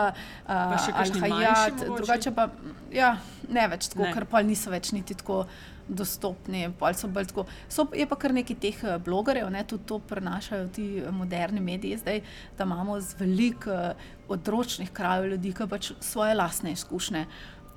okay. 0.47 0.87
uh, 0.87 1.01
Al 1.03 1.11
Hayat, 1.25 1.83
drugače 1.91 2.31
pa 2.31 2.47
ja, 2.95 3.17
ne 3.51 3.65
več 3.73 3.89
tako, 3.91 4.05
ne. 4.07 4.13
ker 4.15 4.25
pa 4.31 4.39
niso 4.47 4.71
več 4.71 4.93
niti 4.95 5.17
tako 5.19 5.43
dostopni. 5.91 6.69
So 6.95 7.09
tako, 7.13 7.45
so, 7.69 7.85
je 7.95 8.07
pa 8.07 8.15
kar 8.15 8.33
nekaj 8.33 8.59
teh 8.63 8.83
eh, 8.83 8.97
blogerjev, 9.03 9.49
ne, 9.51 9.63
tudi 9.67 9.87
to 9.87 9.99
prenašajo 9.99 10.67
ti 10.75 10.87
eh, 10.99 11.11
moderni 11.11 11.61
mediji, 11.61 11.97
zdaj, 11.97 12.21
da 12.57 12.63
imamo 12.63 12.99
z 13.01 13.15
veliko 13.19 13.71
uh, 13.71 14.11
odročnih 14.31 14.91
krajev 14.91 15.31
ljudi, 15.33 15.53
ki 15.53 15.67
pač 15.69 15.91
svoje 15.99 16.35
lastne 16.35 16.71
izkušnje. 16.71 17.25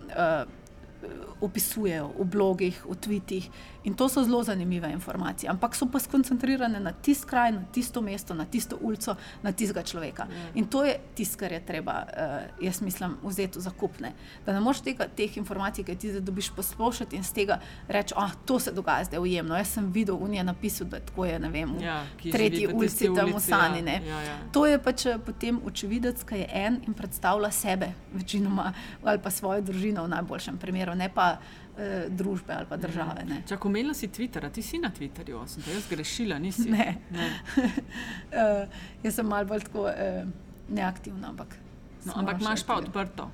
Uh, 0.05 0.45
opisujejo 1.41 2.13
v 2.19 2.25
blogih, 2.25 2.85
v 2.89 2.97
tvitih. 2.97 3.51
In 3.85 3.95
to 3.95 4.09
so 4.09 4.25
zelo 4.25 4.43
zanimive 4.43 4.89
informacije, 4.93 5.51
ampak 5.51 5.75
so 5.77 5.87
pa 5.87 6.01
skoncentrirane 6.01 6.81
na 6.81 6.93
tisti 6.93 7.27
kraj, 7.27 7.53
na 7.53 7.65
tisto 7.73 8.01
mesto, 8.01 8.35
na 8.35 8.45
tisto 8.45 8.79
ulico, 8.81 9.17
na 9.43 9.53
tistega 9.53 9.83
človeka. 9.83 10.27
Ja. 10.31 10.47
In 10.55 10.67
to 10.67 10.85
je 10.85 10.97
tisto, 11.15 11.37
kar 11.39 11.53
je 11.53 11.61
treba, 11.67 12.07
uh, 12.09 12.65
jaz 12.65 12.81
mislim, 12.81 13.17
vzeti 13.23 13.61
za 13.61 13.71
kupne. 13.71 14.13
Da 14.47 14.53
ne 14.53 14.61
moreš 14.61 14.81
tega, 14.81 15.09
teh 15.09 15.37
informacij, 15.37 15.85
ki 15.85 15.97
ti 15.97 16.11
zdaj 16.11 16.25
dobiš, 16.25 16.51
poslušati 16.57 17.17
in 17.17 17.25
z 17.25 17.33
tega 17.33 17.61
reči, 17.89 18.15
ah, 18.17 18.33
to 18.45 18.59
se 18.61 18.73
dogaja 18.73 19.05
zdaj 19.05 19.21
ujemno. 19.21 19.57
Jaz 19.57 19.75
sem 19.77 19.93
videl, 19.93 20.17
da 20.19 20.33
je 20.33 20.45
napisal, 20.45 20.87
da 20.89 21.01
tako 21.01 21.25
je, 21.25 21.39
ne 21.39 21.51
vem, 21.51 21.77
v 21.77 21.83
ja, 21.83 21.99
tretji 22.33 22.67
ulici, 22.73 23.11
tam 23.15 23.35
v 23.37 23.41
Sani. 23.41 23.85
Ja, 23.85 24.01
ja, 24.01 24.21
ja. 24.23 24.39
To 24.53 24.67
je 24.67 24.79
pač 24.79 25.07
eh, 25.07 25.19
potem 25.19 25.61
očividec, 25.67 26.25
ki 26.25 26.41
je 26.41 26.49
en 26.53 26.81
in 26.87 26.95
predstavlja 26.95 27.51
sebe, 27.51 27.93
večinoma, 28.13 28.73
ali 29.05 29.19
pa 29.19 29.31
svojo 29.31 29.61
družino 29.61 30.05
v 30.05 30.09
najboljšem 30.09 30.59
primeru, 30.59 30.94
ne 30.95 31.09
pa 31.15 31.37
eh, 31.37 32.07
družbe 32.09 32.55
ali 32.55 32.67
pa 32.69 32.77
države. 32.77 33.27
Če 33.49 33.59
omenila 33.61 33.95
si 33.95 34.09
Twitter, 34.09 34.49
ti 34.51 34.63
si 34.63 34.79
na 34.79 34.91
Twitterju, 34.95 35.45
sem 35.51 35.63
te 35.63 35.75
jaz 35.75 35.87
grešila, 35.91 36.39
nisi. 36.39 36.69
Ne. 36.71 36.89
ne. 37.11 37.31
uh, 37.59 38.83
jaz 39.05 39.21
sem 39.21 39.29
malo 39.29 39.49
bolj 39.51 39.67
tako 39.69 39.89
uh, 39.91 40.21
neaktivna. 40.69 41.33
Ampak, 41.35 41.57
no, 42.05 42.19
ampak 42.23 42.43
imaš 42.43 42.67
pa 42.67 42.81
odprto. 42.83 43.31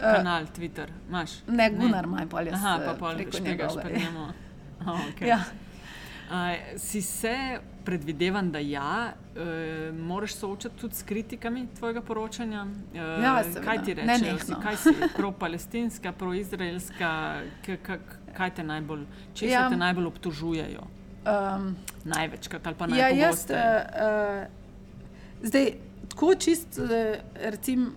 Kanal 0.00 0.46
Twitter, 0.56 0.88
imaš. 1.08 1.42
Ne, 1.46 1.70
Gunnar, 1.74 2.06
ne. 2.06 2.14
malo 2.16 2.30
bolj. 2.32 2.54
Aha, 2.56 2.78
pa 2.86 2.94
pol, 2.98 3.18
preko 3.20 3.42
njega 3.44 3.68
špijemo. 3.68 4.30
Oh, 4.86 5.00
okay. 5.10 5.28
ja. 5.28 5.42
Uh, 6.30 6.36
si 6.78 7.02
se 7.02 7.60
predvidevam, 7.84 8.50
da 8.52 8.58
ja, 8.58 9.12
e, 9.36 9.92
moraš 9.92 10.34
soočati 10.34 10.76
tudi 10.76 10.94
s 10.94 11.02
kritikami 11.02 11.66
tvojega 11.78 12.02
poročanja. 12.02 12.66
E, 12.94 12.98
ja, 12.98 13.42
kaj 13.64 13.84
ti 13.84 13.94
rečeš? 13.94 14.42
Kaj 14.62 14.76
si 14.76 14.94
pro-palestinska, 15.16 16.12
pro-izraelska, 16.12 17.40
kaj 18.36 18.54
te 18.54 18.64
najbolj, 18.64 19.06
če 19.34 19.48
ja. 19.48 19.68
te 19.68 19.76
najbolj 19.80 20.06
obtožujejo? 20.06 20.86
Um, 21.20 21.74
Največkrat 22.04 22.66
ali 22.66 22.76
pa 22.78 22.86
najbolj. 22.86 23.18
Ja, 23.18 23.26
jaz, 23.28 23.44
uh, 23.50 24.46
zdaj, 25.42 25.72
tako 26.08 26.34
čist, 26.34 26.78
uh, 26.78 27.18
recimo 27.34 27.90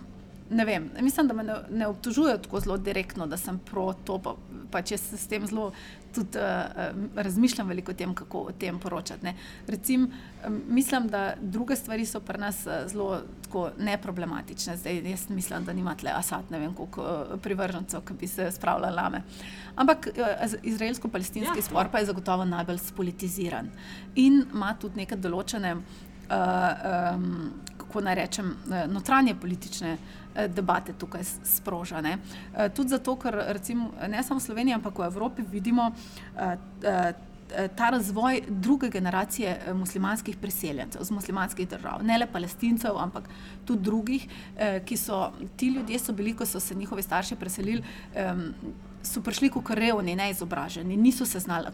ne 0.49 0.65
vem, 0.65 0.89
mislim, 1.01 1.27
da 1.27 1.33
me 1.33 1.43
ne, 1.43 1.55
ne 1.69 1.87
obtožujejo 1.87 2.37
tako 2.37 2.59
zelo 2.59 2.77
direktno, 2.77 3.27
da 3.27 3.37
sem 3.37 3.59
pro 3.59 3.93
to. 3.93 4.19
Pa, 4.19 4.35
pa 4.71 4.81
če 4.81 4.97
se 4.97 5.17
s 5.17 5.27
tem 5.29 5.45
zelo 5.47 5.71
tudi 6.13 6.37
uh, 6.37 6.93
razmišljam, 7.15 7.67
veliko 7.67 7.91
o 7.91 7.97
tem, 7.97 8.13
kako 8.15 8.39
o 8.49 8.51
tem 8.51 8.79
poročati. 8.79 9.33
Recim, 9.67 10.07
mislim, 10.67 11.07
da 11.07 11.33
druge 11.41 11.75
stvari 11.75 12.05
so 12.05 12.19
pri 12.19 12.41
nas 12.41 12.63
zelo 12.87 13.21
neproblematične. 13.77 14.77
Zdaj, 14.77 15.01
jaz 15.09 15.27
mislim, 15.29 15.65
da 15.65 15.73
nimate 15.73 16.09
asat, 16.09 16.49
ne 16.49 16.59
vem, 16.59 16.73
koliko 16.73 17.03
uh, 17.03 17.35
privržencev, 17.41 18.01
ki 18.07 18.17
bi 18.19 18.27
se 18.27 18.51
spravljali 18.51 18.95
lame. 18.95 19.21
Ampak 19.75 20.09
uh, 20.13 20.57
izraelsko-palestinski 20.63 21.59
ja, 21.59 21.69
spor 21.69 21.89
pa 21.91 22.01
je 22.01 22.09
zagotovo 22.09 22.45
najbolj 22.45 22.77
spolitiziran 22.77 23.69
in 24.15 24.43
ima 24.53 24.73
tudi 24.79 25.03
neke 25.03 25.15
določene. 25.15 25.77
Uh, 26.23 26.39
um, 27.13 27.51
kako 27.77 28.01
naj 28.01 28.15
rečem, 28.15 28.53
notranje 28.89 29.35
politične 29.35 29.91
uh, 29.93 30.22
debate 30.47 30.93
tukaj 30.93 31.23
sprožene. 31.43 32.17
Tudi 32.75 32.89
zato, 32.89 33.15
ker 33.15 33.37
recimo, 33.55 33.91
ne 34.07 34.23
samo 34.23 34.39
v 34.39 34.43
Sloveniji, 34.43 34.75
ampak 34.75 34.97
v 34.97 35.05
Evropi 35.05 35.45
vidimo 35.51 35.91
eh, 35.91 36.57
eh, 36.83 37.13
ta 37.75 37.89
razvoj 37.93 38.41
druge 38.47 38.89
generacije 38.89 39.73
muslimanskih 39.77 40.37
priseljencev 40.37 41.01
iz 41.01 41.11
muslimanskih 41.11 41.69
držav, 41.69 42.01
ne 42.01 42.17
le 42.17 42.27
palestincev, 42.27 42.97
ampak 42.97 43.27
tudi 43.65 43.83
drugih, 43.83 44.25
ki 44.85 44.97
so 44.97 45.27
ti 45.55 45.69
ljudje, 45.75 45.99
so 45.99 46.15
bili, 46.17 46.33
ko 46.33 46.45
so 46.45 46.59
se 46.59 46.75
njihovi 46.75 47.03
starši 47.03 47.35
preselili 47.35 47.83
so 49.03 49.21
prišli 49.21 49.49
kot 49.51 49.69
revni, 49.75 50.15
neizobraženi, 50.15 50.97
niso 50.97 51.25
se 51.25 51.39
znali 51.39 51.67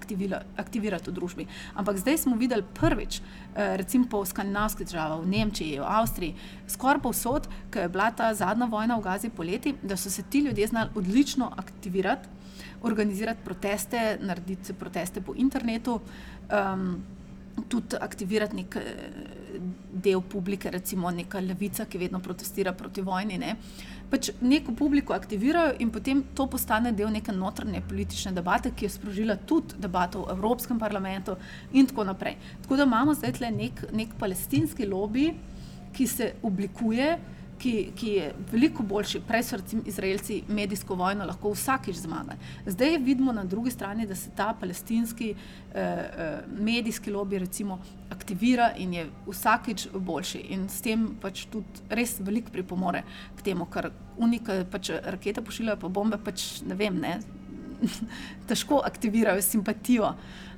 aktivirati 0.58 1.10
v 1.10 1.14
družbi. 1.14 1.46
Ampak 1.76 2.02
zdaj 2.02 2.18
smo 2.26 2.36
videli 2.36 2.64
prvič, 2.74 3.22
eh, 3.22 3.78
recimo 3.78 4.08
po 4.10 4.26
skandinavskih 4.26 4.88
državah, 4.88 5.22
v 5.22 5.28
Nemčiji, 5.28 5.80
v 5.80 5.86
Avstriji, 5.86 6.36
skoraj 6.68 7.02
povsod, 7.02 7.48
ko 7.72 7.80
je 7.80 7.90
bila 7.90 8.12
ta 8.12 8.34
zadnja 8.34 8.66
vojna 8.66 8.98
v 8.98 9.02
Gazi 9.02 9.30
poleti, 9.30 9.76
da 9.84 9.98
so 9.98 10.10
se 10.10 10.24
ti 10.24 10.40
ljudje 10.40 10.68
znali 10.68 10.90
odlično 10.96 11.52
aktivirati, 11.58 12.28
organizirati 12.82 13.46
proteste, 13.46 14.18
narediti 14.22 14.74
proteste 14.74 15.22
po 15.22 15.34
internetu. 15.36 16.02
Um, 16.50 17.04
Tudi 17.68 17.98
aktivirati 18.02 18.56
nek 18.56 18.76
eh, 18.76 18.82
del 19.92 20.22
publike, 20.22 20.72
recimo 20.72 21.12
neka 21.12 21.40
levica, 21.40 21.86
ki 21.86 21.98
vedno 21.98 22.20
protestira 22.20 22.74
proti 22.74 23.02
vojni. 23.02 23.36
Uh, 23.36 23.99
pač 24.10 24.32
neko 24.42 24.74
publiko 24.76 25.14
aktivirajo 25.14 25.76
in 25.80 25.92
potem 25.94 26.24
to 26.36 26.48
postane 26.50 26.92
del 26.92 27.12
neke 27.14 27.32
notranje 27.32 27.82
politične 27.90 28.34
debate, 28.34 28.72
ki 28.76 28.86
je 28.86 28.94
sprožila 28.96 29.36
tudi 29.46 29.78
debato 29.78 30.26
v 30.26 30.38
Evropskem 30.38 30.80
parlamentu 30.80 31.38
in 31.74 31.88
tako 31.88 32.08
naprej. 32.10 32.38
Tako 32.64 32.78
da 32.78 32.88
imamo 32.90 33.14
zdaj 33.14 33.40
le 33.42 33.52
nek, 33.52 33.84
nek 33.94 34.16
palestinski 34.20 34.88
lobby, 34.90 35.34
ki 35.94 36.08
se 36.08 36.34
oblikuje 36.44 37.18
ki, 37.60 37.92
ki 37.96 38.10
je 38.10 38.34
veliko 38.52 38.84
boljši. 38.84 39.22
Prej 39.28 39.44
so 39.44 39.58
recimo 39.58 39.82
Izraelci 39.86 40.42
medijsko 40.48 40.96
vojno 40.96 41.26
lahko 41.26 41.52
vsakič 41.54 41.96
zmagali. 41.96 42.38
Zdaj 42.66 42.98
vidimo 42.98 43.34
na 43.36 43.44
drugi 43.44 43.72
strani, 43.72 44.08
da 44.08 44.16
se 44.16 44.30
ta 44.36 44.54
palestinski 44.60 45.30
eh, 45.32 45.82
eh, 45.82 46.40
medijski 46.60 47.12
lobby 47.12 47.40
recimo, 47.40 47.80
aktivira 48.10 48.72
in 48.78 48.94
je 48.94 49.08
vsakič 49.28 49.88
boljši. 49.94 50.46
In 50.56 50.70
s 50.70 50.82
tem 50.82 51.08
pač 51.22 51.46
tudi 51.52 51.90
res 51.90 52.20
veliko 52.20 52.52
pripomore 52.52 53.04
k 53.38 53.50
temu, 53.52 53.66
kar 53.66 53.92
unika 54.18 54.64
pač 54.72 54.92
rakete 55.04 55.42
pošiljajo, 55.42 55.80
pa 55.80 55.88
bombe 55.88 56.18
pač 56.18 56.62
ne 56.68 56.76
vem. 56.76 57.00
Ne, 57.00 57.20
težko 58.50 58.82
aktivirajo 58.86 59.42
simpatijo 59.42 60.14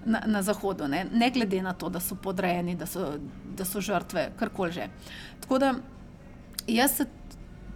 na, 0.05 0.23
na 0.25 0.41
Zahodu, 0.41 0.87
ne? 0.87 1.05
ne 1.13 1.29
glede 1.29 1.61
na 1.61 1.73
to, 1.73 1.89
da 1.89 1.99
so 1.99 2.15
podrejeni, 2.15 2.75
da 2.75 2.85
so, 2.85 3.13
da 3.57 3.65
so 3.65 3.81
žrtve, 3.81 4.31
karkoli 4.39 4.71
že. 4.71 4.87
Tako 5.41 5.59
da 5.59 5.73
jaz 6.67 6.97
se 6.97 7.05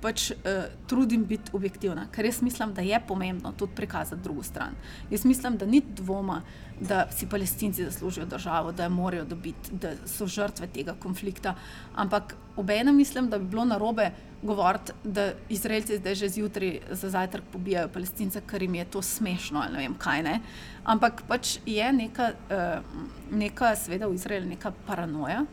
pač 0.06 0.30
uh, 0.32 0.68
trudim 0.88 1.26
biti 1.26 1.54
objektivna, 1.58 2.06
ker 2.14 2.28
jaz 2.28 2.42
mislim, 2.46 2.74
da 2.74 2.84
je 2.86 3.00
pomembno 3.08 3.52
tudi 3.58 3.74
prikazati 3.76 4.22
drugo 4.22 4.44
stran. 4.44 4.76
Jaz 5.10 5.26
mislim, 5.26 5.58
da 5.58 5.66
ni 5.66 5.82
dvoma, 5.82 6.42
da 6.80 7.06
si 7.12 7.30
palestinci 7.30 7.86
zaslužijo 7.86 8.26
državo, 8.30 8.72
da 8.72 8.84
jo 8.84 8.94
morajo 8.94 9.26
dobiti, 9.26 9.74
da 9.82 9.96
so 10.06 10.28
žrtve 10.28 10.68
tega 10.68 10.94
konflikta. 11.00 11.56
Ampak 11.96 12.36
obenem 12.56 12.96
mislim, 12.96 13.30
da 13.30 13.40
bi 13.40 13.50
bilo 13.50 13.66
narobe 13.66 14.12
govoriti, 14.44 14.94
da 15.04 15.32
Izraelci 15.50 15.98
zdaj 15.98 16.16
že 16.16 16.30
zjutraj 16.30 16.80
za 16.92 17.10
zajtrk 17.10 17.44
pobijajo 17.52 17.90
palestince, 17.94 18.42
ker 18.48 18.62
jim 18.62 18.76
je 18.76 18.86
to 18.86 19.02
smešno 19.02 19.64
ali 19.64 19.74
ne 19.74 19.88
vem 19.88 19.96
kaj 19.98 20.24
ne. 20.24 20.40
Ampak 20.84 21.24
pač 21.28 21.58
je 21.66 21.94
neka, 21.94 22.32
uh, 22.50 22.84
neka 23.32 23.76
seveda 23.76 24.08
v 24.08 24.20
Izraelu, 24.20 24.52
neka 24.54 24.74
paranoja, 24.86 25.46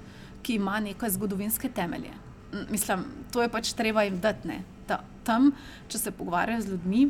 ki 0.42 0.58
ima 0.58 0.80
neke 0.80 1.10
zgodovinske 1.10 1.70
temelje 1.70 2.21
mislim, 2.70 3.04
to 3.32 3.42
je 3.42 3.48
pač 3.48 3.72
treba 3.72 4.02
jim 4.02 4.20
dati. 4.20 4.60
Ta, 4.86 5.02
tam, 5.24 5.52
če 5.88 5.98
se 5.98 6.14
pogovarjajo 6.14 6.62
z 6.62 6.72
ljudmi, 6.74 7.02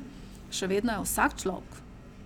še 0.52 0.68
vedno 0.68 0.96
je 0.96 1.04
vsak 1.06 1.38
človek, 1.42 1.78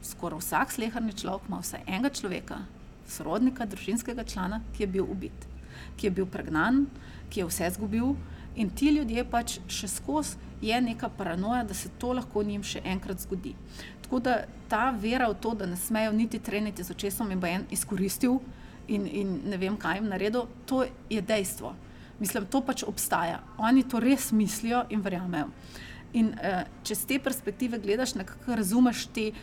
skoraj 0.03 0.43
vsak 0.43 0.75
slehrni 0.75 1.15
človek, 1.15 1.47
ima 1.49 1.61
vsaj 1.63 1.85
enega 1.87 2.11
človeka, 2.11 2.63
sorodnika, 3.07 3.67
družinskega 3.67 4.27
člana, 4.27 4.63
ki 4.75 4.85
je 4.85 4.91
bil 4.97 5.07
ubit, 5.07 5.47
ki 5.97 6.09
je 6.09 6.17
bil 6.19 6.27
pregnan, 6.27 6.87
ki 7.31 7.43
je 7.43 7.47
vse 7.51 7.71
izgubil. 7.71 8.17
In 8.57 8.71
ti 8.73 8.89
ljudje 8.91 9.23
pač 9.29 9.59
še 9.69 9.89
skozi 9.93 10.41
je 10.65 10.81
neka 10.81 11.11
paranoja, 11.13 11.65
da 11.65 11.75
se 11.75 11.91
to 12.01 12.15
lahko 12.17 12.43
njim 12.43 12.63
še 12.65 12.81
enkrat 12.85 13.21
zgodi. 13.21 13.53
Tako 14.03 14.21
da 14.25 14.37
ta 14.69 14.91
vera 14.91 15.29
v 15.29 15.37
to, 15.43 15.53
da 15.55 15.67
ne 15.67 15.77
smejo 15.77 16.13
niti 16.13 16.39
treniti 16.39 16.85
z 16.85 16.95
očesom 16.95 17.31
in 17.31 17.41
bo 17.41 17.47
en 17.47 17.67
izkoristil 17.71 18.39
in, 18.89 19.07
in 19.07 19.41
ne 19.51 19.59
vem, 19.61 19.77
kaj 19.77 20.01
jim 20.01 20.09
naredil, 20.09 20.47
to 20.67 20.85
je 21.11 21.21
dejstvo. 21.21 21.75
Mislim, 22.21 22.47
to 22.49 22.63
pač 22.65 22.85
obstaja. 22.87 23.43
Oni 23.59 23.85
to 23.85 24.01
res 24.01 24.31
mislijo 24.33 24.85
in 24.91 25.03
verjamejo. 25.05 25.51
In 26.17 26.33
uh, 26.33 26.65
če 26.87 26.97
z 26.97 27.11
te 27.11 27.19
perspektive 27.21 27.81
gledaš, 27.83 28.15
nekako 28.17 28.57
razumeš 28.57 29.05
te 29.13 29.27
uh, 29.33 29.37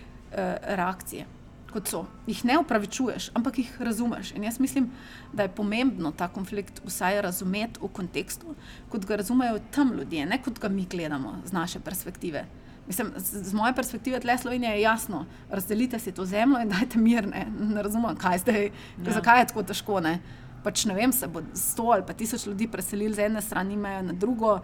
reakcije, 0.80 1.28
kot 1.74 1.92
so. 1.92 2.04
Jih 2.30 2.42
ne 2.50 2.58
upravičuješ, 2.64 3.30
ampak 3.38 3.62
jih 3.62 3.76
razumeš. 3.86 4.34
In 4.34 4.48
jaz 4.48 4.58
mislim, 4.64 4.90
da 5.34 5.46
je 5.46 5.54
pomembno 5.54 6.12
ta 6.18 6.32
konflikt 6.34 6.82
vsaj 6.86 7.22
razumeti 7.22 7.82
v 7.84 7.92
kontekstu, 7.94 8.58
kot 8.90 9.06
ga 9.06 9.22
razumejo 9.22 9.62
tam 9.76 9.94
ljudje, 9.94 10.26
ne 10.26 10.42
kot 10.42 10.60
ga 10.60 10.70
mi 10.70 10.88
gledamo 10.90 11.38
z 11.46 11.54
naše 11.54 11.80
perspektive. 11.80 12.48
Mislim, 12.88 13.14
z, 13.16 13.46
z 13.48 13.54
moje 13.56 13.76
perspektive 13.76 14.20
tle 14.20 14.38
Slovenije 14.38 14.74
je 14.74 14.82
jasno, 14.82 15.26
razdelite 15.50 16.00
si 16.00 16.12
to 16.12 16.26
zemljo 16.26 16.60
in 16.60 16.74
dajte 16.74 17.00
mir. 17.00 17.28
Ne, 17.28 17.46
razumem, 17.84 18.18
kaj 18.18 18.42
zdaj, 18.44 18.66
ja. 18.66 19.14
zakaj 19.14 19.42
je 19.42 19.52
tako 19.54 19.64
težko. 19.64 20.00
Ne 20.04 20.18
pač 20.64 20.86
ne 20.86 20.96
vem, 20.98 21.14
se 21.14 21.28
bo 21.28 21.44
sto 21.58 21.92
ali 21.94 22.06
pa 22.08 22.14
tisoč 22.14 22.48
ljudi 22.48 22.68
preselili 22.72 23.14
z 23.14 23.28
ene 23.28 23.42
strani, 23.42 23.74
imajo 23.74 24.02
na 24.10 24.14
drugo, 24.14 24.60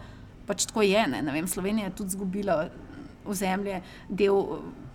pač 0.48 0.66
tako 0.66 0.82
je. 0.82 1.08
Ne? 1.08 1.22
Ne 1.22 1.36
vem, 1.36 1.48
Slovenija 1.48 1.90
je 1.90 1.96
tudi 2.02 2.16
izgubila 2.16 2.70
ozemlje, 3.30 3.82
del 4.10 4.40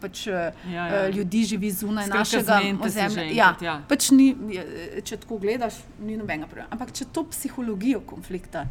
pač, 0.00 0.26
ja, 0.26 0.50
ja. 0.70 0.86
Eh, 0.88 1.12
ljudi 1.12 1.44
živi 1.44 1.70
zunaj 1.70 2.08
Skratka 2.08 2.18
našega 2.18 2.86
ozemlja. 2.86 3.26
Ja, 3.32 3.50
ja. 3.62 3.76
Pač 3.88 4.10
ni, 4.10 4.32
če 5.04 5.20
tako 5.22 5.38
gledaš, 5.44 5.78
ni 6.00 6.18
nobenega 6.20 6.48
problema. 6.50 6.68
Ampak 6.74 6.92
če 6.96 7.08
to 7.14 7.26
psihologijo 7.30 8.02
konflikta 8.08 8.66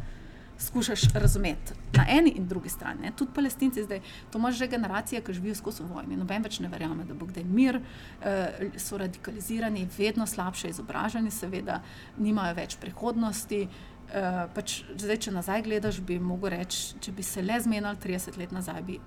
skušaš 0.64 1.02
razumeti 1.14 1.72
na 1.92 2.06
eni 2.08 2.30
in 2.36 2.48
drugi 2.48 2.68
strani. 2.68 3.02
Ne? 3.02 3.12
Tudi 3.16 3.32
palestinci 3.34 3.82
zdaj, 3.84 4.00
to 4.32 4.38
imaš 4.38 4.58
že 4.58 4.66
generacije, 4.66 5.20
ki 5.20 5.32
živijo 5.32 5.54
skozi 5.54 5.82
vojno. 5.82 6.16
Noben 6.16 6.42
več 6.42 6.58
ne 6.60 6.68
verjame, 6.68 7.04
da 7.04 7.14
bo 7.14 7.26
kdaj 7.26 7.44
mir, 7.44 7.80
eh, 8.22 8.70
so 8.78 8.98
radikalizirani, 8.98 9.88
vedno 9.98 10.26
slabše 10.26 10.68
izobraženi, 10.68 11.30
seveda, 11.30 11.82
nimajo 12.18 12.54
več 12.54 12.76
prihodnosti. 12.80 13.68
Eh, 14.14 14.46
pač 14.54 14.82
zdaj, 14.96 15.16
če 15.16 15.32
nazaj 15.32 15.62
gledaš, 15.62 16.00
bi 16.00 16.18
lahko 16.18 16.48
reči, 16.48 16.98
če 17.00 17.12
bi 17.12 17.22
se 17.22 17.42
le 17.42 17.60
zmenili 17.60 17.96
30 17.96 18.36
let 18.38 18.52
nazaj, 18.52 18.82
bi 18.82 19.00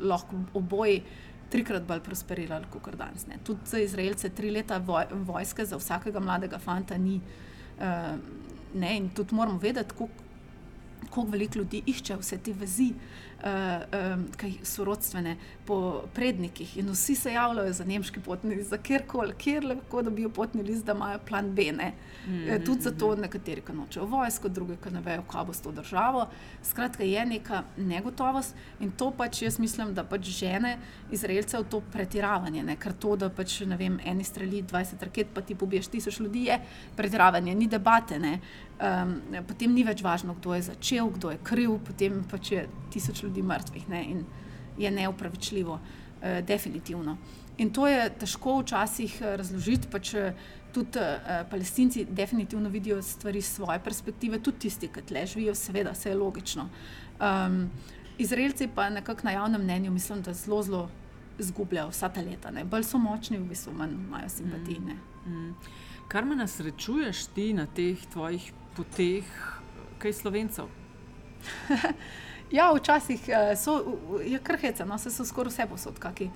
lahko 0.00 0.44
oboji. 0.54 1.02
Trikrat 1.48 1.86
bolj 1.88 2.02
prosperirali 2.04 2.66
kot 2.68 2.96
danes. 2.96 3.26
Ne. 3.26 3.38
Tudi 3.44 3.64
za 3.64 3.78
Izraelce 3.80 4.28
tri 4.28 4.50
leta 4.50 4.76
voj, 4.78 5.06
vojske 5.24 5.64
za 5.64 5.78
vsakega 5.80 6.20
mladega 6.20 6.58
fanta 6.58 6.98
ni. 6.98 7.22
Uh, 7.78 8.18
ne, 8.74 8.96
in 8.96 9.08
tudi 9.16 9.34
moramo 9.34 9.58
vedeti, 9.58 9.94
koliko 9.96 10.27
kako 11.18 11.30
veliko 11.30 11.58
ljudi 11.58 11.82
išče 11.86 12.16
vse 12.16 12.36
te 12.38 12.52
vezi, 12.52 12.92
uh, 13.44 14.12
um, 14.14 14.26
ki 14.36 14.58
so 14.62 14.84
rodstvene 14.84 15.36
po 15.66 16.02
prednikih. 16.14 16.76
In 16.76 16.90
vsi 16.90 17.14
se 17.14 17.32
javljajo 17.32 17.72
za 17.72 17.84
nemški 17.84 18.20
potni 18.20 18.54
list, 18.54 18.70
za 18.70 18.78
kjerkoli, 18.78 19.34
kjer 19.38 19.64
lahko 19.64 20.02
dobijo 20.02 20.30
potni 20.30 20.62
list, 20.62 20.86
da 20.86 20.92
imajo 20.92 21.18
plan 21.26 21.50
B. 21.54 21.72
Ne? 21.72 21.92
Mm 22.26 22.32
-hmm. 22.32 22.64
Tudi 22.66 22.82
zato 22.82 23.14
nekateri, 23.14 23.60
ki 23.60 23.72
nočejo 23.72 24.06
vojsko, 24.06 24.48
drugi, 24.48 24.76
ki 24.82 24.90
ne 24.90 25.00
vejo, 25.00 25.22
kaj 25.22 25.44
bo 25.44 25.52
s 25.52 25.60
to 25.60 25.72
državo. 25.72 26.26
Skratka, 26.62 27.02
je 27.04 27.26
neka 27.26 27.62
negotovost 27.76 28.54
in 28.80 28.90
to 28.90 29.10
pač 29.10 29.42
jaz 29.42 29.58
mislim, 29.58 29.94
da 29.94 30.04
pač 30.04 30.22
žene 30.22 30.78
Izraelcev 31.10 31.64
to 31.64 31.80
pretiravanje. 31.80 32.62
Ne? 32.62 32.76
Ker 32.76 32.92
to, 32.92 33.16
da 33.16 33.28
pač 33.30 33.60
ne 33.60 33.76
vem, 33.76 34.00
eni 34.04 34.24
streli 34.24 34.62
20 34.62 35.02
raket, 35.02 35.26
pa 35.34 35.40
ti 35.40 35.54
pobiješ 35.54 35.86
tisoč 35.86 36.20
ljudi, 36.20 36.44
je 36.44 36.60
pretiravanje, 36.96 37.54
ni 37.54 37.66
debate. 37.66 38.18
Um, 38.18 39.22
potem 39.48 39.74
ni 39.74 39.84
več 39.84 40.02
važno, 40.02 40.34
kdo 40.34 40.54
je 40.54 40.62
začel, 40.62 41.10
kdo 41.10 41.30
je 41.30 41.38
kriv, 41.42 41.78
potem 41.84 42.24
pač 42.30 42.52
je 42.52 42.68
tisoč 42.90 43.22
ljudi 43.22 43.27
ljudi 43.28 43.42
mrtvih 43.42 43.88
ne? 43.88 44.04
in 44.04 44.24
je 44.78 44.90
neupravičljivo, 44.90 45.78
eh, 46.22 46.42
definitivno. 46.42 47.16
In 47.58 47.72
to 47.74 47.88
je 47.90 48.06
težko 48.20 48.60
včasih 48.62 49.18
eh, 49.20 49.36
razložiti, 49.36 49.90
pač 49.90 50.12
eh, 50.14 50.34
tudi 50.72 51.00
eh, 51.02 51.42
palestinci 51.50 52.04
definitivno 52.04 52.70
vidijo 52.70 53.02
stvari 53.02 53.38
iz 53.38 53.48
svoje 53.50 53.80
perspektive, 53.82 54.38
tudi 54.38 54.68
tisti, 54.68 54.88
ki 54.94 55.02
tle 55.02 55.26
živijo, 55.26 55.54
seveda, 55.58 55.92
vse 55.92 56.12
je 56.12 56.16
logično. 56.16 56.68
Um, 57.18 57.70
Izraelci 58.18 58.68
pa 58.74 58.88
nekako 58.90 59.26
na 59.26 59.30
javnem 59.30 59.62
mnenju 59.62 59.90
mislim, 59.90 60.22
da 60.22 60.32
zelo, 60.32 60.62
zelo 60.62 60.88
izgubljajo 61.38 61.90
vsa 61.90 62.08
ta 62.08 62.22
leta, 62.22 62.50
ne? 62.50 62.64
bolj 62.64 62.86
so 62.86 62.98
močni, 62.98 63.38
v 63.38 63.50
bistvu 63.50 63.74
manj 63.74 63.94
imajo 63.94 64.28
simpatije. 64.28 64.80
Mm, 64.80 65.32
mm. 65.32 65.54
Kar 66.08 66.24
me 66.24 66.36
nasrečuješ 66.36 67.26
ti 67.34 67.52
na 67.52 67.66
teh 67.66 68.06
tvojih 68.12 68.52
poteh, 68.76 69.26
kaj 69.98 70.12
slovencev? 70.12 70.70
Ja, 72.50 72.72
včasih 72.72 73.28
uh, 73.28 73.52
so, 73.60 73.98
je 74.24 74.38
kar 74.38 74.56
hece, 74.60 74.86
no, 74.88 74.98
se 74.98 75.10
so 75.10 75.24
skoraj 75.24 75.52
vse 75.52 75.66
posod, 75.68 75.98
kakšni 76.00 76.30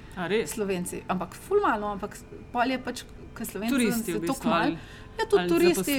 slovenci. 0.46 1.02
Ampak, 1.08 1.36
fulmalo, 1.48 1.94
ampak 1.96 2.18
pol 2.52 2.74
je 2.74 2.78
pač, 2.78 3.04
kaj 3.34 3.48
slovenci. 3.54 3.74
Turisti, 3.74 4.16
v 4.16 4.20
bistvu. 4.26 4.50
Ja, 5.18 5.26
tudi 5.28 5.48
turisti, 5.48 5.94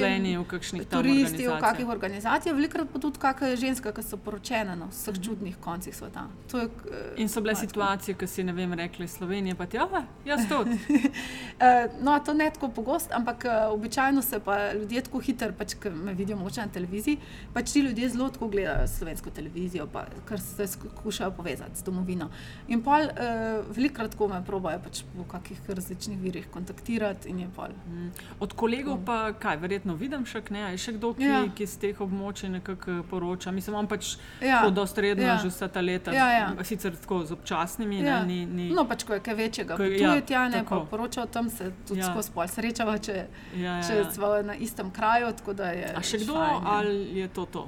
v 0.80 0.84
turisti, 0.90 1.46
v 1.46 1.56
kakšnih 1.60 1.88
organizacijah, 1.88 2.56
velikrat 2.56 2.88
pa 2.92 2.98
tudi 2.98 3.20
kakšne 3.22 3.54
ženske, 3.56 3.92
ki 3.94 4.02
so 4.02 4.18
poročene 4.18 4.74
na 4.74 4.76
no, 4.84 4.88
vseh 4.90 5.20
čudnih 5.22 5.54
koncih 5.62 5.94
sveta. 5.94 6.26
Je, 6.52 6.66
uh, 6.66 7.20
In 7.22 7.30
so 7.30 7.40
bile 7.44 7.54
situacije, 7.54 8.16
ki 8.18 8.26
si 8.26 8.44
ne 8.44 8.52
vem, 8.52 8.74
rekli 8.74 9.08
Slovenija, 9.08 9.54
pa 9.54 9.66
ti, 9.70 9.78
ja, 9.78 10.02
jaz 10.26 10.46
to. 10.50 10.64
uh, 10.66 11.94
no, 12.02 12.16
to 12.26 12.34
ne 12.34 12.50
tako 12.50 12.68
pogost, 12.74 13.12
ampak 13.14 13.46
uh, 13.46 13.72
običajno 13.72 14.22
se 14.22 14.40
pa 14.40 14.72
ljudje 14.72 15.04
tako 15.06 15.22
hitro, 15.22 15.52
pač, 15.58 15.76
ki 15.78 15.94
me 15.94 16.14
vidijo 16.14 16.36
moče 16.40 16.66
na 16.66 16.74
televiziji, 16.74 17.18
pač 17.54 17.72
ti 17.72 17.84
ljudje 17.86 18.10
zelo 18.16 18.28
tako 18.34 18.50
gledajo 18.50 18.88
slovensko 18.90 19.30
televizijo, 19.30 19.86
pa, 19.92 20.04
ker 20.28 20.42
se 20.42 20.66
skušajo 20.74 21.30
povezati 21.38 21.78
z 21.78 21.86
domovino. 21.86 22.30
In 22.68 22.82
pol 22.82 23.06
uh, 23.06 23.62
velikrat 23.76 24.10
tako 24.16 24.28
me 24.34 24.42
probajo 24.44 24.82
pač 24.84 25.04
v 25.14 25.28
kakih 25.30 25.70
različnih 25.70 26.18
virih 26.18 26.50
kontaktirati 26.50 27.30
pol. 27.54 27.72
Mm. 27.88 28.10
Od 28.40 28.52
kolegov 28.52 29.03
pa 29.04 29.32
kaj, 29.40 29.56
verjetno 29.62 29.94
vidim 29.98 30.24
še 30.26 30.42
kaj, 30.44 30.60
je 30.74 30.80
še 30.84 30.94
kdo, 30.96 31.12
ki, 31.18 31.26
ja. 31.28 31.40
ki 31.56 31.66
z 31.68 31.80
teh 31.82 32.00
območij 32.00 32.50
nekako 32.56 33.02
poroča. 33.10 33.52
Mislim, 33.54 33.76
da 33.76 33.84
pač 33.90 34.14
ja. 34.42 34.62
dosta 34.70 35.04
redno 35.04 35.26
ja. 35.26 35.36
že 35.42 35.52
vse 35.52 35.68
ta 35.68 35.82
leta, 35.84 36.14
ja, 36.14 36.28
ja. 36.32 36.48
sicer 36.64 36.96
tako 36.96 37.22
z 37.24 37.36
občasnimi. 37.38 38.00
Ja. 38.02 38.20
Ne, 38.24 38.26
ni, 38.26 38.40
ni... 38.46 38.68
No, 38.74 38.86
pač 38.88 39.06
ko 39.08 39.16
je 39.18 39.22
kaj 39.24 39.38
večjega, 39.38 39.78
ja, 39.78 40.14
je 40.18 40.26
tja, 40.26 40.48
ne 40.52 40.64
pa 40.68 40.82
poroča 40.90 41.24
o 41.24 41.30
tem, 41.30 41.50
se 41.50 41.70
tudi 41.88 42.02
ja. 42.02 42.10
skozi 42.12 42.34
pol 42.34 42.50
srečava, 42.50 42.98
če, 42.98 43.16
ja, 43.56 43.78
ja, 43.78 43.78
če 43.86 44.00
ja. 44.02 44.10
smo 44.12 44.34
na 44.44 44.56
istem 44.56 44.92
kraju. 44.94 45.32
Je, 45.54 45.88
A 45.96 46.02
še 46.04 46.20
kdo 46.24 46.36
fajn, 46.36 46.68
ali 46.68 47.18
je 47.20 47.28
to 47.32 47.44
to? 47.50 47.64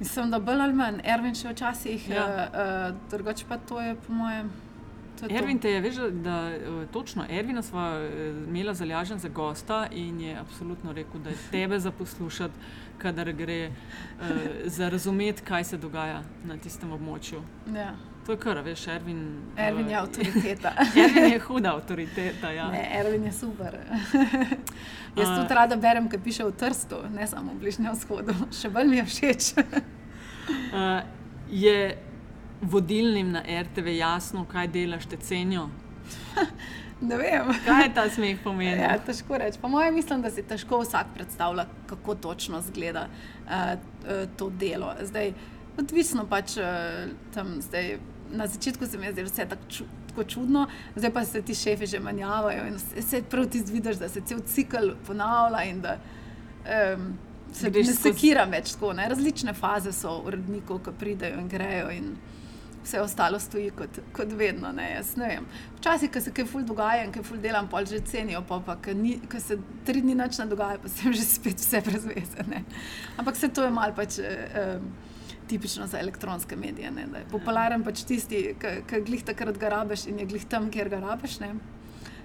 Mislim, 0.00 0.30
da 0.32 0.38
bolj 0.40 0.62
ali 0.64 0.72
manj, 0.72 1.02
Ervin 1.04 1.34
še 1.36 1.52
včasih, 1.52 2.08
ja. 2.08 2.24
uh, 2.24 2.98
drugače 3.12 3.44
pa 3.48 3.58
to 3.68 3.80
je 3.84 3.94
po 4.06 4.16
mojem. 4.16 4.48
Ervin 5.28 5.58
te 5.58 5.70
je, 5.70 5.80
veš, 5.80 5.96
da 6.24 6.50
uh, 6.50 6.82
točno 6.92 7.24
Ervina 7.30 7.62
sva 7.62 7.90
uh, 7.98 8.48
imela 8.48 8.74
zalažen 8.74 9.18
za 9.18 9.28
gosta 9.28 9.86
in 9.92 10.20
je 10.20 10.36
absolutno 10.36 10.92
rekel, 10.92 11.20
da 11.20 11.30
je 11.30 11.36
tebe 11.50 11.78
za 11.78 11.90
poslušati, 11.90 12.54
kadar 12.98 13.32
gre 13.32 13.68
uh, 13.68 14.26
za 14.64 14.88
razumeti, 14.88 15.42
kaj 15.42 15.64
se 15.64 15.76
dogaja 15.76 16.22
na 16.44 16.56
tistem 16.56 16.92
območju. 16.92 17.42
Ja. 17.74 17.94
To 18.26 18.32
je 18.32 18.38
kar, 18.38 18.60
veš, 18.64 18.86
Ervin. 18.86 19.22
Ervin 19.56 19.88
je 19.88 19.96
avtoriteta. 19.96 20.72
Ervin 21.04 21.32
je 21.32 21.38
huda 21.38 21.74
avtoriteta. 21.74 22.50
Ja. 22.50 22.68
Ne, 22.70 22.88
Ervin 22.98 23.24
je 23.24 23.32
super. 23.32 23.78
Jaz 25.18 25.28
uh, 25.28 25.36
tudi 25.42 25.54
rada 25.54 25.76
berem, 25.76 26.08
kaj 26.08 26.20
piše 26.24 26.44
v 26.44 26.52
Trstu, 26.52 27.00
ne 27.14 27.26
samo 27.26 27.52
v 27.56 27.64
Bližnjem 27.64 27.96
vzhodu. 27.96 28.36
Še 28.54 28.70
bolj 28.70 28.92
mi 28.92 29.00
je 29.00 29.04
všeč. 29.04 29.50
uh, 29.56 31.00
je 31.64 32.09
vodilnim 32.62 33.32
na 33.32 33.42
RTV 33.62 33.96
jasno, 33.96 34.44
kaj 34.44 34.68
delaš, 34.68 35.06
te 35.06 35.16
cenijo? 35.16 35.68
Ne 37.00 37.16
vem. 37.16 37.48
Kaj 37.64 37.82
je 37.84 37.92
ta 37.94 38.02
smeh 38.12 38.40
pomenil? 38.44 38.82
Ja, 38.82 38.98
težko 39.00 39.38
reči. 39.40 39.58
Po 39.60 39.68
mojem, 39.72 39.94
mislim, 39.96 40.20
da 40.22 40.30
si 40.30 40.42
težko 40.44 40.82
vsak 40.82 41.14
predstavlja, 41.14 41.64
kako 41.88 42.14
točno 42.14 42.58
izgleda 42.60 43.06
uh, 43.08 44.26
to 44.36 44.50
delo. 44.50 44.92
Zdaj, 45.08 45.32
odvisno 45.80 46.26
pač 46.28 46.58
uh, 46.60 47.08
tam 47.34 47.56
zdaj. 47.64 47.96
Na 48.30 48.46
začetku 48.46 48.86
se 48.86 48.98
mi 48.98 49.08
je 49.08 49.12
zdelo 49.12 49.26
vse 49.26 49.46
tako, 49.48 49.62
ču, 49.68 49.84
tako 50.08 50.24
čudno, 50.24 50.66
zdaj 50.96 51.10
pa 51.10 51.24
se 51.24 51.42
ti 51.42 51.54
šefi 51.54 51.86
že 51.86 51.98
manjavajo 52.00 52.66
in 52.66 52.76
se 52.78 53.22
prav 53.22 53.48
ti 53.50 53.58
zvidiš, 53.58 53.96
da 53.96 54.08
se 54.08 54.20
cel 54.20 54.38
cikl 54.46 54.92
ponavlja 55.06 55.64
in 55.66 55.80
da 55.80 55.96
um, 55.96 57.08
se 57.52 57.70
ne 57.70 57.84
sekira 57.84 58.44
več 58.44 58.76
tako. 58.76 58.92
Ne? 58.92 59.08
Različne 59.08 59.54
faze 59.54 59.92
so 59.92 60.20
urednikov, 60.26 60.78
ki 60.84 60.94
pridejo 61.00 61.40
in 61.40 61.48
grejo. 61.48 61.90
In, 61.90 62.12
vse 62.84 63.00
ostalo 63.00 63.38
stoji 63.38 63.70
kot, 63.76 64.00
kot 64.16 64.32
vedno. 64.32 64.72
Ne, 64.72 65.02
ne 65.16 65.30
Včasih, 65.78 66.10
ko 66.12 66.20
se 66.20 66.32
kaj 66.36 66.46
ful 66.48 66.64
dogaja 66.66 67.04
in 67.04 67.12
kaj 67.12 67.24
ful 67.24 67.40
delam, 67.40 67.68
pa 67.68 67.84
že 67.84 68.00
cenijo, 68.06 68.42
pa 68.48 68.60
pa 68.64 68.76
ko 68.76 69.40
se 69.40 69.58
tri 69.86 70.02
dni 70.04 70.14
noč 70.14 70.38
ne 70.38 70.46
dogaja, 70.50 70.80
pa 70.82 70.88
sem 70.88 71.12
že 71.18 71.24
spet 71.24 71.60
vse 71.60 71.80
brez 71.86 72.06
veze. 72.08 72.46
Ne. 72.48 72.64
Ampak 73.18 73.36
se 73.36 73.48
to 73.48 73.64
je 73.64 73.70
mal 73.70 73.94
pač. 73.96 74.18
Eh, 74.18 74.78
Tipično 75.50 75.82
za 75.90 75.98
elektronske 75.98 76.54
medije. 76.56 76.92
Ne, 76.94 77.24
popularen 77.30 77.82
pač 77.82 78.04
tisti, 78.06 78.52
ki 78.60 79.00
glih 79.02 79.24
takrat 79.26 79.56
ga 79.58 79.72
rabiš 79.72 80.04
in 80.06 80.20
je 80.22 80.26
glih 80.30 80.44
tam, 80.46 80.68
kjer 80.70 80.88
ga 80.92 81.00
rabiš. 81.02 81.40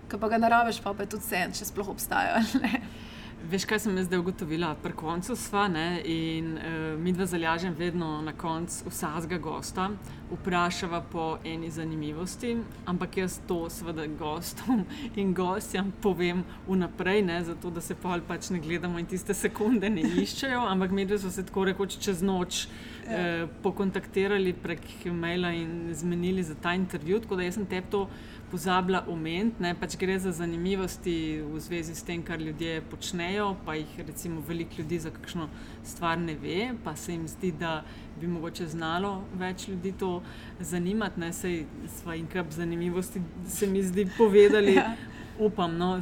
Ki 0.06 0.19
pa 0.22 0.30
ga 0.30 0.38
ne 0.38 0.52
rabiš, 0.53 0.77
pa, 0.84 0.94
pa 0.94 1.07
je 1.07 1.15
tudi 1.15 1.26
sen, 1.26 1.56
če 1.57 1.65
sploh 1.65 1.90
obstaja. 1.95 2.44
Veš, 3.46 3.66
kaj 3.70 3.80
sem 3.80 3.98
zdaj 4.04 4.20
ugotovila? 4.20 4.72
Pri 4.82 4.94
koncu 4.98 5.36
sva 5.38 5.68
ne, 5.70 6.02
in 6.10 6.56
uh, 6.58 6.96
mi 6.98 7.12
dva 7.14 7.28
zalažem 7.30 7.76
vedno 7.78 8.08
na 8.26 8.34
koncu 8.34 8.90
vsakega 8.90 9.38
gosta, 9.38 9.90
vprašava 10.32 11.04
po 11.12 11.26
eni 11.46 11.70
zanimivosti, 11.70 12.56
ampak 12.90 13.18
jaz 13.18 13.38
to 13.48 13.60
seveda 13.70 14.08
gostom 14.18 14.82
in 15.22 15.34
gostjam 15.38 15.94
povem 16.02 16.42
vnaprej, 16.68 17.22
ne, 17.22 17.44
zato 17.44 17.70
da 17.70 17.82
se 17.82 17.94
pa 17.96 18.18
pač 18.28 18.50
ne 18.50 18.60
gledamo 18.60 19.00
in 19.00 19.06
tiste 19.06 19.38
sekunde 19.38 19.94
ne 19.94 20.02
iščejo, 20.24 20.66
ampak 20.66 20.92
mi 20.92 21.06
dva 21.06 21.22
smo 21.22 21.30
se 21.30 21.46
tako 21.46 21.70
rekoč 21.70 22.00
čez 22.02 22.26
noč. 22.26 22.66
Eh, 23.06 23.46
pokontaktirali 23.62 24.54
prek 24.54 24.82
e-maila 25.06 25.52
in 25.54 25.94
zmenili 25.94 26.44
za 26.44 26.56
ta 26.56 26.74
intervju. 26.74 27.20
Tako 27.20 27.36
da 27.36 27.52
sem 27.52 27.66
te 27.66 27.82
to 27.92 28.08
pozabila 28.56 29.03
omeniti. 29.11 29.73
Pač 29.80 29.98
gre 29.99 30.15
za 30.19 30.32
zanimivosti 30.32 31.44
v 31.44 31.60
zvezi 31.60 31.95
s 31.95 32.06
tem, 32.07 32.23
kar 32.23 32.40
ljudje 32.40 32.80
počnejo, 32.88 33.49
pa 33.65 33.76
jih 33.76 33.98
recimo 34.07 34.44
veliko 34.48 34.80
ljudi 34.80 34.99
za 35.03 35.11
kakšno 35.11 35.49
stvar 35.84 36.18
ne 36.18 36.38
ve, 36.40 36.72
pa 36.84 36.95
se 36.95 37.11
jim 37.11 37.27
zdi, 37.27 37.52
da 37.52 37.84
bi 38.22 38.27
mogoče 38.32 38.68
znalo 38.72 39.26
več 39.36 39.68
ljudi 39.68 39.91
to 39.99 40.22
zanimati. 40.60 41.19
Ne 41.19 41.34
sej 41.34 41.65
sva 41.98 42.15
in 42.15 42.30
kar 42.32 42.48
zanimivosti 42.49 43.22
se 43.48 43.68
mi 43.68 43.84
zdi 43.84 44.07
povedali. 44.18 44.77
Ja. 44.86 44.95
Upam, 45.40 45.73
no, 45.77 45.99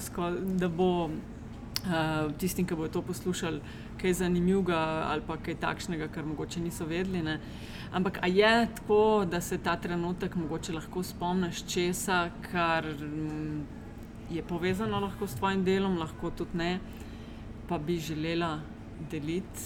da 0.61 0.67
bo 0.69 1.05
uh, 1.05 2.31
tistim, 2.37 2.67
ki 2.69 2.75
bo 2.77 2.87
to 2.87 3.01
poslušali, 3.01 3.61
kaj 4.01 4.13
zanimivega 4.21 4.77
ali 5.09 5.25
pa 5.25 5.37
kaj 5.41 5.57
takšnega, 5.61 6.07
kar 6.13 6.25
mogoče 6.25 6.61
niso 6.61 6.85
vedeli. 6.85 7.23
Ne. 7.25 7.39
Ampak 7.93 8.19
je 8.27 8.67
tako, 8.75 9.25
da 9.31 9.41
se 9.41 9.57
ta 9.57 9.75
trenutek 9.77 10.35
mogoče 10.35 10.73
lahko 10.73 11.03
spomniš 11.03 11.59
česa, 11.69 12.29
kar 12.51 12.85
mm, 12.85 13.61
je 14.31 14.41
povezano 14.43 14.99
lahko 14.99 15.27
s 15.27 15.35
tvojim 15.35 15.63
delom, 15.63 15.97
lahko 15.97 16.31
tudi 16.31 16.57
ne, 16.57 16.79
pa 17.69 17.77
bi 17.77 17.99
želela 17.99 18.59
deliti. 19.11 19.61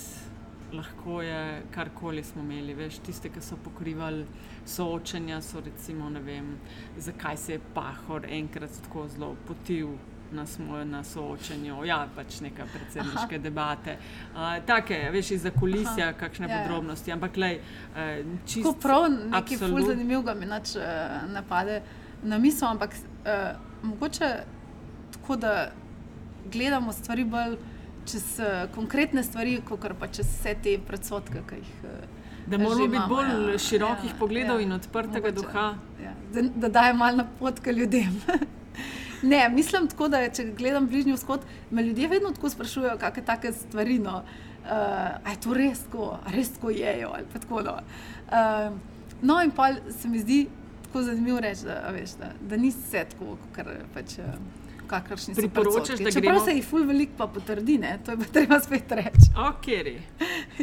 Lahko 0.74 1.22
je 1.22 1.62
karkoli 1.72 2.24
smo 2.24 2.44
imeli, 2.44 2.74
veš, 2.76 3.00
tiste, 3.00 3.30
ki 3.32 3.42
so 3.42 3.56
pokrivali 3.64 4.26
soočenja, 4.66 5.40
so 5.42 5.64
recimo, 5.64 6.10
ne 6.10 6.20
vem, 6.20 6.58
zakaj 6.98 7.38
se 7.38 7.54
je 7.54 7.64
pahor 7.74 8.28
enkrat 8.28 8.76
tako 8.84 9.08
zelo 9.08 9.36
potil 9.48 9.96
na, 10.32 10.46
smo, 10.46 10.84
na 10.86 11.04
soočenju, 11.04 11.86
ja, 11.86 12.08
pač 12.16 12.40
neke 12.42 12.66
predsedniške 12.74 13.36
Aha. 13.36 13.44
debate. 13.44 13.98
Uh, 14.34 14.58
take, 14.66 15.00
veš, 15.14 15.32
iz 15.32 15.46
zakulisja, 15.48 16.10
Aha. 16.10 16.18
kakšne 16.20 16.48
ja, 16.48 16.56
ja. 16.56 16.64
podrobnosti. 16.64 17.12
Ampak, 17.12 17.38
lej, 17.38 17.60
uh, 17.60 18.20
čisto. 18.46 18.74
Prav, 18.82 19.08
nekaj 19.12 19.40
absolut... 19.40 19.80
ful 19.80 19.90
zanimivega 19.92 20.36
mi 20.38 20.50
nač 20.50 20.76
uh, 20.76 20.84
napade 21.32 21.82
na 22.24 22.38
misel, 22.38 22.70
ampak 22.70 22.96
uh, 22.98 23.56
mogoče 23.84 24.32
tako, 25.14 25.36
da 25.36 25.56
gledamo 26.52 26.94
stvari 26.94 27.24
bolj 27.24 27.58
čez 28.08 28.28
uh, 28.40 28.68
konkretne 28.76 29.24
stvari, 29.24 29.60
kot 29.68 29.88
pa 30.00 30.08
čez 30.08 30.28
vse 30.28 30.56
te 30.64 30.78
predsotke, 30.88 31.44
ki 31.50 31.64
jih. 31.64 31.74
Uh, 31.84 32.14
Da 32.48 32.58
moramo 32.58 32.88
biti 32.88 33.04
bolj 33.10 33.52
ja, 33.52 33.58
širokih 33.60 34.12
ja, 34.14 34.16
pogledov 34.20 34.62
ja, 34.62 34.64
in 34.64 34.72
odprtega 34.72 35.28
mogoče, 35.28 35.42
duha. 35.42 35.66
Ja, 36.04 36.14
da 36.34 36.42
da 36.56 36.70
daje 36.70 36.94
malo 36.94 37.18
napotke 37.18 37.74
ljudem. 37.74 38.22
Ne, 39.22 39.50
mislim 39.50 39.88
tako, 39.88 40.08
da 40.08 40.30
če 40.30 40.52
gledam 40.58 40.88
bližnji 40.88 41.14
vzhod, 41.14 41.46
me 41.72 41.84
ljudje 41.84 42.08
vedno 42.08 42.32
tako 42.32 42.50
sprašujejo, 42.50 42.98
kakšne 43.02 43.26
take 43.26 43.54
stvari. 43.54 44.00
No. 44.00 44.22
Uh, 44.68 44.74
a 45.24 45.32
je 45.32 45.40
to 45.44 45.54
res 45.56 45.80
tako, 45.86 46.18
res 46.34 46.50
tako 46.58 46.70
jejo 46.76 47.14
ali 47.16 47.26
pa 47.34 47.40
tako. 47.40 47.62
No, 47.64 47.78
uh, 48.28 48.78
no 49.22 49.42
in 49.44 49.52
pa 49.52 49.70
se 50.00 50.10
mi 50.12 50.20
zdi 50.20 50.48
tako 50.84 51.04
zanimivo 51.08 51.40
reči, 51.40 51.64
da, 51.66 51.80
veš, 51.96 52.18
da, 52.20 52.34
da 52.50 52.58
ni 52.58 52.74
vse 52.76 53.06
tako, 53.14 53.38
kar 53.56 53.72
pač. 53.94 54.20
Uh, 54.20 54.66
kakršni 54.88 55.36
so 55.36 55.42
priporočaš. 55.42 55.98
Čeprav 55.98 56.22
gremo... 56.22 56.46
se 56.46 56.56
jih 56.56 56.66
ful 56.66 56.88
veliko 56.88 57.18
pa 57.18 57.28
potrdi, 57.28 57.78
ne? 57.78 58.00
to 58.06 58.12
je 58.12 58.18
pa 58.18 58.32
treba 58.34 58.60
spet 58.60 58.92
reči. 58.92 59.32
Ok, 59.50 59.68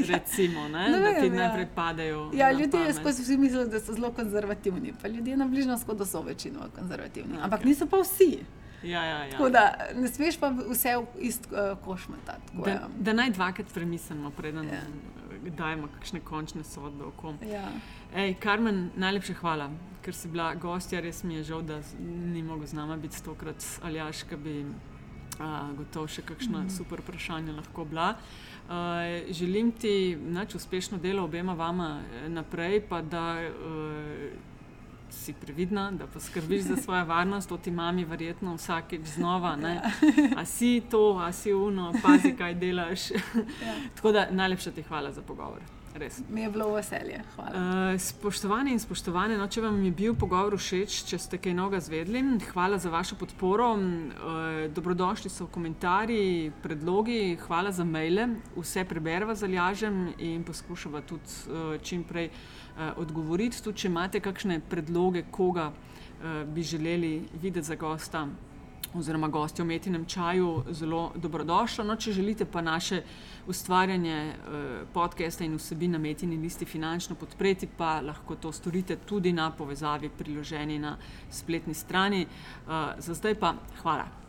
recimo, 0.08 0.68
ne? 0.68 0.88
ne 0.88 0.98
vem, 0.98 1.14
da 1.14 1.20
ti 1.20 1.30
ne 1.30 1.42
ja. 1.42 1.52
pripadajo. 1.54 2.30
Ja, 2.34 2.52
ljudje 2.52 2.94
skozi 2.94 3.22
vsi 3.22 3.36
mislijo, 3.36 3.64
da 3.64 3.80
so 3.80 3.94
zelo 3.94 4.12
konzervativni, 4.12 4.94
pa 5.02 5.08
ljudje 5.08 5.36
na 5.36 5.46
bližnjo 5.46 5.78
shodu 5.78 6.06
so 6.06 6.22
večino 6.22 6.68
konzervativni, 6.78 7.38
okay. 7.38 7.44
ampak 7.44 7.64
niso 7.64 7.86
pa 7.86 8.02
vsi. 8.02 8.38
Ja, 8.84 9.04
ja, 9.04 9.24
ja. 9.24 9.30
Tako 9.30 9.48
da 9.50 9.74
ne 9.94 10.08
smeš 10.08 10.36
pa 10.36 10.52
vse 10.70 10.96
v 10.96 11.06
isto 11.18 11.48
uh, 11.52 11.78
koš 11.84 12.08
metati. 12.08 12.52
Da, 12.64 12.70
ja. 12.70 12.88
da 12.98 13.12
naj 13.12 13.30
dvakrat 13.30 13.66
premislimo, 13.74 14.30
preden 14.30 14.68
ja. 14.68 14.80
dajemo 15.56 15.88
kakšne 15.98 16.20
končne 16.20 16.64
sodbe. 16.64 17.04
Ja. 17.52 17.68
Ej, 18.14 18.36
Karmen, 18.40 18.90
najlepša 18.96 19.34
hvala 19.40 19.70
ker 20.04 20.14
si 20.14 20.28
bila 20.28 20.52
gostja, 20.60 21.00
res 21.00 21.22
mi 21.24 21.38
je 21.38 21.46
žal, 21.48 21.62
da 21.64 21.80
ni 21.98 22.42
mogel 22.44 22.68
z 22.68 22.76
nami 22.76 22.98
biti 23.00 23.16
stokrat 23.16 23.64
ali 23.82 24.00
aš, 24.00 24.24
ki 24.28 24.36
bi 24.36 24.56
a, 25.40 25.70
gotovo 25.78 26.08
še 26.08 26.22
kakšno 26.22 26.58
mm 26.58 26.66
-hmm. 26.66 26.76
super 26.76 27.00
vprašanje 27.00 27.52
lahko 27.52 27.84
bila. 27.84 28.14
Uh, 28.64 28.72
želim 29.30 29.72
ti 29.72 30.16
nač 30.16 30.54
uspešno 30.54 30.98
delo 30.98 31.24
obema 31.24 31.54
vama 31.54 32.00
eh, 32.00 32.28
naprej, 32.28 32.80
pa 32.88 33.02
da 33.02 33.36
uh, 33.48 34.32
si 35.10 35.32
previdna, 35.32 35.90
da 35.90 36.06
poskrbiš 36.06 36.62
za 36.62 36.76
svojo 36.76 37.04
varnost, 37.14 37.48
to 37.48 37.56
ti 37.56 37.70
mami 37.70 38.04
verjetno 38.04 38.54
vsakeč 38.54 39.00
znova. 39.04 39.56
Ja. 39.62 39.90
A 40.36 40.44
si 40.44 40.82
to, 40.90 41.18
a 41.18 41.32
si 41.32 41.52
uno, 41.52 41.92
pazi, 42.02 42.36
kaj 42.36 42.54
delaš. 42.54 43.10
ja. 43.66 43.74
Tako 43.94 44.12
da 44.12 44.30
najlepša 44.30 44.70
ti 44.70 44.82
hvala 44.82 45.12
za 45.12 45.22
pogovor. 45.22 45.60
Res. 45.94 46.16
Mi 46.28 46.40
je 46.42 46.50
bilo 46.50 46.72
veselje. 46.74 47.20
Uh, 47.38 47.94
spoštovani 47.98 48.72
in 48.74 48.80
spoštovane, 48.82 49.36
no, 49.38 49.44
če 49.46 49.62
vam 49.62 49.76
je 49.84 49.92
bil 49.94 50.16
pogovor 50.18 50.56
všeč, 50.58 50.96
če 51.06 51.18
ste 51.22 51.38
kaj 51.38 51.54
novega 51.54 51.78
zvedli, 51.86 52.18
hvala 52.48 52.80
za 52.82 52.90
vašo 52.90 53.14
podporo. 53.20 53.68
Uh, 53.78 54.64
dobrodošli 54.74 55.30
so 55.30 55.46
komentarji, 55.46 56.50
predlogi, 56.64 57.36
hvala 57.44 57.70
za 57.70 57.86
maile. 57.86 58.26
Vse 58.56 58.82
preberva 58.90 59.36
zalažem 59.38 60.08
in 60.18 60.42
poskušava 60.42 61.04
tudi 61.06 61.30
uh, 61.46 61.76
čim 61.78 62.02
prej 62.02 62.32
uh, 62.32 62.98
odgovoriti. 62.98 63.62
Tudi, 63.62 63.84
če 63.84 63.92
imate 63.92 64.24
kakšne 64.24 64.58
predloge, 64.66 65.22
koga 65.30 65.68
uh, 65.70 66.42
bi 66.42 66.66
želeli 66.66 67.20
videti 67.38 67.70
za 67.70 67.78
gosta 67.78 68.26
oziroma 68.94 69.28
gosti 69.28 69.62
v 69.62 69.66
metinem 69.66 70.04
čaju, 70.04 70.64
zelo 70.70 71.12
dobrodošlo. 71.14 71.84
No, 71.84 71.96
če 71.96 72.12
želite 72.12 72.44
pa 72.44 72.62
naše 72.62 73.02
ustvarjanje 73.46 74.16
eh, 74.16 74.34
podcasta 74.94 75.44
in 75.44 75.56
vsebin 75.56 75.92
na 75.92 75.98
metini 75.98 76.36
listi 76.36 76.64
finančno 76.64 77.16
podpreti, 77.16 77.66
pa 77.66 78.00
lahko 78.00 78.36
to 78.36 78.52
storite 78.52 78.96
tudi 78.96 79.32
na 79.32 79.50
povezavi 79.50 80.08
priloženi 80.18 80.78
na 80.78 80.96
spletni 81.30 81.74
strani. 81.74 82.26
Eh, 82.26 82.94
za 82.98 83.14
zdaj 83.14 83.34
pa 83.34 83.54
hvala. 83.82 84.23